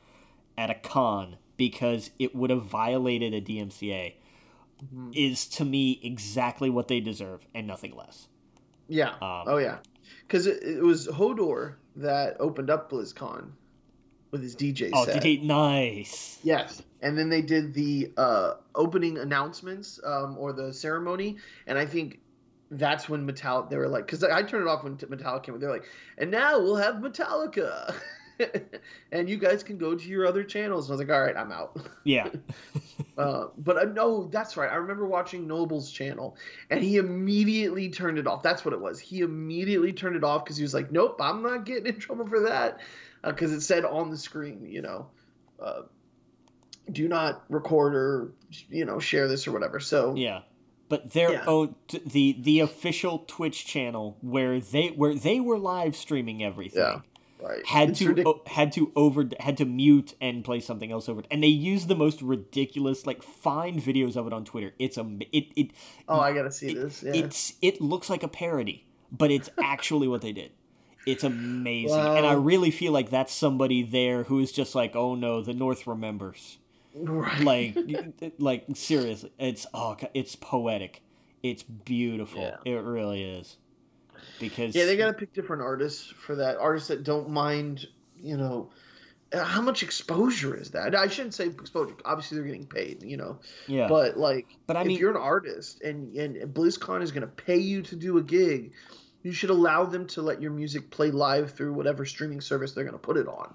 at 0.57 0.71
a 0.71 0.75
con 0.75 1.37
because 1.57 2.11
it 2.19 2.35
would 2.35 2.51
have 2.51 2.63
violated 2.63 3.35
a 3.35 3.41
DMCA 3.41 4.15
Mm-hmm. 4.83 5.11
is 5.15 5.47
to 5.49 5.65
me 5.65 6.01
exactly 6.03 6.69
what 6.69 6.89
they 6.89 7.01
deserve 7.01 7.47
and 7.55 7.67
nothing 7.67 7.95
less. 7.97 8.29
Yeah. 8.89 9.11
Um, 9.11 9.45
oh 9.47 9.59
yeah. 9.59 9.79
Because 10.27 10.47
it, 10.47 10.63
it 10.63 10.83
was 10.83 11.07
Hodor 11.09 11.75
that 11.97 12.37
opened 12.41 12.71
up 12.71 12.91
BlizzCon 12.91 13.51
with 14.31 14.43
his 14.43 14.57
DJ 14.57 14.91
Oh, 14.93 15.05
set. 15.05 15.25
Nice. 15.43 16.41
Yes, 16.43 16.83
and 17.03 17.17
then 17.17 17.29
they 17.29 17.41
did 17.41 17.73
the 17.73 18.13
uh, 18.17 18.55
opening 18.75 19.19
announcements 19.19 20.01
um, 20.05 20.37
or 20.37 20.53
the 20.53 20.73
ceremony, 20.73 21.37
and 21.69 21.79
I 21.79 21.87
think 21.87 22.19
that's 22.71 23.09
when 23.09 23.27
Metallica. 23.31 23.71
They 23.71 23.77
were 23.77 23.87
like, 23.89 24.07
because 24.07 24.25
I 24.25 24.43
turned 24.43 24.67
it 24.67 24.69
off 24.69 24.83
when 24.83 24.97
Metallica 24.97 25.45
came. 25.45 25.61
They're 25.61 25.71
like, 25.71 25.85
and 26.19 26.33
now 26.33 26.59
we'll 26.59 26.75
have 26.77 26.97
Metallica, 26.97 27.95
and 29.13 29.29
you 29.29 29.37
guys 29.37 29.63
can 29.63 29.79
go 29.79 29.95
to 29.95 30.09
your 30.09 30.27
other 30.27 30.45
channels. 30.45 30.87
And 30.87 30.93
I 30.93 30.99
was 30.99 31.07
like, 31.07 31.17
all 31.17 31.23
right, 31.23 31.37
I'm 31.37 31.53
out. 31.53 31.77
Yeah. 32.05 32.29
Uh, 33.17 33.47
but 33.59 33.77
uh, 33.77 33.85
no, 33.85 34.25
that's 34.27 34.57
right. 34.57 34.69
I 34.69 34.75
remember 34.75 35.07
watching 35.07 35.47
Noble's 35.47 35.93
channel, 35.93 36.37
and 36.69 36.83
he 36.83 36.97
immediately 36.97 37.89
turned 37.89 38.19
it 38.19 38.27
off. 38.27 38.43
That's 38.43 38.65
what 38.65 38.75
it 38.75 38.81
was. 38.81 38.99
He 38.99 39.21
immediately 39.21 39.93
turned 39.93 40.17
it 40.17 40.25
off 40.25 40.45
because 40.45 40.57
he 40.57 40.65
was 40.65 40.75
like, 40.75 40.91
"Nope, 40.91 41.21
I'm 41.23 41.41
not 41.41 41.65
getting 41.65 41.87
in 41.87 42.01
trouble 42.01 42.27
for 42.27 42.41
that," 42.41 42.81
because 43.23 43.53
it 43.53 43.61
said 43.61 43.85
on 43.85 44.11
the 44.11 44.17
screen, 44.17 44.67
you 44.69 44.83
know, 44.83 45.07
uh, 45.63 45.83
"Do 46.91 47.07
not 47.07 47.45
record 47.49 47.95
or 47.95 48.33
you 48.69 48.85
know 48.85 48.99
share 48.99 49.29
this 49.29 49.47
or 49.47 49.53
whatever." 49.53 49.79
So 49.79 50.17
Yeah. 50.17 50.41
But 50.89 51.13
their 51.13 51.33
Yeah. 51.35 51.45
oh 51.47 51.75
the 52.05 52.37
the 52.41 52.59
official 52.61 53.21
Twitch 53.29 53.65
channel 53.65 54.17
where 54.23 54.59
they 54.59 54.89
where 54.89 55.15
they 55.15 55.39
were 55.39 55.59
live 55.59 55.95
streaming 55.95 56.43
everything 56.43 56.83
Yeah. 56.83 57.01
Right, 57.49 57.67
had 57.67 57.91
It's 57.91 57.99
to 58.01 58.15
ridic- 58.15 58.27
o- 58.27 58.43
had 58.47 58.73
to 58.73 58.93
over 58.97 59.29
had 59.41 59.57
to 59.59 59.65
mute 59.65 60.15
and 60.21 60.45
play 60.45 60.61
something 60.61 60.91
else 60.93 61.09
over 61.09 61.21
it. 61.21 61.27
And 61.31 61.43
they 61.43 61.49
used 61.49 61.89
the 61.89 61.95
most 61.97 62.23
ridiculous 62.23 63.07
like 63.07 63.23
find 63.23 63.81
videos 63.81 64.17
of 64.17 64.27
it 64.27 64.33
on 64.33 64.45
Twitter. 64.45 64.73
It's 64.79 64.97
a 64.99 65.07
it 65.33 65.47
it 65.57 65.71
oh, 66.09 66.21
I 66.21 66.33
gotta 66.33 66.53
see 66.53 66.69
it- 66.71 66.75
this. 66.75 67.03
Yeah. 67.03 67.13
it's 67.15 67.55
it 67.63 67.81
looks 67.81 68.09
like 68.11 68.23
a 68.23 68.29
parody, 68.29 68.87
but 69.13 69.31
it's 69.31 69.49
actually 69.63 70.09
what 70.09 70.21
they 70.23 70.33
did. 70.33 70.53
It's 71.07 71.23
amazing. 71.23 71.99
And 72.01 72.25
I 72.27 72.33
really 72.33 72.71
feel 72.71 72.93
like 72.93 73.11
that's 73.11 73.33
somebody 73.33 73.83
there 73.83 74.23
who 74.25 74.39
is 74.41 74.51
just 74.53 74.75
like, 74.75 74.97
"Oh 74.97 75.15
no, 75.15 75.43
the 75.43 75.53
North 75.55 75.87
remembers." 75.87 76.59
right. 76.97 77.41
like 77.43 77.77
like 78.39 78.65
seriously 78.75 79.33
it's 79.37 79.67
oh 79.75 79.97
it's 80.15 80.37
poetic 80.37 81.03
it's 81.43 81.65
beautiful 81.65 82.41
Yeah. 82.41 82.57
it 82.65 82.85
really 82.85 83.21
is 83.23 83.57
because 84.41 84.75
Yeah, 84.75 84.87
they 84.87 84.97
got 84.97 85.07
to 85.07 85.13
pick 85.13 85.33
different 85.33 85.63
artists 85.63 86.07
for 86.07 86.35
that. 86.37 86.57
Artists 86.59 86.89
that 86.89 87.05
don't 87.05 87.31
mind, 87.31 87.87
you 88.21 88.37
know, 88.37 88.71
uh, 89.33 89.43
how 89.45 89.61
much 89.61 89.83
exposure 89.83 90.57
is 90.57 90.71
that? 90.73 90.95
I 90.95 91.09
shouldn't 91.09 91.35
say 91.35 91.47
exposure. 91.47 91.95
Obviously, 92.05 92.37
they're 92.37 92.47
getting 92.47 92.67
paid, 92.67 93.03
you 93.03 93.17
know. 93.17 93.39
yeah 93.67 93.89
But 93.89 94.17
like, 94.17 94.47
But 94.67 94.77
I 94.77 94.83
if 94.83 94.87
mean- 94.87 94.99
you're 94.99 95.11
an 95.11 95.17
artist 95.17 95.83
and 95.83 96.15
and 96.17 96.37
BlizzCon 96.55 97.03
is 97.03 97.11
going 97.13 97.23
to 97.23 97.27
pay 97.45 97.59
you 97.59 97.83
to 97.83 97.97
do 97.97 98.19
a 98.19 98.23
gig, 98.23 98.73
you 99.23 99.33
should 99.33 99.51
allow 99.51 99.85
them 99.87 100.07
to 100.09 100.23
let 100.23 100.41
your 100.43 100.51
music 100.53 100.91
play 100.91 101.11
live 101.11 101.53
through 101.53 101.73
whatever 101.73 102.05
streaming 102.05 102.41
service 102.41 102.73
they're 102.73 102.85
going 102.85 102.93
to 102.93 102.99
put 102.99 103.17
it 103.17 103.27
on, 103.27 103.55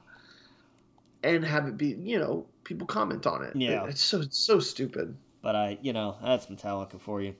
and 1.23 1.45
have 1.45 1.67
it 1.67 1.77
be, 1.77 1.89
you 2.01 2.19
know, 2.19 2.45
people 2.63 2.87
comment 2.87 3.25
on 3.27 3.43
it. 3.43 3.55
Yeah. 3.55 3.85
it's 3.85 4.01
so 4.01 4.21
it's 4.21 4.39
so 4.39 4.59
stupid. 4.59 5.15
but 5.41 5.55
i 5.55 5.77
you 5.81 5.93
know 5.93 6.17
that's 6.21 6.47
metallica 6.47 6.99
for 6.99 7.21
you 7.21 7.33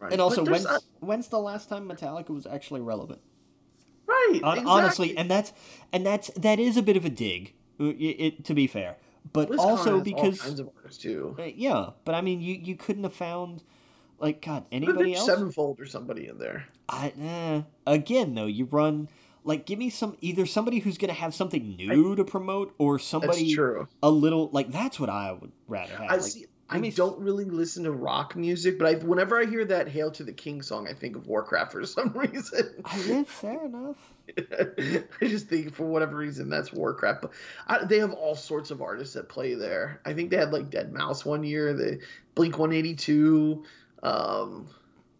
Right. 0.00 0.12
and 0.12 0.20
also 0.20 0.44
when's 0.44 0.64
not- 0.64 0.82
when's 1.00 1.28
the 1.28 1.38
last 1.40 1.68
time 1.68 1.88
metallica 1.88 2.30
was 2.30 2.46
actually 2.46 2.80
relevant 2.80 3.20
right, 4.06 4.40
Hon- 4.42 4.58
exactly. 4.58 4.64
honestly 4.70 5.16
and 5.18 5.30
that's 5.30 5.52
and 5.92 6.06
that's 6.06 6.28
that 6.36 6.58
is 6.60 6.76
a 6.76 6.82
bit 6.82 6.96
of 6.96 7.04
a 7.04 7.10
dig 7.10 7.54
uh, 7.80 7.84
it, 7.86 7.94
it, 7.94 8.44
to 8.44 8.54
be 8.54 8.66
fair 8.66 8.96
but 9.32 9.50
BlizzCon 9.50 9.58
also 9.58 9.84
has 9.84 9.92
all 9.94 10.00
because 10.00 10.40
kinds 10.40 10.60
of 10.60 10.70
artists 10.76 11.02
too. 11.02 11.34
uh, 11.38 11.42
yeah 11.54 11.90
but 12.04 12.14
i 12.14 12.20
mean 12.20 12.40
you 12.40 12.54
you 12.54 12.76
couldn't 12.76 13.02
have 13.04 13.14
found 13.14 13.62
like 14.20 14.40
god 14.40 14.64
anybody 14.72 15.14
else 15.14 15.26
Sevenfold 15.26 15.80
or 15.80 15.86
somebody 15.86 16.28
in 16.28 16.38
there. 16.38 16.66
I 16.88 17.12
eh. 17.20 17.62
again 17.86 18.34
though, 18.34 18.46
you 18.46 18.64
run 18.64 19.08
like 19.44 19.64
give 19.66 19.78
me 19.78 19.90
some 19.90 20.16
either 20.20 20.44
somebody 20.46 20.78
who's 20.80 20.98
gonna 20.98 21.12
have 21.12 21.34
something 21.34 21.76
new 21.76 22.16
to 22.16 22.24
promote 22.24 22.74
or 22.78 22.96
That's 22.96 23.04
somebody 23.06 23.54
true. 23.54 23.86
a 24.02 24.10
little 24.10 24.48
like 24.52 24.72
that's 24.72 24.98
what 24.98 25.08
I 25.10 25.32
would 25.32 25.52
rather 25.68 25.92
have. 25.92 26.10
I 26.10 26.14
like, 26.14 26.22
see. 26.22 26.46
I 26.70 26.74
give 26.74 26.82
me- 26.82 26.90
don't 26.90 27.18
really 27.20 27.46
listen 27.46 27.84
to 27.84 27.92
rock 27.92 28.36
music, 28.36 28.78
but 28.78 28.86
I, 28.86 28.94
whenever 29.04 29.40
I 29.40 29.46
hear 29.46 29.64
that 29.64 29.88
"Hail 29.88 30.10
to 30.12 30.24
the 30.24 30.32
King" 30.32 30.60
song, 30.62 30.86
I 30.86 30.92
think 30.92 31.16
of 31.16 31.26
Warcraft 31.26 31.72
for 31.72 31.86
some 31.86 32.10
reason. 32.12 32.82
I 32.84 32.98
yeah, 33.00 33.22
fair 33.24 33.64
enough. 33.64 33.96
I 34.38 35.26
just 35.26 35.48
think 35.48 35.74
for 35.74 35.84
whatever 35.86 36.16
reason 36.16 36.50
that's 36.50 36.72
Warcraft. 36.72 37.22
But 37.22 37.30
I, 37.66 37.84
they 37.84 37.98
have 38.00 38.12
all 38.12 38.34
sorts 38.34 38.70
of 38.70 38.82
artists 38.82 39.14
that 39.14 39.28
play 39.30 39.54
there. 39.54 40.00
I 40.04 40.12
think 40.12 40.30
they 40.30 40.36
had 40.36 40.52
like 40.52 40.68
deadmau5 40.70 41.24
one 41.24 41.44
year, 41.44 41.72
the 41.72 42.00
Blink 42.34 42.58
One 42.58 42.72
Eighty 42.72 42.94
Two, 42.94 43.64
um, 44.02 44.68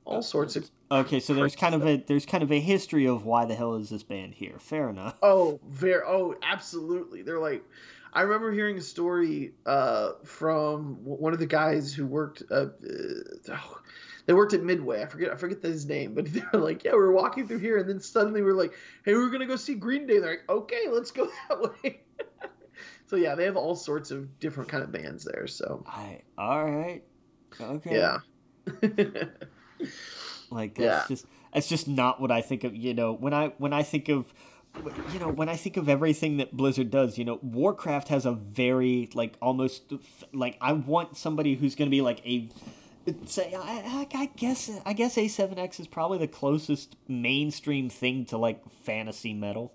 all 0.05 0.21
sorts 0.23 0.57
of. 0.57 0.71
Okay, 0.91 1.21
so 1.21 1.35
there's 1.35 1.57
kind 1.57 1.75
of 1.75 1.87
a 1.87 1.97
there's 1.97 2.27
kind 2.27 2.43
of 2.43 2.53
a 2.53 2.61
history 2.61 3.07
of 3.07 3.25
why 3.25 3.47
the 3.47 3.55
hell 3.55 3.75
is 3.75 3.89
this 3.89 4.03
band 4.03 4.35
here. 4.35 4.59
Fair 4.59 4.91
enough. 4.91 5.17
Oh, 5.23 5.61
very. 5.67 6.03
Oh, 6.07 6.35
absolutely. 6.43 7.23
They're 7.23 7.39
like. 7.39 7.65
I 8.13 8.23
remember 8.23 8.53
hearing 8.53 8.79
a 8.79 8.83
story 8.83 9.53
uh, 9.67 10.13
from 10.25 11.05
one 11.05 11.33
of 11.33 11.39
the 11.39 11.47
guys 11.47 11.93
who 11.93 12.07
worked. 12.07 12.43
Uh, 12.51 12.55
uh, 12.55 12.69
oh, 13.53 13.81
they 14.27 14.33
worked 14.35 14.53
at 14.55 14.63
Midway. 14.63 15.03
I 15.03 15.07
forget. 15.07 15.31
I 15.33 15.37
forget 15.37 15.63
his 15.63 15.87
name, 15.87 16.15
but 16.15 16.27
they 16.33 16.43
were 16.53 16.61
like, 16.61 16.85
"Yeah, 16.85 16.93
we 16.93 16.99
were 16.99 17.13
walking 17.13 17.47
through 17.49 17.59
here, 17.59 17.79
and 17.79 17.89
then 17.89 18.01
suddenly 18.01 18.43
we 18.43 18.51
are 18.51 18.55
like, 18.55 18.73
hey, 19.05 19.15
we're 19.15 19.31
gonna 19.31 19.47
go 19.47 19.57
see 19.57 19.75
Green 19.75 20.07
Day." 20.07 20.19
They're 20.19 20.31
like, 20.31 20.49
"Okay, 20.49 20.85
let's 20.91 21.11
go 21.11 21.29
that 21.49 21.61
way." 21.83 22.01
so 23.07 23.17
yeah, 23.17 23.35
they 23.35 23.45
have 23.45 23.57
all 23.57 23.75
sorts 23.75 24.11
of 24.11 24.39
different 24.39 24.71
kind 24.71 24.83
of 24.83 24.93
bands 24.93 25.25
there. 25.25 25.47
So 25.47 25.85
I 25.87 26.23
all 26.37 26.65
right. 26.65 27.03
Okay. 27.61 27.91
yeah, 27.91 28.19
Like 30.51 30.75
that's 30.77 30.85
Yeah. 30.85 31.07
just 31.09 31.27
that's 31.53 31.69
just 31.69 31.89
not 31.89 32.21
what 32.21 32.31
I 32.31 32.41
think 32.41 32.65
of. 32.65 32.75
You 32.77 32.95
know, 32.95 33.13
when 33.13 33.35
I 33.35 33.53
when 33.59 33.73
I 33.73 33.83
think 33.83 34.09
of 34.09 34.33
you 35.13 35.19
know 35.19 35.29
when 35.29 35.49
I 35.49 35.57
think 35.57 35.77
of 35.77 35.89
everything 35.89 36.39
that 36.39 36.57
Blizzard 36.57 36.91
does, 36.91 37.19
you 37.19 37.25
know, 37.25 37.39
Warcraft 37.43 38.09
has 38.09 38.27
a 38.27 38.33
very 38.33 39.09
like 39.15 39.37
almost 39.41 39.93
like 40.33 40.57
I 40.61 40.73
want 40.73 41.17
somebody 41.17 41.55
who's 41.55 41.75
going 41.75 41.89
to 41.89 41.91
be 41.91 42.01
like 42.01 42.25
a 42.27 42.49
say 43.27 43.55
I, 43.55 44.07
I 44.13 44.19
I 44.19 44.27
guess 44.37 44.71
I 44.85 44.93
guess 44.93 45.17
A7X 45.17 45.81
is 45.81 45.87
probably 45.87 46.19
the 46.19 46.29
closest 46.29 46.97
mainstream 47.07 47.89
thing 47.89 48.25
to 48.27 48.39
like 48.39 48.63
fantasy 48.85 49.35
metal. 49.35 49.73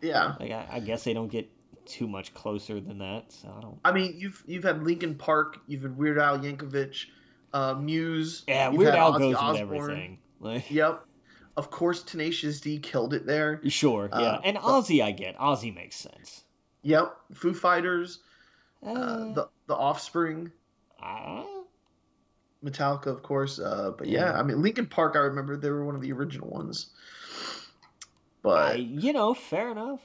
yeah. 0.00 0.34
Like 0.38 0.50
I, 0.50 0.66
I 0.72 0.80
guess 0.80 1.04
they 1.04 1.14
don't 1.14 1.30
get 1.30 1.48
too 1.86 2.08
much 2.08 2.34
closer 2.34 2.80
than 2.80 2.98
that. 2.98 3.32
So 3.32 3.54
I 3.56 3.60
don't. 3.60 3.78
I 3.84 3.92
mean, 3.92 4.14
you've 4.18 4.42
you've 4.46 4.64
had 4.64 4.82
Linkin 4.82 5.14
Park, 5.14 5.58
you've 5.66 5.82
had 5.82 5.96
Weird 5.96 6.18
Al 6.18 6.38
Yankovic, 6.38 7.06
uh, 7.52 7.74
Muse. 7.74 8.44
Yeah, 8.46 8.68
Weird 8.68 8.94
Al 8.94 9.14
Ozzy 9.14 9.18
goes 9.18 9.52
with 9.52 9.60
everything. 9.60 10.18
Like 10.40 10.70
Yep. 10.70 11.05
Of 11.56 11.70
course, 11.70 12.02
Tenacious 12.02 12.60
D 12.60 12.78
killed 12.78 13.14
it 13.14 13.26
there. 13.26 13.60
sure, 13.68 14.08
yeah, 14.12 14.18
Uh, 14.18 14.40
and 14.44 14.56
Ozzy 14.58 15.02
I 15.02 15.10
get. 15.12 15.38
Ozzy 15.38 15.74
makes 15.74 15.96
sense. 15.96 16.44
Yep. 16.82 17.16
Foo 17.34 17.54
Fighters, 17.54 18.20
uh, 18.84 18.90
Uh, 18.90 19.32
the 19.34 19.48
the 19.66 19.74
Offspring, 19.74 20.52
uh, 21.02 21.42
Metallica, 22.64 23.06
of 23.06 23.22
course. 23.22 23.58
Uh, 23.58 23.92
but 23.96 24.06
Yeah. 24.06 24.32
yeah, 24.32 24.38
I 24.38 24.42
mean, 24.42 24.60
Linkin 24.62 24.86
Park. 24.86 25.16
I 25.16 25.20
remember 25.20 25.56
they 25.56 25.70
were 25.70 25.84
one 25.84 25.94
of 25.94 26.00
the 26.02 26.12
original 26.12 26.48
ones. 26.48 26.90
I, 27.34 27.58
But 28.42 28.80
you 28.80 29.12
know, 29.12 29.34
fair 29.34 29.70
enough. 29.70 30.00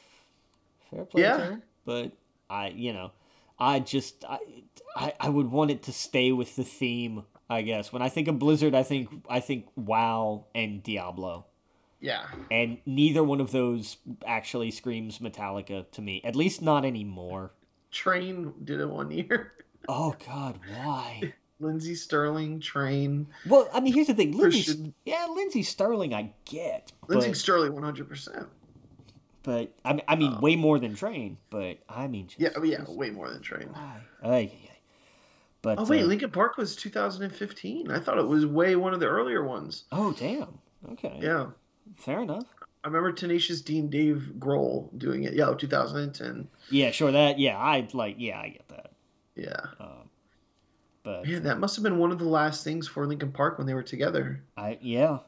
Fair 0.89 1.05
play 1.05 1.21
Yeah. 1.23 1.55
But 1.85 2.13
I, 2.49 2.69
you 2.69 2.93
know, 2.93 3.11
I 3.59 3.79
just 3.79 4.23
I, 4.27 4.39
I 4.95 5.13
I 5.19 5.29
would 5.29 5.51
want 5.51 5.69
it 5.71 5.83
to 5.83 5.93
stay 5.93 6.31
with 6.31 6.55
the 6.55 6.63
theme. 6.63 7.23
I 7.51 7.61
guess 7.63 7.91
when 7.91 8.01
I 8.01 8.07
think 8.09 8.27
of 8.29 8.39
Blizzard, 8.39 8.73
I 8.73 8.83
think 8.83 9.09
I 9.29 9.39
think 9.41 9.65
WoW 9.75 10.45
and 10.55 10.81
Diablo, 10.81 11.45
yeah, 11.99 12.27
and 12.49 12.77
neither 12.85 13.23
one 13.23 13.41
of 13.41 13.51
those 13.51 13.97
actually 14.25 14.71
screams 14.71 15.19
Metallica 15.19 15.89
to 15.91 16.01
me. 16.01 16.21
At 16.23 16.35
least 16.35 16.61
not 16.61 16.85
anymore. 16.85 17.51
Train 17.91 18.53
did 18.63 18.79
it 18.79 18.89
one 18.89 19.11
year. 19.11 19.51
Oh 19.89 20.15
God, 20.25 20.59
why? 20.75 21.33
Lindsey 21.59 21.93
Stirling, 21.93 22.59
Train, 22.59 23.27
Well, 23.47 23.69
I 23.73 23.81
mean, 23.81 23.93
here's 23.93 24.07
the 24.07 24.15
thing. 24.15 24.35
Christian. 24.39 24.93
yeah, 25.05 25.27
Lindsey 25.29 25.61
Stirling, 25.61 26.11
I 26.13 26.33
get, 26.45 26.91
Lindsey 27.07 27.29
but, 27.29 27.37
Stirling, 27.37 27.73
one 27.73 27.83
hundred 27.83 28.07
percent. 28.09 28.47
but 29.43 29.71
I 29.85 29.93
mean, 29.93 30.01
I 30.07 30.15
mean, 30.15 30.33
Uh, 30.33 30.39
way 30.39 30.55
more 30.55 30.79
than 30.79 30.95
Train. 30.95 31.37
But 31.51 31.77
I 31.89 32.07
mean, 32.07 32.27
just, 32.27 32.39
Yeah, 32.39 32.49
oh, 32.55 32.63
yeah, 32.63 32.77
just 32.79 32.93
way 32.95 33.09
more 33.11 33.29
than 33.29 33.41
Train. 33.41 33.69
why? 33.73 33.97
Ay. 34.23 34.51
But 35.61 35.79
Oh 35.79 35.85
wait, 35.85 36.03
uh, 36.03 36.05
Linkin 36.07 36.31
Park 36.31 36.57
was 36.57 36.75
2015. 36.75 37.91
I 37.91 37.99
thought 37.99 38.17
it 38.17 38.27
was 38.27 38.45
way 38.45 38.75
one 38.75 38.93
of 38.93 38.99
the 38.99 39.07
earlier 39.07 39.43
ones. 39.43 39.83
Oh 39.91 40.13
damn. 40.13 40.59
Okay. 40.93 41.19
Yeah, 41.21 41.47
Fair 41.97 42.21
enough. 42.21 42.45
I 42.83 42.87
remember 42.87 43.11
Tenacious 43.11 43.61
D 43.61 43.77
and 43.79 43.91
Dave 43.91 44.31
Grohl 44.39 44.89
doing 44.97 45.23
it. 45.23 45.33
Yeah, 45.33 45.53
2010. 45.55 46.47
Yeah, 46.71 46.91
sure. 46.91 47.11
That. 47.11 47.37
Yeah, 47.37 47.57
I 47.57 47.87
like. 47.93 48.15
Yeah, 48.17 48.39
I 48.39 48.49
get 48.49 48.67
that. 48.69 48.91
Yeah, 49.35 49.61
Um, 49.79 50.09
but 51.03 51.25
man, 51.25 51.43
that 51.43 51.59
must 51.59 51.75
have 51.75 51.83
been 51.83 51.97
one 51.97 52.11
of 52.11 52.19
the 52.19 52.25
last 52.25 52.63
things 52.63 52.87
for 52.87 53.07
Linkin 53.07 53.31
Park 53.31 53.57
when 53.57 53.65
they 53.65 53.73
were 53.73 53.83
together. 53.83 54.43
I 54.57 54.77
yeah. 54.81 55.19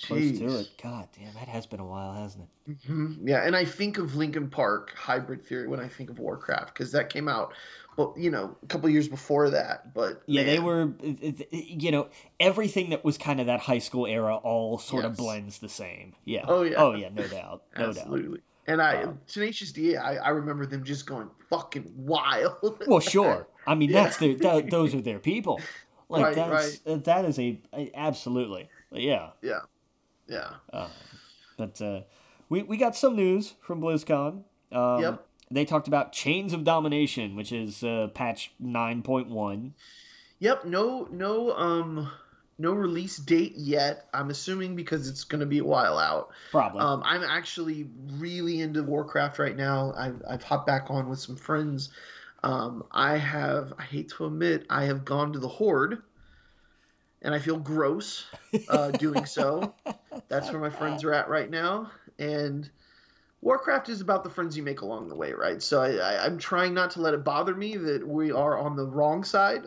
close 0.00 0.38
to 0.38 0.60
it. 0.60 0.68
God 0.82 1.08
damn, 1.18 1.34
that 1.34 1.48
has 1.48 1.66
been 1.66 1.80
a 1.80 1.84
while, 1.84 2.14
hasn't 2.14 2.44
it? 2.44 2.78
Mm-hmm. 2.88 3.26
Yeah, 3.26 3.44
and 3.44 3.56
I 3.56 3.64
think 3.64 3.98
of 3.98 4.14
Linkin 4.14 4.48
Park 4.48 4.94
Hybrid 4.96 5.44
Theory 5.44 5.66
when 5.66 5.80
I 5.80 5.88
think 5.88 6.08
of 6.08 6.18
Warcraft 6.18 6.72
because 6.72 6.92
that 6.92 7.10
came 7.10 7.28
out, 7.28 7.52
well, 7.96 8.14
you 8.16 8.30
know, 8.30 8.56
a 8.62 8.66
couple 8.66 8.88
years 8.90 9.08
before 9.08 9.50
that. 9.50 9.94
But 9.94 10.22
yeah, 10.26 10.42
man. 10.42 10.46
they 10.46 10.58
were, 10.58 10.92
you 11.50 11.90
know, 11.90 12.08
everything 12.38 12.90
that 12.90 13.04
was 13.04 13.18
kind 13.18 13.40
of 13.40 13.46
that 13.46 13.60
high 13.60 13.78
school 13.78 14.06
era 14.06 14.36
all 14.36 14.78
sort 14.78 15.04
yes. 15.04 15.10
of 15.10 15.16
blends 15.16 15.58
the 15.58 15.68
same. 15.68 16.14
Yeah. 16.24 16.44
Oh 16.46 16.62
yeah. 16.62 16.76
Oh 16.76 16.94
yeah, 16.94 17.08
no 17.08 17.26
doubt, 17.26 17.62
no 17.76 17.88
Absolutely. 17.88 18.38
doubt. 18.38 18.40
And 18.68 18.82
I, 18.82 19.02
um, 19.04 19.20
Tenacious 19.28 19.70
D, 19.70 19.96
I, 19.96 20.16
I 20.16 20.28
remember 20.30 20.66
them 20.66 20.82
just 20.82 21.06
going 21.06 21.30
fucking 21.48 21.92
wild. 21.96 22.82
well, 22.88 23.00
sure. 23.00 23.46
I 23.64 23.76
mean, 23.76 23.90
yeah. 23.90 24.02
that's 24.02 24.16
their, 24.16 24.34
that, 24.34 24.70
those 24.70 24.92
are 24.94 25.00
their 25.00 25.20
people. 25.20 25.60
Like 26.08 26.24
right, 26.24 26.34
that's 26.34 26.80
right. 26.86 27.04
that 27.04 27.24
is 27.24 27.38
a, 27.38 27.60
a 27.72 27.90
absolutely, 27.94 28.68
yeah. 28.92 29.30
Yeah. 29.42 29.60
Yeah. 30.28 30.50
Uh, 30.72 30.88
but 31.56 31.80
uh, 31.80 32.00
we 32.48 32.62
we 32.62 32.76
got 32.76 32.96
some 32.96 33.16
news 33.16 33.54
from 33.60 33.80
BlizzCon. 33.80 34.42
Um, 34.72 35.00
yep. 35.00 35.25
They 35.50 35.64
talked 35.64 35.88
about 35.88 36.12
Chains 36.12 36.52
of 36.52 36.64
Domination, 36.64 37.36
which 37.36 37.52
is 37.52 37.82
uh, 37.82 38.08
patch 38.14 38.52
nine 38.58 39.02
point 39.02 39.28
one. 39.28 39.74
Yep. 40.38 40.64
No. 40.64 41.08
No. 41.10 41.52
Um. 41.52 42.10
No 42.58 42.72
release 42.72 43.18
date 43.18 43.52
yet. 43.56 44.08
I'm 44.14 44.30
assuming 44.30 44.76
because 44.76 45.08
it's 45.08 45.24
going 45.24 45.40
to 45.40 45.46
be 45.46 45.58
a 45.58 45.64
while 45.64 45.98
out. 45.98 46.30
Probably. 46.50 46.80
Um, 46.80 47.02
I'm 47.04 47.22
actually 47.22 47.86
really 48.12 48.62
into 48.62 48.82
Warcraft 48.82 49.38
right 49.38 49.54
now. 49.54 49.92
I've, 49.94 50.22
I've 50.26 50.42
hopped 50.42 50.66
back 50.66 50.86
on 50.88 51.10
with 51.10 51.18
some 51.18 51.36
friends. 51.36 51.90
Um, 52.42 52.84
I 52.90 53.18
have, 53.18 53.74
I 53.78 53.82
hate 53.82 54.08
to 54.16 54.24
admit, 54.24 54.64
I 54.70 54.84
have 54.84 55.04
gone 55.04 55.34
to 55.34 55.38
the 55.38 55.48
Horde 55.48 56.02
and 57.26 57.34
I 57.34 57.38
feel 57.38 57.58
gross 57.58 58.24
uh, 58.68 58.92
doing 58.92 59.26
so. 59.26 59.74
That's 60.28 60.50
where 60.50 60.60
my 60.60 60.70
friends 60.70 61.04
are 61.04 61.12
at 61.12 61.28
right 61.28 61.50
now, 61.50 61.90
and 62.18 62.70
Warcraft 63.40 63.88
is 63.88 64.00
about 64.00 64.24
the 64.24 64.30
friends 64.30 64.56
you 64.56 64.62
make 64.62 64.80
along 64.80 65.08
the 65.08 65.14
way, 65.14 65.32
right? 65.32 65.62
So 65.62 65.82
I, 65.82 66.26
am 66.26 66.38
trying 66.38 66.74
not 66.74 66.92
to 66.92 67.00
let 67.00 67.14
it 67.14 67.22
bother 67.22 67.54
me 67.54 67.76
that 67.76 68.06
we 68.06 68.32
are 68.32 68.58
on 68.58 68.76
the 68.76 68.86
wrong 68.86 69.24
side 69.24 69.64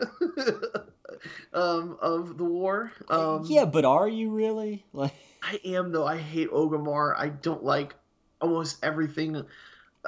um, 1.54 1.96
of 2.00 2.36
the 2.36 2.44
war. 2.44 2.92
Um, 3.08 3.44
yeah, 3.46 3.64
but 3.64 3.84
are 3.84 4.08
you 4.08 4.30
really? 4.30 4.84
Like, 4.92 5.14
I 5.42 5.58
am 5.64 5.92
though. 5.92 6.06
I 6.06 6.18
hate 6.18 6.50
Orgrimmar. 6.50 7.14
I 7.16 7.30
don't 7.30 7.64
like 7.64 7.94
almost 8.42 8.84
everything. 8.84 9.42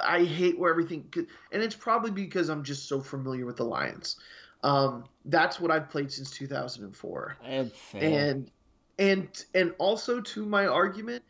I 0.03 0.23
hate 0.23 0.59
where 0.59 0.69
everything, 0.69 1.11
and 1.51 1.63
it's 1.63 1.75
probably 1.75 2.11
because 2.11 2.49
I'm 2.49 2.63
just 2.63 2.87
so 2.87 3.01
familiar 3.01 3.45
with 3.45 3.59
Alliance. 3.59 4.17
Um, 4.63 5.05
that's 5.25 5.59
what 5.59 5.71
I've 5.71 5.89
played 5.89 6.11
since 6.11 6.29
2004. 6.31 7.37
And 8.01 8.51
and 8.99 9.45
and 9.53 9.73
also 9.77 10.21
to 10.21 10.45
my 10.45 10.67
argument, 10.67 11.23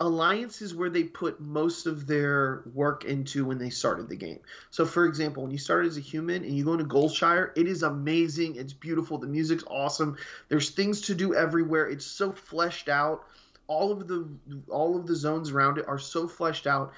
Alliance 0.00 0.62
is 0.62 0.74
where 0.74 0.90
they 0.90 1.02
put 1.02 1.40
most 1.40 1.86
of 1.86 2.06
their 2.06 2.62
work 2.72 3.04
into 3.04 3.44
when 3.44 3.58
they 3.58 3.70
started 3.70 4.08
the 4.08 4.16
game. 4.16 4.38
So, 4.70 4.86
for 4.86 5.06
example, 5.06 5.42
when 5.42 5.50
you 5.50 5.58
start 5.58 5.86
as 5.86 5.96
a 5.96 6.00
human 6.00 6.44
and 6.44 6.56
you 6.56 6.64
go 6.64 6.74
into 6.74 6.84
Goldshire, 6.84 7.50
it 7.56 7.66
is 7.66 7.82
amazing. 7.82 8.54
It's 8.56 8.72
beautiful. 8.72 9.18
The 9.18 9.26
music's 9.26 9.64
awesome. 9.66 10.16
There's 10.48 10.70
things 10.70 11.00
to 11.02 11.16
do 11.16 11.34
everywhere. 11.34 11.88
It's 11.88 12.06
so 12.06 12.30
fleshed 12.30 12.88
out. 12.88 13.24
All 13.66 13.90
of 13.90 14.06
the 14.06 14.28
all 14.68 14.96
of 14.96 15.06
the 15.06 15.16
zones 15.16 15.50
around 15.50 15.78
it 15.78 15.88
are 15.88 15.98
so 15.98 16.28
fleshed 16.28 16.68
out. 16.68 16.92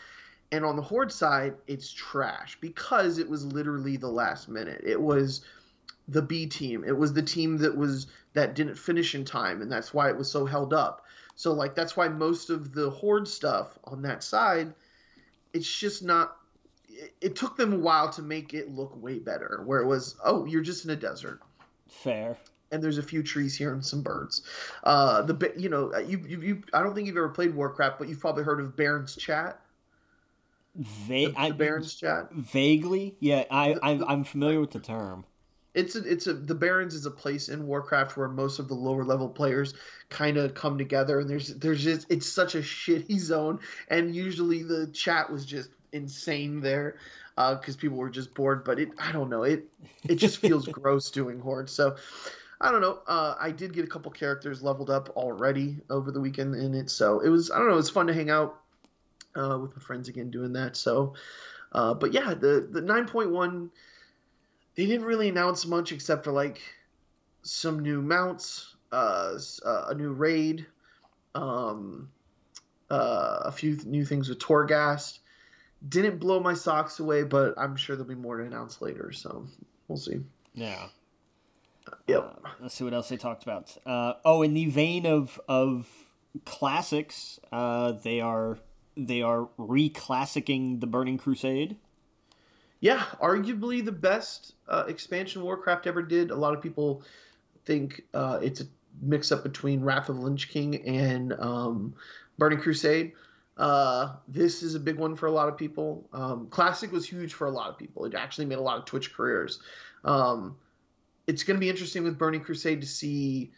And 0.53 0.65
on 0.65 0.77
the 0.77 0.83
Horde 0.83 1.13
side, 1.13 1.55
it's 1.67 1.91
trash 1.91 2.59
because 2.61 3.19
it 3.19 3.31
was 3.31 3.47
literally 3.47 3.97
the 3.97 4.09
last 4.09 4.49
minute. 4.49 4.83
It 4.85 5.01
was 5.01 5.41
the 6.07 6.23
B 6.23 6.47
team. 6.47 6.85
It 6.87 6.97
was 6.97 7.13
the 7.15 7.23
team 7.23 7.59
that 7.59 7.77
was 7.77 8.09
that 8.35 8.55
didn't 8.55 8.77
finish 8.77 9.15
in 9.15 9.25
time, 9.25 9.63
and 9.63 9.73
that's 9.73 9.95
why 9.95 10.11
it 10.11 10.19
was 10.19 10.31
so 10.31 10.45
held 10.45 10.75
up. 10.75 11.07
So 11.41 11.55
like 11.55 11.75
that's 11.75 11.97
why 11.97 12.07
most 12.09 12.51
of 12.51 12.75
the 12.75 12.91
horde 12.91 13.27
stuff 13.27 13.79
on 13.85 14.03
that 14.03 14.23
side, 14.23 14.75
it's 15.55 15.75
just 15.75 16.03
not. 16.03 16.37
It, 16.91 17.15
it 17.23 17.35
took 17.35 17.57
them 17.57 17.73
a 17.73 17.79
while 17.79 18.11
to 18.11 18.21
make 18.21 18.53
it 18.53 18.71
look 18.71 19.03
way 19.03 19.21
better. 19.21 19.63
Where 19.65 19.81
it 19.81 19.87
was, 19.87 20.17
oh, 20.23 20.45
you're 20.45 20.61
just 20.61 20.85
in 20.85 20.91
a 20.91 20.97
desert. 20.97 21.41
Fair. 21.89 22.37
And 22.71 22.85
there's 22.85 22.99
a 22.99 23.03
few 23.03 23.23
trees 23.23 23.57
here 23.57 23.73
and 23.73 23.83
some 23.83 24.03
birds. 24.03 24.43
Uh, 24.85 25.23
the 25.23 25.55
you 25.57 25.71
know 25.71 25.97
you, 25.97 26.23
you 26.29 26.43
you 26.43 26.63
I 26.75 26.83
don't 26.83 26.95
think 26.95 27.07
you've 27.07 27.17
ever 27.17 27.31
played 27.31 27.55
Warcraft, 27.55 27.99
but 27.99 28.11
you've 28.11 28.21
probably 28.21 28.45
heard 28.45 28.61
of 28.61 28.77
Barrens 28.77 29.17
Chat. 29.17 29.59
Va- 30.77 31.33
the, 31.33 31.49
the 31.49 31.55
Barrens 31.55 31.95
Chat. 31.95 32.31
Vaguely, 32.33 33.17
yeah. 33.19 33.45
I, 33.51 33.77
I 33.83 33.99
I'm 34.07 34.25
familiar 34.25 34.61
with 34.61 34.73
the 34.73 34.79
term 34.79 35.25
it's 35.75 35.95
a, 35.95 36.11
it's 36.11 36.27
a 36.27 36.35
the 36.35 36.55
barrens 36.55 36.95
is 36.95 37.07
a 37.07 37.11
place 37.11 37.49
in 37.49 37.67
warcraft 37.67 38.17
where 38.17 38.29
most 38.29 38.59
of 38.59 38.69
the 38.69 38.75
lower 38.75 39.05
level 39.05 39.29
players 39.29 39.75
kind 40.09 40.37
of 40.37 40.55
come 40.55 40.77
together 40.77 41.21
and 41.21 41.31
there's 41.31 41.55
there's 41.57 41.83
just 41.83 42.07
it's 42.11 42.29
such 42.29 42.55
a 42.55 42.59
shitty 42.63 43.19
zone 43.19 43.61
and 43.89 44.15
usually 44.15 44.63
the 44.63 44.89
chat 44.89 45.31
was 45.31 45.45
just 45.45 45.71
insane 45.93 46.61
there 46.61 46.97
uh, 47.37 47.55
because 47.55 47.77
uh, 47.77 47.79
people 47.79 47.97
were 47.97 48.11
just 48.11 48.35
bored 48.35 48.65
but 48.65 48.79
it 48.79 48.91
i 48.99 49.13
don't 49.13 49.31
know 49.31 49.43
it 49.43 49.65
it 50.09 50.17
just 50.17 50.39
feels 50.39 50.67
gross 50.69 51.11
doing 51.11 51.39
horde 51.39 51.71
so 51.71 51.97
i 52.61 52.71
don't 52.71 52.81
know 52.81 53.01
uh, 53.07 53.35
i 53.41 53.51
did 53.51 53.73
get 53.73 53.85
a 53.85 53.89
couple 53.89 54.11
characters 54.11 54.63
leveled 54.63 54.91
up 54.91 55.11
already 55.11 55.77
over 55.89 56.11
the 56.11 56.21
weekend 56.21 56.55
in 56.55 56.75
it 56.75 56.91
so 56.91 57.21
it 57.21 57.29
was 57.29 57.51
i 57.51 57.59
don't 57.59 57.67
know 57.67 57.75
it 57.75 57.77
was 57.77 57.91
fun 57.91 58.07
to 58.07 58.15
hang 58.15 58.31
out 58.31 58.61
uh, 59.37 59.57
with 59.61 59.75
my 59.77 59.83
friends 59.83 60.09
again 60.09 60.31
doing 60.31 60.53
that 60.53 60.77
so 60.77 61.15
uh, 61.73 61.95
but 61.95 62.13
yeah 62.13 62.35
the 62.35 62.69
the 62.71 62.83
9.1 62.83 63.71
they 64.81 64.87
didn't 64.87 65.05
really 65.05 65.29
announce 65.29 65.67
much 65.67 65.93
except 65.93 66.25
for 66.25 66.33
like 66.33 66.59
some 67.43 67.81
new 67.81 68.01
mounts, 68.01 68.77
uh, 68.91 69.35
uh 69.63 69.87
a 69.91 69.95
new 69.95 70.13
raid, 70.13 70.67
um, 71.35 72.09
uh, 72.91 73.41
a 73.45 73.53
few 73.53 73.77
new 73.85 74.07
things 74.07 74.31
with 74.31 74.39
Torghast. 74.39 75.19
Didn't 75.87 76.19
blow 76.19 76.41
my 76.41 76.55
socks 76.55 76.99
away, 76.99 77.25
but 77.25 77.53
I'm 77.59 77.77
sure 77.77 77.95
there'll 77.95 78.09
be 78.09 78.15
more 78.15 78.39
to 78.39 78.45
announce 78.45 78.81
later. 78.81 79.13
So 79.13 79.47
we'll 79.87 79.99
see. 79.99 80.23
Yeah. 80.55 80.87
Yep. 82.07 82.39
Uh, 82.43 82.49
let's 82.63 82.75
see 82.75 82.85
what 82.85 82.95
else 82.95 83.11
they 83.11 83.19
talked 83.19 83.43
about. 83.43 83.77
Uh, 83.85 84.15
oh, 84.25 84.41
in 84.41 84.55
the 84.55 84.65
vein 84.65 85.05
of 85.05 85.39
of 85.47 85.91
classics, 86.47 87.39
uh, 87.53 87.93
they 87.93 88.23
are 88.23 88.59
they 88.97 89.21
are 89.21 89.51
reclassicing 89.59 90.81
the 90.81 90.87
Burning 90.87 91.19
Crusade 91.19 91.77
yeah, 92.81 93.05
arguably 93.23 93.85
the 93.85 93.93
best 93.93 94.55
uh, 94.69 94.85
expansion 94.89 95.43
Warcraft 95.43 95.87
ever 95.87 96.03
did. 96.03 96.31
A 96.31 96.37
lot 96.37 96.55
of 96.55 96.63
people 96.63 97.03
think 97.65 98.03
uh, 98.15 98.41
it's 98.43 98.63
a 98.63 98.65
mix 99.03 99.31
up 99.31 99.43
between 99.43 99.83
Wrath 99.83 100.09
of 100.09 100.19
Lich 100.19 100.49
King 100.49 100.87
and 100.87 101.33
um, 101.35 101.95
Burning 102.39 102.59
Crusade. 102.59 103.13
Uh, 103.57 104.15
this 104.27 104.63
is 104.63 104.75
a 104.75 104.81
big 104.81 104.97
one 104.97 105.15
for 105.15 105.27
a 105.27 105.31
lot 105.31 105.49
of 105.49 105.59
people. 105.59 106.09
Um, 106.15 106.47
Classic 106.49 106.91
was 106.91 107.07
huge 107.07 107.35
for 107.35 107.47
a 107.47 107.51
lot 107.51 107.69
of 107.69 107.77
people. 107.77 108.07
It 108.07 108.15
actually 108.15 108.47
made 108.47 108.59
a 108.59 108.63
lot 108.63 108.79
of 108.79 108.87
Twitch 108.87 109.13
careers. 109.13 109.61
Um, 110.03 110.57
it's 111.27 111.43
going 111.43 111.57
to 111.57 111.61
be 111.61 111.69
interesting 111.69 112.03
with 112.03 112.17
Burning 112.17 112.41
Crusade 112.41 112.81
to 112.81 112.87
see 112.87 113.53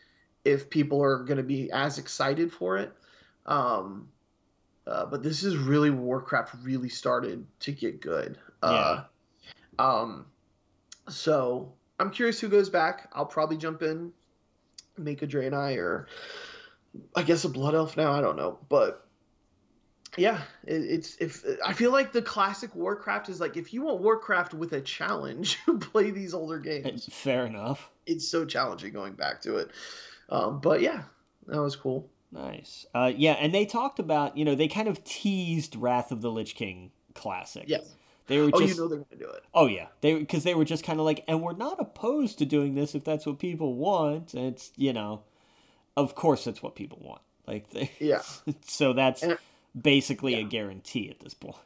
if 0.45 0.69
people 0.69 1.01
are 1.01 1.19
going 1.19 1.37
to 1.37 1.45
be 1.45 1.71
as 1.71 1.99
excited 1.99 2.53
for 2.53 2.79
it. 2.79 2.93
Um, 3.47 4.09
uh, 4.85 5.07
but 5.07 5.23
this 5.23 5.45
is 5.45 5.57
really 5.57 5.91
Warcraft 5.91 6.57
really 6.63 6.89
started 6.89 7.47
to 7.61 7.71
get 7.71 8.01
good. 8.01 8.37
Uh, 8.61 9.05
um, 9.83 10.27
so 11.09 11.73
I'm 11.99 12.11
curious 12.11 12.41
who 12.41 12.49
goes 12.49 12.71
back. 12.71 13.11
I'll 13.13 13.27
probably 13.27 13.57
jump 13.57 13.83
in, 13.83 14.13
make 14.97 15.23
a 15.23 15.27
Draenei 15.27 15.77
or 15.79 16.07
I 17.17 17.23
guess 17.23 17.45
a 17.45 17.49
Blood 17.49 17.75
Elf 17.75 17.97
now. 17.97 18.13
I 18.13 18.21
don't 18.21 18.37
know, 18.37 18.59
but 18.69 19.07
yeah, 20.17 20.43
it, 20.65 20.83
it's 20.83 21.17
if 21.17 21.45
I 21.65 21.73
feel 21.73 21.91
like 21.91 22.13
the 22.13 22.23
classic 22.23 22.75
Warcraft 22.77 23.29
is 23.29 23.41
like 23.41 23.57
if 23.57 23.75
you 23.75 23.83
want 23.83 24.01
Warcraft 24.01 24.55
with 24.55 24.73
a 24.73 24.81
challenge, 24.81 25.59
play 25.81 26.11
these 26.11 26.33
older 26.33 26.59
games. 26.59 27.09
Fair 27.11 27.45
enough. 27.45 27.91
It's 28.07 28.29
so 28.29 28.45
challenging 28.45 28.93
going 28.93 29.15
back 29.15 29.41
to 29.43 29.57
it. 29.57 29.71
Um, 30.29 30.61
but 30.61 30.81
yeah, 30.81 31.03
that 31.49 31.61
was 31.61 31.75
cool. 31.75 32.09
Nice. 32.31 32.87
Uh, 32.95 33.13
yeah, 33.15 33.33
and 33.33 33.53
they 33.53 33.67
talked 33.67 33.99
about 33.99 34.37
you 34.37 34.45
know 34.45 34.55
they 34.55 34.69
kind 34.69 34.87
of 34.87 35.03
teased 35.03 35.75
Wrath 35.75 36.13
of 36.13 36.21
the 36.21 36.31
Lich 36.31 36.55
King 36.55 36.93
classic. 37.15 37.65
Yes. 37.67 37.95
They 38.27 38.39
were. 38.39 38.51
Oh, 38.53 38.61
just, 38.61 38.75
you 38.75 38.81
know 38.81 38.89
they're 38.89 38.99
going 38.99 39.19
to 39.19 39.25
do 39.25 39.31
it. 39.31 39.45
Oh 39.55 39.67
yeah, 39.67 39.87
they 40.01 40.15
because 40.15 40.45
they 40.45 40.55
were 40.55 40.65
just 40.65 40.85
kind 40.85 40.99
of 40.99 41.05
like, 41.05 41.25
and 41.29 41.43
we're 41.43 41.57
not 41.57 41.81
opposed 41.81 42.39
to 42.39 42.47
doing 42.47 42.75
this 42.75 42.95
if 42.95 43.05
that's 43.05 43.27
what 43.27 43.39
people 43.39 43.75
want. 43.75 44.35
And 44.35 44.47
it's 44.47 44.73
you 44.77 44.93
know, 44.93 45.23
of 45.97 46.15
course 46.15 46.45
that's 46.45 46.63
what 46.63 46.75
people 46.75 46.99
want. 47.03 47.23
Like 47.47 47.71
they, 47.71 47.91
yeah. 47.99 48.23
so 48.67 48.93
that's 48.93 49.23
and, 49.23 49.39
basically 49.81 50.33
yeah. 50.33 50.41
a 50.41 50.45
guarantee 50.45 51.11
at 51.11 51.21
this 51.21 51.35
point. 51.35 51.57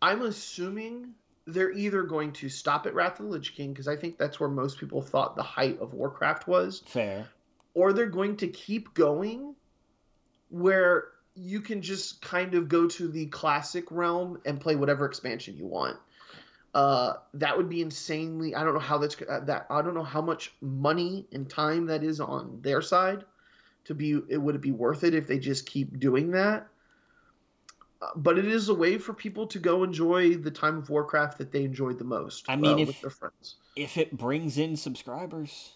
I'm 0.00 0.22
assuming 0.22 1.14
they're 1.46 1.72
either 1.72 2.02
going 2.02 2.32
to 2.32 2.48
stop 2.48 2.86
at 2.86 2.94
Wrath 2.94 3.20
of 3.20 3.26
the 3.26 3.32
Lich 3.32 3.54
King 3.54 3.72
because 3.72 3.88
I 3.88 3.96
think 3.96 4.18
that's 4.18 4.38
where 4.38 4.48
most 4.48 4.78
people 4.78 5.02
thought 5.02 5.36
the 5.36 5.42
height 5.42 5.78
of 5.80 5.94
Warcraft 5.94 6.46
was. 6.46 6.82
Fair. 6.86 7.28
Or 7.74 7.92
they're 7.92 8.06
going 8.06 8.36
to 8.38 8.48
keep 8.48 8.94
going 8.94 9.54
where 10.50 11.06
you 11.34 11.60
can 11.60 11.82
just 11.82 12.20
kind 12.22 12.54
of 12.54 12.68
go 12.68 12.86
to 12.88 13.08
the 13.08 13.26
classic 13.26 13.90
realm 13.90 14.40
and 14.44 14.60
play 14.60 14.76
whatever 14.76 15.06
expansion 15.06 15.56
you 15.56 15.66
want. 15.66 15.98
Uh, 16.74 17.14
that 17.34 17.56
would 17.56 17.68
be 17.68 17.82
insanely. 17.82 18.54
I 18.54 18.64
don't 18.64 18.74
know 18.74 18.80
how 18.80 18.98
that's 18.98 19.16
uh, 19.22 19.40
that. 19.40 19.66
I 19.70 19.82
don't 19.82 19.94
know 19.94 20.02
how 20.02 20.22
much 20.22 20.54
money 20.60 21.26
and 21.32 21.48
time 21.48 21.86
that 21.86 22.02
is 22.02 22.20
on 22.20 22.60
their 22.62 22.80
side 22.80 23.24
to 23.84 23.94
be 23.94 24.20
it 24.28 24.38
would 24.38 24.54
it 24.54 24.60
be 24.60 24.70
worth 24.72 25.04
it 25.04 25.14
if 25.14 25.26
they 25.26 25.38
just 25.38 25.66
keep 25.66 25.98
doing 25.98 26.30
that 26.32 26.68
uh, 28.00 28.08
but 28.16 28.38
it 28.38 28.46
is 28.46 28.68
a 28.68 28.74
way 28.74 28.98
for 28.98 29.12
people 29.12 29.46
to 29.46 29.58
go 29.58 29.82
enjoy 29.82 30.34
the 30.36 30.50
time 30.50 30.78
of 30.78 30.88
warcraft 30.90 31.38
that 31.38 31.52
they 31.52 31.64
enjoyed 31.64 31.98
the 31.98 32.04
most 32.04 32.48
I 32.48 32.56
mean, 32.56 32.72
uh, 32.72 32.78
if- 32.78 32.88
with 32.88 33.00
their 33.00 33.10
friends 33.10 33.56
if 33.74 33.96
it 33.96 34.16
brings 34.16 34.58
in 34.58 34.76
subscribers 34.76 35.72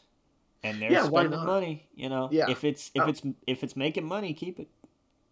and 0.62 0.80
they're 0.82 0.92
Yeah, 0.92 1.04
spending 1.04 1.44
money, 1.46 1.88
you 1.94 2.08
know, 2.08 2.28
Yeah. 2.30 2.48
if 2.48 2.62
it's 2.62 2.90
if 2.94 3.04
Oh. 3.04 3.08
it's 3.08 3.22
if 3.46 3.64
it's 3.64 3.74
making 3.74 4.06
money, 4.06 4.34
keep 4.34 4.60
it. 4.60 4.68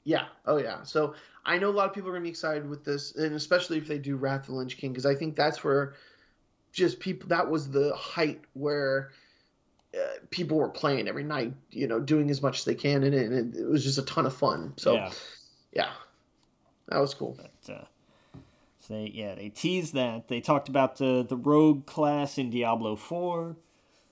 Yeah 0.04 0.26
oh 0.46 0.58
yeah 0.58 0.82
so 0.82 1.14
i 1.44 1.58
know 1.58 1.70
a 1.70 1.72
lot 1.72 1.88
of 1.88 1.94
people 1.94 2.10
are 2.10 2.12
going 2.12 2.22
to 2.22 2.26
be 2.26 2.30
excited 2.30 2.68
with 2.68 2.84
this 2.84 3.14
and 3.16 3.34
especially 3.34 3.78
if 3.78 3.88
they 3.88 3.98
do 3.98 4.16
wrath 4.16 4.40
of 4.42 4.46
the 4.48 4.52
lich 4.54 4.76
king 4.76 4.92
because 4.92 5.06
i 5.06 5.14
think 5.14 5.34
that's 5.34 5.64
where 5.64 5.94
just 6.72 7.00
people 7.00 7.28
that 7.28 7.50
was 7.50 7.70
the 7.70 7.94
height 7.94 8.42
where 8.52 9.10
uh, 9.94 10.18
people 10.30 10.58
were 10.58 10.68
playing 10.68 11.08
every 11.08 11.24
night 11.24 11.54
you 11.70 11.86
know 11.86 12.00
doing 12.00 12.30
as 12.30 12.42
much 12.42 12.58
as 12.58 12.64
they 12.64 12.74
can 12.74 13.02
and 13.04 13.14
it, 13.14 13.30
and 13.30 13.56
it 13.56 13.66
was 13.66 13.82
just 13.82 13.98
a 13.98 14.02
ton 14.02 14.26
of 14.26 14.34
fun 14.34 14.74
so 14.76 14.94
yeah, 14.94 15.10
yeah 15.72 15.90
that 16.88 16.98
was 16.98 17.14
cool 17.14 17.38
but 17.38 17.72
uh, 17.74 17.84
so 18.80 18.92
they 18.92 19.10
yeah 19.14 19.34
they 19.34 19.48
teased 19.48 19.94
that 19.94 20.28
they 20.28 20.40
talked 20.42 20.68
about 20.68 20.98
the 20.98 21.24
the 21.26 21.36
rogue 21.36 21.86
class 21.86 22.36
in 22.36 22.50
Diablo 22.50 22.96
Four. 22.96 23.56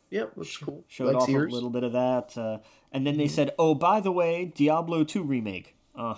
Yep, 0.09 0.33
looks 0.37 0.57
cool. 0.57 0.85
Showed 0.89 1.15
off 1.15 1.29
a 1.29 1.33
little 1.33 1.69
bit 1.71 1.85
of 1.85 1.93
that, 1.93 2.37
uh, 2.39 2.59
and 2.91 3.07
then 3.07 3.19
they 3.19 3.25
Mm-hmm. 3.25 3.35
said, 3.35 3.51
"Oh, 3.59 3.75
by 3.75 4.01
the 4.01 4.13
way, 4.13 4.47
Diablo 4.47 5.05
Two 5.05 5.23
remake." 5.23 5.75
Uh, 5.95 6.15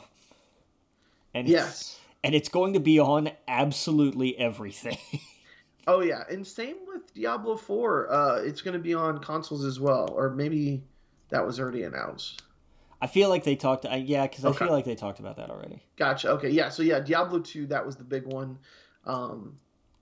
and 1.34 1.48
it's- 1.48 1.50
Yes. 1.64 2.00
and 2.22 2.34
it's 2.34 2.48
going 2.48 2.72
to 2.74 2.80
be 2.80 2.98
on 2.98 3.30
absolutely 3.48 4.36
everything. 4.38 4.98
Oh 5.86 6.00
yeah, 6.00 6.22
and 6.30 6.46
same 6.46 6.76
with 6.86 7.12
Diablo 7.12 7.58
Four. 7.58 8.10
Uh, 8.10 8.36
it's 8.36 8.62
going 8.62 8.72
to 8.72 8.78
be 8.80 8.94
on 8.94 9.18
consoles 9.18 9.66
as 9.66 9.78
well, 9.78 10.10
or 10.16 10.30
maybe 10.30 10.82
that 11.28 11.44
was 11.44 11.60
already 11.60 11.82
announced. 11.82 12.42
I 13.02 13.06
feel 13.06 13.28
like 13.28 13.44
they 13.44 13.54
talked. 13.54 13.84
Uh, 13.84 13.96
yeah, 13.96 14.26
because 14.26 14.46
I 14.46 14.52
feel 14.52 14.70
like 14.70 14.86
they 14.86 14.94
talked 14.94 15.18
about 15.20 15.36
that 15.36 15.50
already. 15.50 15.82
Gotcha. 15.98 16.30
Okay, 16.30 16.48
yeah. 16.48 16.70
So 16.70 16.82
yeah, 16.82 17.00
Diablo 17.00 17.38
Two, 17.40 17.66
that 17.66 17.84
was 17.84 17.96
the 17.96 18.02
big 18.04 18.24
one. 18.24 18.56
Um, 19.04 19.58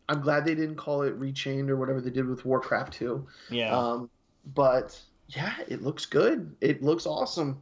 I'm 0.08 0.20
glad 0.20 0.44
they 0.44 0.54
didn't 0.54 0.76
call 0.76 1.02
it 1.02 1.18
Rechained 1.18 1.68
or 1.68 1.74
whatever 1.74 2.00
they 2.00 2.10
did 2.10 2.28
with 2.28 2.44
Warcraft 2.44 2.92
Two. 2.92 3.26
Yeah, 3.50 3.76
Um, 3.76 4.08
but 4.54 4.96
yeah, 5.30 5.52
it 5.66 5.82
looks 5.82 6.06
good. 6.06 6.54
It 6.60 6.80
looks 6.84 7.06
awesome. 7.06 7.60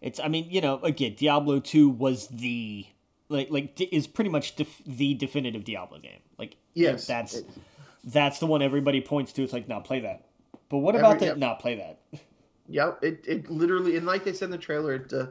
It's. 0.00 0.20
I 0.20 0.28
mean, 0.28 0.48
you 0.50 0.60
know, 0.60 0.80
again, 0.82 1.14
Diablo 1.16 1.60
Two 1.60 1.88
was 1.88 2.28
the 2.28 2.86
like 3.28 3.48
like 3.50 3.80
is 3.92 4.06
pretty 4.06 4.30
much 4.30 4.56
def- 4.56 4.82
the 4.86 5.14
definitive 5.14 5.64
Diablo 5.64 5.98
game. 5.98 6.20
Like, 6.38 6.56
Yes, 6.74 7.06
that's 7.06 7.42
that's 8.04 8.38
the 8.38 8.46
one 8.46 8.62
everybody 8.62 9.00
points 9.00 9.32
to. 9.34 9.42
It's 9.42 9.52
like, 9.52 9.68
no, 9.68 9.80
play 9.80 10.00
that. 10.00 10.26
But 10.68 10.78
what 10.78 10.94
about 10.94 11.16
Every- 11.16 11.28
that? 11.28 11.38
yep. 11.38 11.38
No, 11.38 11.54
play 11.54 11.76
that. 11.76 12.00
Yep, 12.68 12.98
it, 13.04 13.24
it 13.26 13.50
literally 13.50 13.96
and 13.96 14.06
like 14.06 14.24
they 14.24 14.32
said 14.32 14.46
in 14.46 14.50
the 14.50 14.58
trailer, 14.58 14.94
it 14.94 15.12
uh, 15.12 15.26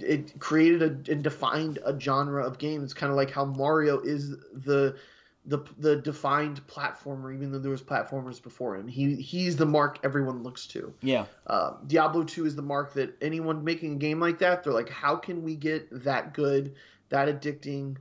it 0.00 0.38
created 0.40 0.82
a 0.82 1.12
and 1.12 1.22
defined 1.22 1.78
a 1.84 1.98
genre 1.98 2.44
of 2.44 2.58
games, 2.58 2.92
kind 2.92 3.10
of 3.10 3.16
like 3.16 3.30
how 3.30 3.44
Mario 3.44 4.00
is 4.00 4.30
the 4.52 4.96
the 5.46 5.58
the 5.78 5.96
defined 5.96 6.66
platformer, 6.66 7.34
even 7.34 7.52
though 7.52 7.58
there 7.58 7.70
was 7.70 7.82
platformers 7.82 8.42
before 8.42 8.76
him. 8.76 8.88
He 8.88 9.16
he's 9.16 9.56
the 9.56 9.66
mark 9.66 9.98
everyone 10.02 10.42
looks 10.42 10.66
to. 10.68 10.94
Yeah, 11.02 11.26
Uh, 11.46 11.74
Diablo 11.86 12.24
two 12.24 12.46
is 12.46 12.56
the 12.56 12.62
mark 12.62 12.94
that 12.94 13.16
anyone 13.20 13.62
making 13.62 13.92
a 13.94 13.96
game 13.96 14.20
like 14.20 14.38
that, 14.38 14.64
they're 14.64 14.72
like, 14.72 14.88
how 14.88 15.16
can 15.16 15.42
we 15.42 15.54
get 15.56 15.88
that 16.04 16.32
good, 16.32 16.74
that 17.10 17.28
addicting, 17.28 17.96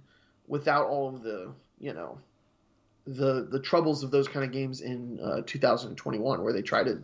without 0.47 0.87
all 0.87 1.13
of 1.13 1.23
the 1.23 1.53
you 1.79 1.93
know. 1.93 2.17
The, 3.05 3.49
the 3.51 3.59
troubles 3.59 4.01
of 4.01 4.11
those 4.11 4.29
kind 4.29 4.45
of 4.45 4.53
games 4.53 4.79
in 4.79 5.19
uh, 5.19 5.41
2021 5.45 6.41
where 6.41 6.53
they 6.53 6.61
try 6.61 6.85
to 6.85 7.03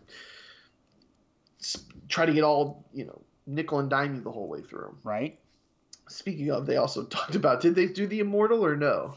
try 2.08 2.26
to 2.26 2.32
get 2.34 2.46
all 2.46 2.86
you 2.94 3.06
know 3.06 3.22
nickel 3.46 3.80
and 3.80 3.90
dime 3.90 4.16
you 4.16 4.22
the 4.22 4.32
whole 4.32 4.48
way 4.48 4.62
through. 4.62 4.96
right. 5.04 5.38
Speaking 6.08 6.52
of, 6.52 6.66
they 6.66 6.78
also 6.78 7.04
talked 7.18 7.36
about 7.36 7.60
did 7.60 7.76
they 7.76 7.88
do 7.88 8.08
the 8.08 8.22
immortal 8.22 8.66
or 8.66 8.78
no? 8.78 9.16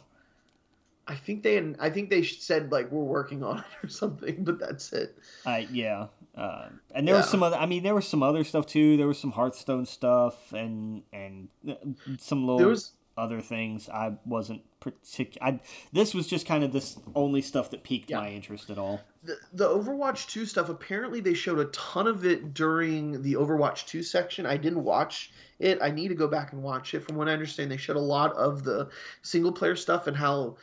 I 1.12 1.16
think 1.16 1.42
they 1.42 1.62
I 1.78 1.90
think 1.90 2.08
they 2.10 2.22
said 2.22 2.72
like 2.72 2.90
we're 2.90 3.02
working 3.04 3.42
on 3.44 3.58
it 3.58 3.64
or 3.84 3.88
something, 3.88 4.44
but 4.44 4.58
that's 4.58 4.92
it. 4.92 5.18
Uh, 5.44 5.60
yeah. 5.70 6.06
Uh, 6.34 6.68
and 6.94 7.06
there 7.06 7.14
was 7.14 7.28
some 7.28 7.42
other. 7.42 7.56
I 7.56 7.66
mean, 7.66 7.82
there 7.82 7.94
was 7.94 8.08
some 8.08 8.22
other 8.22 8.42
stuff 8.44 8.66
too. 8.66 8.96
There 8.96 9.06
was 9.06 9.18
some 9.18 9.32
Hearthstone 9.32 9.84
stuff 9.86 10.52
and 10.54 11.02
and 11.12 11.48
uh, 11.68 11.74
some 12.18 12.46
little 12.46 12.58
There 12.58 12.68
was 12.68 12.92
other 13.18 13.42
things. 13.42 13.90
I 13.90 14.14
wasn't 14.24 14.62
particular. 14.80 15.46
I 15.46 15.60
this 15.92 16.14
was 16.14 16.26
just 16.26 16.46
kind 16.46 16.64
of 16.64 16.72
this 16.72 16.98
only 17.14 17.42
stuff 17.42 17.70
that 17.72 17.84
piqued 17.84 18.08
Yeah. 18.10 18.20
my 18.20 18.30
interest 18.30 18.70
at 18.70 18.78
all. 18.78 19.02
the, 19.22 19.36
the 19.52 19.68
Overwatch 19.68 20.28
2 20.30 20.46
stuff. 20.46 20.70
Apparently, 20.70 21.20
they 21.20 21.34
showed 21.34 21.58
a 21.58 21.66
ton 21.66 22.06
of 22.06 22.24
it 22.24 22.54
during 22.54 23.22
the 23.22 23.34
Overwatch 23.34 23.86
2 23.86 24.02
section. 24.02 24.46
I 24.46 24.56
didn't 24.56 24.82
watch 24.82 25.32
it. 25.58 25.78
I 25.82 25.90
need 25.90 26.08
to 26.08 26.14
go 26.14 26.26
back 26.26 26.54
and 26.54 26.62
watch 26.62 26.94
it. 26.94 27.00
From 27.06 27.16
what 27.16 27.28
I 27.28 27.32
understand, 27.32 27.70
they 27.70 27.76
showed 27.76 27.96
a 27.96 28.00
lot 28.00 28.32
of 28.32 28.64
the 28.64 28.88
single 29.20 29.52
player 29.52 29.76
stuff 29.76 30.06
and 30.06 30.16
how 30.16 30.56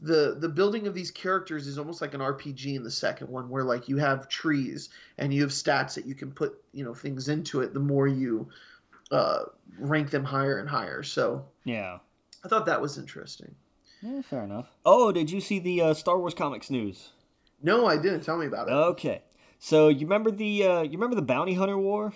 the 0.00 0.36
the 0.38 0.48
building 0.48 0.86
of 0.86 0.94
these 0.94 1.10
characters 1.10 1.66
is 1.66 1.78
almost 1.78 2.00
like 2.00 2.12
an 2.14 2.20
RPG 2.20 2.74
in 2.76 2.82
the 2.82 2.90
second 2.90 3.28
one, 3.28 3.48
where 3.48 3.64
like 3.64 3.88
you 3.88 3.96
have 3.96 4.28
trees 4.28 4.90
and 5.18 5.32
you 5.32 5.40
have 5.42 5.50
stats 5.50 5.94
that 5.94 6.04
you 6.06 6.14
can 6.14 6.30
put 6.30 6.62
you 6.72 6.84
know 6.84 6.94
things 6.94 7.28
into 7.28 7.60
it. 7.62 7.72
The 7.72 7.80
more 7.80 8.06
you 8.06 8.48
uh, 9.10 9.44
rank 9.78 10.10
them 10.10 10.24
higher 10.24 10.58
and 10.58 10.68
higher. 10.68 11.02
So 11.02 11.46
Yeah. 11.64 11.98
I 12.44 12.48
thought 12.48 12.66
that 12.66 12.80
was 12.80 12.98
interesting. 12.98 13.54
Yeah, 14.02 14.20
fair 14.22 14.44
enough. 14.44 14.68
Oh, 14.84 15.10
did 15.12 15.30
you 15.30 15.40
see 15.40 15.58
the 15.58 15.80
uh, 15.80 15.94
Star 15.94 16.18
Wars 16.18 16.34
comics 16.34 16.70
news? 16.70 17.12
No, 17.62 17.86
I 17.86 17.96
didn't. 17.96 18.20
Tell 18.20 18.36
me 18.36 18.46
about 18.46 18.68
it. 18.68 18.72
Okay. 18.72 19.22
So 19.58 19.88
you 19.88 20.00
remember 20.06 20.30
the 20.30 20.64
uh, 20.64 20.82
you 20.82 20.92
remember 20.92 21.16
the 21.16 21.22
Bounty 21.22 21.54
Hunter 21.54 21.78
War? 21.78 22.12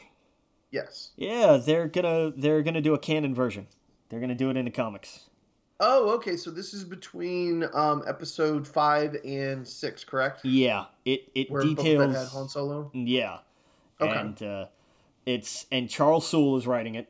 yes. 0.70 1.10
Yeah, 1.16 1.56
they're 1.56 1.88
gonna 1.88 2.32
they're 2.36 2.62
gonna 2.62 2.82
do 2.82 2.92
a 2.94 2.98
canon 2.98 3.34
version. 3.34 3.66
They're 4.10 4.20
gonna 4.20 4.34
do 4.34 4.50
it 4.50 4.56
in 4.58 4.66
the 4.66 4.70
comics. 4.70 5.29
Oh, 5.80 6.10
okay. 6.10 6.36
So 6.36 6.50
this 6.50 6.74
is 6.74 6.84
between 6.84 7.64
um, 7.72 8.02
episode 8.06 8.68
five 8.68 9.16
and 9.24 9.66
six, 9.66 10.04
correct? 10.04 10.44
Yeah, 10.44 10.84
it 11.04 11.30
it 11.34 11.50
Where 11.50 11.62
details. 11.62 12.14
had 12.14 12.28
Han 12.28 12.48
Solo. 12.48 12.90
Yeah, 12.92 13.38
Okay. 14.00 14.12
and 14.18 14.42
uh, 14.42 14.66
it's 15.26 15.66
and 15.72 15.88
Charles 15.88 16.26
Soule 16.28 16.56
is 16.58 16.66
writing 16.66 16.94
it, 16.96 17.08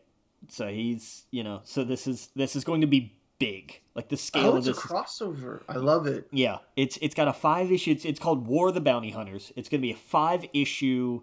so 0.49 0.69
he's 0.69 1.25
you 1.31 1.43
know 1.43 1.61
so 1.65 1.83
this 1.85 2.07
is 2.07 2.29
this 2.37 2.55
is 2.57 2.65
going 2.65 2.81
to 2.83 2.87
be 2.87 3.13
big. 3.39 3.81
Like 3.95 4.09
the 4.09 4.17
scale 4.17 4.47
Oh, 4.47 4.51
of 4.53 4.59
it's 4.59 4.67
a 4.69 4.71
this. 4.71 4.79
is- 4.79 4.85
crossover. 4.85 5.61
I 5.69 5.77
love 5.79 6.07
it. 6.07 6.29
yeah, 6.31 6.59
it's 6.77 6.97
it's 7.03 7.15
got 7.15 7.27
a 7.29 7.33
five 7.33 7.73
issue. 7.73 7.91
It's, 7.91 8.05
it's 8.05 8.21
called 8.21 8.47
War 8.47 8.69
of 8.69 8.75
the 8.75 8.81
Bounty 8.81 9.11
Hunters. 9.11 9.53
It's 9.57 9.69
going 9.69 9.81
to 9.81 9.87
be 9.87 9.93
a 9.93 9.97
five 9.97 10.45
issue, 10.53 11.23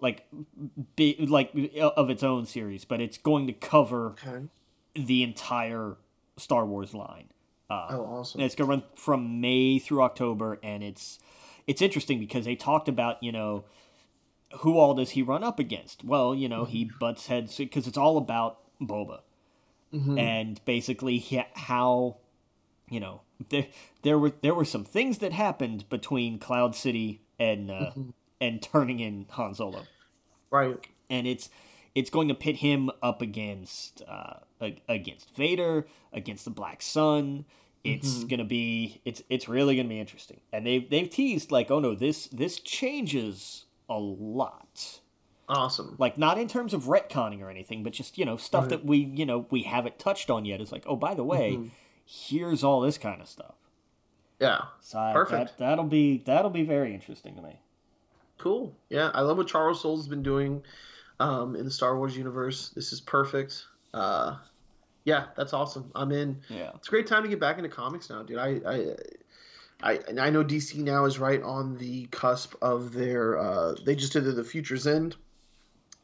like, 0.00 0.26
bi- 0.96 1.14
like 1.20 1.52
of 1.96 2.10
its 2.10 2.22
own 2.24 2.44
series, 2.46 2.84
but 2.84 3.00
it's 3.00 3.18
going 3.18 3.46
to 3.46 3.52
cover 3.52 4.16
Okay. 4.26 4.46
the 4.94 5.22
entire 5.22 5.96
Star 6.38 6.64
Wars 6.66 6.94
line. 6.94 7.28
Uh, 7.70 7.88
Oh, 7.90 8.04
awesome. 8.06 8.40
and 8.40 8.46
it's 8.46 8.54
gonna 8.54 8.70
run 8.70 8.82
from 8.94 9.40
May 9.40 9.78
through 9.78 10.02
October, 10.02 10.58
and 10.62 10.82
it's 10.82 11.18
it's 11.66 11.82
interesting 11.82 12.18
because 12.18 12.44
they 12.46 12.56
talked 12.56 12.88
about 12.88 13.22
you 13.22 13.30
know 13.32 13.64
who 14.60 14.78
all 14.78 14.94
does 14.94 15.10
he 15.10 15.22
run 15.22 15.44
up 15.44 15.58
against? 15.58 16.02
Well, 16.04 16.34
you 16.34 16.48
know 16.48 16.64
he 16.64 16.90
butts 16.98 17.26
heads 17.26 17.56
because 17.58 17.86
it's 17.86 17.98
all 17.98 18.16
about 18.16 18.58
Boba, 18.80 19.20
Mhm. 19.92 20.18
and 20.18 20.64
basically 20.64 21.18
how 21.54 22.16
you 22.90 23.00
know 23.00 23.20
there 23.50 23.66
there 24.02 24.18
were 24.18 24.32
there 24.40 24.54
were 24.54 24.64
some 24.64 24.84
things 24.84 25.18
that 25.18 25.32
happened 25.34 25.86
between 25.90 26.38
Cloud 26.38 26.74
City 26.74 27.20
and 27.38 27.70
uh, 27.70 27.90
and 28.40 28.62
turning 28.62 29.00
in 29.00 29.26
Han 29.30 29.52
Solo 29.54 29.82
Right. 30.50 30.78
and 31.10 31.26
it's 31.26 31.50
it's 31.94 32.10
going 32.10 32.28
to 32.28 32.34
pit 32.34 32.56
him 32.56 32.90
up 33.02 33.20
against 33.22 34.02
uh, 34.08 34.34
against 34.88 35.34
Vader, 35.34 35.86
against 36.12 36.44
the 36.44 36.50
Black 36.50 36.82
Sun. 36.82 37.44
It's 37.84 38.24
gonna 38.24 38.44
be 38.44 39.00
it's 39.06 39.22
it's 39.30 39.48
really 39.48 39.76
gonna 39.76 39.88
be 39.88 40.00
interesting, 40.00 40.40
and 40.52 40.66
they've 40.66 40.90
they've 40.90 41.08
teased 41.08 41.50
like, 41.50 41.70
oh 41.70 41.78
no, 41.78 41.94
this 41.94 42.26
this 42.26 42.58
changes 42.58 43.64
a 43.88 43.98
lot. 43.98 45.00
Awesome. 45.48 45.94
Like 45.98 46.18
not 46.18 46.38
in 46.38 46.48
terms 46.48 46.74
of 46.74 46.84
retconning 46.84 47.40
or 47.40 47.48
anything, 47.48 47.82
but 47.82 47.92
just 47.94 48.18
you 48.18 48.26
know 48.26 48.36
stuff 48.36 48.64
Right. 48.64 48.70
that 48.70 48.84
we 48.84 48.98
you 48.98 49.24
know 49.24 49.46
we 49.50 49.62
haven't 49.62 49.98
touched 49.98 50.28
on 50.28 50.44
yet. 50.44 50.60
Is 50.60 50.70
like, 50.72 50.84
oh 50.86 50.96
by 50.96 51.14
the 51.14 51.24
way, 51.24 51.58
here's 52.04 52.62
all 52.62 52.80
this 52.82 52.98
kind 52.98 53.22
of 53.22 53.28
stuff. 53.28 53.54
Yeah. 54.38 54.58
So 54.80 54.98
I- 54.98 55.12
Perfect. 55.14 55.56
That, 55.56 55.70
that'll 55.70 55.84
be 55.84 56.18
that'll 56.26 56.50
be 56.50 56.64
very 56.64 56.92
interesting 56.92 57.36
to 57.36 57.42
me. 57.42 57.60
Cool. 58.36 58.74
Yeah, 58.90 59.10
I 59.14 59.22
love 59.22 59.38
what 59.38 59.46
Charles 59.48 59.80
Soule's 59.80 60.08
been 60.08 60.22
doing 60.22 60.62
um, 61.20 61.56
in 61.56 61.64
the 61.64 61.70
Star 61.70 61.96
Wars 61.96 62.16
universe. 62.16 62.70
This 62.70 62.92
is 62.92 63.00
perfect. 63.00 63.64
Uh, 63.94 64.36
yeah, 65.04 65.26
that's 65.36 65.52
awesome. 65.52 65.90
I'm 65.94 66.12
in. 66.12 66.40
Yeah. 66.48 66.70
It's 66.74 66.88
a 66.88 66.90
great 66.90 67.06
time 67.06 67.22
to 67.22 67.28
get 67.28 67.40
back 67.40 67.56
into 67.56 67.68
comics 67.70 68.10
now, 68.10 68.22
dude. 68.22 68.38
I, 68.38 68.60
I, 68.66 68.94
I, 69.82 69.98
I 70.20 70.30
know 70.30 70.44
DC 70.44 70.76
now 70.76 71.04
is 71.04 71.18
right 71.18 71.42
on 71.42 71.76
the 71.78 72.06
cusp 72.06 72.54
of 72.60 72.92
their. 72.92 73.38
Uh, 73.38 73.74
they 73.84 73.94
just 73.94 74.12
did 74.12 74.24
the 74.24 74.44
Future's 74.44 74.86
End, 74.86 75.16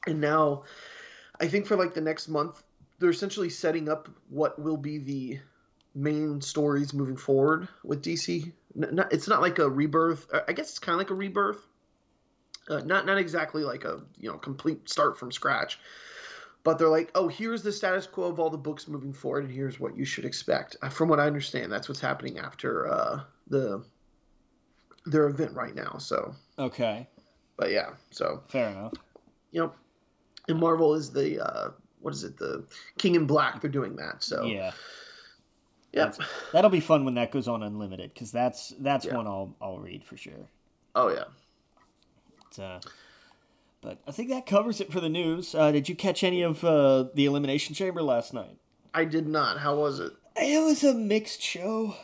and 0.07 0.21
now, 0.21 0.63
I 1.41 1.49
think 1.49 1.67
for 1.67 1.77
like 1.77 1.93
the 1.95 2.01
next 2.01 2.29
month, 2.29 2.63
they're 2.99 3.11
essentially 3.11 3.51
setting 3.51 3.89
up 3.89 4.09
what 4.31 4.59
will 4.59 4.77
be 4.77 4.99
the 4.99 5.41
main 5.95 6.41
stories 6.41 6.95
moving 6.95 7.17
forward 7.17 7.69
with 7.83 8.03
DC. 8.03 8.53
N- 8.77 8.89
not- 8.95 9.13
it's 9.13 9.29
not 9.29 9.43
like 9.43 9.59
a 9.59 9.69
rebirth. 9.69 10.27
I 10.49 10.53
guess 10.53 10.71
it's 10.71 10.79
kind 10.79 10.95
of 10.95 10.99
like 10.99 11.11
a 11.11 11.15
rebirth. 11.15 11.67
Uh, 12.69 12.81
not 12.85 13.05
not 13.07 13.19
exactly 13.19 13.63
like 13.65 13.85
a 13.85 14.01
you 14.19 14.31
know 14.31 14.39
complete 14.39 14.89
start 14.89 15.19
from 15.19 15.31
scratch, 15.31 15.79
but 16.63 16.79
they're 16.79 16.89
like, 16.89 17.11
oh, 17.15 17.29
here's 17.29 17.63
the 17.63 17.71
status 17.73 18.07
quo 18.07 18.25
of 18.25 18.41
all 18.41 18.49
the 18.51 18.57
books 18.57 18.89
moving 18.89 19.13
forward, 19.13 19.45
and 19.45 19.53
here's 19.53 19.79
what 19.79 19.97
you 19.97 20.05
should 20.05 20.25
expect. 20.25 20.77
Uh, 20.83 20.89
from 20.89 21.09
what 21.09 21.21
I 21.21 21.27
understand, 21.27 21.71
that's 21.71 21.89
what's 21.89 22.01
happening 22.01 22.39
after 22.39 22.89
uh, 22.91 23.21
the 23.49 23.85
their 25.07 25.27
event 25.29 25.53
right 25.55 25.75
now. 25.75 25.99
So 25.99 26.35
Okay. 26.59 27.07
but 27.59 27.71
yeah, 27.71 27.91
so 28.11 28.43
Fair 28.49 28.71
enough. 28.71 28.95
you 29.53 29.61
know, 29.61 29.73
and 30.49 30.59
Marvel 30.59 30.95
is 30.95 31.11
the 31.13 31.45
uh, 31.47 31.71
what 32.01 32.15
is 32.15 32.25
it? 32.25 32.39
The 32.39 32.65
King 32.97 33.15
in 33.17 33.27
Black. 33.27 33.61
They're 33.61 33.71
doing 33.71 33.97
that. 33.97 34.23
So 34.23 34.47
Yeah. 34.47 34.73
yeah. 35.93 36.13
That'll 36.53 36.71
be 36.71 36.81
fun 36.81 37.05
when 37.05 37.15
that 37.17 37.31
goes 37.31 37.47
on 37.49 37.63
unlimited 37.63 38.15
because 38.15 38.33
that's 38.33 38.73
that's 38.79 39.05
Yeah. 39.05 39.17
one 39.17 39.27
I'll 39.27 39.55
I'll 39.61 39.79
read 39.79 40.03
for 40.05 40.17
sure. 40.17 40.49
Oh 40.95 41.09
yeah. 41.09 41.25
But, 42.57 42.63
uh, 42.63 42.81
but 43.81 43.99
I 44.07 44.13
think 44.13 44.31
that 44.31 44.47
covers 44.47 44.81
it 44.81 44.93
for 44.93 45.01
the 45.01 45.09
news. 45.09 45.55
Uh, 45.55 45.71
did 45.73 45.89
you 45.89 45.95
catch 45.95 46.25
any 46.25 46.43
of 46.43 46.65
uh, 46.65 47.07
the 47.15 47.27
Elimination 47.27 47.75
Chamber 47.75 48.03
last 48.03 48.33
night? 48.35 48.57
I 48.93 49.05
did 49.05 49.27
not. 49.27 49.59
How 49.59 49.77
was 49.77 50.01
it? 50.01 50.13
It 50.37 50.65
was 50.65 50.83
a 50.85 50.95
mixed 50.95 51.43
show. 51.43 51.97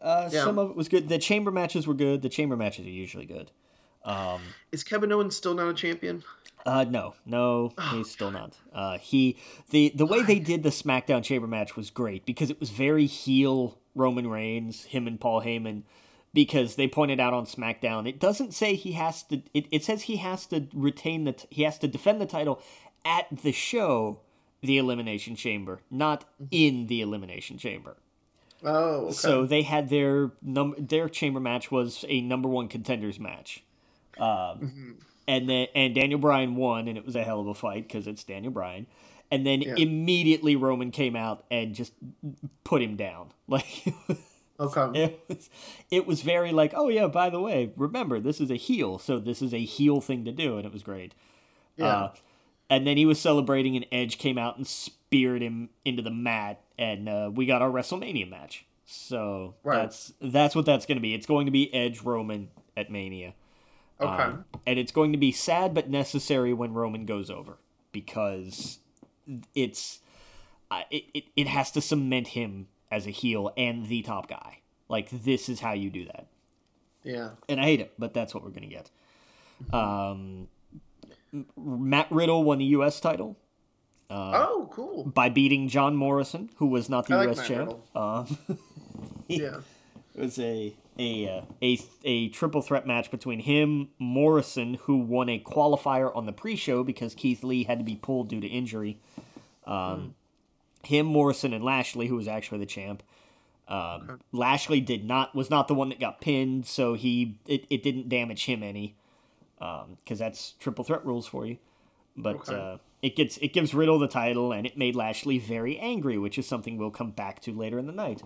Uh, 0.00 0.28
Yeah. 0.32 0.44
Some 0.44 0.58
of 0.58 0.70
it 0.70 0.76
was 0.76 0.88
good. 0.88 1.08
The 1.08 1.18
chamber 1.18 1.50
matches 1.50 1.86
were 1.86 1.94
good. 1.94 2.22
The 2.22 2.28
chamber 2.28 2.56
matches 2.56 2.86
are 2.86 2.90
usually 2.90 3.26
good. 3.26 3.50
Um, 4.04 4.40
Is 4.72 4.82
Kevin 4.82 5.12
Owens 5.12 5.36
still 5.36 5.54
not 5.54 5.68
a 5.68 5.74
champion? 5.74 6.24
uh, 6.66 6.84
no, 6.88 7.14
no, 7.24 7.72
he's 7.92 8.10
still 8.10 8.30
not. 8.32 8.54
Uh, 8.72 8.98
he 8.98 9.36
the 9.70 9.92
the 9.94 10.06
way 10.06 10.22
they 10.22 10.38
did 10.40 10.62
the 10.64 10.70
SmackDown 10.70 11.22
Chamber 11.22 11.46
match 11.46 11.76
was 11.76 11.90
great 11.90 12.24
because 12.26 12.50
it 12.50 12.58
was 12.58 12.70
very 12.70 13.06
heel 13.06 13.78
Roman 13.94 14.28
Reigns, 14.28 14.84
him 14.84 15.06
and 15.06 15.20
Paul 15.20 15.42
Heyman. 15.42 15.82
Because 16.34 16.76
they 16.76 16.88
pointed 16.88 17.20
out 17.20 17.34
on 17.34 17.44
SmackDown, 17.44 18.08
it 18.08 18.18
doesn't 18.18 18.54
say 18.54 18.74
he 18.74 18.92
has 18.92 19.22
to. 19.24 19.42
It, 19.52 19.66
it 19.70 19.84
says 19.84 20.02
he 20.02 20.16
has 20.16 20.46
to 20.46 20.66
retain 20.72 21.24
the. 21.24 21.34
He 21.50 21.62
has 21.64 21.78
to 21.80 21.88
defend 21.88 22.20
the 22.22 22.26
title 22.26 22.62
at 23.04 23.26
the 23.42 23.52
show, 23.52 24.20
the 24.62 24.78
Elimination 24.78 25.36
Chamber, 25.36 25.80
not 25.90 26.24
in 26.50 26.86
the 26.86 27.02
Elimination 27.02 27.58
Chamber. 27.58 27.96
Oh, 28.64 29.06
okay. 29.06 29.12
So 29.12 29.44
they 29.44 29.62
had 29.62 29.90
their 29.90 30.30
num 30.40 30.74
their 30.78 31.08
chamber 31.08 31.40
match 31.40 31.70
was 31.70 32.04
a 32.08 32.20
number 32.22 32.48
one 32.48 32.68
contenders 32.68 33.18
match, 33.20 33.62
um, 34.18 34.96
and 35.28 35.50
then 35.50 35.66
and 35.74 35.94
Daniel 35.94 36.18
Bryan 36.20 36.56
won, 36.56 36.88
and 36.88 36.96
it 36.96 37.04
was 37.04 37.16
a 37.16 37.24
hell 37.24 37.40
of 37.40 37.46
a 37.48 37.54
fight 37.54 37.88
because 37.88 38.06
it's 38.06 38.24
Daniel 38.24 38.52
Bryan. 38.52 38.86
And 39.30 39.46
then 39.46 39.62
Yeah. 39.62 39.74
immediately 39.76 40.56
Roman 40.56 40.90
came 40.90 41.16
out 41.16 41.44
and 41.50 41.74
just 41.74 41.92
put 42.64 42.80
him 42.82 42.96
down. 42.96 43.32
Like 43.48 43.84
okay. 44.62 45.02
it 45.04 45.20
was, 45.28 45.50
it 45.90 46.06
was 46.06 46.22
very 46.22 46.52
like, 46.52 46.72
oh 46.76 46.88
yeah, 46.88 47.06
by 47.06 47.30
the 47.30 47.40
way, 47.40 47.72
remember 47.76 48.20
this 48.20 48.40
is 48.40 48.50
a 48.50 48.56
heel, 48.56 48.98
so 48.98 49.18
this 49.18 49.42
is 49.42 49.52
a 49.52 49.64
heel 49.64 50.00
thing 50.00 50.24
to 50.24 50.32
do, 50.32 50.56
and 50.56 50.66
it 50.66 50.72
was 50.72 50.82
great. 50.82 51.14
Yeah. 51.76 51.86
Uh, 51.86 52.12
and 52.70 52.86
then 52.86 52.96
he 52.96 53.04
was 53.04 53.20
celebrating, 53.20 53.76
and 53.76 53.84
Edge 53.92 54.16
came 54.18 54.38
out 54.38 54.56
and 54.56 54.66
speared 54.66 55.42
him 55.42 55.68
into 55.84 56.02
the 56.02 56.10
mat, 56.10 56.60
and 56.78 57.08
uh, 57.08 57.30
we 57.32 57.44
got 57.46 57.60
our 57.62 57.70
WrestleMania 57.70 58.28
match. 58.28 58.64
So 58.86 59.54
Right. 59.62 59.82
that's 59.82 60.12
that's 60.20 60.54
what 60.54 60.66
that's 60.66 60.86
going 60.86 60.96
to 60.96 61.02
be. 61.02 61.14
It's 61.14 61.26
going 61.26 61.46
to 61.46 61.52
be 61.52 61.72
Edge 61.74 62.02
Roman 62.02 62.48
at 62.76 62.90
Mania. 62.90 63.34
okay. 64.00 64.22
Um, 64.22 64.44
and 64.66 64.78
it's 64.78 64.92
going 64.92 65.12
to 65.12 65.18
be 65.18 65.32
sad 65.32 65.74
but 65.74 65.88
necessary 65.90 66.52
when 66.52 66.72
Roman 66.72 67.04
goes 67.06 67.30
over 67.30 67.58
because 67.92 68.78
it's 69.54 70.00
uh, 70.70 70.82
it, 70.90 71.04
it 71.14 71.24
it 71.36 71.46
has 71.46 71.70
to 71.72 71.80
cement 71.80 72.28
him 72.28 72.68
as 72.92 73.06
a 73.06 73.10
heel 73.10 73.52
and 73.56 73.86
the 73.86 74.02
top 74.02 74.28
guy. 74.28 74.58
Like 74.88 75.08
this 75.10 75.48
is 75.48 75.60
how 75.60 75.72
you 75.72 75.90
do 75.90 76.04
that. 76.04 76.26
yeah. 77.02 77.30
And 77.48 77.60
I 77.60 77.64
hate 77.64 77.80
it, 77.80 77.92
but 77.98 78.14
that's 78.14 78.34
what 78.34 78.44
we're 78.44 78.50
gonna 78.50 78.66
get. 78.66 78.90
Um, 79.72 80.48
Matt 81.56 82.08
Riddle 82.10 82.44
won 82.44 82.58
the 82.58 82.64
U.S. 82.66 83.00
title 83.00 83.38
oh, 84.10 84.68
cool. 84.70 85.04
by 85.04 85.28
beating 85.28 85.68
John 85.68 85.96
Morrison, 85.96 86.50
who 86.56 86.66
was 86.66 86.88
not 86.88 87.06
the 87.06 87.14
I 87.14 87.24
U.S. 87.24 87.38
Matt 87.38 87.46
champ. 87.46 87.96
Um, 87.96 88.38
Yeah. 89.28 89.60
It 90.14 90.20
was 90.20 90.38
a 90.38 90.74
a 90.98 91.28
uh, 91.28 91.42
a 91.62 91.78
a 92.04 92.28
triple 92.28 92.60
threat 92.60 92.86
match 92.86 93.10
between 93.10 93.40
him, 93.40 93.88
Morrison, 93.98 94.74
who 94.82 94.98
won 94.98 95.30
a 95.30 95.38
qualifier 95.38 96.14
on 96.14 96.26
the 96.26 96.32
pre-show 96.32 96.84
because 96.84 97.14
Keith 97.14 97.42
Lee 97.42 97.64
had 97.64 97.78
to 97.78 97.84
be 97.84 97.96
pulled 97.96 98.28
due 98.28 98.40
to 98.40 98.46
injury. 98.46 99.00
Um, 99.64 100.14
Him, 100.84 101.06
Morrison, 101.06 101.52
and 101.52 101.64
Lashley, 101.64 102.08
who 102.08 102.16
was 102.16 102.28
actually 102.28 102.58
the 102.58 102.66
champ. 102.66 103.02
Um, 103.68 104.20
Lashley 104.32 104.80
did 104.80 105.04
not 105.04 105.34
was 105.34 105.48
not 105.48 105.68
the 105.68 105.74
one 105.74 105.88
that 105.90 106.00
got 106.00 106.20
pinned, 106.20 106.66
so 106.66 106.94
he 106.94 107.38
it, 107.46 107.64
it 107.70 107.82
didn't 107.82 108.08
damage 108.08 108.44
him 108.46 108.62
any 108.62 108.96
because 109.58 110.18
that's 110.18 110.52
triple 110.58 110.84
threat 110.84 111.04
rules 111.06 111.26
for 111.26 111.46
you. 111.46 111.58
But 112.16 112.36
Okay. 112.36 112.54
uh, 112.54 112.78
it 113.00 113.16
gets 113.16 113.36
it 113.38 113.52
gives 113.52 113.72
Riddle 113.74 113.98
the 113.98 114.08
title, 114.08 114.52
and 114.52 114.66
it 114.66 114.76
made 114.76 114.96
Lashley 114.96 115.38
very 115.38 115.78
angry, 115.78 116.18
which 116.18 116.38
is 116.38 116.46
something 116.46 116.76
we'll 116.76 116.90
come 116.90 117.12
back 117.12 117.40
to 117.42 117.52
later 117.52 117.78
in 117.78 117.86
the 117.86 117.92
night. 117.92 118.22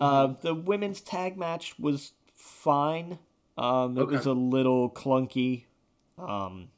Uh, 0.00 0.34
the 0.40 0.54
women's 0.54 1.00
tag 1.00 1.36
match 1.36 1.78
was 1.78 2.12
fine. 2.32 3.18
Um, 3.56 3.98
it 3.98 4.06
was 4.06 4.24
a 4.26 4.32
little 4.32 4.88
clunky, 4.88 5.64
um, 6.16 6.68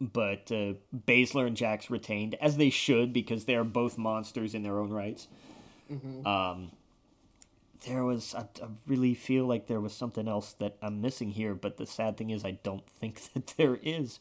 but 0.00 0.50
uh, 0.52 0.74
Baszler 1.06 1.46
and 1.46 1.56
Jax 1.56 1.90
retained 1.90 2.34
as 2.40 2.56
they 2.56 2.70
should 2.70 3.12
because 3.12 3.44
they 3.46 3.54
are 3.56 3.64
both 3.64 3.98
monsters 3.98 4.54
in 4.54 4.62
their 4.62 4.78
own 4.78 4.90
rights. 4.90 5.28
Um, 6.26 6.70
there 7.86 8.04
was 8.04 8.34
I, 8.34 8.40
I 8.62 8.68
really 8.86 9.14
feel 9.14 9.46
like 9.46 9.66
there 9.68 9.80
was 9.80 9.92
something 9.94 10.28
else 10.28 10.52
that 10.54 10.76
I'm 10.82 11.00
missing 11.00 11.30
here, 11.30 11.54
but 11.54 11.76
the 11.76 11.86
sad 11.86 12.16
thing 12.16 12.30
is 12.30 12.44
I 12.44 12.52
don't 12.62 12.86
think 13.00 13.32
that 13.34 13.54
there 13.56 13.78
is. 13.82 14.18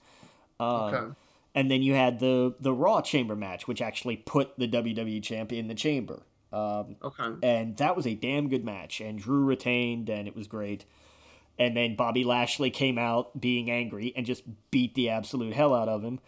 Um, 0.59 0.67
Okay. 0.67 1.13
And 1.55 1.71
then 1.71 1.81
you 1.81 1.93
had 1.95 2.19
the 2.19 2.53
the 2.59 2.71
Raw 2.71 3.01
Chamber 3.01 3.35
match, 3.35 3.67
which 3.67 3.81
actually 3.81 4.15
put 4.17 4.57
the 4.59 4.67
WWE 4.67 5.21
champ 5.23 5.51
in 5.51 5.67
the 5.67 5.75
chamber. 5.75 6.21
Um, 6.53 6.95
Okay. 7.03 7.31
and 7.43 7.75
that 7.77 7.95
was 7.95 8.05
a 8.07 8.13
damn 8.13 8.47
good 8.47 8.63
match. 8.63 9.01
And 9.01 9.17
Drew 9.19 9.43
retained, 9.43 10.07
and 10.09 10.27
it 10.27 10.35
was 10.35 10.47
great. 10.47 10.85
And 11.59 11.75
then 11.75 11.95
Bobby 11.95 12.23
Lashley 12.23 12.69
came 12.69 12.97
out 12.97 13.39
being 13.41 13.69
angry 13.71 14.13
and 14.15 14.25
just 14.25 14.43
beat 14.71 14.93
the 14.95 15.09
absolute 15.09 15.53
hell 15.53 15.73
out 15.73 15.89
of 15.89 16.03
him. 16.03 16.19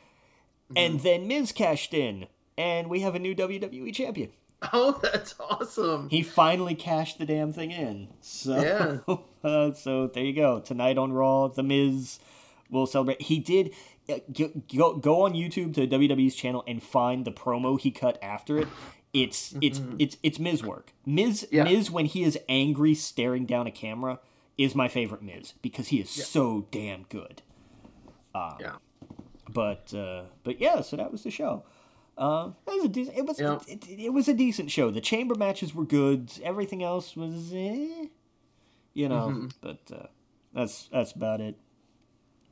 And 0.75 0.99
then 1.01 1.27
Miz 1.27 1.51
cashed 1.51 1.93
in, 1.95 2.27
and 2.57 2.89
we 2.89 2.99
have 3.01 3.15
a 3.15 3.19
new 3.19 3.33
WWE 3.35 3.93
champion. 3.93 4.31
Oh, 4.73 4.99
that's 5.03 5.33
awesome. 5.39 6.09
He 6.09 6.21
finally 6.21 6.75
cashed 6.75 7.17
the 7.17 7.25
damn 7.25 7.53
thing 7.53 7.71
in. 7.71 8.09
So, 8.21 8.59
Yeah. 9.07 9.15
uh, 9.43 9.73
so 9.73 10.07
there 10.07 10.23
you 10.23 10.33
go. 10.33 10.59
Tonight 10.59 10.97
on 10.97 11.11
Raw, 11.13 11.47
The 11.47 11.63
Miz 11.63 12.19
will 12.69 12.85
celebrate. 12.85 13.21
He 13.23 13.39
did 13.39 13.73
uh, 14.09 14.19
go, 14.75 14.95
go 14.95 15.21
on 15.23 15.33
YouTube 15.33 15.73
to 15.75 15.87
WWE's 15.87 16.35
channel 16.35 16.63
and 16.67 16.83
find 16.83 17.25
the 17.25 17.31
promo 17.31 17.79
he 17.79 17.89
cut 17.91 18.19
after 18.21 18.57
it. 18.59 18.67
It's 19.11 19.55
it's 19.59 19.81
it's 19.97 20.17
it's 20.21 20.37
Miz 20.37 20.63
work. 20.63 20.93
Miz 21.03 21.43
Mm-hmm. 21.45 21.55
Yeah. 21.55 21.63
Miz 21.63 21.89
when 21.89 22.05
he 22.05 22.23
is 22.23 22.37
angry 22.47 22.93
staring 22.93 23.47
down 23.47 23.65
a 23.65 23.71
camera 23.71 24.19
is 24.59 24.75
my 24.75 24.87
favorite 24.87 25.21
Miz 25.23 25.53
because 25.61 25.87
he 25.87 25.99
is 25.99 26.09
so 26.09 26.67
damn 26.69 27.03
good. 27.09 27.41
yeah. 28.35 28.75
But 29.51 29.91
uh, 29.95 30.23
but 30.43 30.59
yeah, 30.61 30.81
so 30.81 30.95
that 30.97 31.11
was 31.11 31.23
the 31.23 31.31
show. 31.31 31.63
Uh, 32.17 32.51
it 32.67 32.73
was 32.75 32.83
a 32.85 32.89
decent. 32.89 33.17
It 33.17 33.25
was 33.25 33.39
Yeah. 33.39 33.59
it, 33.67 33.87
it, 33.87 33.99
it 34.05 34.13
was 34.13 34.27
a 34.27 34.33
decent 34.33 34.69
show. 34.69 34.91
The 34.91 35.01
chamber 35.01 35.33
matches 35.35 35.73
were 35.73 35.85
good. 35.85 36.31
Everything 36.43 36.83
else 36.83 37.15
was, 37.15 37.51
eh, 37.53 38.07
you 38.93 39.07
know. 39.09 39.29
Mm-hmm. 39.29 39.47
But 39.61 39.79
uh, 39.91 40.07
that's 40.53 40.87
that's 40.91 41.13
about 41.13 41.41
it. 41.41 41.55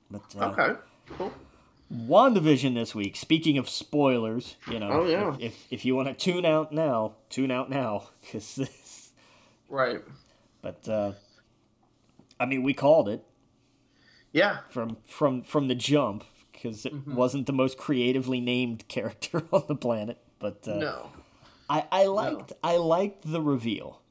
But 0.10 0.24
uh, 0.40 0.46
Okay. 0.52 0.80
Cool. 1.18 1.34
WandaVision 1.94 2.74
this 2.74 2.96
week. 2.96 3.16
Speaking 3.16 3.58
of 3.58 3.70
spoilers, 3.70 4.56
you 4.72 4.80
know, 4.80 4.90
Oh, 4.90 5.06
yeah. 5.08 5.36
if, 5.36 5.42
if 5.42 5.68
if 5.70 5.86
you 5.86 5.96
want 5.96 6.08
to 6.08 6.14
tune 6.14 6.46
out 6.46 6.72
now, 6.72 7.14
tune 7.30 7.52
out 7.52 7.70
now, 7.70 8.10
because 8.22 8.56
this. 8.56 9.12
Right. 9.70 10.02
But 10.62 10.88
uh, 10.90 11.12
I 12.40 12.46
mean, 12.46 12.64
we 12.64 12.74
called 12.74 13.10
it 13.10 13.24
Yeah. 14.32 14.60
from 14.70 14.98
from 15.06 15.44
from 15.44 15.68
the 15.68 15.76
jump 15.76 16.24
because 16.52 16.86
it 16.86 16.94
Mm-hmm. 16.94 17.16
wasn't 17.16 17.46
the 17.48 17.54
most 17.54 17.78
creatively 17.78 18.40
named 18.42 18.88
character 18.90 19.44
on 19.52 19.64
the 19.68 19.76
planet. 19.76 20.18
But 20.40 20.68
uh, 20.68 20.76
No. 20.78 21.12
I, 21.70 21.86
I 21.92 22.06
liked 22.06 22.54
I 22.64 22.78
liked 22.78 23.30
the 23.32 23.42
reveal. 23.42 24.02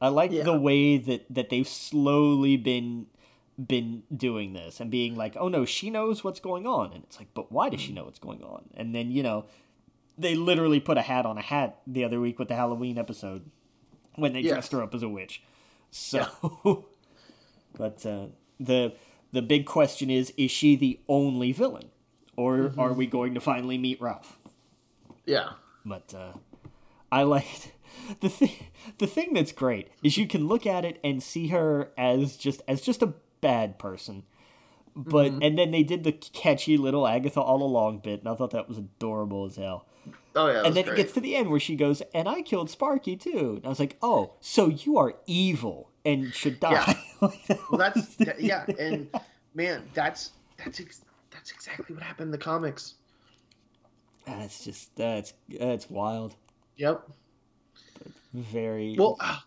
I 0.00 0.08
like 0.08 0.30
Yeah. 0.30 0.44
the 0.44 0.58
way 0.58 0.96
that, 0.98 1.26
that 1.30 1.48
they've 1.50 1.66
slowly 1.68 2.56
been 2.56 3.06
been 3.58 4.02
doing 4.14 4.52
this 4.52 4.80
and 4.80 4.90
being 4.90 5.16
like, 5.16 5.34
oh 5.38 5.48
no, 5.48 5.64
she 5.64 5.88
knows 5.90 6.22
what's 6.22 6.40
going 6.40 6.66
on, 6.66 6.92
and 6.92 7.02
it's 7.04 7.18
like, 7.18 7.28
but 7.32 7.50
why 7.50 7.70
does 7.70 7.80
she 7.80 7.92
know 7.92 8.04
what's 8.04 8.18
going 8.18 8.42
on? 8.42 8.64
And 8.76 8.94
then 8.94 9.10
you 9.10 9.22
know, 9.22 9.46
they 10.18 10.34
literally 10.34 10.78
put 10.80 10.98
a 10.98 11.02
hat 11.02 11.24
on 11.26 11.38
a 11.38 11.42
hat 11.42 11.78
the 11.86 12.04
other 12.04 12.20
week 12.20 12.38
with 12.38 12.48
the 12.48 12.54
Halloween 12.54 12.98
episode 12.98 13.50
when 14.14 14.32
they 14.34 14.40
Yes. 14.40 14.52
dressed 14.52 14.72
her 14.72 14.82
up 14.82 14.94
as 14.94 15.02
a 15.02 15.08
witch. 15.08 15.42
So, 15.90 16.26
but 17.76 18.04
uh, 18.06 18.26
the 18.58 18.94
the 19.32 19.42
big 19.42 19.66
question 19.66 20.10
is: 20.10 20.32
Is 20.36 20.50
she 20.50 20.76
the 20.76 21.00
only 21.08 21.52
villain, 21.52 21.90
or 22.36 22.72
are 22.78 22.92
we 22.92 23.06
going 23.06 23.34
to 23.34 23.40
finally 23.40 23.78
meet 23.78 24.00
Ralph? 24.00 24.38
Yeah. 25.24 25.50
But 25.84 26.14
uh, 26.14 26.32
I 27.12 27.22
liked 27.22 27.72
the 28.20 28.28
thing. 28.28 28.66
The 28.98 29.06
thing 29.06 29.34
that's 29.34 29.52
great 29.52 29.88
is 30.02 30.16
you 30.16 30.26
can 30.26 30.46
look 30.46 30.66
at 30.66 30.84
it 30.84 30.98
and 31.04 31.22
see 31.22 31.48
her 31.48 31.90
as 31.98 32.36
just 32.36 32.62
as 32.66 32.80
just 32.80 33.02
a 33.02 33.14
bad 33.40 33.78
person, 33.78 34.24
but 34.94 35.32
mm-hmm. 35.32 35.42
and 35.42 35.58
then 35.58 35.70
they 35.70 35.82
did 35.82 36.04
the 36.04 36.12
catchy 36.12 36.76
little 36.76 37.06
Agatha 37.06 37.40
all 37.40 37.62
along 37.62 37.98
bit, 37.98 38.20
and 38.20 38.28
I 38.28 38.34
thought 38.34 38.52
that 38.52 38.68
was 38.68 38.78
adorable 38.78 39.46
as 39.46 39.56
hell. 39.56 39.86
Oh 40.34 40.48
yeah, 40.48 40.62
and 40.64 40.74
then 40.74 40.84
great. 40.84 40.94
it 40.94 40.96
gets 41.02 41.12
to 41.14 41.20
the 41.20 41.36
end 41.36 41.50
where 41.50 41.60
she 41.60 41.76
goes, 41.76 42.02
"And 42.14 42.28
I 42.28 42.42
killed 42.42 42.70
Sparky 42.70 43.16
too." 43.16 43.54
And 43.56 43.66
I 43.66 43.68
was 43.68 43.80
like, 43.80 43.96
"Oh, 44.02 44.34
so 44.40 44.68
you 44.68 44.98
are 44.98 45.14
evil 45.26 45.90
and 46.06 46.32
should 46.32 46.60
die." 46.60 46.96
Yeah. 47.20 47.28
well, 47.70 47.78
that's 47.78 48.16
that, 48.16 48.40
yeah, 48.40 48.64
and 48.78 49.10
man, 49.54 49.82
that's 49.92 50.30
that's 50.56 50.80
ex- 50.80 51.04
that's 51.30 51.50
exactly 51.50 51.94
what 51.94 52.02
happened 52.02 52.28
in 52.28 52.32
the 52.32 52.38
comics. 52.38 52.94
That's 54.26 54.64
just 54.64 54.94
that's 54.96 55.34
that's 55.48 55.90
wild. 55.90 56.34
Yep. 56.76 57.08
Very 58.34 58.96
well. 58.98 59.16
Uh, 59.20 59.38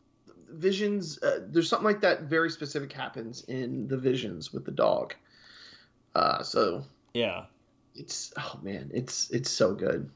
visions. 0.49 1.21
Uh, 1.21 1.41
there's 1.47 1.69
something 1.69 1.85
like 1.85 2.01
that 2.01 2.23
very 2.23 2.49
specific 2.49 2.91
happens 2.91 3.43
in 3.43 3.87
the 3.87 3.97
visions 3.97 4.53
with 4.53 4.65
the 4.65 4.71
dog. 4.71 5.13
Uh, 6.15 6.43
so 6.43 6.83
yeah, 7.13 7.45
it's 7.95 8.33
oh 8.37 8.59
man, 8.61 8.91
it's 8.93 9.29
it's 9.31 9.49
so 9.49 9.73
good. 9.73 10.09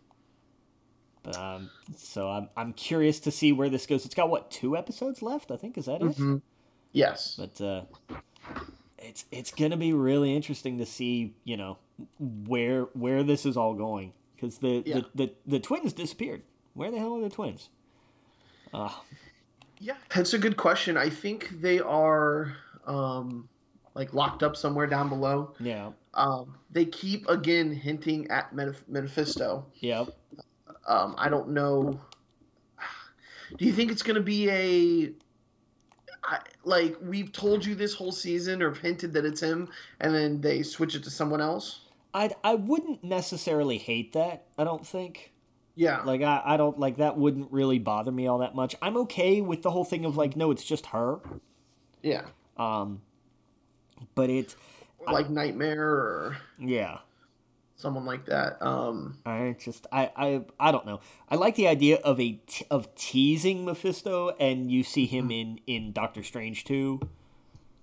But 1.24 1.38
um, 1.38 1.70
so 1.96 2.30
I'm 2.30 2.50
I'm 2.56 2.74
curious 2.74 3.20
to 3.22 3.32
see 3.32 3.52
where 3.52 3.70
this 3.70 3.86
goes. 3.86 4.06
It's 4.06 4.16
got 4.16 4.30
what 4.30 4.52
two 4.52 4.76
episodes 4.76 5.22
left? 5.22 5.52
I 5.52 5.58
think 5.58 5.78
is 5.78 5.86
that 5.86 6.02
mm-hmm. 6.02 6.36
it? 6.36 6.42
Yes. 6.92 7.40
But 7.40 7.62
uh, 7.62 7.84
it's 9.00 9.26
it's 9.32 9.52
gonna 9.52 9.78
be 9.78 9.94
really 9.94 10.36
interesting 10.36 10.78
to 10.80 10.86
see 10.86 11.34
you 11.44 11.58
know 11.58 11.78
where 12.20 12.84
where 12.94 13.24
this 13.24 13.46
is 13.46 13.56
all 13.58 13.74
going 13.74 14.14
because 14.36 14.58
the, 14.58 14.84
yeah. 14.86 14.96
the, 14.96 15.06
the 15.16 15.34
the 15.46 15.60
twins 15.60 15.94
disappeared. 15.94 16.44
Where 16.74 16.92
the 16.92 16.98
hell 16.98 17.16
are 17.18 17.22
the 17.22 17.30
twins? 17.30 17.70
Uh, 18.74 18.90
yeah, 19.80 19.96
that's 20.14 20.34
a 20.34 20.40
good 20.40 20.58
question. 20.58 20.98
I 20.98 21.10
think 21.10 21.50
they 21.62 21.80
are 21.80 22.56
um, 22.86 23.48
like 23.94 24.14
locked 24.14 24.44
up 24.44 24.56
somewhere 24.56 24.88
down 24.88 25.10
below. 25.10 25.54
Yeah. 25.60 25.92
Um, 26.14 26.58
they 26.72 26.86
keep 26.86 27.30
again 27.30 27.72
hinting 27.72 28.30
at 28.32 28.54
Metaph- 28.54 28.88
Mephisto. 28.88 29.66
Yep. 29.80 30.16
Um, 30.88 31.16
I 31.18 31.30
don't 31.30 31.50
know. 31.50 32.00
Do 33.58 33.66
you 33.66 33.74
think 33.74 33.92
it's 33.92 34.04
going 34.04 34.16
to 34.16 34.22
be 34.22 34.50
a 34.50 35.14
I, 36.24 36.40
like 36.64 36.96
we've 37.02 37.32
told 37.32 37.66
you 37.66 37.76
this 37.76 37.94
whole 37.94 38.12
season 38.12 38.62
or 38.62 38.74
hinted 38.74 39.14
that 39.14 39.26
it's 39.26 39.42
him, 39.42 39.70
and 40.00 40.14
then 40.14 40.42
they 40.42 40.64
switch 40.64 40.96
it 40.96 41.04
to 41.04 41.10
someone 41.10 41.42
else? 41.42 41.82
I 42.14 42.32
I 42.44 42.56
wouldn't 42.56 43.04
necessarily 43.04 43.78
hate 43.78 44.14
that. 44.14 44.46
I 44.58 44.64
don't 44.64 44.86
think. 44.86 45.32
Yeah. 45.76 46.02
Like 46.04 46.22
I, 46.22 46.42
I 46.46 46.58
don't 46.58 46.80
like 46.80 46.98
that 46.98 47.18
wouldn't 47.18 47.52
really 47.52 47.80
bother 47.80 48.12
me 48.12 48.28
all 48.28 48.40
that 48.40 48.56
much. 48.56 48.76
I'm 48.82 48.98
okay 48.98 49.42
with 49.42 49.64
the 49.64 49.72
whole 49.72 49.86
thing 49.86 50.06
of 50.06 50.16
like 50.16 50.36
no, 50.36 50.52
it's 50.52 50.64
just 50.64 50.88
her. 50.88 51.20
Yeah. 52.02 52.26
Um 52.58 53.02
but 54.16 54.30
it 54.30 54.56
like 55.08 55.26
I, 55.28 55.30
Nightmare 55.30 55.84
or 55.84 56.38
Yeah. 56.60 57.00
Someone 57.84 58.06
like 58.06 58.28
that. 58.28 58.66
Um 58.66 59.18
I 59.26 59.58
just 59.60 59.88
I 59.92 60.10
I 60.16 60.46
I 60.58 60.72
don't 60.72 60.86
know. 60.86 61.02
I 61.28 61.36
like 61.36 61.56
the 61.56 61.68
idea 61.68 61.98
of 61.98 62.18
a 62.18 62.40
t- 62.48 62.66
of 62.72 62.96
teasing 62.96 63.66
Mephisto 63.66 64.30
and 64.40 64.72
you 64.72 64.84
see 64.84 65.06
him 65.06 65.28
mm. 65.28 65.42
in 65.42 65.60
in 65.68 65.92
Doctor 65.92 66.24
Strange 66.24 66.64
too. 66.64 67.02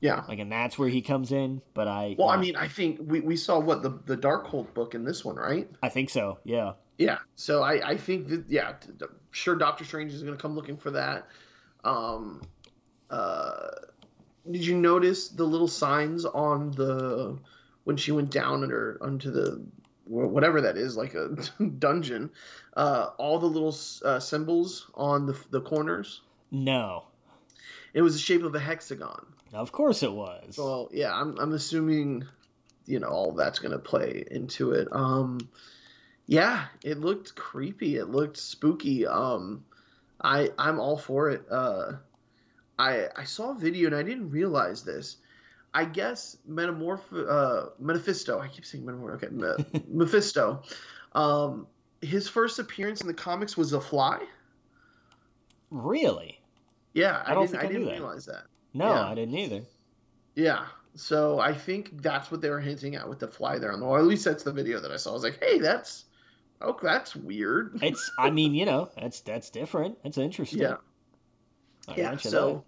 Yeah. 0.00 0.24
Like 0.26 0.38
and 0.38 0.50
that's 0.50 0.78
where 0.78 0.88
he 0.88 1.02
comes 1.02 1.32
in, 1.32 1.60
but 1.74 1.86
I 1.86 2.16
Well, 2.18 2.30
uh, 2.30 2.32
I 2.32 2.38
mean, 2.38 2.56
I 2.56 2.66
think 2.66 2.98
we 3.02 3.20
we 3.20 3.36
saw 3.36 3.58
what 3.58 3.82
the 3.82 3.90
the 4.06 4.16
Darkhold 4.16 4.72
book 4.72 4.94
in 4.94 5.04
this 5.04 5.22
one, 5.22 5.36
right? 5.36 5.70
I 5.82 5.90
think 5.90 6.08
so. 6.08 6.38
Yeah. 6.44 6.72
Yeah. 6.96 7.18
So 7.36 7.62
I, 7.62 7.90
I 7.90 7.96
think 7.98 8.28
that 8.28 8.46
yeah, 8.48 8.72
sure 9.32 9.54
Doctor 9.54 9.84
Strange 9.84 10.14
is 10.14 10.22
going 10.22 10.34
to 10.34 10.40
come 10.40 10.56
looking 10.56 10.78
for 10.78 10.92
that. 10.92 11.26
Um, 11.84 12.40
uh, 13.10 13.68
did 14.50 14.64
you 14.64 14.78
notice 14.78 15.28
the 15.28 15.44
little 15.44 15.68
signs 15.68 16.24
on 16.24 16.70
the 16.70 17.36
when 17.84 17.96
she 17.96 18.12
went 18.12 18.30
down 18.30 18.62
under 18.62 18.98
onto 19.00 19.30
the 19.30 19.62
whatever 20.10 20.62
that 20.62 20.76
is 20.76 20.96
like 20.96 21.14
a 21.14 21.36
dungeon? 21.78 22.30
Uh, 22.76 23.10
all 23.18 23.38
the 23.38 23.46
little 23.46 23.76
uh, 24.04 24.20
symbols 24.20 24.90
on 24.94 25.26
the 25.26 25.38
the 25.50 25.60
corners. 25.60 26.20
No. 26.50 27.04
It 27.94 28.02
was 28.02 28.14
the 28.14 28.20
shape 28.20 28.42
of 28.42 28.54
a 28.54 28.60
hexagon. 28.60 29.26
Of 29.52 29.72
course 29.72 30.02
it 30.02 30.12
was. 30.12 30.56
Well, 30.58 30.88
yeah, 30.92 31.12
I'm 31.14 31.38
I'm 31.38 31.52
assuming, 31.52 32.24
you 32.86 33.00
know, 33.00 33.08
all 33.08 33.32
that's 33.32 33.58
going 33.58 33.72
to 33.72 33.78
play 33.78 34.24
into 34.30 34.72
it. 34.72 34.88
Um, 34.92 35.48
yeah, 36.26 36.66
it 36.84 37.00
looked 37.00 37.34
creepy. 37.34 37.96
It 37.96 38.06
looked 38.06 38.36
spooky. 38.36 39.06
Um, 39.06 39.64
I 40.20 40.50
I'm 40.58 40.78
all 40.78 40.96
for 40.96 41.30
it. 41.30 41.44
Uh, 41.50 41.92
I 42.78 43.08
I 43.16 43.24
saw 43.24 43.50
a 43.50 43.58
video 43.58 43.88
and 43.88 43.96
I 43.96 44.02
didn't 44.02 44.30
realize 44.30 44.84
this. 44.84 45.16
I 45.72 45.84
guess 45.84 46.36
Metamorph 46.48 47.00
uh, 47.12 47.70
Mephisto. 47.78 48.40
I 48.40 48.48
keep 48.48 48.64
saying 48.64 48.84
Metamorph. 48.84 49.22
Okay, 49.22 49.28
Me- 49.28 49.82
Mephisto. 49.88 50.62
Um, 51.12 51.66
his 52.00 52.28
first 52.28 52.58
appearance 52.58 53.00
in 53.00 53.06
the 53.06 53.14
comics 53.14 53.56
was 53.56 53.72
a 53.72 53.80
fly. 53.80 54.20
Really? 55.70 56.40
Yeah, 56.94 57.22
I, 57.24 57.34
I 57.34 57.46
didn't. 57.46 57.56
I, 57.56 57.60
I 57.60 57.66
didn't 57.66 57.84
that. 57.84 57.92
realize 57.92 58.26
that. 58.26 58.44
No, 58.74 58.86
yeah. 58.92 59.06
I 59.06 59.14
didn't 59.14 59.34
either. 59.34 59.62
Yeah, 60.34 60.66
so 60.94 61.38
I 61.38 61.52
think 61.52 62.02
that's 62.02 62.30
what 62.30 62.40
they 62.40 62.50
were 62.50 62.60
hinting 62.60 62.96
at 62.96 63.08
with 63.08 63.18
the 63.20 63.28
fly 63.28 63.58
there 63.58 63.72
on 63.72 63.80
the 63.80 63.86
wall. 63.86 63.96
At 63.96 64.04
least 64.04 64.24
that's 64.24 64.42
the 64.42 64.52
video 64.52 64.80
that 64.80 64.90
I 64.90 64.96
saw. 64.96 65.10
I 65.10 65.12
was 65.14 65.22
like, 65.22 65.38
hey, 65.42 65.58
that's 65.58 66.04
Oh, 66.62 66.76
that's 66.82 67.16
weird. 67.16 67.78
it's. 67.82 68.10
I 68.18 68.30
mean, 68.30 68.54
you 68.54 68.66
know, 68.66 68.90
that's 68.96 69.20
that's 69.20 69.50
different. 69.50 70.02
That's 70.02 70.18
interesting. 70.18 70.60
Yeah. 70.60 70.76
I 71.88 71.94
yeah. 71.96 72.16
So. 72.16 72.64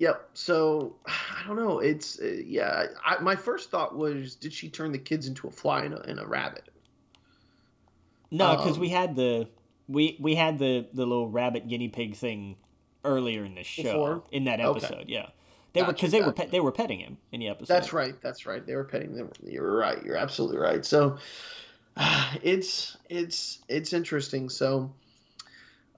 Yep. 0.00 0.30
So 0.34 0.96
I 1.06 1.46
don't 1.46 1.56
know. 1.56 1.78
It's 1.78 2.18
uh, 2.18 2.24
yeah. 2.44 2.86
I, 3.06 3.20
my 3.20 3.36
first 3.36 3.70
thought 3.70 3.96
was, 3.96 4.34
did 4.34 4.52
she 4.52 4.68
turn 4.68 4.90
the 4.90 4.98
kids 4.98 5.28
into 5.28 5.46
a 5.46 5.50
fly 5.52 5.84
and 5.84 5.94
a, 5.94 6.02
and 6.02 6.18
a 6.18 6.26
rabbit? 6.26 6.68
No, 8.32 8.56
because 8.56 8.74
um, 8.74 8.80
we 8.80 8.88
had 8.88 9.14
the 9.14 9.48
we 9.88 10.16
we 10.18 10.34
had 10.34 10.58
the 10.58 10.86
the 10.92 11.06
little 11.06 11.28
rabbit 11.28 11.68
guinea 11.68 11.88
pig 11.88 12.16
thing 12.16 12.56
earlier 13.04 13.44
in 13.44 13.54
the 13.54 13.62
show 13.62 13.82
before? 13.82 14.22
in 14.32 14.44
that 14.44 14.60
episode. 14.60 14.92
Okay. 14.92 15.04
Yeah. 15.06 15.28
They 15.72 15.80
gotcha, 15.80 15.86
were 15.86 15.92
because 15.92 16.10
they 16.10 16.18
gotcha. 16.18 16.26
were 16.28 16.32
pe- 16.32 16.48
they 16.48 16.60
were 16.60 16.72
petting 16.72 16.98
him 16.98 17.16
in 17.30 17.40
the 17.40 17.48
episode. 17.48 17.72
That's 17.72 17.92
right. 17.92 18.20
That's 18.20 18.46
right. 18.46 18.66
They 18.66 18.74
were 18.74 18.84
petting 18.84 19.14
them. 19.14 19.30
You're 19.44 19.76
right. 19.76 20.02
You're 20.04 20.16
absolutely 20.16 20.58
right. 20.58 20.84
So, 20.84 21.18
it's 22.42 22.96
it's 23.08 23.58
it's 23.68 23.92
interesting. 23.92 24.48
So 24.48 24.92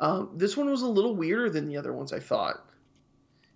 um, 0.00 0.30
this 0.34 0.56
one 0.56 0.68
was 0.68 0.82
a 0.82 0.88
little 0.88 1.14
weirder 1.14 1.50
than 1.50 1.68
the 1.68 1.76
other 1.76 1.92
ones 1.92 2.12
I 2.12 2.18
thought. 2.18 2.66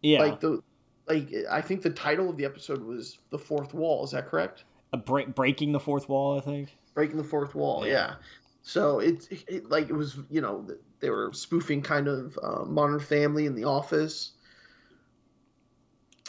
Yeah. 0.07 0.20
Like 0.20 0.41
the 0.41 0.62
like 1.09 1.33
I 1.51 1.61
think 1.61 1.83
the 1.83 1.91
title 1.91 2.31
of 2.31 2.37
the 2.37 2.45
episode 2.45 2.83
was 2.83 3.19
the 3.31 3.39
fourth 3.39 3.74
wall. 3.74 4.05
Is 4.05 4.11
that 4.12 4.27
correct? 4.27 4.65
A 4.93 4.97
break 4.97 5.35
breaking 5.35 5.73
the 5.73 5.81
fourth 5.81 6.09
wall. 6.09 6.39
I 6.39 6.41
think 6.41 6.77
breaking 6.95 7.16
the 7.16 7.24
fourth 7.24 7.55
wall. 7.55 7.87
Yeah. 7.87 7.93
yeah. 7.93 8.15
So 8.62 8.99
it's 8.99 9.28
it, 9.31 9.70
like 9.70 9.89
it 9.89 9.95
was 9.95 10.19
you 10.31 10.41
know 10.41 10.66
they 11.01 11.11
were 11.11 11.31
spoofing 11.33 11.83
kind 11.83 12.09
of 12.09 12.39
uh, 12.43 12.65
Modern 12.65 13.01
Family 13.01 13.47
in 13.47 13.55
The 13.55 13.65
Office 13.65 14.33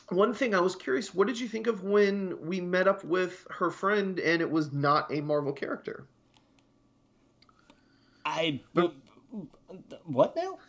one 0.10 0.34
thing 0.34 0.56
I 0.56 0.60
was 0.62 0.76
curious, 0.76 1.14
what 1.14 1.28
did 1.28 1.40
you 1.40 1.48
think 1.48 1.68
of 1.68 1.84
when 1.84 2.48
we 2.48 2.62
met 2.62 2.88
up 2.88 3.04
with 3.04 3.45
her 3.49 3.70
friend 3.70 4.20
and 4.20 4.41
it 4.41 4.49
was 4.49 4.72
not 4.72 5.12
a 5.12 5.22
Marvel 5.22 5.52
character? 5.52 6.08
I 8.26 8.62
what 10.06 10.36
now? 10.36 10.60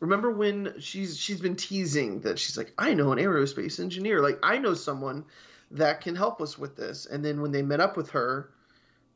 Remember 0.00 0.30
when 0.30 0.74
she's 0.80 1.18
she's 1.18 1.40
been 1.40 1.56
teasing 1.56 2.20
that 2.20 2.38
she's 2.38 2.56
like, 2.56 2.72
I 2.78 2.94
know 2.94 3.12
an 3.12 3.18
aerospace 3.18 3.78
engineer, 3.78 4.22
like 4.22 4.38
I 4.42 4.58
know 4.58 4.74
someone 4.74 5.26
that 5.70 6.00
can 6.00 6.16
help 6.16 6.40
us 6.40 6.58
with 6.58 6.76
this. 6.76 7.06
And 7.06 7.24
then 7.24 7.40
when 7.40 7.52
they 7.52 7.62
met 7.62 7.80
up 7.80 7.96
with 7.96 8.10
her 8.10 8.50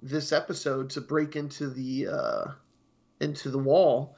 this 0.00 0.32
episode 0.32 0.90
to 0.90 1.00
break 1.00 1.36
into 1.36 1.70
the 1.70 2.08
uh 2.08 2.44
into 3.20 3.50
the 3.50 3.58
wall, 3.58 4.16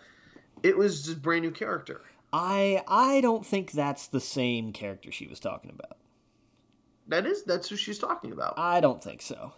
it 0.63 0.77
was 0.77 1.05
just 1.05 1.23
brand 1.23 1.43
new 1.43 1.53
character. 1.53 2.03
I 2.33 2.83
I 2.89 3.21
don't 3.21 3.47
think 3.47 3.71
that's 3.71 4.09
the 4.09 4.21
same 4.21 4.73
character 4.73 5.13
she 5.13 5.29
was 5.29 5.39
talking 5.39 5.71
about. 5.71 5.99
That 7.09 7.27
is 7.27 7.45
that's 7.45 7.69
who 7.69 7.77
she's 7.77 7.99
talking 7.99 8.33
about. 8.33 8.55
I 8.59 8.81
don't 8.81 9.03
think 9.03 9.23
so. 9.23 9.53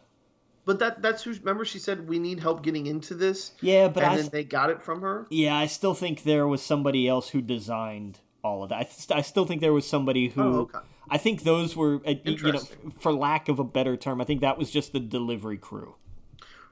But 0.69 0.81
that 0.81 1.01
that's 1.01 1.23
who 1.23 1.33
remember 1.33 1.65
she 1.65 1.79
said 1.79 2.07
we 2.07 2.19
need 2.19 2.41
help 2.41 2.63
getting 2.63 2.87
into 2.87 3.15
this. 3.15 3.53
Yeah, 3.63 3.89
but 3.89 4.03
and 4.03 4.13
I, 4.13 4.17
then 4.19 4.29
they 4.31 4.45
got 4.45 4.69
it 4.69 4.83
from 4.83 5.01
her. 5.01 5.27
Yeah, 5.31 5.57
I 5.57 5.65
still 5.65 5.95
think 5.95 6.25
there 6.25 6.47
was 6.47 6.61
somebody 6.61 7.09
else 7.09 7.31
who 7.31 7.41
designed 7.41 8.19
all 8.45 8.63
of 8.63 8.69
that. 8.69 8.75
I, 8.75 8.85
st- 8.85 9.19
I 9.19 9.23
still 9.23 9.47
think 9.47 9.63
there 9.63 9.73
was 9.73 9.87
somebody 9.87 10.29
who 10.29 10.43
oh, 10.43 10.61
okay. 10.75 10.81
I 11.09 11.17
think 11.17 11.45
those 11.45 11.75
were 11.75 12.03
uh, 12.07 12.17
you 12.23 12.53
know 12.53 12.61
for 13.01 13.15
lack 13.15 13.49
of 13.49 13.59
a 13.59 13.65
better 13.65 13.97
term, 13.97 14.21
I 14.21 14.25
think 14.25 14.43
that 14.43 14.59
was 14.59 14.71
just 14.71 14.93
the 14.93 15.01
delivery 15.01 15.57
crew. 15.57 15.95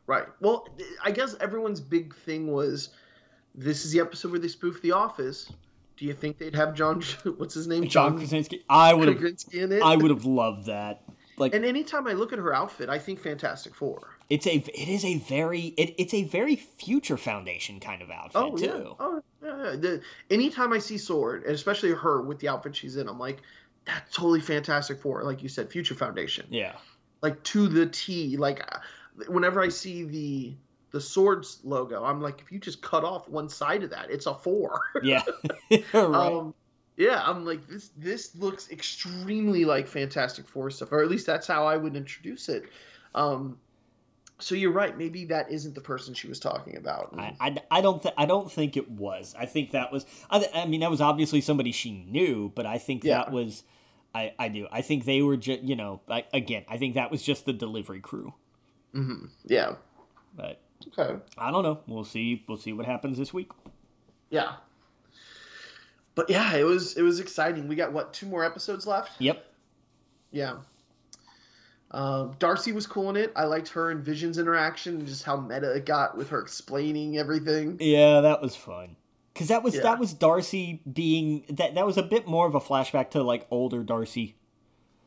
Right. 0.06 0.26
Well, 0.42 0.68
I 1.02 1.10
guess 1.10 1.34
everyone's 1.40 1.80
big 1.80 2.14
thing 2.14 2.52
was 2.52 2.90
this 3.54 3.86
is 3.86 3.92
the 3.92 4.00
episode 4.00 4.30
where 4.30 4.40
they 4.40 4.48
spoof 4.48 4.82
The 4.82 4.92
Office 4.92 5.50
do 5.96 6.04
you 6.04 6.12
think 6.12 6.38
they'd 6.38 6.54
have 6.54 6.74
John? 6.74 7.00
What's 7.38 7.54
his 7.54 7.66
name? 7.66 7.84
John, 7.84 8.10
John 8.10 8.18
Krasinski. 8.18 8.62
I 8.68 8.92
would 8.92 9.08
have. 9.08 9.22
In 9.52 9.72
it? 9.72 9.82
I 9.82 9.96
would 9.96 10.10
have 10.10 10.24
loved 10.24 10.66
that. 10.66 11.02
Like, 11.38 11.54
and 11.54 11.64
anytime 11.64 12.06
I 12.06 12.12
look 12.12 12.32
at 12.32 12.38
her 12.38 12.54
outfit, 12.54 12.88
I 12.88 12.98
think 12.98 13.20
Fantastic 13.20 13.74
Four. 13.74 14.16
It's 14.30 14.46
a. 14.46 14.56
It 14.56 14.88
is 14.88 15.04
a 15.04 15.18
very. 15.18 15.74
It, 15.76 15.94
it's 15.98 16.14
a 16.14 16.24
very 16.24 16.56
future 16.56 17.16
Foundation 17.16 17.78
kind 17.78 18.00
of 18.02 18.10
outfit 18.10 18.42
oh, 18.42 18.56
too. 18.56 18.64
Yeah. 18.64 18.92
Oh 18.98 19.22
yeah. 19.42 19.76
The, 19.76 20.00
anytime 20.30 20.72
I 20.72 20.78
see 20.78 20.98
Sword, 20.98 21.44
and 21.44 21.54
especially 21.54 21.90
her 21.90 22.22
with 22.22 22.38
the 22.38 22.48
outfit 22.48 22.74
she's 22.76 22.96
in, 22.96 23.08
I'm 23.08 23.18
like, 23.18 23.42
that's 23.84 24.14
totally 24.14 24.40
Fantastic 24.40 25.00
Four. 25.00 25.24
Like 25.24 25.42
you 25.42 25.48
said, 25.48 25.70
Future 25.70 25.94
Foundation. 25.94 26.46
Yeah. 26.50 26.76
like 27.22 27.42
to 27.44 27.68
the 27.68 27.86
T. 27.86 28.36
Like 28.36 28.62
whenever 29.28 29.60
I 29.60 29.68
see 29.68 30.04
the 30.04 30.54
the 30.92 31.00
swords 31.00 31.58
logo, 31.64 32.02
I'm 32.02 32.22
like, 32.22 32.40
if 32.40 32.50
you 32.50 32.58
just 32.58 32.80
cut 32.80 33.04
off 33.04 33.28
one 33.28 33.48
side 33.48 33.82
of 33.82 33.90
that, 33.90 34.10
it's 34.10 34.26
a 34.26 34.34
four. 34.34 34.80
Yeah. 35.02 35.22
right. 35.70 35.94
um, 35.94 36.54
yeah, 36.96 37.22
I'm 37.24 37.44
like 37.44 37.66
this. 37.68 37.90
This 37.96 38.34
looks 38.36 38.70
extremely 38.70 39.64
like 39.64 39.86
Fantastic 39.86 40.48
Four 40.48 40.70
stuff, 40.70 40.92
or 40.92 41.02
at 41.02 41.08
least 41.10 41.26
that's 41.26 41.46
how 41.46 41.66
I 41.66 41.76
would 41.76 41.96
introduce 41.96 42.48
it. 42.48 42.64
Um, 43.14 43.58
so 44.38 44.54
you're 44.54 44.72
right. 44.72 44.96
Maybe 44.96 45.24
that 45.26 45.50
isn't 45.50 45.74
the 45.74 45.80
person 45.80 46.12
she 46.14 46.28
was 46.28 46.38
talking 46.38 46.76
about. 46.76 47.14
I, 47.18 47.34
I, 47.40 47.56
I 47.70 47.80
don't 47.80 48.02
th- 48.02 48.14
I 48.18 48.26
don't 48.26 48.50
think 48.50 48.76
it 48.76 48.90
was. 48.90 49.34
I 49.38 49.46
think 49.46 49.70
that 49.70 49.92
was. 49.92 50.04
I, 50.30 50.46
I 50.54 50.66
mean, 50.66 50.80
that 50.80 50.90
was 50.90 51.00
obviously 51.00 51.40
somebody 51.40 51.72
she 51.72 51.92
knew, 51.92 52.52
but 52.54 52.66
I 52.66 52.78
think 52.78 53.04
Yeah. 53.04 53.18
that 53.18 53.32
was. 53.32 53.62
I, 54.14 54.32
I 54.38 54.48
do. 54.48 54.66
I 54.72 54.80
think 54.82 55.04
they 55.04 55.20
were 55.22 55.36
just 55.36 55.62
you 55.62 55.76
know 55.76 56.00
I, 56.08 56.24
again. 56.32 56.64
I 56.68 56.78
think 56.78 56.94
that 56.94 57.10
was 57.10 57.22
just 57.22 57.44
the 57.46 57.52
delivery 57.52 58.00
crew. 58.00 58.34
hmm 58.92 59.26
Yeah. 59.44 59.76
But 60.34 60.60
Okay. 60.88 61.16
I 61.38 61.50
don't 61.50 61.62
know. 61.62 61.80
We'll 61.86 62.04
see. 62.04 62.44
We'll 62.46 62.58
see 62.58 62.72
what 62.74 62.84
happens 62.84 63.16
this 63.16 63.32
week. 63.32 63.50
Yeah. 64.28 64.56
But 66.16 66.28
yeah, 66.30 66.56
it 66.56 66.64
was 66.64 66.96
it 66.96 67.02
was 67.02 67.20
exciting. 67.20 67.68
We 67.68 67.76
got 67.76 67.92
what 67.92 68.12
two 68.12 68.26
more 68.26 68.44
episodes 68.44 68.86
left? 68.86 69.12
Yep. 69.20 69.44
Yeah. 70.32 70.56
Um, 71.92 72.34
Darcy 72.40 72.72
was 72.72 72.86
cool 72.86 73.10
in 73.10 73.16
it. 73.16 73.32
I 73.36 73.44
liked 73.44 73.68
her 73.68 73.90
and 73.90 74.02
Vision's 74.04 74.38
interaction 74.38 74.96
and 74.96 75.06
just 75.06 75.22
how 75.22 75.36
meta 75.36 75.72
it 75.72 75.86
got 75.86 76.16
with 76.16 76.30
her 76.30 76.40
explaining 76.40 77.16
everything. 77.16 77.76
Yeah, 77.80 78.22
that 78.22 78.42
was 78.42 78.56
fun. 78.56 78.96
Cause 79.36 79.48
that 79.48 79.62
was 79.62 79.76
Yeah. 79.76 79.82
that 79.82 79.98
was 80.00 80.14
Darcy 80.14 80.80
being 80.90 81.44
that 81.50 81.74
that 81.74 81.86
was 81.86 81.96
a 81.98 82.02
bit 82.02 82.26
more 82.26 82.46
of 82.46 82.54
a 82.54 82.60
flashback 82.60 83.10
to 83.10 83.22
like 83.22 83.46
older 83.50 83.82
Darcy. 83.84 84.34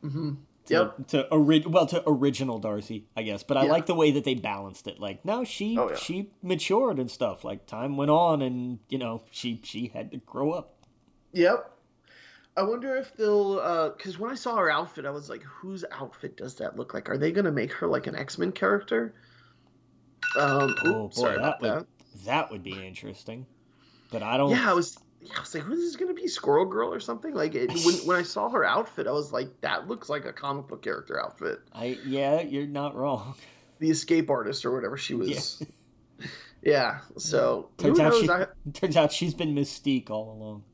Mm 0.04 0.12
hmm 0.12 0.30
To, 0.66 0.74
Yep. 0.74 1.06
To 1.08 1.28
ori- 1.34 1.64
well 1.66 1.86
to 1.86 2.02
original 2.08 2.58
Darcy, 2.60 3.06
I 3.16 3.22
guess. 3.22 3.42
But 3.42 3.56
I 3.56 3.64
Yeah. 3.64 3.72
like 3.72 3.86
the 3.86 3.94
way 3.94 4.12
that 4.12 4.22
they 4.24 4.34
balanced 4.34 4.86
it. 4.86 5.00
Like 5.00 5.24
no, 5.24 5.42
she 5.44 5.76
Oh, 5.76 5.90
yeah. 5.90 5.96
she 5.96 6.30
matured 6.42 6.98
and 7.00 7.10
stuff. 7.10 7.42
Like 7.44 7.66
time 7.66 7.96
went 7.96 8.10
on, 8.12 8.40
and 8.42 8.78
you 8.88 8.98
know 8.98 9.22
she 9.32 9.60
she 9.64 9.88
had 9.88 10.12
to 10.12 10.18
grow 10.18 10.52
up. 10.52 10.74
Yep. 11.32 11.70
I 12.56 12.62
wonder 12.62 12.96
if 12.96 13.16
they'll, 13.16 13.90
because 13.96 14.18
when 14.18 14.30
I 14.30 14.34
saw 14.34 14.56
her 14.56 14.70
outfit, 14.70 15.06
I 15.06 15.10
was 15.10 15.30
like, 15.30 15.42
whose 15.42 15.84
outfit 15.92 16.36
does 16.36 16.56
that 16.56 16.76
look 16.76 16.92
like? 16.94 17.08
Are 17.08 17.16
they 17.16 17.30
going 17.32 17.44
to 17.44 17.52
make 17.52 17.72
her 17.74 17.86
like 17.86 18.06
an 18.06 18.16
X 18.16 18.38
Men 18.38 18.52
character? 18.52 19.14
Um, 20.36 20.74
Oh, 20.84 21.04
oops, 21.06 21.16
boy, 21.16 21.22
sorry 21.22 21.36
that 21.36 21.40
about 21.40 21.60
would- 21.62 21.70
that. 21.70 21.86
That 22.24 22.50
would 22.50 22.62
be 22.64 22.72
interesting. 22.86 23.46
But 24.10 24.22
I 24.24 24.36
don't. 24.36 24.50
Yeah, 24.50 24.68
I 24.70 24.74
was. 24.74 24.98
Yeah, 25.22 25.34
I 25.36 25.40
was 25.40 25.54
like, 25.54 25.62
who's 25.62 25.78
this 25.78 25.96
going 25.96 26.14
to 26.14 26.20
be? 26.20 26.26
Squirrel 26.28 26.64
Girl 26.66 26.92
or 26.92 26.98
something? 26.98 27.32
Like, 27.32 27.54
it, 27.54 27.70
when 27.84 27.94
when 28.06 28.16
I 28.16 28.22
saw 28.24 28.48
her 28.50 28.64
outfit, 28.64 29.06
I 29.06 29.12
was 29.12 29.32
like, 29.32 29.60
that 29.60 29.86
looks 29.86 30.08
like 30.08 30.24
a 30.24 30.32
comic 30.32 30.66
book 30.66 30.82
character 30.82 31.22
outfit. 31.22 31.60
I 31.72 31.98
yeah, 32.04 32.40
you're 32.40 32.66
not 32.66 32.94
wrong. 32.96 33.34
The 33.78 33.88
escape 33.88 34.28
artist 34.28 34.66
or 34.66 34.74
whatever 34.74 34.98
she 34.98 35.14
was. 35.14 35.62
Yeah. 36.18 36.26
yeah 36.62 36.98
so 37.16 37.70
Turns 37.78 37.98
out 37.98 38.12
knows? 38.12 38.20
she 38.20 38.28
I, 38.28 38.46
turns 38.74 38.94
out 38.98 39.10
she's 39.10 39.32
been 39.32 39.54
Mystique 39.54 40.10
all 40.10 40.32
along. 40.36 40.64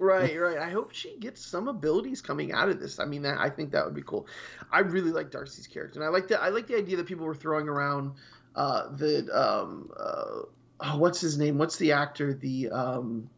Right, 0.00 0.34
right. 0.40 0.58
I 0.58 0.70
hope 0.70 0.92
she 0.92 1.16
gets 1.18 1.44
some 1.44 1.68
abilities 1.68 2.22
coming 2.22 2.52
out 2.52 2.70
of 2.70 2.80
this. 2.80 2.98
I 2.98 3.04
mean, 3.04 3.22
that, 3.22 3.38
I 3.38 3.50
think 3.50 3.72
that 3.72 3.84
would 3.84 3.94
be 3.94 4.02
cool. 4.02 4.26
I 4.72 4.80
really 4.80 5.12
like 5.12 5.30
Darcy's 5.30 5.66
character, 5.66 6.00
and 6.00 6.06
I 6.06 6.10
like 6.10 6.26
the 6.26 6.40
I 6.40 6.48
like 6.48 6.66
the 6.66 6.76
idea 6.76 6.96
that 6.96 7.06
people 7.06 7.26
were 7.26 7.34
throwing 7.34 7.68
around 7.68 8.14
uh, 8.56 8.88
that 8.96 9.28
um, 9.30 9.90
uh, 9.96 10.42
oh, 10.80 10.96
what's 10.96 11.20
his 11.20 11.38
name? 11.38 11.58
What's 11.58 11.76
the 11.76 11.92
actor? 11.92 12.32
The 12.32 12.70
um, 12.70 13.28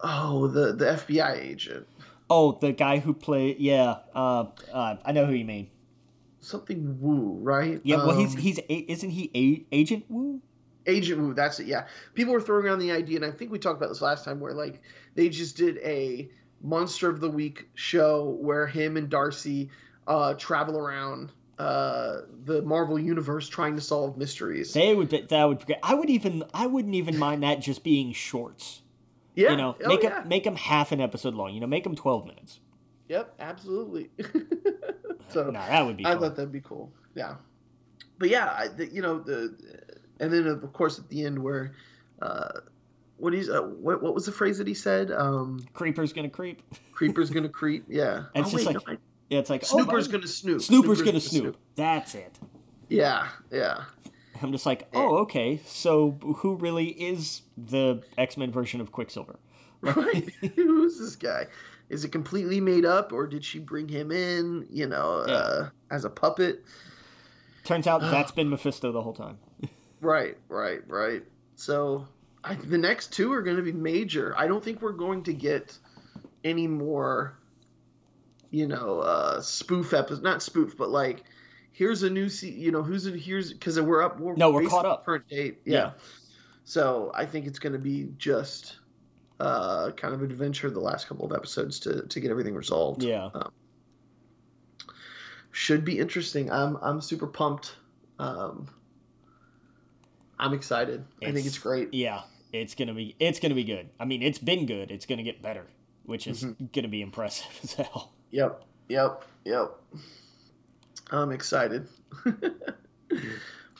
oh, 0.00 0.46
the 0.46 0.74
the 0.74 0.84
FBI 0.84 1.38
agent. 1.38 1.86
Oh, 2.28 2.52
the 2.52 2.72
guy 2.72 2.98
who 2.98 3.14
played 3.14 3.58
yeah, 3.58 3.96
uh, 4.14 4.44
uh, 4.72 4.96
I 5.04 5.12
know 5.12 5.24
who 5.24 5.32
you 5.32 5.46
mean. 5.46 5.70
Something 6.42 7.00
Woo, 7.00 7.38
right? 7.40 7.80
Yeah, 7.82 7.96
well, 7.96 8.18
he's 8.18 8.34
Um, 8.34 8.40
he's 8.40 8.58
a, 8.58 8.92
isn't 8.92 9.10
he 9.10 9.30
a, 9.34 9.74
Agent 9.74 10.04
Woo? 10.08 10.40
Agent 10.86 11.20
Woo. 11.20 11.34
That's 11.34 11.60
it. 11.60 11.66
Yeah, 11.66 11.86
people 12.14 12.32
were 12.32 12.40
throwing 12.40 12.66
around 12.66 12.78
the 12.78 12.92
idea, 12.92 13.16
and 13.16 13.24
I 13.24 13.30
think 13.30 13.50
we 13.50 13.58
talked 13.58 13.76
about 13.76 13.88
this 13.88 14.00
last 14.02 14.24
time, 14.24 14.40
where 14.40 14.52
like 14.54 14.82
they 15.14 15.28
just 15.28 15.56
did 15.56 15.78
a 15.78 16.30
Monster 16.62 17.08
of 17.08 17.20
the 17.20 17.30
Week 17.30 17.68
show 17.74 18.36
where 18.40 18.66
him 18.66 18.96
and 18.96 19.08
Darcy 19.08 19.70
uh, 20.06 20.34
travel 20.34 20.76
around 20.76 21.32
uh, 21.58 22.22
the 22.44 22.62
Marvel 22.62 22.98
universe 22.98 23.48
trying 23.48 23.74
to 23.76 23.80
solve 23.82 24.16
mysteries. 24.16 24.72
They 24.72 24.94
would 24.94 25.10
be, 25.10 25.20
that 25.20 25.44
would 25.44 25.58
be 25.58 25.64
great. 25.66 25.78
I 25.82 25.94
would 25.94 26.08
even 26.10 26.42
I 26.54 26.66
wouldn't 26.66 26.94
even 26.94 27.18
mind 27.18 27.42
that 27.42 27.60
just 27.60 27.84
being 27.84 28.12
shorts. 28.12 28.82
yeah, 29.34 29.50
You 29.50 29.56
know, 29.58 29.76
oh, 29.84 29.88
make 29.88 30.02
yeah. 30.02 30.20
them 30.20 30.28
make 30.28 30.44
them 30.44 30.56
half 30.56 30.92
an 30.92 31.00
episode 31.00 31.34
long. 31.34 31.52
You 31.52 31.60
know, 31.60 31.66
make 31.66 31.84
them 31.84 31.94
twelve 31.94 32.26
minutes. 32.26 32.60
Yep, 33.08 33.34
absolutely. 33.40 34.10
so 35.28 35.44
No, 35.50 35.52
that 35.52 35.84
would 35.84 35.96
be. 35.96 36.06
I 36.06 36.12
Fun. 36.12 36.20
thought 36.20 36.36
that'd 36.36 36.52
be 36.52 36.60
cool. 36.60 36.92
Yeah, 37.14 37.34
but 38.18 38.28
yeah, 38.28 38.54
I, 38.56 38.68
the, 38.68 38.86
you 38.86 39.02
know 39.02 39.18
the, 39.18 39.54
and 40.20 40.32
then 40.32 40.46
of 40.46 40.72
course 40.72 40.98
at 41.00 41.08
the 41.08 41.24
end 41.24 41.38
where, 41.42 41.72
uh, 42.22 42.60
what 43.16 43.32
he's 43.32 43.48
uh, 43.50 43.62
what 43.62 44.02
what 44.02 44.14
was 44.14 44.26
the 44.26 44.32
phrase 44.32 44.58
that 44.58 44.66
he 44.68 44.74
said? 44.74 45.10
Um, 45.10 45.60
Creeper's 45.72 46.12
gonna 46.12 46.28
creep. 46.30 46.62
creeper's 46.92 47.30
gonna 47.34 47.48
creep. 47.48 47.84
Yeah, 47.88 48.24
It's 48.34 48.48
oh, 48.48 48.52
just 48.52 48.54
wait, 48.54 48.66
like- 48.66 48.86
no, 48.86 48.92
I- 48.94 48.98
Yeah, 49.30 49.38
it's 49.40 49.50
like 49.50 49.64
Snooper's 49.64 50.08
oh, 50.08 50.12
gonna 50.12 50.26
snoop. 50.28 50.62
Snooper's 50.62 51.02
gonna 51.02 51.20
snoop. 51.20 51.56
That's 51.74 52.14
it. 52.14 52.38
Yeah, 52.88 53.28
yeah. 53.50 53.84
I'm 54.42 54.52
just 54.52 54.64
like, 54.64 54.88
oh, 54.94 55.18
okay. 55.18 55.60
So 55.66 56.12
who 56.38 56.56
really 56.56 56.86
is 56.88 57.42
the 57.58 58.02
X 58.16 58.36
Men 58.38 58.50
version 58.50 58.80
of 58.80 58.92
Quicksilver? 58.92 59.38
Right. 59.82 60.28
Who's 60.56 60.98
this 60.98 61.16
guy? 61.16 61.46
Is 61.88 62.04
it 62.04 62.10
completely 62.12 62.60
made 62.60 62.84
up, 62.84 63.12
or 63.14 63.26
did 63.26 63.42
she 63.42 63.58
bring 63.58 63.88
him 63.88 64.12
in? 64.12 64.66
You 64.70 64.86
know, 64.86 65.24
Yeah. 65.26 65.32
uh, 65.34 65.68
as 65.90 66.04
a 66.04 66.10
puppet? 66.10 66.62
Turns 67.64 67.86
out 67.86 68.00
that's 68.02 68.30
been 68.30 68.50
Mephisto 68.50 68.92
the 68.92 69.00
whole 69.02 69.14
time. 69.14 69.38
Right, 70.00 70.36
right, 70.48 70.80
right. 70.88 71.22
So 71.56 72.06
I, 72.42 72.54
the 72.54 72.78
next 72.78 73.12
two 73.12 73.32
are 73.32 73.42
going 73.42 73.56
to 73.56 73.62
be 73.62 73.72
major. 73.72 74.34
I 74.36 74.46
don't 74.46 74.62
think 74.64 74.80
we're 74.82 74.92
going 74.92 75.24
to 75.24 75.32
get 75.32 75.76
any 76.44 76.66
more. 76.66 77.36
You 78.52 78.66
know, 78.66 79.00
uh, 79.00 79.40
spoof 79.42 79.92
episodes. 79.94 80.22
Not 80.22 80.42
spoof, 80.42 80.76
but 80.76 80.90
like. 80.90 81.24
Here's 81.72 82.02
a 82.02 82.10
new, 82.10 82.28
se- 82.28 82.50
you 82.50 82.72
know, 82.72 82.82
who's 82.82 83.06
in 83.06 83.16
here's 83.16 83.52
because 83.52 83.80
we're 83.80 84.02
up. 84.02 84.18
We're 84.20 84.34
No, 84.34 84.50
we're 84.50 84.68
caught 84.68 84.84
up. 84.84 85.04
for 85.04 85.14
a 85.14 85.22
date, 85.24 85.60
Yeah. 85.64 85.74
yeah. 85.78 85.90
So 86.64 87.10
I 87.14 87.24
think 87.26 87.46
it's 87.46 87.58
going 87.60 87.72
to 87.74 87.78
be 87.78 88.08
just 88.18 88.76
uh, 89.38 89.92
kind 89.92 90.12
of 90.12 90.20
adventure 90.22 90.68
the 90.68 90.80
last 90.80 91.06
couple 91.06 91.24
of 91.24 91.32
episodes 91.32 91.78
to 91.80 92.02
to 92.06 92.20
get 92.20 92.30
everything 92.30 92.54
resolved. 92.54 93.02
Yeah. 93.04 93.30
Should 95.52 95.84
be 95.84 95.98
interesting. 95.98 96.50
I'm 96.50 96.76
I'm 96.82 97.00
super 97.00 97.26
pumped. 97.26 97.74
Um, 98.18 98.68
I'm 100.40 100.54
excited. 100.54 101.04
I 101.22 101.26
think 101.26 101.30
It's- 101.38 101.46
it's 101.46 101.58
great. 101.58 101.92
Yeah, 101.94 102.22
it's 102.52 102.74
gonna 102.74 102.94
be 102.94 103.14
it's 103.20 103.38
gonna 103.38 103.54
be 103.54 103.64
good. 103.64 103.90
I 104.00 104.04
mean, 104.06 104.22
it's 104.22 104.38
been 104.38 104.66
good. 104.66 104.90
It's 104.90 105.06
gonna 105.06 105.22
get 105.22 105.40
better, 105.42 105.66
which 106.04 106.26
is 106.26 106.42
Mm-hmm. 106.44 106.64
gonna 106.72 106.88
be 106.88 107.02
impressive 107.02 107.46
as 107.62 107.74
hell. 107.74 108.12
Yep, 108.32 108.64
yep, 108.88 109.24
yep. 109.44 109.72
I'm 111.12 111.30
excited. 111.32 111.86
but 112.24 112.54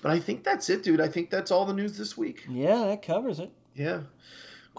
I 0.05 0.19
think 0.19 0.45
that's 0.45 0.69
it, 0.71 0.83
dude. 0.83 1.01
I 1.01 1.09
think 1.09 1.31
that's 1.31 1.51
all 1.51 1.65
the 1.65 1.73
news 1.75 1.97
this 1.97 2.17
week. 2.17 2.45
Yeah, 2.49 2.85
that 2.87 3.03
covers 3.03 3.39
it. 3.41 3.51
Yeah. 3.75 4.01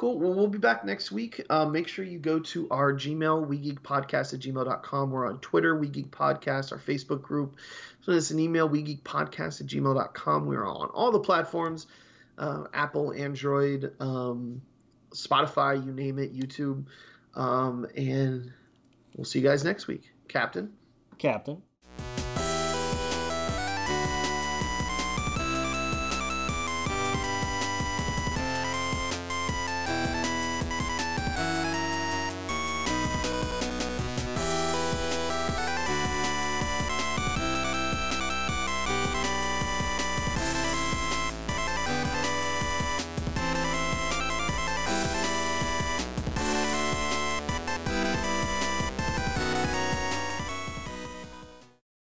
Cool. 0.02 0.18
Well, 0.18 0.34
we'll 0.34 0.48
be 0.48 0.58
back 0.58 0.84
next 0.84 1.12
week. 1.12 1.46
Uh, 1.48 1.68
make 1.68 1.88
sure 1.88 2.04
you 2.04 2.18
go 2.18 2.40
to 2.40 2.68
our 2.72 2.92
Gmail, 2.92 3.48
WeGeekPodcast 3.48 4.34
at 4.34 4.40
gmail.com. 4.40 5.12
We're 5.12 5.30
on 5.30 5.38
Twitter, 5.42 5.80
WeGeek 5.80 6.08
Podcast, 6.08 6.72
our 6.72 6.80
Facebook 6.80 7.22
group. 7.22 7.58
Send 8.04 8.18
us 8.18 8.32
an 8.32 8.40
email, 8.40 8.68
WeGeekPodcast 8.68 9.62
at 9.62 9.68
gmail.com. 9.68 10.48
We're 10.48 10.66
on 10.66 10.88
all 10.88 11.12
the 11.12 11.20
platforms 11.20 11.86
uh, 12.40 12.64
Apple, 12.74 13.14
Android, 13.14 13.94
um, 14.00 14.64
Spotify, 15.12 15.86
you 15.86 15.92
name 15.94 16.18
it, 16.18 16.36
YouTube. 16.36 16.88
Um, 17.36 17.86
and 17.96 18.52
we'll 19.16 19.26
see 19.26 19.38
you 19.38 19.48
guys 19.48 19.64
next 19.64 19.86
week. 19.86 20.10
Captain. 20.28 20.74
Captain. 21.20 21.62